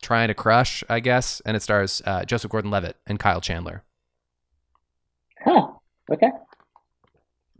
trying 0.00 0.28
to 0.28 0.34
crush, 0.34 0.82
I 0.88 1.00
guess. 1.00 1.42
And 1.44 1.56
it 1.56 1.62
stars 1.62 2.00
uh, 2.06 2.24
Joseph 2.24 2.50
Gordon-Levitt 2.50 2.96
and 3.06 3.18
Kyle 3.18 3.40
Chandler. 3.40 3.82
Huh. 5.44 5.68
Okay. 6.10 6.30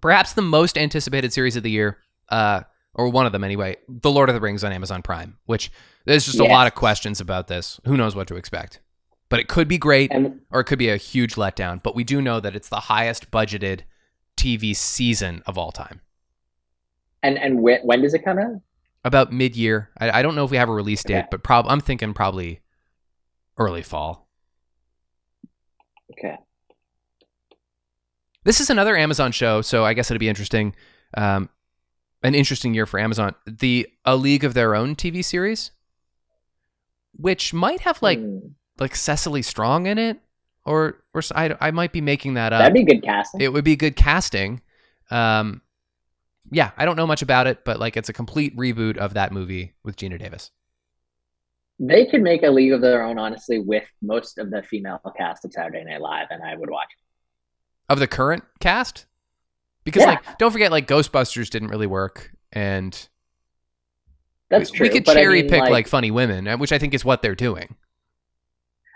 Perhaps 0.00 0.34
the 0.34 0.42
most 0.42 0.78
anticipated 0.78 1.32
series 1.32 1.56
of 1.56 1.62
the 1.62 1.70
year, 1.70 1.98
uh, 2.28 2.62
or 2.98 3.08
one 3.08 3.24
of 3.24 3.32
them 3.32 3.44
anyway, 3.44 3.76
The 3.88 4.10
Lord 4.10 4.28
of 4.28 4.34
the 4.34 4.40
Rings 4.40 4.62
on 4.62 4.72
Amazon 4.72 5.00
Prime. 5.02 5.38
Which 5.46 5.70
there's 6.04 6.26
just 6.26 6.38
a 6.40 6.44
lot 6.44 6.66
of 6.66 6.74
questions 6.74 7.20
about 7.20 7.46
this. 7.48 7.80
Who 7.86 7.96
knows 7.96 8.14
what 8.14 8.28
to 8.28 8.36
expect? 8.36 8.80
But 9.30 9.40
it 9.40 9.48
could 9.48 9.68
be 9.68 9.78
great. 9.78 10.12
Or 10.50 10.60
it 10.60 10.64
could 10.64 10.78
be 10.78 10.88
a 10.90 10.96
huge 10.96 11.34
letdown. 11.36 11.82
But 11.82 11.94
we 11.94 12.02
do 12.04 12.20
know 12.20 12.40
that 12.40 12.56
it's 12.56 12.68
the 12.68 12.80
highest 12.80 13.30
budgeted 13.30 13.80
TV 14.36 14.74
season 14.76 15.42
of 15.46 15.56
all 15.56 15.70
time. 15.72 16.00
and 17.22 17.38
and 17.38 17.60
when, 17.62 17.80
when 17.82 18.02
does 18.02 18.14
it 18.14 18.24
come 18.24 18.38
out? 18.38 18.60
About 19.04 19.32
mid 19.32 19.54
year. 19.56 19.90
I, 19.98 20.18
I 20.18 20.22
don't 20.22 20.34
know 20.34 20.44
if 20.44 20.50
we 20.50 20.56
have 20.56 20.68
a 20.68 20.72
release 20.72 21.02
date, 21.04 21.18
Okay. 21.18 21.28
but 21.30 21.42
prob- 21.42 21.66
I'm 21.68 21.80
thinking 21.80 22.14
probably 22.14 22.60
early 23.58 23.82
fall. 23.82 24.28
Okay. 26.12 26.36
This 28.44 28.60
is 28.60 28.70
another 28.70 28.96
Amazon 28.96 29.32
show, 29.32 29.60
so 29.62 29.84
I 29.84 29.94
guess 29.94 30.10
it'd 30.10 30.20
be 30.20 30.28
interesting. 30.28 30.74
Um, 31.16 31.48
an 32.22 32.34
interesting 32.34 32.74
year 32.74 32.86
for 32.86 32.98
Amazon. 32.98 33.34
The 33.46 33.88
A 34.04 34.16
League 34.16 34.44
of 34.44 34.54
Their 34.54 34.74
Own 34.74 34.96
TV 34.96 35.24
series, 35.24 35.70
which 37.12 37.52
might 37.54 37.80
have 37.80 38.00
like 38.02 38.18
Hmm. 38.18 38.38
like 38.78 38.94
Cecily 38.94 39.42
Strong 39.42 39.86
in 39.86 39.98
it, 39.98 40.20
or 40.64 41.02
or 41.14 41.22
I, 41.34 41.56
I 41.60 41.70
might 41.70 41.92
be 41.92 42.00
making 42.00 42.34
that 42.34 42.52
up. 42.52 42.60
that'd 42.60 42.74
be 42.74 42.84
good 42.84 43.02
casting. 43.02 43.40
it 43.40 43.52
would 43.52 43.64
be 43.64 43.76
good 43.76 43.96
casting. 43.96 44.60
Um, 45.10 45.62
yeah, 46.50 46.70
I 46.76 46.84
don't 46.84 46.96
know 46.96 47.06
much 47.06 47.22
about 47.22 47.46
it, 47.46 47.64
but 47.64 47.78
like 47.78 47.96
it's 47.96 48.08
a 48.08 48.12
complete 48.12 48.56
reboot 48.56 48.96
of 48.96 49.14
that 49.14 49.32
movie 49.32 49.74
with 49.84 49.96
Geena 49.96 50.18
Davis. 50.18 50.50
they 51.80 52.06
could 52.06 52.22
make 52.22 52.42
a 52.42 52.50
league 52.50 52.72
of 52.72 52.80
their 52.80 53.04
own, 53.04 53.18
honestly, 53.18 53.58
with 53.60 53.84
most 54.02 54.38
of 54.38 54.50
the 54.50 54.62
female 54.62 55.00
cast 55.16 55.44
of 55.44 55.52
Saturday 55.52 55.84
Night 55.84 56.00
Live, 56.00 56.26
and 56.30 56.42
I 56.42 56.56
would 56.56 56.70
watch. 56.70 56.88
Of 57.88 57.98
the 58.00 58.06
current 58.08 58.44
cast, 58.60 59.06
because 59.88 60.02
Yeah. 60.02 60.10
like 60.10 60.38
don't 60.38 60.50
forget 60.52 60.70
like 60.70 60.86
Ghostbusters 60.86 61.50
didn't 61.50 61.68
really 61.68 61.86
work, 61.86 62.32
and 62.52 63.08
That's 64.50 64.70
we, 64.72 64.76
true. 64.78 64.86
we 64.86 64.90
could 64.92 65.04
but 65.04 65.16
I 65.16 65.20
cherry 65.20 65.42
mean, 65.42 65.50
pick 65.50 65.62
like, 65.62 65.88
funny 65.88 66.10
women, 66.10 66.46
uh, 66.48 66.56
which 66.56 66.72
I 66.72 66.78
think 66.78 66.94
is 66.94 67.04
what 67.04 67.22
they're 67.22 67.34
doing. 67.34 67.76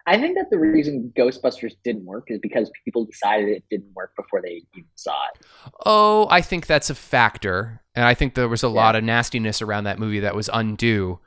I 0.04 0.18
think 0.18 0.36
that 0.36 0.50
the 0.50 0.58
reason 0.58 1.12
Ghostbusters 1.16 1.74
didn't 1.84 2.04
work 2.04 2.24
is 2.26 2.40
because 2.40 2.70
people 2.84 3.04
decided 3.04 3.48
it 3.50 3.62
didn't 3.70 3.94
work 3.94 4.10
before 4.16 4.42
they 4.42 4.62
even 4.74 4.88
saw 4.96 5.14
it. 5.32 5.46
Oh, 5.86 6.26
I 6.28 6.40
think 6.40 6.66
that's 6.66 6.90
a 6.90 6.94
factor, 6.94 7.82
and 7.94 8.04
I 8.04 8.14
think 8.14 8.34
there 8.34 8.48
was 8.48 8.64
a 8.64 8.66
Yeah. 8.66 8.72
lot 8.72 8.96
of 8.96 9.04
nastiness 9.04 9.62
around 9.62 9.84
that 9.84 10.00
movie 10.00 10.18
that 10.20 10.34
was 10.34 10.50
undue. 10.52 11.20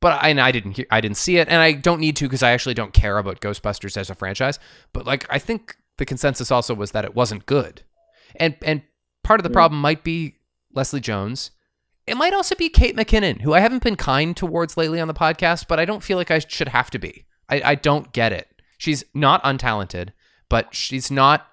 But 0.00 0.20
I, 0.22 0.30
and 0.30 0.40
I 0.40 0.50
didn't 0.50 0.72
hear, 0.72 0.86
I 0.90 1.00
didn't 1.02 1.18
see 1.18 1.36
it, 1.36 1.48
and 1.48 1.60
I 1.60 1.72
don't 1.72 2.00
need 2.00 2.16
to 2.16 2.24
because 2.24 2.42
I 2.42 2.52
actually 2.52 2.74
don't 2.74 2.92
care 2.94 3.18
about 3.18 3.40
Ghostbusters 3.40 3.96
as 3.98 4.08
a 4.10 4.14
franchise. 4.14 4.58
But 4.94 5.06
like, 5.06 5.26
I 5.30 5.38
think 5.38 5.76
the 5.98 6.06
consensus 6.06 6.50
also 6.50 6.74
was 6.74 6.92
that 6.92 7.04
it 7.04 7.14
wasn't 7.14 7.44
good, 7.46 7.82
and 8.36 8.56
and 8.62 8.82
part 9.22 9.40
of 9.40 9.44
the 9.44 9.48
Hmm. 9.48 9.54
problem 9.54 9.80
might 9.80 10.02
be 10.04 10.36
Leslie 10.72 11.00
Jones. 11.00 11.50
It 12.06 12.16
might 12.16 12.34
also 12.34 12.54
be 12.56 12.68
Kate 12.68 12.96
McKinnon, 12.96 13.42
who 13.42 13.54
I 13.54 13.60
haven't 13.60 13.82
been 13.84 13.96
kind 13.96 14.36
towards 14.36 14.76
lately 14.76 14.98
on 15.00 15.06
the 15.08 15.14
podcast, 15.14 15.66
but 15.68 15.78
I 15.78 15.84
don't 15.84 16.02
feel 16.02 16.16
like 16.18 16.30
I 16.32 16.40
should 16.40 16.68
have 16.68 16.90
to 16.90 16.98
be. 16.98 17.26
I, 17.48 17.62
I 17.64 17.74
don't 17.76 18.12
get 18.12 18.32
it. 18.32 18.48
She's 18.78 19.04
not 19.14 19.42
untalented, 19.44 20.08
but 20.48 20.74
she's 20.74 21.10
not 21.10 21.46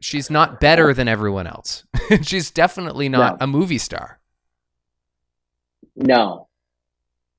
she's 0.00 0.30
not 0.30 0.60
better 0.60 0.92
than 0.94 1.08
everyone 1.08 1.46
else. 1.46 1.84
she's 2.22 2.50
definitely 2.50 3.08
not 3.08 3.40
No. 3.40 3.44
a 3.44 3.46
movie 3.48 3.78
star. 3.78 4.20
No, 5.96 6.48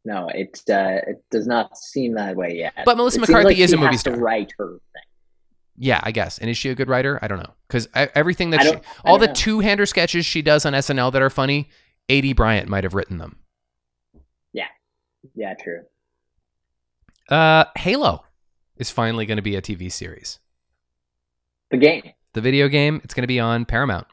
no, 0.03 0.27
it 0.33 0.59
uh, 0.69 0.99
it 1.07 1.23
does 1.31 1.47
not 1.47 1.77
seem 1.77 2.15
that 2.15 2.35
way 2.35 2.55
yet. 2.57 2.73
But 2.85 2.97
Melissa 2.97 3.19
It 3.19 3.21
McCarthy 3.21 3.47
like 3.49 3.57
is 3.59 3.73
a 3.73 3.77
movie 3.77 3.91
has 3.91 4.03
to 4.03 4.11
star. 4.11 4.19
write 4.21 4.53
her 4.57 4.79
thing. 4.93 5.03
Yeah, 5.81 6.01
I 6.03 6.11
guess. 6.11 6.37
And 6.37 6.49
is 6.49 6.57
she 6.57 6.69
a 6.69 6.75
good 6.75 6.89
writer? 6.89 7.17
I 7.21 7.29
don't 7.29 7.39
know. 7.39 7.53
Because 7.67 7.87
everything 7.95 8.49
that 8.49 8.61
she, 8.61 8.73
all 9.05 9.17
the 9.17 9.27
know. 9.27 9.33
two-hander 9.33 9.85
sketches 9.85 10.25
she 10.25 10.41
does 10.41 10.65
on 10.65 10.73
SNL 10.73 11.13
that 11.13 11.21
are 11.21 11.29
funny, 11.29 11.69
Aidy 12.09 12.35
Bryant 12.35 12.67
might 12.67 12.83
have 12.83 12.93
written 12.93 13.17
them. 13.17 13.37
Yeah, 14.51 14.65
yeah, 15.35 15.53
true. 15.53 15.83
Uh, 17.29 17.63
Halo 17.77 18.25
is 18.75 18.91
finally 18.91 19.25
going 19.25 19.37
to 19.37 19.41
be 19.41 19.55
a 19.55 19.61
TV 19.61 19.89
series. 19.89 20.39
The 21.71 21.77
game. 21.77 22.03
The 22.33 22.41
video 22.41 22.67
game, 22.67 22.99
it's 23.05 23.13
going 23.13 23.23
to 23.23 23.27
be 23.27 23.39
on 23.39 23.63
Paramount. 23.63 24.07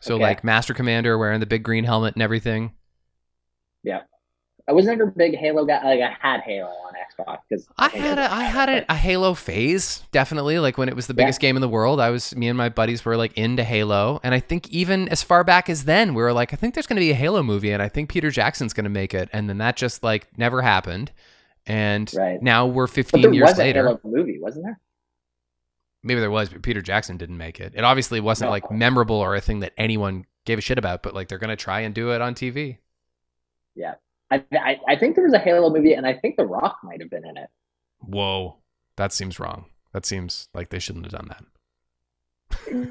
So 0.00 0.16
Okay. 0.16 0.22
like 0.22 0.44
Master 0.44 0.74
Commander 0.74 1.16
wearing 1.16 1.40
the 1.40 1.46
big 1.46 1.62
green 1.62 1.84
helmet 1.84 2.14
and 2.14 2.22
everything. 2.22 2.72
I 4.68 4.72
was 4.72 4.84
never 4.84 5.04
a 5.04 5.06
big 5.10 5.34
Halo 5.34 5.64
guy. 5.64 5.82
Like 5.82 6.00
I 6.00 6.14
had 6.20 6.40
Halo 6.42 6.68
on 6.68 6.92
Xbox 6.92 7.38
because 7.48 7.66
I 7.78 7.88
had 7.88 8.18
a 8.18 8.30
I 8.30 8.42
had 8.44 8.68
a, 8.68 8.92
a 8.92 8.94
Halo 8.94 9.32
phase 9.32 10.02
definitely 10.12 10.58
like 10.58 10.76
when 10.76 10.90
it 10.90 10.94
was 10.96 11.06
the 11.06 11.14
biggest 11.14 11.40
game 11.40 11.56
in 11.56 11.62
the 11.62 11.68
world. 11.68 12.00
I 12.00 12.10
was 12.10 12.36
me 12.36 12.48
and 12.48 12.58
my 12.58 12.68
buddies 12.68 13.02
were 13.04 13.16
like 13.16 13.32
into 13.38 13.64
Halo, 13.64 14.20
and 14.22 14.34
I 14.34 14.40
think 14.40 14.68
even 14.68 15.08
as 15.08 15.22
far 15.22 15.42
back 15.42 15.70
as 15.70 15.84
then 15.84 16.12
we 16.14 16.22
were 16.22 16.34
like, 16.34 16.52
I 16.52 16.56
think 16.56 16.74
there's 16.74 16.86
going 16.86 16.96
to 16.96 17.00
be 17.00 17.10
a 17.10 17.14
Halo 17.14 17.42
movie, 17.42 17.70
and 17.72 17.82
I 17.82 17.88
think 17.88 18.10
Peter 18.10 18.30
Jackson's 18.30 18.74
going 18.74 18.84
to 18.84 18.90
make 18.90 19.14
it, 19.14 19.30
and 19.32 19.48
then 19.48 19.56
that 19.58 19.76
just 19.76 20.02
like 20.02 20.28
never 20.36 20.60
happened, 20.60 21.12
and 21.66 22.12
Right. 22.14 22.42
now 22.42 22.66
we're 22.66 22.86
But 22.86 22.94
15 22.94 23.22
there 23.22 23.32
years 23.32 23.48
was 23.50 23.58
later. 23.58 23.80
a 23.80 23.88
Halo 23.88 24.00
movie, 24.04 24.38
wasn't 24.38 24.66
there? 24.66 24.78
Maybe 26.02 26.20
there 26.20 26.30
was, 26.30 26.50
but 26.50 26.62
Peter 26.62 26.82
Jackson 26.82 27.16
didn't 27.16 27.38
make 27.38 27.58
it. 27.58 27.72
It 27.74 27.84
obviously 27.84 28.20
wasn't 28.20 28.48
No. 28.48 28.52
like 28.52 28.70
memorable 28.70 29.16
or 29.16 29.34
a 29.34 29.40
thing 29.40 29.60
that 29.60 29.72
anyone 29.78 30.26
gave 30.44 30.58
a 30.58 30.60
shit 30.60 30.78
about, 30.78 31.02
but 31.02 31.14
like 31.14 31.28
they're 31.28 31.38
going 31.38 31.48
to 31.48 31.56
try 31.56 31.80
and 31.80 31.94
do 31.94 32.12
it 32.12 32.20
on 32.20 32.34
TV. 32.34 32.78
I, 34.30 34.44
I 34.52 34.78
I 34.88 34.96
think 34.96 35.14
there 35.14 35.24
was 35.24 35.34
a 35.34 35.38
Halo 35.38 35.70
movie, 35.70 35.94
and 35.94 36.06
I 36.06 36.14
think 36.14 36.36
The 36.36 36.46
Rock 36.46 36.78
might 36.82 37.00
have 37.00 37.10
been 37.10 37.26
in 37.26 37.36
it. 37.36 37.48
Whoa, 38.00 38.56
that 38.96 39.12
seems 39.12 39.40
wrong. 39.40 39.66
That 39.92 40.06
seems 40.06 40.48
like 40.54 40.68
they 40.68 40.78
shouldn't 40.78 41.06
have 41.06 41.12
done 41.12 41.28
that. 41.28 41.44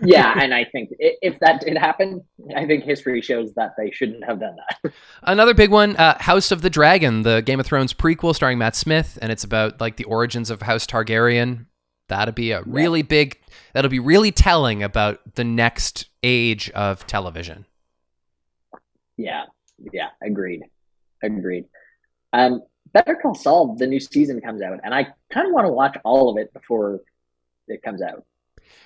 Yeah, 0.04 0.34
and 0.42 0.54
I 0.54 0.66
think 0.66 0.90
if 1.00 1.40
that 1.40 1.62
did 1.62 1.78
happen, 1.78 2.24
I 2.56 2.66
think 2.66 2.84
history 2.84 3.22
shows 3.22 3.54
that 3.54 3.74
they 3.78 3.92
shouldn't 3.92 4.24
have 4.26 4.40
done 4.40 4.56
that. 4.56 4.94
Another 5.24 5.54
big 5.54 5.72
one, 5.72 5.96
uh, 5.98 6.18
House 6.20 6.52
of 6.52 6.62
the 6.62 6.70
Dragon, 6.70 7.24
the 7.24 7.42
Game 7.42 7.60
of 7.60 7.66
Thrones 7.66 7.94
prequel 7.94 8.34
starring 8.34 8.58
Matt 8.58 8.76
Smith, 8.76 9.20
and 9.22 9.32
it's 9.32 9.44
about 9.44 9.80
like 9.80 9.98
the 9.98 10.04
origins 10.06 10.50
of 10.50 10.64
House 10.64 10.86
Targaryen. 10.86 11.66
That'll 12.08 12.34
be 12.34 12.52
a 12.52 12.64
really 12.64 13.02
big. 13.02 13.40
That'll 13.74 13.92
be 13.92 14.00
really 14.00 14.32
telling 14.32 14.82
about 14.82 15.36
the 15.36 15.44
next 15.44 16.06
age 16.24 16.70
of 16.72 17.06
television. 17.06 17.66
Yeah, 19.18 19.46
yeah, 19.92 20.10
agreed, 20.24 20.64
agreed. 21.22 21.66
Um, 22.34 22.62
Better 22.94 23.16
Call 23.16 23.36
Saul, 23.36 23.76
the 23.76 23.88
new 23.88 24.00
season 24.00 24.42
comes 24.42 24.62
out, 24.62 24.80
and 24.84 24.94
I 24.94 25.08
kind 25.32 25.48
of 25.48 25.54
want 25.54 25.66
to 25.68 25.72
watch 25.72 25.98
all 26.04 26.30
of 26.30 26.38
it 26.38 26.54
before 26.54 27.02
it 27.68 27.84
comes 27.84 28.02
out. 28.02 28.24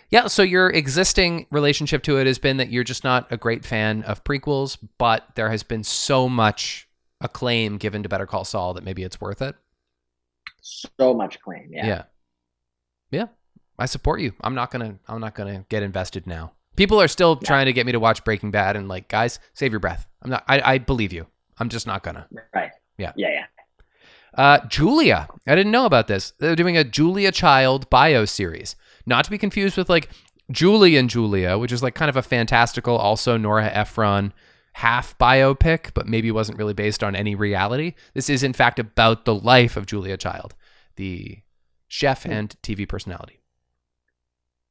Yeah, 0.09 0.27
so 0.27 0.43
your 0.43 0.69
existing 0.69 1.47
relationship 1.51 2.03
to 2.03 2.17
it 2.17 2.27
has 2.27 2.37
been 2.37 2.57
that 2.57 2.69
you're 2.69 2.83
just 2.83 3.03
not 3.03 3.31
a 3.31 3.37
great 3.37 3.63
fan 3.63 4.03
of 4.03 4.23
prequels, 4.23 4.77
but 4.97 5.27
there 5.35 5.49
has 5.49 5.63
been 5.63 5.83
so 5.83 6.27
much 6.27 6.87
acclaim 7.21 7.77
given 7.77 8.03
to 8.03 8.09
Better 8.09 8.25
Call 8.25 8.43
Saul 8.43 8.73
that 8.73 8.83
maybe 8.83 9.03
it's 9.03 9.21
worth 9.21 9.41
it. 9.41 9.55
So 10.61 11.13
much 11.13 11.39
claim, 11.41 11.69
yeah. 11.71 11.87
Yeah. 11.87 12.03
Yeah. 13.11 13.25
I 13.79 13.85
support 13.85 14.21
you. 14.21 14.33
I'm 14.41 14.53
not 14.53 14.71
going 14.71 14.91
to 14.91 14.99
I'm 15.07 15.21
not 15.21 15.33
going 15.33 15.53
to 15.53 15.65
get 15.69 15.81
invested 15.81 16.27
now. 16.27 16.53
People 16.75 17.01
are 17.01 17.07
still 17.07 17.35
trying 17.35 17.65
to 17.65 17.73
get 17.73 17.85
me 17.85 17.91
to 17.91 17.99
watch 17.99 18.23
Breaking 18.23 18.51
Bad 18.51 18.75
and 18.75 18.87
like, 18.87 19.07
guys, 19.07 19.39
save 19.53 19.71
your 19.71 19.79
breath. 19.79 20.07
I'm 20.21 20.29
not 20.29 20.43
I, 20.47 20.73
I 20.73 20.77
believe 20.77 21.13
you. 21.13 21.27
I'm 21.61 21.69
just 21.69 21.85
not 21.85 22.03
to. 22.03 22.25
Right. 22.55 22.71
Yeah. 22.97 23.13
Yeah, 23.15 23.29
yeah. 23.29 23.45
Uh, 24.33 24.65
Julia. 24.65 25.27
I 25.45 25.53
didn't 25.53 25.71
know 25.71 25.85
about 25.85 26.07
this. 26.07 26.33
They're 26.39 26.55
doing 26.55 26.75
a 26.75 26.83
Julia 26.83 27.31
Child 27.31 27.87
bio 27.91 28.25
series. 28.25 28.75
Not 29.05 29.25
to 29.25 29.31
be 29.31 29.37
confused 29.37 29.77
with 29.77 29.87
like 29.87 30.09
Julie 30.49 30.97
and 30.97 31.07
Julia, 31.07 31.59
which 31.59 31.71
is 31.71 31.83
like 31.83 31.93
kind 31.93 32.09
of 32.09 32.17
a 32.17 32.23
fantastical, 32.23 32.97
also 32.97 33.37
Nora 33.37 33.67
Ephron 33.67 34.33
half 34.73 35.15
biopic, 35.19 35.93
but 35.93 36.07
maybe 36.07 36.31
wasn't 36.31 36.57
really 36.57 36.73
based 36.73 37.03
on 37.03 37.15
any 37.15 37.35
reality. 37.35 37.93
This 38.15 38.27
is 38.27 38.41
in 38.41 38.53
fact 38.53 38.79
about 38.79 39.25
the 39.25 39.35
life 39.35 39.77
of 39.77 39.85
Julia 39.85 40.17
Child, 40.17 40.55
the 40.95 41.39
chef 41.87 42.25
and 42.25 42.55
TV 42.63 42.89
personality. 42.89 43.39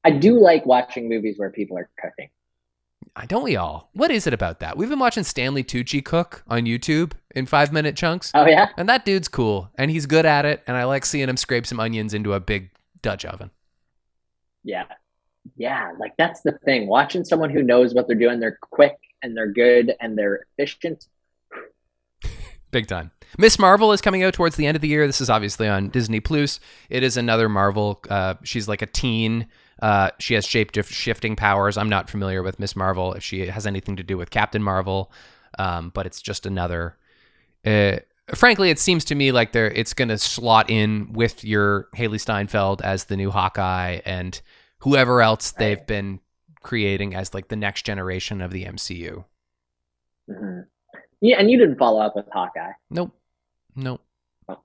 I 0.03 0.11
do 0.11 0.41
like 0.41 0.67
watching 0.67 1.09
movies 1.09 1.35
where 1.39 1.51
people 1.51 1.79
are 1.79 1.89
cooking. 2.01 2.31
I 3.17 3.27
don't 3.27 3.43
we 3.43 3.57
all? 3.57 3.91
What 3.93 4.11
is 4.11 4.27
it 4.27 4.33
about 4.33 4.61
that? 4.61 4.77
We've 4.77 4.89
been 4.89 4.99
watching 4.99 5.25
Stanley 5.25 5.65
Tucci 5.65 6.05
cook 6.05 6.43
on 6.49 6.63
YouTube 6.65 7.13
in 7.35 7.47
five 7.47 7.73
minute 7.73 7.97
chunks. 7.97 8.31
Oh 8.35 8.47
yeah, 8.47 8.69
And 8.77 8.89
that 8.89 9.05
dude's 9.05 9.29
cool, 9.29 9.71
and 9.77 9.91
he's 9.91 10.07
good 10.07 10.25
at 10.27 10.45
it, 10.45 10.63
and 10.67 10.77
I 10.77 10.85
like 10.85 11.05
seeing 11.05 11.29
him 11.29 11.37
scrape 11.37 11.67
some 11.67 11.81
onions 11.81 12.15
into 12.15 12.33
a 12.35 12.41
big 12.41 12.71
Dutch 13.03 13.25
oven. 13.25 13.51
yeah, 14.63 14.85
yeah. 15.57 15.93
Like 15.99 16.13
that's 16.19 16.43
the 16.43 16.53
thing. 16.65 16.87
Watching 16.87 17.25
someone 17.25 17.51
who 17.51 17.63
knows 17.63 17.95
what 17.95 18.07
they're 18.07 18.17
doing, 18.17 18.41
they're 18.41 18.59
quick 18.61 18.97
and 19.23 19.37
they're 19.37 19.53
good 19.53 19.95
and 20.01 20.17
they're 20.17 20.47
efficient. 20.59 21.07
Big 22.71 22.87
time. 22.87 23.11
Miss 23.39 23.59
Marvel 23.59 23.93
is 23.93 24.01
coming 24.01 24.23
out 24.23 24.35
towards 24.35 24.57
the 24.57 24.67
end 24.67 24.77
of 24.77 24.81
the 24.81 24.89
year. 24.89 25.07
This 25.07 25.21
is 25.21 25.31
obviously 25.31 25.67
on 25.69 25.89
Disney 25.89 26.21
Plus. 26.21 26.61
It 26.89 27.03
is 27.03 27.17
another 27.17 27.49
Marvel. 27.49 28.01
Uh, 28.09 28.35
she's 28.45 28.69
like 28.69 28.83
a 28.83 28.87
teen. 28.87 29.47
Uh, 29.81 30.11
she 30.19 30.35
has 30.35 30.47
shape 30.47 30.71
shifting 30.85 31.37
powers. 31.37 31.77
I'm 31.79 31.89
not 31.89 32.11
familiar 32.11 32.43
with 32.43 32.59
Miss 32.61 32.77
Marvel 32.77 33.15
if 33.15 33.23
she 33.23 33.47
has 33.47 33.67
anything 33.67 33.97
to 33.97 34.03
do 34.03 34.17
with 34.19 34.31
Captain 34.31 34.63
Marvel, 34.63 35.11
um, 35.59 35.91
but 35.95 36.07
it's 36.07 36.21
just 36.21 36.45
another. 36.47 36.97
Uh, 37.65 37.97
frankly, 38.35 38.71
it 38.71 38.79
seems 38.79 39.05
to 39.07 39.15
me 39.15 39.33
like 39.33 39.53
they're 39.53 39.71
it's 39.71 39.95
going 39.95 40.09
to 40.09 40.19
slot 40.19 40.69
in 40.71 41.13
with 41.13 41.45
your 41.45 41.89
Hailee 41.97 42.21
Steinfeld 42.21 42.83
as 42.83 43.05
the 43.05 43.17
new 43.17 43.31
Hawkeye 43.31 44.01
and 44.05 44.41
whoever 44.81 45.23
else 45.23 45.51
they've 45.53 45.79
Right. 45.79 45.87
been 45.87 46.21
creating 46.63 47.15
as 47.15 47.33
like 47.33 47.49
the 47.49 47.57
next 47.57 47.83
generation 47.87 48.43
of 48.43 48.51
the 48.51 48.65
MCU. 48.65 49.25
hmm 50.29 50.61
Yeah, 51.23 51.39
and 51.39 51.51
you 51.51 51.59
didn't 51.59 51.79
follow 51.79 52.01
up 52.03 52.15
with 52.17 52.27
Hawkeye. 52.33 52.73
Nope. 52.91 53.13
Nope. 53.75 54.03
Oh. 54.49 54.59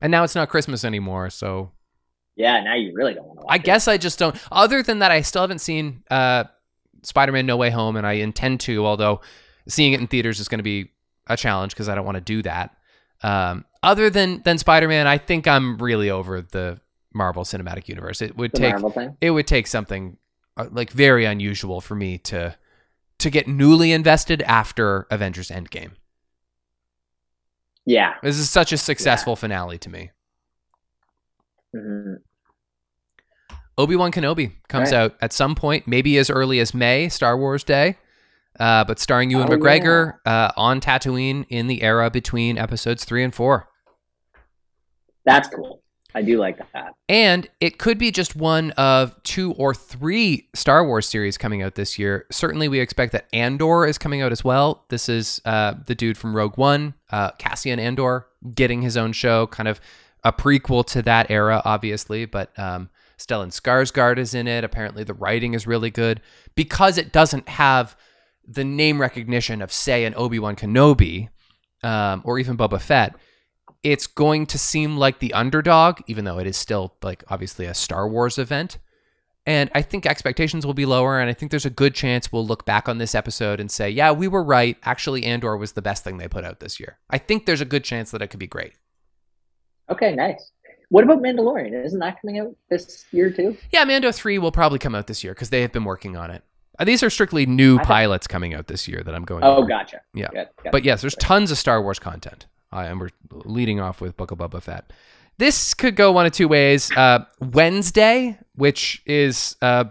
And 0.00 0.10
now 0.10 0.24
it's 0.24 0.34
not 0.34 0.48
Christmas 0.48 0.84
anymore, 0.84 1.30
so 1.30 1.70
Yeah, 2.36 2.62
now 2.62 2.74
you 2.74 2.92
really 2.94 3.14
don't 3.14 3.26
want 3.26 3.40
to. 3.40 3.44
Watch 3.44 3.52
I 3.52 3.56
it. 3.56 3.64
guess 3.64 3.88
I 3.88 3.96
just 3.96 4.18
don't. 4.18 4.36
Other 4.50 4.82
than 4.82 4.98
that, 5.00 5.10
I 5.10 5.20
still 5.20 5.42
haven't 5.42 5.60
seen 5.60 6.02
uh, 6.10 6.44
Spider-Man: 7.02 7.46
No 7.46 7.56
Way 7.56 7.70
Home, 7.70 7.96
and 7.96 8.06
I 8.06 8.14
intend 8.14 8.60
to. 8.60 8.84
Although 8.84 9.20
seeing 9.68 9.92
it 9.92 10.00
in 10.00 10.06
theaters 10.06 10.40
is 10.40 10.48
going 10.48 10.58
to 10.58 10.64
be 10.64 10.90
a 11.26 11.36
challenge 11.36 11.72
because 11.72 11.88
I 11.88 11.94
don't 11.94 12.04
want 12.04 12.16
to 12.16 12.20
do 12.20 12.42
that. 12.42 12.76
Um, 13.22 13.64
other 13.82 14.10
than 14.10 14.42
than 14.42 14.58
Spider-Man, 14.58 15.06
I 15.06 15.18
think 15.18 15.46
I'm 15.46 15.78
really 15.78 16.10
over 16.10 16.42
the 16.42 16.80
Marvel 17.12 17.44
Cinematic 17.44 17.88
Universe. 17.88 18.20
It 18.20 18.36
would 18.36 18.52
the 18.52 18.58
take 18.58 18.74
it 19.20 19.30
would 19.30 19.46
take 19.46 19.66
something 19.66 20.18
uh, 20.56 20.66
like 20.70 20.90
very 20.90 21.24
unusual 21.24 21.80
for 21.80 21.94
me 21.94 22.18
to 22.18 22.56
to 23.18 23.30
get 23.30 23.46
newly 23.46 23.92
invested 23.92 24.42
after 24.42 25.06
Avengers 25.10 25.48
Endgame. 25.48 25.92
Yeah. 27.86 28.14
This 28.22 28.38
is 28.38 28.50
such 28.50 28.72
a 28.72 28.76
successful 28.76 29.36
finale 29.36 29.78
to 29.78 29.88
me. 29.90 30.10
Hmm 31.74 32.14
Obi 33.76 33.96
Wan 33.96 34.12
Kenobi 34.12 34.52
comes 34.68 34.92
Right. 34.92 34.98
out 34.98 35.16
at 35.20 35.32
some 35.32 35.56
point, 35.56 35.88
maybe 35.88 36.16
as 36.18 36.30
early 36.30 36.60
as 36.60 36.72
May, 36.74 37.08
Star 37.08 37.36
Wars 37.36 37.64
Day, 37.64 37.96
uh, 38.60 38.84
but 38.84 39.00
starring 39.00 39.30
Ewan 39.32 39.52
Oh, 39.52 39.56
McGregor 39.56 40.18
uh, 40.24 40.52
on 40.56 40.80
Tatooine 40.80 41.44
in 41.48 41.66
the 41.66 41.82
era 41.82 42.08
between 42.08 42.56
episodes 42.56 43.04
three 43.04 43.24
and 43.24 43.34
four. 43.34 43.68
That's 45.24 45.48
cool. 45.48 45.82
I 46.14 46.22
do 46.22 46.38
like 46.38 46.58
that. 46.72 46.92
And 47.08 47.48
it 47.60 47.78
could 47.78 47.98
be 47.98 48.12
just 48.12 48.36
one 48.36 48.70
of 48.72 49.20
two 49.24 49.52
or 49.54 49.74
three 49.74 50.48
Star 50.54 50.86
Wars 50.86 51.08
series 51.08 51.36
coming 51.36 51.60
out 51.60 51.74
this 51.74 51.98
year. 51.98 52.26
Certainly, 52.30 52.68
we 52.68 52.78
expect 52.78 53.10
that 53.10 53.26
Andor 53.32 53.84
is 53.86 53.98
coming 53.98 54.22
out 54.22 54.30
as 54.30 54.44
well. 54.44 54.84
This 54.90 55.08
is 55.08 55.40
uh, 55.44 55.74
the 55.86 55.96
dude 55.96 56.16
from 56.16 56.36
Rogue 56.36 56.56
One, 56.56 56.94
uh, 57.10 57.32
Cassian 57.32 57.80
Andor, 57.80 58.26
getting 58.54 58.82
his 58.82 58.96
own 58.96 59.12
show, 59.12 59.48
kind 59.48 59.66
of 59.68 59.80
a 60.24 60.32
prequel 60.32 60.84
to 60.86 61.02
that 61.02 61.30
era, 61.30 61.60
obviously. 61.64 62.24
But 62.24 62.56
um, 62.58 62.90
Stellan 63.18 63.48
Skarsgård 63.48 64.18
is 64.18 64.34
in 64.34 64.48
it. 64.48 64.64
Apparently, 64.64 65.04
the 65.04 65.14
writing 65.14 65.54
is 65.54 65.66
really 65.66 65.90
good 65.90 66.20
because 66.54 66.98
it 66.98 67.12
doesn't 67.12 67.48
have 67.48 67.96
the 68.46 68.64
name 68.64 69.00
recognition 69.00 69.62
of, 69.62 69.72
say, 69.72 70.04
an 70.04 70.14
Obi 70.16 70.38
Wan 70.38 70.56
Kenobi 70.56 71.28
um, 71.82 72.22
or 72.24 72.38
even 72.38 72.56
Boba 72.56 72.80
Fett 72.80 73.16
it's 73.84 74.06
going 74.06 74.46
to 74.46 74.58
seem 74.58 74.96
like 74.96 75.18
the 75.18 75.34
underdog, 75.34 76.00
even 76.06 76.24
though 76.24 76.38
it 76.38 76.46
is 76.46 76.56
still 76.56 76.94
like 77.02 77.22
obviously 77.28 77.66
a 77.66 77.74
Star 77.74 78.08
Wars 78.08 78.38
event. 78.38 78.78
And 79.46 79.70
I 79.74 79.82
think 79.82 80.06
expectations 80.06 80.64
will 80.64 80.72
be 80.72 80.86
lower, 80.86 81.20
and 81.20 81.28
I 81.28 81.34
think 81.34 81.50
there's 81.50 81.66
a 81.66 81.70
good 81.70 81.94
chance 81.94 82.32
we'll 82.32 82.46
look 82.46 82.64
back 82.64 82.88
on 82.88 82.96
this 82.96 83.14
episode 83.14 83.60
and 83.60 83.70
say, 83.70 83.90
yeah, 83.90 84.10
we 84.10 84.26
were 84.26 84.42
right. 84.42 84.78
Actually, 84.84 85.24
Andor 85.24 85.58
was 85.58 85.72
the 85.72 85.82
best 85.82 86.02
thing 86.02 86.16
they 86.16 86.28
put 86.28 86.44
out 86.44 86.60
this 86.60 86.80
year. 86.80 86.98
I 87.10 87.18
think 87.18 87.44
there's 87.44 87.60
a 87.60 87.66
good 87.66 87.84
chance 87.84 88.10
that 88.10 88.22
it 88.22 88.28
could 88.28 88.40
be 88.40 88.46
great. 88.46 88.72
Okay, 89.90 90.14
nice. 90.14 90.50
What 90.88 91.04
about 91.04 91.18
Mandalorian? 91.22 91.84
Isn't 91.84 91.98
that 92.00 92.20
coming 92.20 92.38
out 92.38 92.54
this 92.70 93.04
year 93.10 93.30
too? 93.30 93.56
Yeah, 93.72 93.84
Mando 93.84 94.12
3 94.12 94.38
will 94.38 94.52
probably 94.52 94.78
come 94.78 94.94
out 94.94 95.06
this 95.06 95.24
year 95.24 95.34
because 95.34 95.50
they 95.50 95.62
have 95.62 95.72
been 95.72 95.84
working 95.84 96.16
on 96.16 96.30
it. 96.30 96.42
Uh, 96.78 96.84
these 96.84 97.02
are 97.02 97.10
strictly 97.10 97.46
new 97.46 97.74
I 97.76 97.78
thought- 97.78 97.86
pilots 97.86 98.26
coming 98.26 98.54
out 98.54 98.66
this 98.66 98.86
year 98.88 99.02
that 99.04 99.14
I'm 99.14 99.24
going 99.24 99.44
Oh, 99.44 99.56
over. 99.56 99.66
gotcha. 99.66 100.00
Yeah. 100.12 100.28
But 100.70 100.84
yes, 100.84 101.00
there's 101.00 101.14
tons 101.16 101.50
of 101.50 101.58
Star 101.58 101.82
Wars 101.82 101.98
content. 101.98 102.46
Uh, 102.72 102.78
and 102.88 103.00
we're 103.00 103.10
leading 103.30 103.78
off 103.80 104.00
with 104.00 104.16
Book 104.16 104.30
of 104.32 104.38
Boba 104.38 104.60
Fett. 104.60 104.92
This 105.38 105.74
could 105.74 105.94
go 105.96 106.10
one 106.12 106.26
of 106.26 106.32
two 106.32 106.48
ways. 106.48 106.90
Uh, 106.96 107.24
Wednesday, 107.40 108.38
which 108.56 109.02
is 109.06 109.56
uh, 109.62 109.84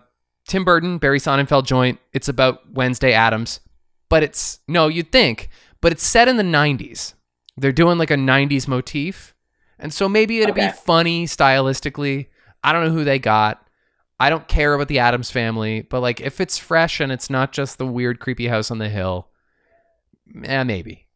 Tim 0.48 0.64
Burton, 0.66 0.98
Barry 0.98 1.20
Sonnenfeld 1.20 1.66
joint. 1.66 2.00
It's 2.14 2.28
about 2.28 2.70
Wednesday 2.72 3.14
Addams, 3.14 3.60
but 4.10 4.22
it's 4.24 4.60
no, 4.68 4.88
you'd 4.90 5.12
think, 5.12 5.50
but 5.82 5.92
it's 5.92 6.04
set 6.04 6.28
in 6.28 6.38
the 6.38 6.44
90s. 6.44 7.14
They're 7.58 7.72
doing 7.72 7.98
like 7.98 8.12
a 8.12 8.16
90s 8.16 8.68
motif. 8.68 9.33
And 9.80 9.94
so 9.94 10.08
maybe 10.08 10.40
it'd 10.40 10.52
Okay. 10.52 10.68
be 10.68 10.74
funny 10.74 11.26
stylistically. 11.26 12.28
I 12.64 12.72
don't 12.74 12.86
know 12.86 12.92
who 12.92 13.04
they 13.04 13.20
got. 13.20 13.66
I 14.20 14.30
don't 14.30 14.48
care 14.48 14.74
about 14.74 14.88
the 14.88 15.00
Addams 15.00 15.32
family, 15.32 15.82
but 15.82 16.00
like 16.02 16.22
if 16.22 16.40
it's 16.40 16.58
fresh 16.58 17.00
and 17.00 17.12
it's 17.12 17.30
not 17.30 17.52
just 17.52 17.78
the 17.78 17.86
weird, 17.86 18.20
creepy 18.20 18.48
house 18.48 18.72
on 18.72 18.78
the 18.78 18.88
hill, 18.90 19.28
eh, 20.44 20.64
maybe. 20.64 21.08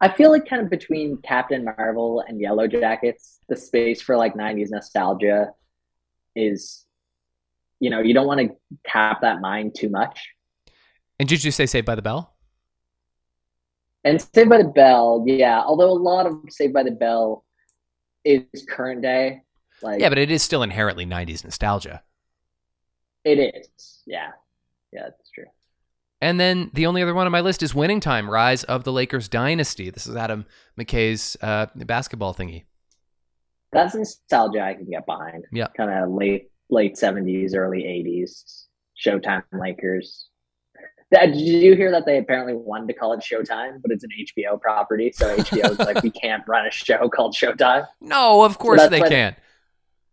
I 0.00 0.08
feel 0.08 0.30
like 0.30 0.46
kind 0.46 0.60
of 0.60 0.68
between 0.68 1.18
Captain 1.18 1.64
Marvel 1.64 2.24
and 2.26 2.40
Yellowjackets, 2.40 3.38
the 3.48 3.56
space 3.56 4.02
for 4.02 4.16
like 4.16 4.34
'90s 4.34 4.70
nostalgia 4.70 5.52
is, 6.34 6.84
you 7.78 7.88
know, 7.88 8.00
you 8.00 8.12
don't 8.12 8.26
want 8.26 8.40
to 8.40 8.56
tap 8.84 9.20
that 9.22 9.40
mind 9.40 9.74
too 9.76 9.88
much. 9.88 10.18
And 11.20 11.28
did 11.28 11.44
you 11.44 11.52
say 11.52 11.66
Saved 11.66 11.86
by 11.86 11.94
the 11.94 12.02
Bell? 12.02 12.34
And 14.04 14.20
Saved 14.20 14.50
by 14.50 14.58
the 14.58 14.64
Bell, 14.68 15.22
yeah. 15.26 15.60
Although 15.62 15.90
a 15.90 15.94
lot 15.94 16.26
of 16.26 16.34
Saved 16.50 16.72
by 16.74 16.82
the 16.82 16.90
Bell 16.90 17.44
is 18.24 18.64
current 18.68 19.02
day, 19.02 19.42
like 19.82 20.00
Yeah, 20.00 20.08
but 20.08 20.18
it 20.18 20.30
is 20.30 20.42
still 20.42 20.62
inherently 20.62 21.06
90s 21.06 21.44
nostalgia. 21.44 22.02
it 23.24 23.38
is, 23.38 24.02
yeah, 24.06 24.30
yeah, 24.92 25.02
that's 25.02 25.30
true. 25.30 25.44
And 26.20 26.38
then 26.38 26.70
the 26.72 26.86
only 26.86 27.02
other 27.02 27.14
one 27.14 27.26
on 27.26 27.32
my 27.32 27.40
list 27.40 27.62
is 27.62 27.74
Winning 27.74 27.98
Time: 28.00 28.30
Rise 28.30 28.62
of 28.64 28.84
the 28.84 28.92
Lakers 28.92 29.28
Dynasty. 29.28 29.90
This 29.90 30.06
is 30.06 30.14
Adam 30.14 30.46
McKay's 30.78 31.36
uh, 31.42 31.66
basketball 31.74 32.32
thingy. 32.34 32.64
That's 33.72 33.94
nostalgia 33.94 34.60
I 34.62 34.74
can 34.74 34.88
get 34.88 35.04
behind. 35.04 35.46
Yeah. 35.50 35.66
kind 35.76 35.90
of 35.90 36.10
late 36.10 36.50
late 36.70 36.96
seventies, 36.96 37.54
early 37.54 37.84
eighties. 37.86 38.66
Showtime 39.04 39.42
Lakers. 39.52 40.28
That- 41.12 41.26
Did 41.32 41.36
you 41.40 41.76
hear 41.76 41.90
that 41.92 42.04
they 42.06 42.18
apparently 42.18 42.54
wanted 42.54 42.88
to 42.88 42.94
call 42.94 43.12
it 43.12 43.20
Showtime, 43.20 43.80
but 43.82 43.90
it's 43.92 44.02
an 44.02 44.10
HBO 44.18 44.60
property, 44.60 45.12
so 45.14 45.36
HBO 45.36 45.68
was 45.68 45.78
like, 45.78 46.02
we 46.02 46.10
can't 46.10 46.42
run 46.48 46.66
a 46.66 46.70
show 46.70 47.08
called 47.08 47.34
Showtime. 47.34 47.86
No, 48.00 48.42
of 48.42 48.58
course 48.58 48.80
that's 48.80 48.90
they 48.90 49.00
can't. 49.02 49.36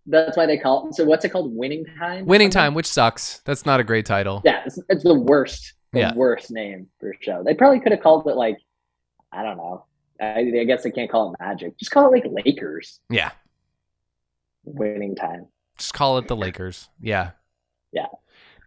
That's 0.06 0.36
why 0.38 0.46
they 0.46 0.58
call 0.58 0.90
it. 0.90 0.96
So 0.96 1.06
what's 1.06 1.24
it 1.26 1.30
called? 1.30 1.56
Winning 1.56 1.86
Time. 1.98 2.26
Winning? 2.26 2.50
Time, 2.50 2.74
which 2.74 2.86
sucks. 2.88 3.40
That's 3.46 3.66
not 3.66 3.80
a 3.80 3.84
great 3.84 4.06
title. 4.06 4.42
Yeah, 4.44 4.64
it's, 4.66 4.80
it's 4.90 5.04
the 5.04 5.14
worst, 5.14 5.74
the 5.94 6.00
Yeah. 6.00 6.14
worst 6.16 6.52
name 6.52 6.88
for 7.00 7.12
a 7.12 7.14
show. 7.22 7.44
They 7.46 7.54
probably 7.54 7.80
could 7.80 7.92
have 7.92 8.02
called 8.02 8.28
it 8.28 8.36
like, 8.36 8.58
I 9.32 9.44
don't 9.44 9.58
know. 9.58 9.86
I, 10.20 10.40
I 10.40 10.64
guess 10.66 10.84
they 10.84 10.92
can't 10.92 11.10
call 11.10 11.32
it 11.34 11.40
Magic. 11.40 11.78
Just 11.78 11.92
call 11.92 12.08
it 12.08 12.12
like 12.12 12.26
Lakers. 12.46 13.00
Yeah, 13.10 13.32
Winning 14.66 15.16
Time. 15.16 15.48
just 15.78 15.94
call 15.94 16.18
it 16.18 16.28
the 16.28 16.36
Lakers. 16.36 16.90
Yeah. 17.00 17.32
Yeah. 17.92 18.08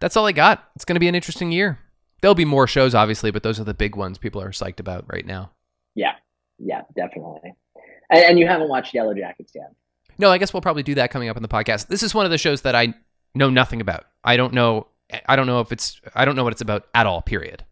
That's 0.01 0.17
all 0.17 0.25
I 0.25 0.31
got. 0.31 0.63
It's 0.75 0.83
going 0.85 0.95
to 0.95 0.99
be 0.99 1.07
an 1.07 1.15
interesting 1.15 1.51
year. 1.51 1.79
There'll 2.23 2.35
be 2.35 2.45
more 2.45 2.67
shows, 2.67 2.95
obviously, 2.95 3.31
but 3.31 3.43
those 3.43 3.59
are 3.59 3.65
the 3.65 3.73
big 3.73 3.97
ones 3.97 4.17
people 4.17 4.41
are 4.41 4.51
psyched 4.51 4.79
about 4.79 5.03
right 5.11 5.25
now. 5.25 5.51
Yeah, 5.93 6.13
yeah, 6.57 6.83
definitely. 6.95 7.53
And, 8.09 8.23
and 8.23 8.39
you 8.39 8.47
haven't 8.47 8.69
watched 8.69 8.93
Yellowjackets 8.93 9.53
yet. 9.53 9.73
No, 10.17 10.31
I 10.31 10.37
guess 10.37 10.53
we'll 10.53 10.61
probably 10.61 10.83
do 10.83 10.95
that 10.95 11.11
coming 11.11 11.27
up 11.27 11.35
in 11.35 11.43
the 11.43 11.49
podcast. 11.49 11.87
This 11.87 12.01
is 12.01 12.15
one 12.15 12.23
of 12.23 12.31
the 12.31 12.37
shows 12.37 12.61
that 12.61 12.75
I 12.75 12.93
know 13.35 13.49
nothing 13.49 13.81
about. 13.81 14.05
I 14.23 14.37
don't 14.37 14.53
know. 14.53 14.87
I 15.27 15.35
don't 15.35 15.47
know 15.47 15.59
if 15.59 15.73
it's. 15.73 15.99
I 16.15 16.23
don't 16.23 16.37
know 16.37 16.45
what 16.45 16.53
it's 16.53 16.61
about 16.61 16.87
at 16.95 17.05
all. 17.05 17.21
Period. 17.21 17.65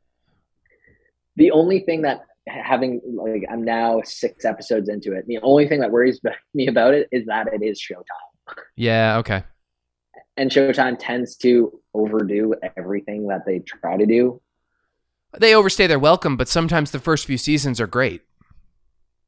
The 1.37 1.51
only 1.51 1.79
thing 1.79 2.01
that 2.01 2.25
having 2.45 2.99
like 3.05 3.45
I'm 3.49 3.63
now 3.63 4.01
six 4.03 4.43
episodes 4.43 4.89
into 4.89 5.13
it. 5.13 5.27
The 5.27 5.39
only 5.43 5.65
thing 5.65 5.79
that 5.79 5.91
worries 5.91 6.19
me 6.53 6.67
about 6.67 6.93
it 6.93 7.07
is 7.13 7.25
that 7.27 7.47
it 7.53 7.63
is 7.63 7.79
Showtime, 7.79 8.55
Yeah. 8.75 9.19
Okay. 9.19 9.43
And 10.41 10.49
Showtime 10.49 10.97
tends 10.97 11.35
to 11.35 11.79
overdo 11.93 12.55
everything 12.75 13.27
that 13.27 13.45
they 13.45 13.59
try 13.59 13.95
to 13.95 14.07
do. 14.07 14.41
They 15.37 15.53
overstay 15.53 15.85
their 15.85 15.99
welcome, 15.99 16.35
but 16.35 16.49
sometimes 16.49 16.89
the 16.89 16.97
first 16.97 17.27
few 17.27 17.37
seasons 17.37 17.79
are 17.79 17.85
great. 17.85 18.23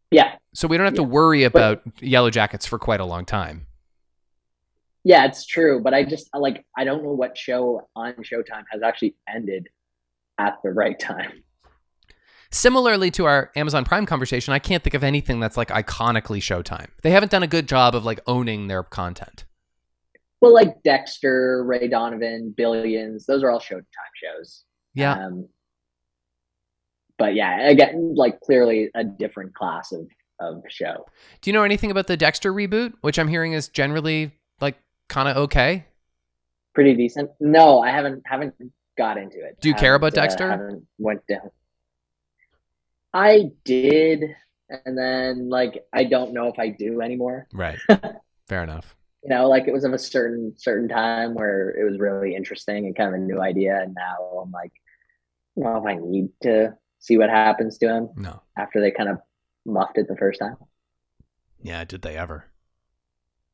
Yeah, 0.10 0.38
So 0.56 0.68
we 0.68 0.76
don't 0.76 0.88
have 0.88 0.96
to 0.96 1.04
worry 1.04 1.44
about 1.44 1.86
Yellowjackets 1.98 2.68
for 2.68 2.80
quite 2.80 3.00
a 3.00 3.06
long 3.06 3.26
time. 3.26 3.68
yeah, 5.04 5.26
it's 5.26 5.46
true. 5.46 5.82
But 5.84 5.94
I 5.94 6.04
just 6.04 6.30
like 6.34 6.66
I 6.76 6.84
don't 6.84 7.04
know 7.04 7.12
what 7.14 7.38
show 7.38 7.88
on 7.96 8.14
Showtime 8.16 8.64
has 8.72 8.82
actually 8.82 9.16
ended 9.32 9.70
at 10.40 10.58
the 10.64 10.72
right 10.72 10.98
time. 10.98 11.44
Similarly 12.50 13.12
to 13.12 13.26
our 13.26 13.52
Amazon 13.56 13.86
Prime 13.86 14.08
conversation, 14.08 14.52
I 14.52 14.58
can't 14.58 14.84
think 14.84 14.96
of 14.96 15.04
anything 15.04 15.40
that's 15.40 15.58
like 15.58 15.70
iconically 15.70 16.40
Showtime. 16.40 16.88
They 17.04 17.12
haven't 17.12 17.32
done 17.32 17.44
a 17.44 17.48
good 17.48 17.68
job 17.68 17.94
of 17.94 18.04
like 18.04 18.20
owning 18.26 18.68
their 18.68 18.82
content. 18.82 19.46
Well, 20.44 20.54
like 20.54 20.84
Dexter, 20.84 21.64
Ray 21.64 21.88
Donovan, 21.88 22.54
Billions, 22.58 23.26
those 23.26 23.44
are 23.44 23.50
all 23.50 23.62
Showtime 23.62 23.86
shows. 24.14 24.66
Yeah. 24.94 25.14
Um, 25.14 25.48
but 27.18 27.34
yeah, 27.34 27.70
again, 27.70 28.14
like 28.14 28.42
clearly 28.42 28.90
a 28.94 29.06
different 29.06 29.56
class 29.56 29.94
of 29.94 30.06
of 30.42 30.62
show. 30.68 31.06
Do 31.40 31.50
you 31.50 31.54
know 31.54 31.64
anything 31.64 31.92
about 31.92 32.08
the 32.08 32.18
Dexter 32.18 32.52
reboot, 32.52 32.92
which 33.00 33.18
I'm 33.18 33.30
hearing 33.30 33.54
is 33.54 33.70
generally 33.70 34.34
like 34.60 34.76
kind 35.08 35.30
of 35.30 35.38
okay? 35.38 35.86
Pretty 36.76 36.94
decent. 36.94 37.32
No, 37.40 37.80
I 37.80 37.92
haven't 37.92 38.24
haven't 38.26 38.54
got 38.98 39.18
into 39.18 39.38
it. 39.38 39.62
Do 39.62 39.70
you 39.70 39.76
care 39.76 39.96
about 39.96 40.12
uh, 40.12 40.24
Dexter? 40.24 40.50
haven't 40.50 40.86
went 40.98 41.26
down. 41.26 41.52
I 43.14 43.44
did, 43.64 44.26
and 44.68 44.98
then 44.98 45.48
like 45.48 45.86
I 45.94 46.04
don't 46.04 46.34
know 46.34 46.48
if 46.48 46.60
I 46.60 46.68
do 46.68 47.00
anymore. 47.00 47.48
Right. 47.54 47.80
Fair 48.50 48.64
enough. 48.64 48.98
You 49.24 49.30
know, 49.30 49.48
like 49.48 49.68
it 49.68 49.74
was 49.74 49.86
of 49.86 49.94
a 49.94 50.00
certain 50.00 50.54
certain 50.58 50.90
time 50.90 51.34
where 51.34 51.70
it 51.72 51.90
was 51.90 52.00
really 52.00 52.36
interesting 52.36 52.86
and 52.86 52.96
kind 52.96 53.10
of 53.10 53.16
a 53.16 53.24
new 53.24 53.42
idea, 53.42 53.82
and 53.82 53.94
now 53.96 54.42
I'm 54.44 54.52
like, 54.52 54.74
well, 55.56 55.78
if 55.80 55.86
I 55.86 55.96
need 56.02 56.30
to 56.44 56.78
see 57.00 57.18
what 57.18 57.30
happens 57.30 57.78
to 57.80 57.88
him 57.88 58.10
No. 58.16 58.42
after 58.58 58.82
they 58.82 58.92
kind 58.92 59.10
of 59.10 59.20
muffed 59.66 59.98
it 59.98 60.08
the 60.08 60.18
first 60.18 60.40
time. 60.40 60.58
Yeah, 61.62 61.84
did 61.84 62.04
they 62.04 62.16
ever? 62.16 62.46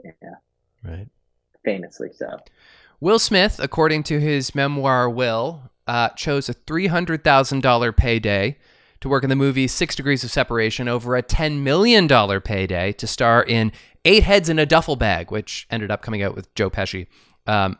Yeah, 0.04 0.40
Right. 0.84 1.10
famously 1.64 2.10
so. 2.14 2.40
Will 3.00 3.20
Smith, 3.20 3.60
according 3.60 4.04
to 4.04 4.20
his 4.20 4.54
memoir 4.54 5.10
Will, 5.10 5.72
uh, 5.88 6.10
chose 6.10 6.50
a 6.50 6.54
$300,000 6.54 7.92
payday 7.94 8.58
to 9.02 9.10
work 9.10 9.24
in 9.24 9.30
the 9.30 9.36
movie 9.36 9.68
Six 9.68 9.96
Degrees 9.96 10.24
of 10.24 10.32
Separation 10.32 10.88
over 10.88 11.16
a 11.16 11.24
$10 11.24 11.62
million 11.62 12.08
payday 12.42 12.92
to 12.94 13.08
star 13.08 13.44
in 13.44 13.72
Eight 14.06 14.24
Heads 14.24 14.50
in 14.50 14.60
a 14.60 14.66
Duffel 14.66 14.96
Bag, 14.96 15.32
which 15.32 15.68
ended 15.70 15.92
up 15.92 16.02
coming 16.02 16.22
out 16.22 16.36
with 16.36 16.54
Joe 16.56 16.70
Pesci. 16.70 17.08
Um, 17.48 17.78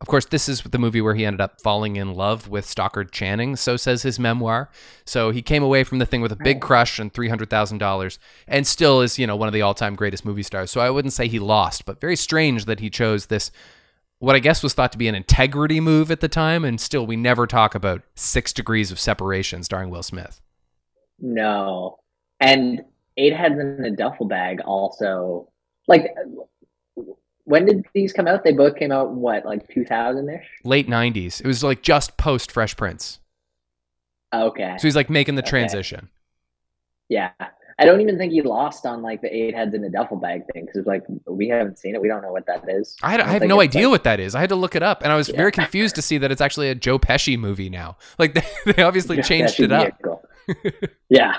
of 0.00 0.06
course, 0.06 0.24
this 0.24 0.48
is 0.48 0.62
the 0.62 0.78
movie 0.78 1.02
where 1.02 1.14
he 1.14 1.26
ended 1.26 1.42
up 1.42 1.60
falling 1.60 1.96
in 1.96 2.14
love 2.14 2.48
with 2.48 2.64
Stockard 2.64 3.12
Channing, 3.12 3.54
so 3.54 3.76
says 3.76 4.02
his 4.02 4.18
memoir. 4.18 4.70
So 5.04 5.30
he 5.30 5.42
came 5.42 5.62
away 5.62 5.84
from 5.84 5.98
the 5.98 6.06
thing 6.06 6.22
with 6.22 6.32
a 6.32 6.36
big 6.36 6.62
crush 6.62 6.98
and 6.98 7.12
$300,000 7.12 8.18
and 8.48 8.66
still 8.66 9.02
is, 9.02 9.18
you 9.18 9.26
know, 9.26 9.36
one 9.36 9.48
of 9.48 9.52
the 9.52 9.60
all-time 9.60 9.94
greatest 9.94 10.24
movie 10.24 10.42
stars. 10.42 10.70
So 10.70 10.80
I 10.80 10.88
wouldn't 10.88 11.12
say 11.12 11.28
he 11.28 11.38
lost, 11.38 11.84
but 11.84 12.00
very 12.00 12.16
strange 12.16 12.64
that 12.64 12.80
he 12.80 12.88
chose 12.88 13.26
this 13.26 13.50
what 14.20 14.36
I 14.36 14.38
guess 14.38 14.62
was 14.62 14.74
thought 14.74 14.92
to 14.92 14.98
be 14.98 15.08
an 15.08 15.14
integrity 15.14 15.80
move 15.80 16.10
at 16.10 16.20
the 16.20 16.28
time, 16.28 16.62
and 16.64 16.78
still 16.78 17.06
we 17.06 17.16
never 17.16 17.46
talk 17.46 17.74
about 17.74 18.02
Six 18.14 18.52
Degrees 18.52 18.92
of 18.92 19.00
Separation 19.00 19.64
starring 19.64 19.88
Will 19.88 20.02
Smith. 20.02 20.42
No, 21.20 21.98
and 22.40 22.82
Eight 23.16 23.34
Heads 23.34 23.58
in 23.58 23.84
a 23.84 23.90
Duffel 23.90 24.26
Bag 24.26 24.60
also 24.64 25.48
like. 25.88 26.14
When 27.44 27.64
did 27.64 27.84
these 27.94 28.12
come 28.12 28.28
out? 28.28 28.44
They 28.44 28.52
both 28.52 28.76
came 28.76 28.92
out 28.92 29.10
what, 29.12 29.44
like 29.44 29.66
two 29.68 29.84
thousand 29.84 30.28
ish? 30.28 30.46
Late 30.62 30.86
90s. 30.88 31.40
It 31.40 31.46
was 31.46 31.64
like 31.64 31.82
just 31.82 32.16
post 32.16 32.52
Fresh 32.52 32.76
Prince. 32.76 33.18
Okay, 34.32 34.76
So 34.78 34.86
he's 34.86 34.94
like 34.94 35.10
making 35.10 35.34
the 35.34 35.42
Okay. 35.42 35.50
transition. 35.50 36.08
yeah. 37.08 37.30
I 37.78 37.86
don't 37.86 38.02
even 38.02 38.18
think 38.18 38.30
he 38.32 38.42
lost 38.42 38.84
on 38.84 39.00
like 39.00 39.22
the 39.22 39.34
Eight 39.34 39.54
Heads 39.54 39.74
in 39.74 39.82
a 39.82 39.88
Duffel 39.88 40.18
Bag 40.18 40.42
thing 40.52 40.66
because 40.66 40.86
like 40.86 41.02
we 41.26 41.48
haven't 41.48 41.78
seen 41.78 41.94
it. 41.94 42.00
We 42.02 42.08
don't 42.08 42.20
know 42.20 42.30
what 42.30 42.44
that 42.46 42.68
is. 42.68 42.94
I, 43.02 43.10
had, 43.10 43.20
I 43.20 43.24
don't 43.24 43.32
have 43.40 43.48
no 43.48 43.60
idea 43.62 43.84
like- 43.88 43.90
what 43.92 44.04
that 44.04 44.20
is. 44.20 44.34
I 44.34 44.40
had 44.40 44.50
to 44.50 44.54
look 44.54 44.76
it 44.76 44.82
up, 44.82 45.02
and 45.02 45.10
I 45.10 45.16
was 45.16 45.30
Yeah. 45.30 45.36
very 45.38 45.50
confused 45.50 45.94
to 45.94 46.02
see 46.02 46.18
that 46.18 46.30
it's 46.30 46.42
actually 46.42 46.68
a 46.68 46.74
Joe 46.74 46.98
Pesci 46.98 47.38
movie 47.38 47.70
now. 47.70 47.96
Like 48.18 48.34
they, 48.34 48.42
they 48.74 48.82
obviously 48.82 49.16
Joe 49.16 49.22
changed 49.22 49.54
Pesci 49.56 49.64
it 49.64 49.72
up. 49.72 49.82
vehicle. 49.84 50.22
yeah, 51.08 51.36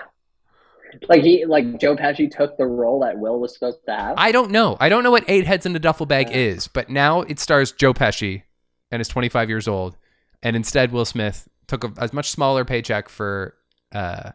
like 1.09 1.21
he 1.23 1.45
like 1.45 1.79
Joe 1.79 1.95
Pesci 1.95 2.29
took 2.29 2.57
the 2.57 2.65
role 2.65 2.99
that 3.01 3.17
Will 3.19 3.39
was 3.39 3.53
supposed 3.53 3.79
to 3.87 3.95
have. 3.95 4.15
I 4.17 4.31
don't 4.31 4.51
know. 4.51 4.77
I 4.79 4.89
don't 4.89 5.03
know 5.03 5.11
what 5.11 5.23
Eight 5.27 5.45
Heads 5.45 5.65
in 5.65 5.75
a 5.75 5.79
Duffel 5.79 6.05
Bag 6.05 6.29
Yeah. 6.29 6.37
is, 6.37 6.67
but 6.67 6.89
now 6.89 7.21
it 7.21 7.39
stars 7.39 7.71
Joe 7.71 7.93
Pesci 7.93 8.43
and 8.91 9.01
is 9.01 9.07
25 9.07 9.49
years 9.49 9.67
old, 9.67 9.97
and 10.43 10.55
instead 10.55 10.91
Will 10.91 11.05
Smith 11.05 11.47
took 11.67 11.83
a, 11.83 11.93
a 11.97 12.09
much 12.13 12.29
smaller 12.29 12.65
paycheck 12.65 13.07
for 13.09 13.55
uh, 13.93 14.31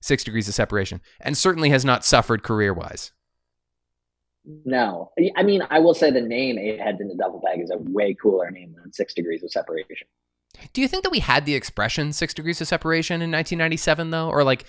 Six 0.00 0.24
Degrees 0.24 0.48
of 0.48 0.54
Separation, 0.54 1.00
and 1.20 1.36
certainly 1.36 1.68
has 1.70 1.84
not 1.84 2.04
suffered 2.04 2.42
career 2.42 2.72
wise. 2.72 3.12
No, 4.64 5.12
I 5.36 5.42
mean 5.42 5.62
I 5.68 5.80
will 5.80 5.92
say 5.94 6.10
the 6.10 6.20
name 6.22 6.58
Eight 6.58 6.80
Heads 6.80 7.00
in 7.00 7.10
a 7.10 7.14
Duffel 7.14 7.40
Bag 7.44 7.60
is 7.60 7.70
a 7.70 7.76
way 7.76 8.14
cooler 8.14 8.50
name 8.50 8.74
than 8.80 8.90
Six 8.92 9.12
Degrees 9.12 9.42
of 9.42 9.50
Separation. 9.52 10.06
Do 10.72 10.80
you 10.80 10.88
think 10.88 11.04
that 11.04 11.10
we 11.10 11.20
had 11.20 11.46
the 11.46 11.54
expression 11.54 12.12
Six 12.12 12.34
Degrees 12.34 12.60
of 12.60 12.68
Separation 12.68 13.16
in 13.16 13.30
1997 13.30 14.10
though, 14.10 14.28
or 14.28 14.44
like 14.44 14.64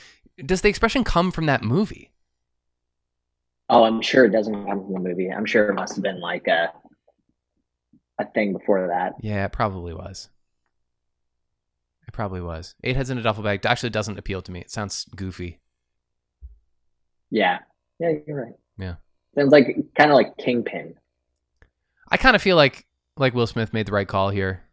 does 0.46 0.62
the 0.62 0.70
expression 0.70 1.04
come 1.04 1.32
from 1.32 1.46
that 1.48 1.64
movie? 1.64 2.12
Oh, 3.70 3.84
I'm 3.84 4.02
sure 4.02 4.26
it 4.26 4.32
doesn't 4.32 4.66
come 4.66 4.84
from 4.84 4.94
the 4.94 5.00
movie. 5.00 5.30
I'm 5.30 5.46
sure 5.46 5.70
it 5.70 5.74
must 5.74 5.96
have 5.96 6.04
been 6.04 6.20
like 6.20 6.48
a 6.48 6.72
a 8.20 8.26
thing 8.26 8.54
before 8.54 8.88
that. 8.88 9.14
Yeah, 9.22 9.46
it 9.46 9.52
probably 9.52 9.94
was. 9.94 10.30
It 12.08 12.14
probably 12.14 12.42
was. 12.42 12.76
Eight 12.84 12.96
Heads 12.96 13.10
in 13.10 13.18
a 13.18 13.22
Duffel 13.22 13.44
Bag 13.44 13.66
actually 13.66 13.90
doesn't 13.90 14.20
appeal 14.20 14.42
to 14.42 14.52
me. 14.52 14.60
It 14.60 14.72
sounds 14.72 15.06
goofy. 15.16 15.60
Yeah, 17.30 17.60
yeah, 18.00 18.12
you're 18.28 18.44
right. 18.44 18.54
Yeah. 18.78 18.96
sounds 19.36 19.52
like 19.52 19.78
kind 19.96 20.12
of 20.12 20.16
like 20.16 20.38
Kingpin. 20.38 20.96
I 22.10 22.18
kind 22.18 22.36
of 22.36 22.42
feel 22.42 22.58
like 22.58 22.86
like 23.18 23.34
Will 23.34 23.48
Smith 23.48 23.74
made 23.74 23.86
the 23.86 23.94
right 23.94 24.08
call 24.08 24.30
here. 24.30 24.64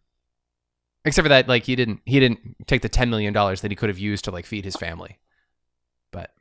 Except 1.08 1.24
for 1.24 1.30
that, 1.30 1.48
like 1.48 1.64
he 1.64 1.76
didn't 1.76 2.00
he 2.06 2.20
didn't 2.20 2.66
take 2.66 2.82
the 2.82 2.88
ten 2.88 3.10
million 3.10 3.32
dollars 3.32 3.60
that 3.62 3.70
he 3.70 3.76
could 3.76 3.88
have 3.88 3.98
used 3.98 4.24
to 4.26 4.30
like 4.30 4.46
feed 4.46 4.64
his 4.64 4.76
family. 4.76 5.18
But 6.12 6.32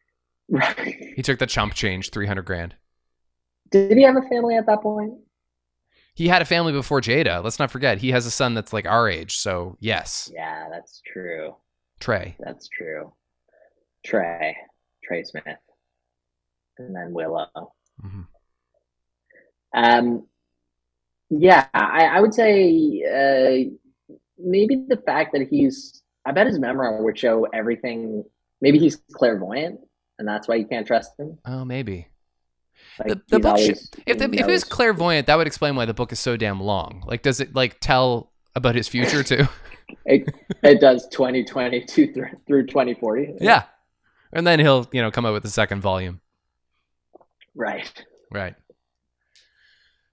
Right. 0.50 1.18
He 1.18 1.22
took 1.22 1.38
the 1.38 1.48
chump 1.48 1.74
change, 1.74 2.12
300 2.12 2.44
grand. 2.46 2.76
Did 3.72 3.96
he 3.98 4.04
have 4.04 4.18
a 4.18 4.22
family 4.24 4.56
at 4.58 4.66
that 4.66 4.82
point? 4.82 5.20
He 6.14 6.28
had 6.28 6.42
a 6.42 6.46
family 6.46 6.72
before 6.74 7.00
Jada. 7.02 7.44
Let's 7.44 7.60
not 7.60 7.72
forget. 7.72 8.00
He 8.00 8.12
has 8.12 8.26
a 8.26 8.32
son 8.32 8.54
that's 8.54 8.74
like 8.74 8.86
our 8.86 9.08
age. 9.08 9.38
So, 9.38 9.78
yes, 9.80 10.34
Yeah, 10.34 10.68
that's 10.70 11.02
true. 11.06 11.56
Trey. 12.00 12.38
That's 12.40 12.68
true. 12.70 13.14
Trey, 14.06 14.58
Trey 15.04 15.24
Smith, 15.24 15.60
and 16.78 16.96
then 16.96 17.14
Willow. 17.14 17.74
hmm 18.02 18.28
Um, 19.74 20.28
yeah, 21.30 21.68
I, 21.74 22.06
I 22.06 22.22
would 22.22 22.34
say 22.34 23.04
uh, 23.04 23.70
maybe 24.38 24.86
the 24.88 24.98
fact 24.98 25.34
that 25.34 25.48
he's. 25.50 26.02
I 26.26 26.32
bet 26.32 26.48
his 26.48 26.60
memoir 26.60 27.02
would 27.04 27.18
show 27.18 27.46
everything. 27.54 28.24
Maybe 28.62 28.80
he's 28.80 28.98
clairvoyant, 29.14 29.80
and 30.20 30.28
that's 30.28 30.48
why 30.48 30.56
you 30.56 30.66
can't 30.66 30.86
trust 30.86 31.12
him. 31.18 31.38
Oh, 31.46 31.64
maybe. 31.64 32.08
Like, 33.00 33.10
The- 33.10 33.22
the 33.30 33.40
book 33.40 33.52
always- 33.58 33.90
If, 34.06 34.18
the, 34.18 34.26
if 34.26 34.42
it 34.42 34.48
was 34.48 34.64
clairvoyant, 34.64 35.28
that 35.28 35.38
would 35.38 35.48
explain 35.48 35.76
why 35.76 35.86
the 35.86 35.94
book 35.94 36.12
is 36.12 36.20
so 36.20 36.36
damn 36.38 36.60
long. 36.62 37.04
Like, 37.06 37.22
does 37.22 37.40
it 37.40 37.56
like 37.56 37.80
tell 37.80 38.32
about 38.56 38.76
his 38.76 38.88
future 38.88 39.24
too? 39.24 39.48
it, 40.06 40.28
it 40.64 40.82
does 40.82 41.08
2022 41.10 42.14
through, 42.14 42.30
through 42.46 42.66
2040. 42.68 43.36
yeah. 43.40 43.64
And 44.34 44.46
then 44.46 44.60
he'll, 44.60 44.90
you 44.92 45.02
know, 45.02 45.10
come 45.12 45.26
out 45.26 45.34
with 45.34 45.44
the 45.44 45.50
second 45.50 45.82
volume. 45.82 46.20
Right. 47.56 48.04
Right. 48.32 48.56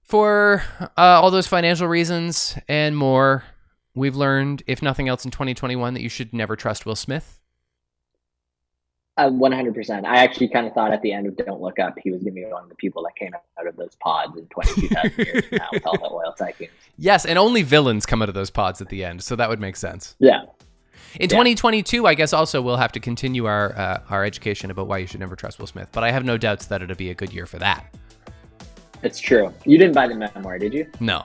For 0.03 0.63
uh, 0.79 0.87
all 0.97 1.31
those 1.31 1.47
financial 1.47 1.87
reasons 1.87 2.57
and 2.67 2.95
more, 2.95 3.43
we've 3.95 4.15
learned, 4.15 4.63
if 4.67 4.81
nothing 4.81 5.07
else 5.07 5.25
in 5.25 5.31
2021, 5.31 5.93
that 5.95 6.01
you 6.01 6.09
should 6.09 6.33
never 6.33 6.55
trust 6.55 6.85
Will 6.85 6.95
Smith. 6.95 7.39
Uh, 9.17 9.29
100%. 9.29 10.03
I 10.03 10.17
actually 10.17 10.49
kind 10.49 10.67
of 10.67 10.73
thought 10.73 10.91
at 10.91 11.01
the 11.01 11.13
end 11.13 11.25
of 11.25 11.37
Don't 11.37 11.61
Look 11.61 11.79
Up, 11.79 11.95
he 12.03 12.11
was 12.11 12.21
going 12.21 12.35
to 12.35 12.41
be 12.41 12.45
one 12.45 12.63
of 12.63 12.69
the 12.69 12.75
people 12.75 13.01
that 13.03 13.15
came 13.15 13.31
out 13.57 13.65
of 13.65 13.77
those 13.77 13.95
pods 14.01 14.37
in 14.37 14.45
22,000 14.47 15.25
years 15.25 15.45
from 15.45 15.57
now 15.59 15.69
with 15.71 15.87
all 15.87 15.97
the 15.97 16.03
oil 16.13 16.35
tycoons. 16.37 16.69
Yes, 16.97 17.25
and 17.25 17.39
only 17.39 17.61
villains 17.61 18.05
come 18.05 18.21
out 18.21 18.27
of 18.29 18.35
those 18.35 18.49
pods 18.49 18.81
at 18.81 18.89
the 18.89 19.03
end, 19.05 19.23
so 19.23 19.35
that 19.37 19.47
would 19.49 19.59
make 19.61 19.75
sense. 19.77 20.15
Yeah. 20.19 20.41
In 21.15 21.21
Yeah. 21.23 21.27
2022, 21.27 22.05
I 22.05 22.13
guess 22.13 22.33
also 22.33 22.61
we'll 22.61 22.75
have 22.77 22.91
to 22.93 22.99
continue 22.99 23.45
our 23.45 23.73
uh, 23.77 23.99
our 24.09 24.25
education 24.25 24.69
about 24.71 24.87
why 24.87 24.97
you 24.97 25.07
should 25.07 25.19
never 25.21 25.35
trust 25.37 25.59
Will 25.59 25.67
Smith. 25.67 25.89
But 25.93 26.03
I 26.03 26.11
have 26.11 26.25
no 26.25 26.37
doubts 26.37 26.65
that 26.67 26.81
it'll 26.81 26.95
be 26.95 27.09
a 27.09 27.13
good 27.13 27.31
year 27.33 27.45
for 27.45 27.57
that. 27.59 27.95
It's 29.03 29.19
true. 29.19 29.53
You 29.65 29.77
didn't 29.77 29.93
buy 29.93 30.07
the 30.07 30.15
memoir, 30.15 30.57
did 30.59 30.73
you? 30.73 30.89
No, 30.99 31.23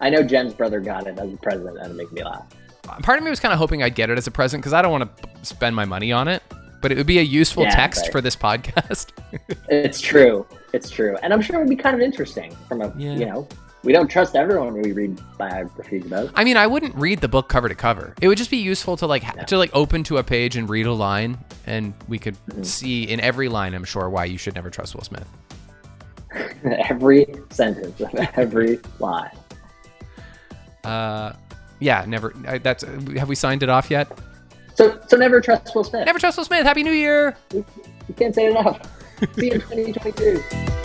I 0.00 0.10
know 0.10 0.22
Jen's 0.22 0.54
brother 0.54 0.80
got 0.80 1.06
it 1.06 1.18
as 1.18 1.32
a 1.32 1.36
present, 1.36 1.78
and 1.78 1.90
it 1.92 1.94
makes 1.94 2.12
me 2.12 2.22
laugh. 2.24 2.44
part 3.02 3.18
of 3.18 3.24
me 3.24 3.30
was 3.30 3.40
kind 3.40 3.52
of 3.52 3.58
hoping 3.58 3.82
I'd 3.82 3.94
get 3.94 4.10
it 4.10 4.18
as 4.18 4.26
a 4.26 4.30
present 4.30 4.62
because 4.62 4.72
I 4.72 4.82
don't 4.82 4.92
want 4.92 5.16
to 5.22 5.28
spend 5.44 5.74
my 5.76 5.84
money 5.84 6.12
on 6.12 6.28
it. 6.28 6.42
But 6.80 6.90
it 6.90 6.98
would 6.98 7.06
be 7.06 7.20
a 7.20 7.22
useful 7.22 7.62
Yeah, 7.62 7.76
text 7.76 8.02
right. 8.02 8.12
for 8.12 8.20
this 8.20 8.34
podcast. 8.36 9.10
It's 9.68 10.00
true. 10.00 10.44
It's 10.72 10.90
true. 10.90 11.16
And 11.22 11.32
I'm 11.32 11.40
sure 11.40 11.56
it 11.56 11.60
would 11.60 11.68
be 11.68 11.76
kind 11.76 11.94
of 11.94 12.02
interesting 12.02 12.56
from 12.68 12.82
a, 12.82 12.92
Yeah. 12.98 13.12
you 13.14 13.26
know, 13.26 13.48
we 13.84 13.92
don't 13.92 14.08
trust 14.08 14.34
everyone 14.36 14.74
we 14.74 14.92
read 14.92 15.20
biographies 15.38 16.04
about. 16.06 16.30
I 16.34 16.42
mean, 16.44 16.56
I 16.56 16.66
wouldn't 16.66 16.94
read 16.96 17.20
the 17.20 17.28
book 17.28 17.48
cover 17.48 17.68
to 17.68 17.74
cover. 17.76 18.14
It 18.20 18.26
would 18.28 18.36
just 18.38 18.50
be 18.50 18.56
useful 18.58 18.96
to 18.96 19.06
like 19.06 19.46
to 19.46 19.58
like 19.58 19.70
open 19.74 20.02
to 20.04 20.18
a 20.18 20.24
page 20.24 20.56
and 20.56 20.68
read 20.68 20.86
a 20.86 20.92
line, 20.92 21.38
and 21.66 21.94
we 22.08 22.18
could 22.18 22.34
Mm-hmm. 22.48 22.62
see 22.64 23.04
in 23.04 23.20
every 23.20 23.48
line, 23.48 23.74
I'm 23.74 23.84
sure, 23.84 24.10
why 24.10 24.24
you 24.26 24.36
should 24.38 24.54
never 24.56 24.68
trust 24.70 24.94
Will 24.96 25.02
Smith. 25.04 25.26
every 26.64 27.26
sentence 27.50 28.00
of 28.00 28.14
every 28.36 28.80
lie. 28.98 29.30
Uh, 30.84 31.32
yeah, 31.80 32.04
never. 32.06 32.34
I, 32.46 32.58
that's. 32.58 32.84
Have 32.84 33.28
we 33.28 33.34
signed 33.34 33.62
it 33.62 33.68
off 33.68 33.90
yet? 33.90 34.08
So, 34.74 34.98
so 35.06 35.16
never 35.16 35.40
trust 35.40 35.74
Will 35.74 35.84
Smith. 35.84 36.06
Never 36.06 36.18
trust 36.18 36.38
Will 36.38 36.44
Smith. 36.44 36.64
Happy 36.64 36.82
New 36.82 36.92
Year. 36.92 37.36
You 37.52 37.64
can't 38.16 38.34
say 38.34 38.46
it 38.46 38.50
enough. 38.50 38.80
See 39.36 39.46
you 39.46 39.52
in 39.52 39.60
2022. 39.60 40.81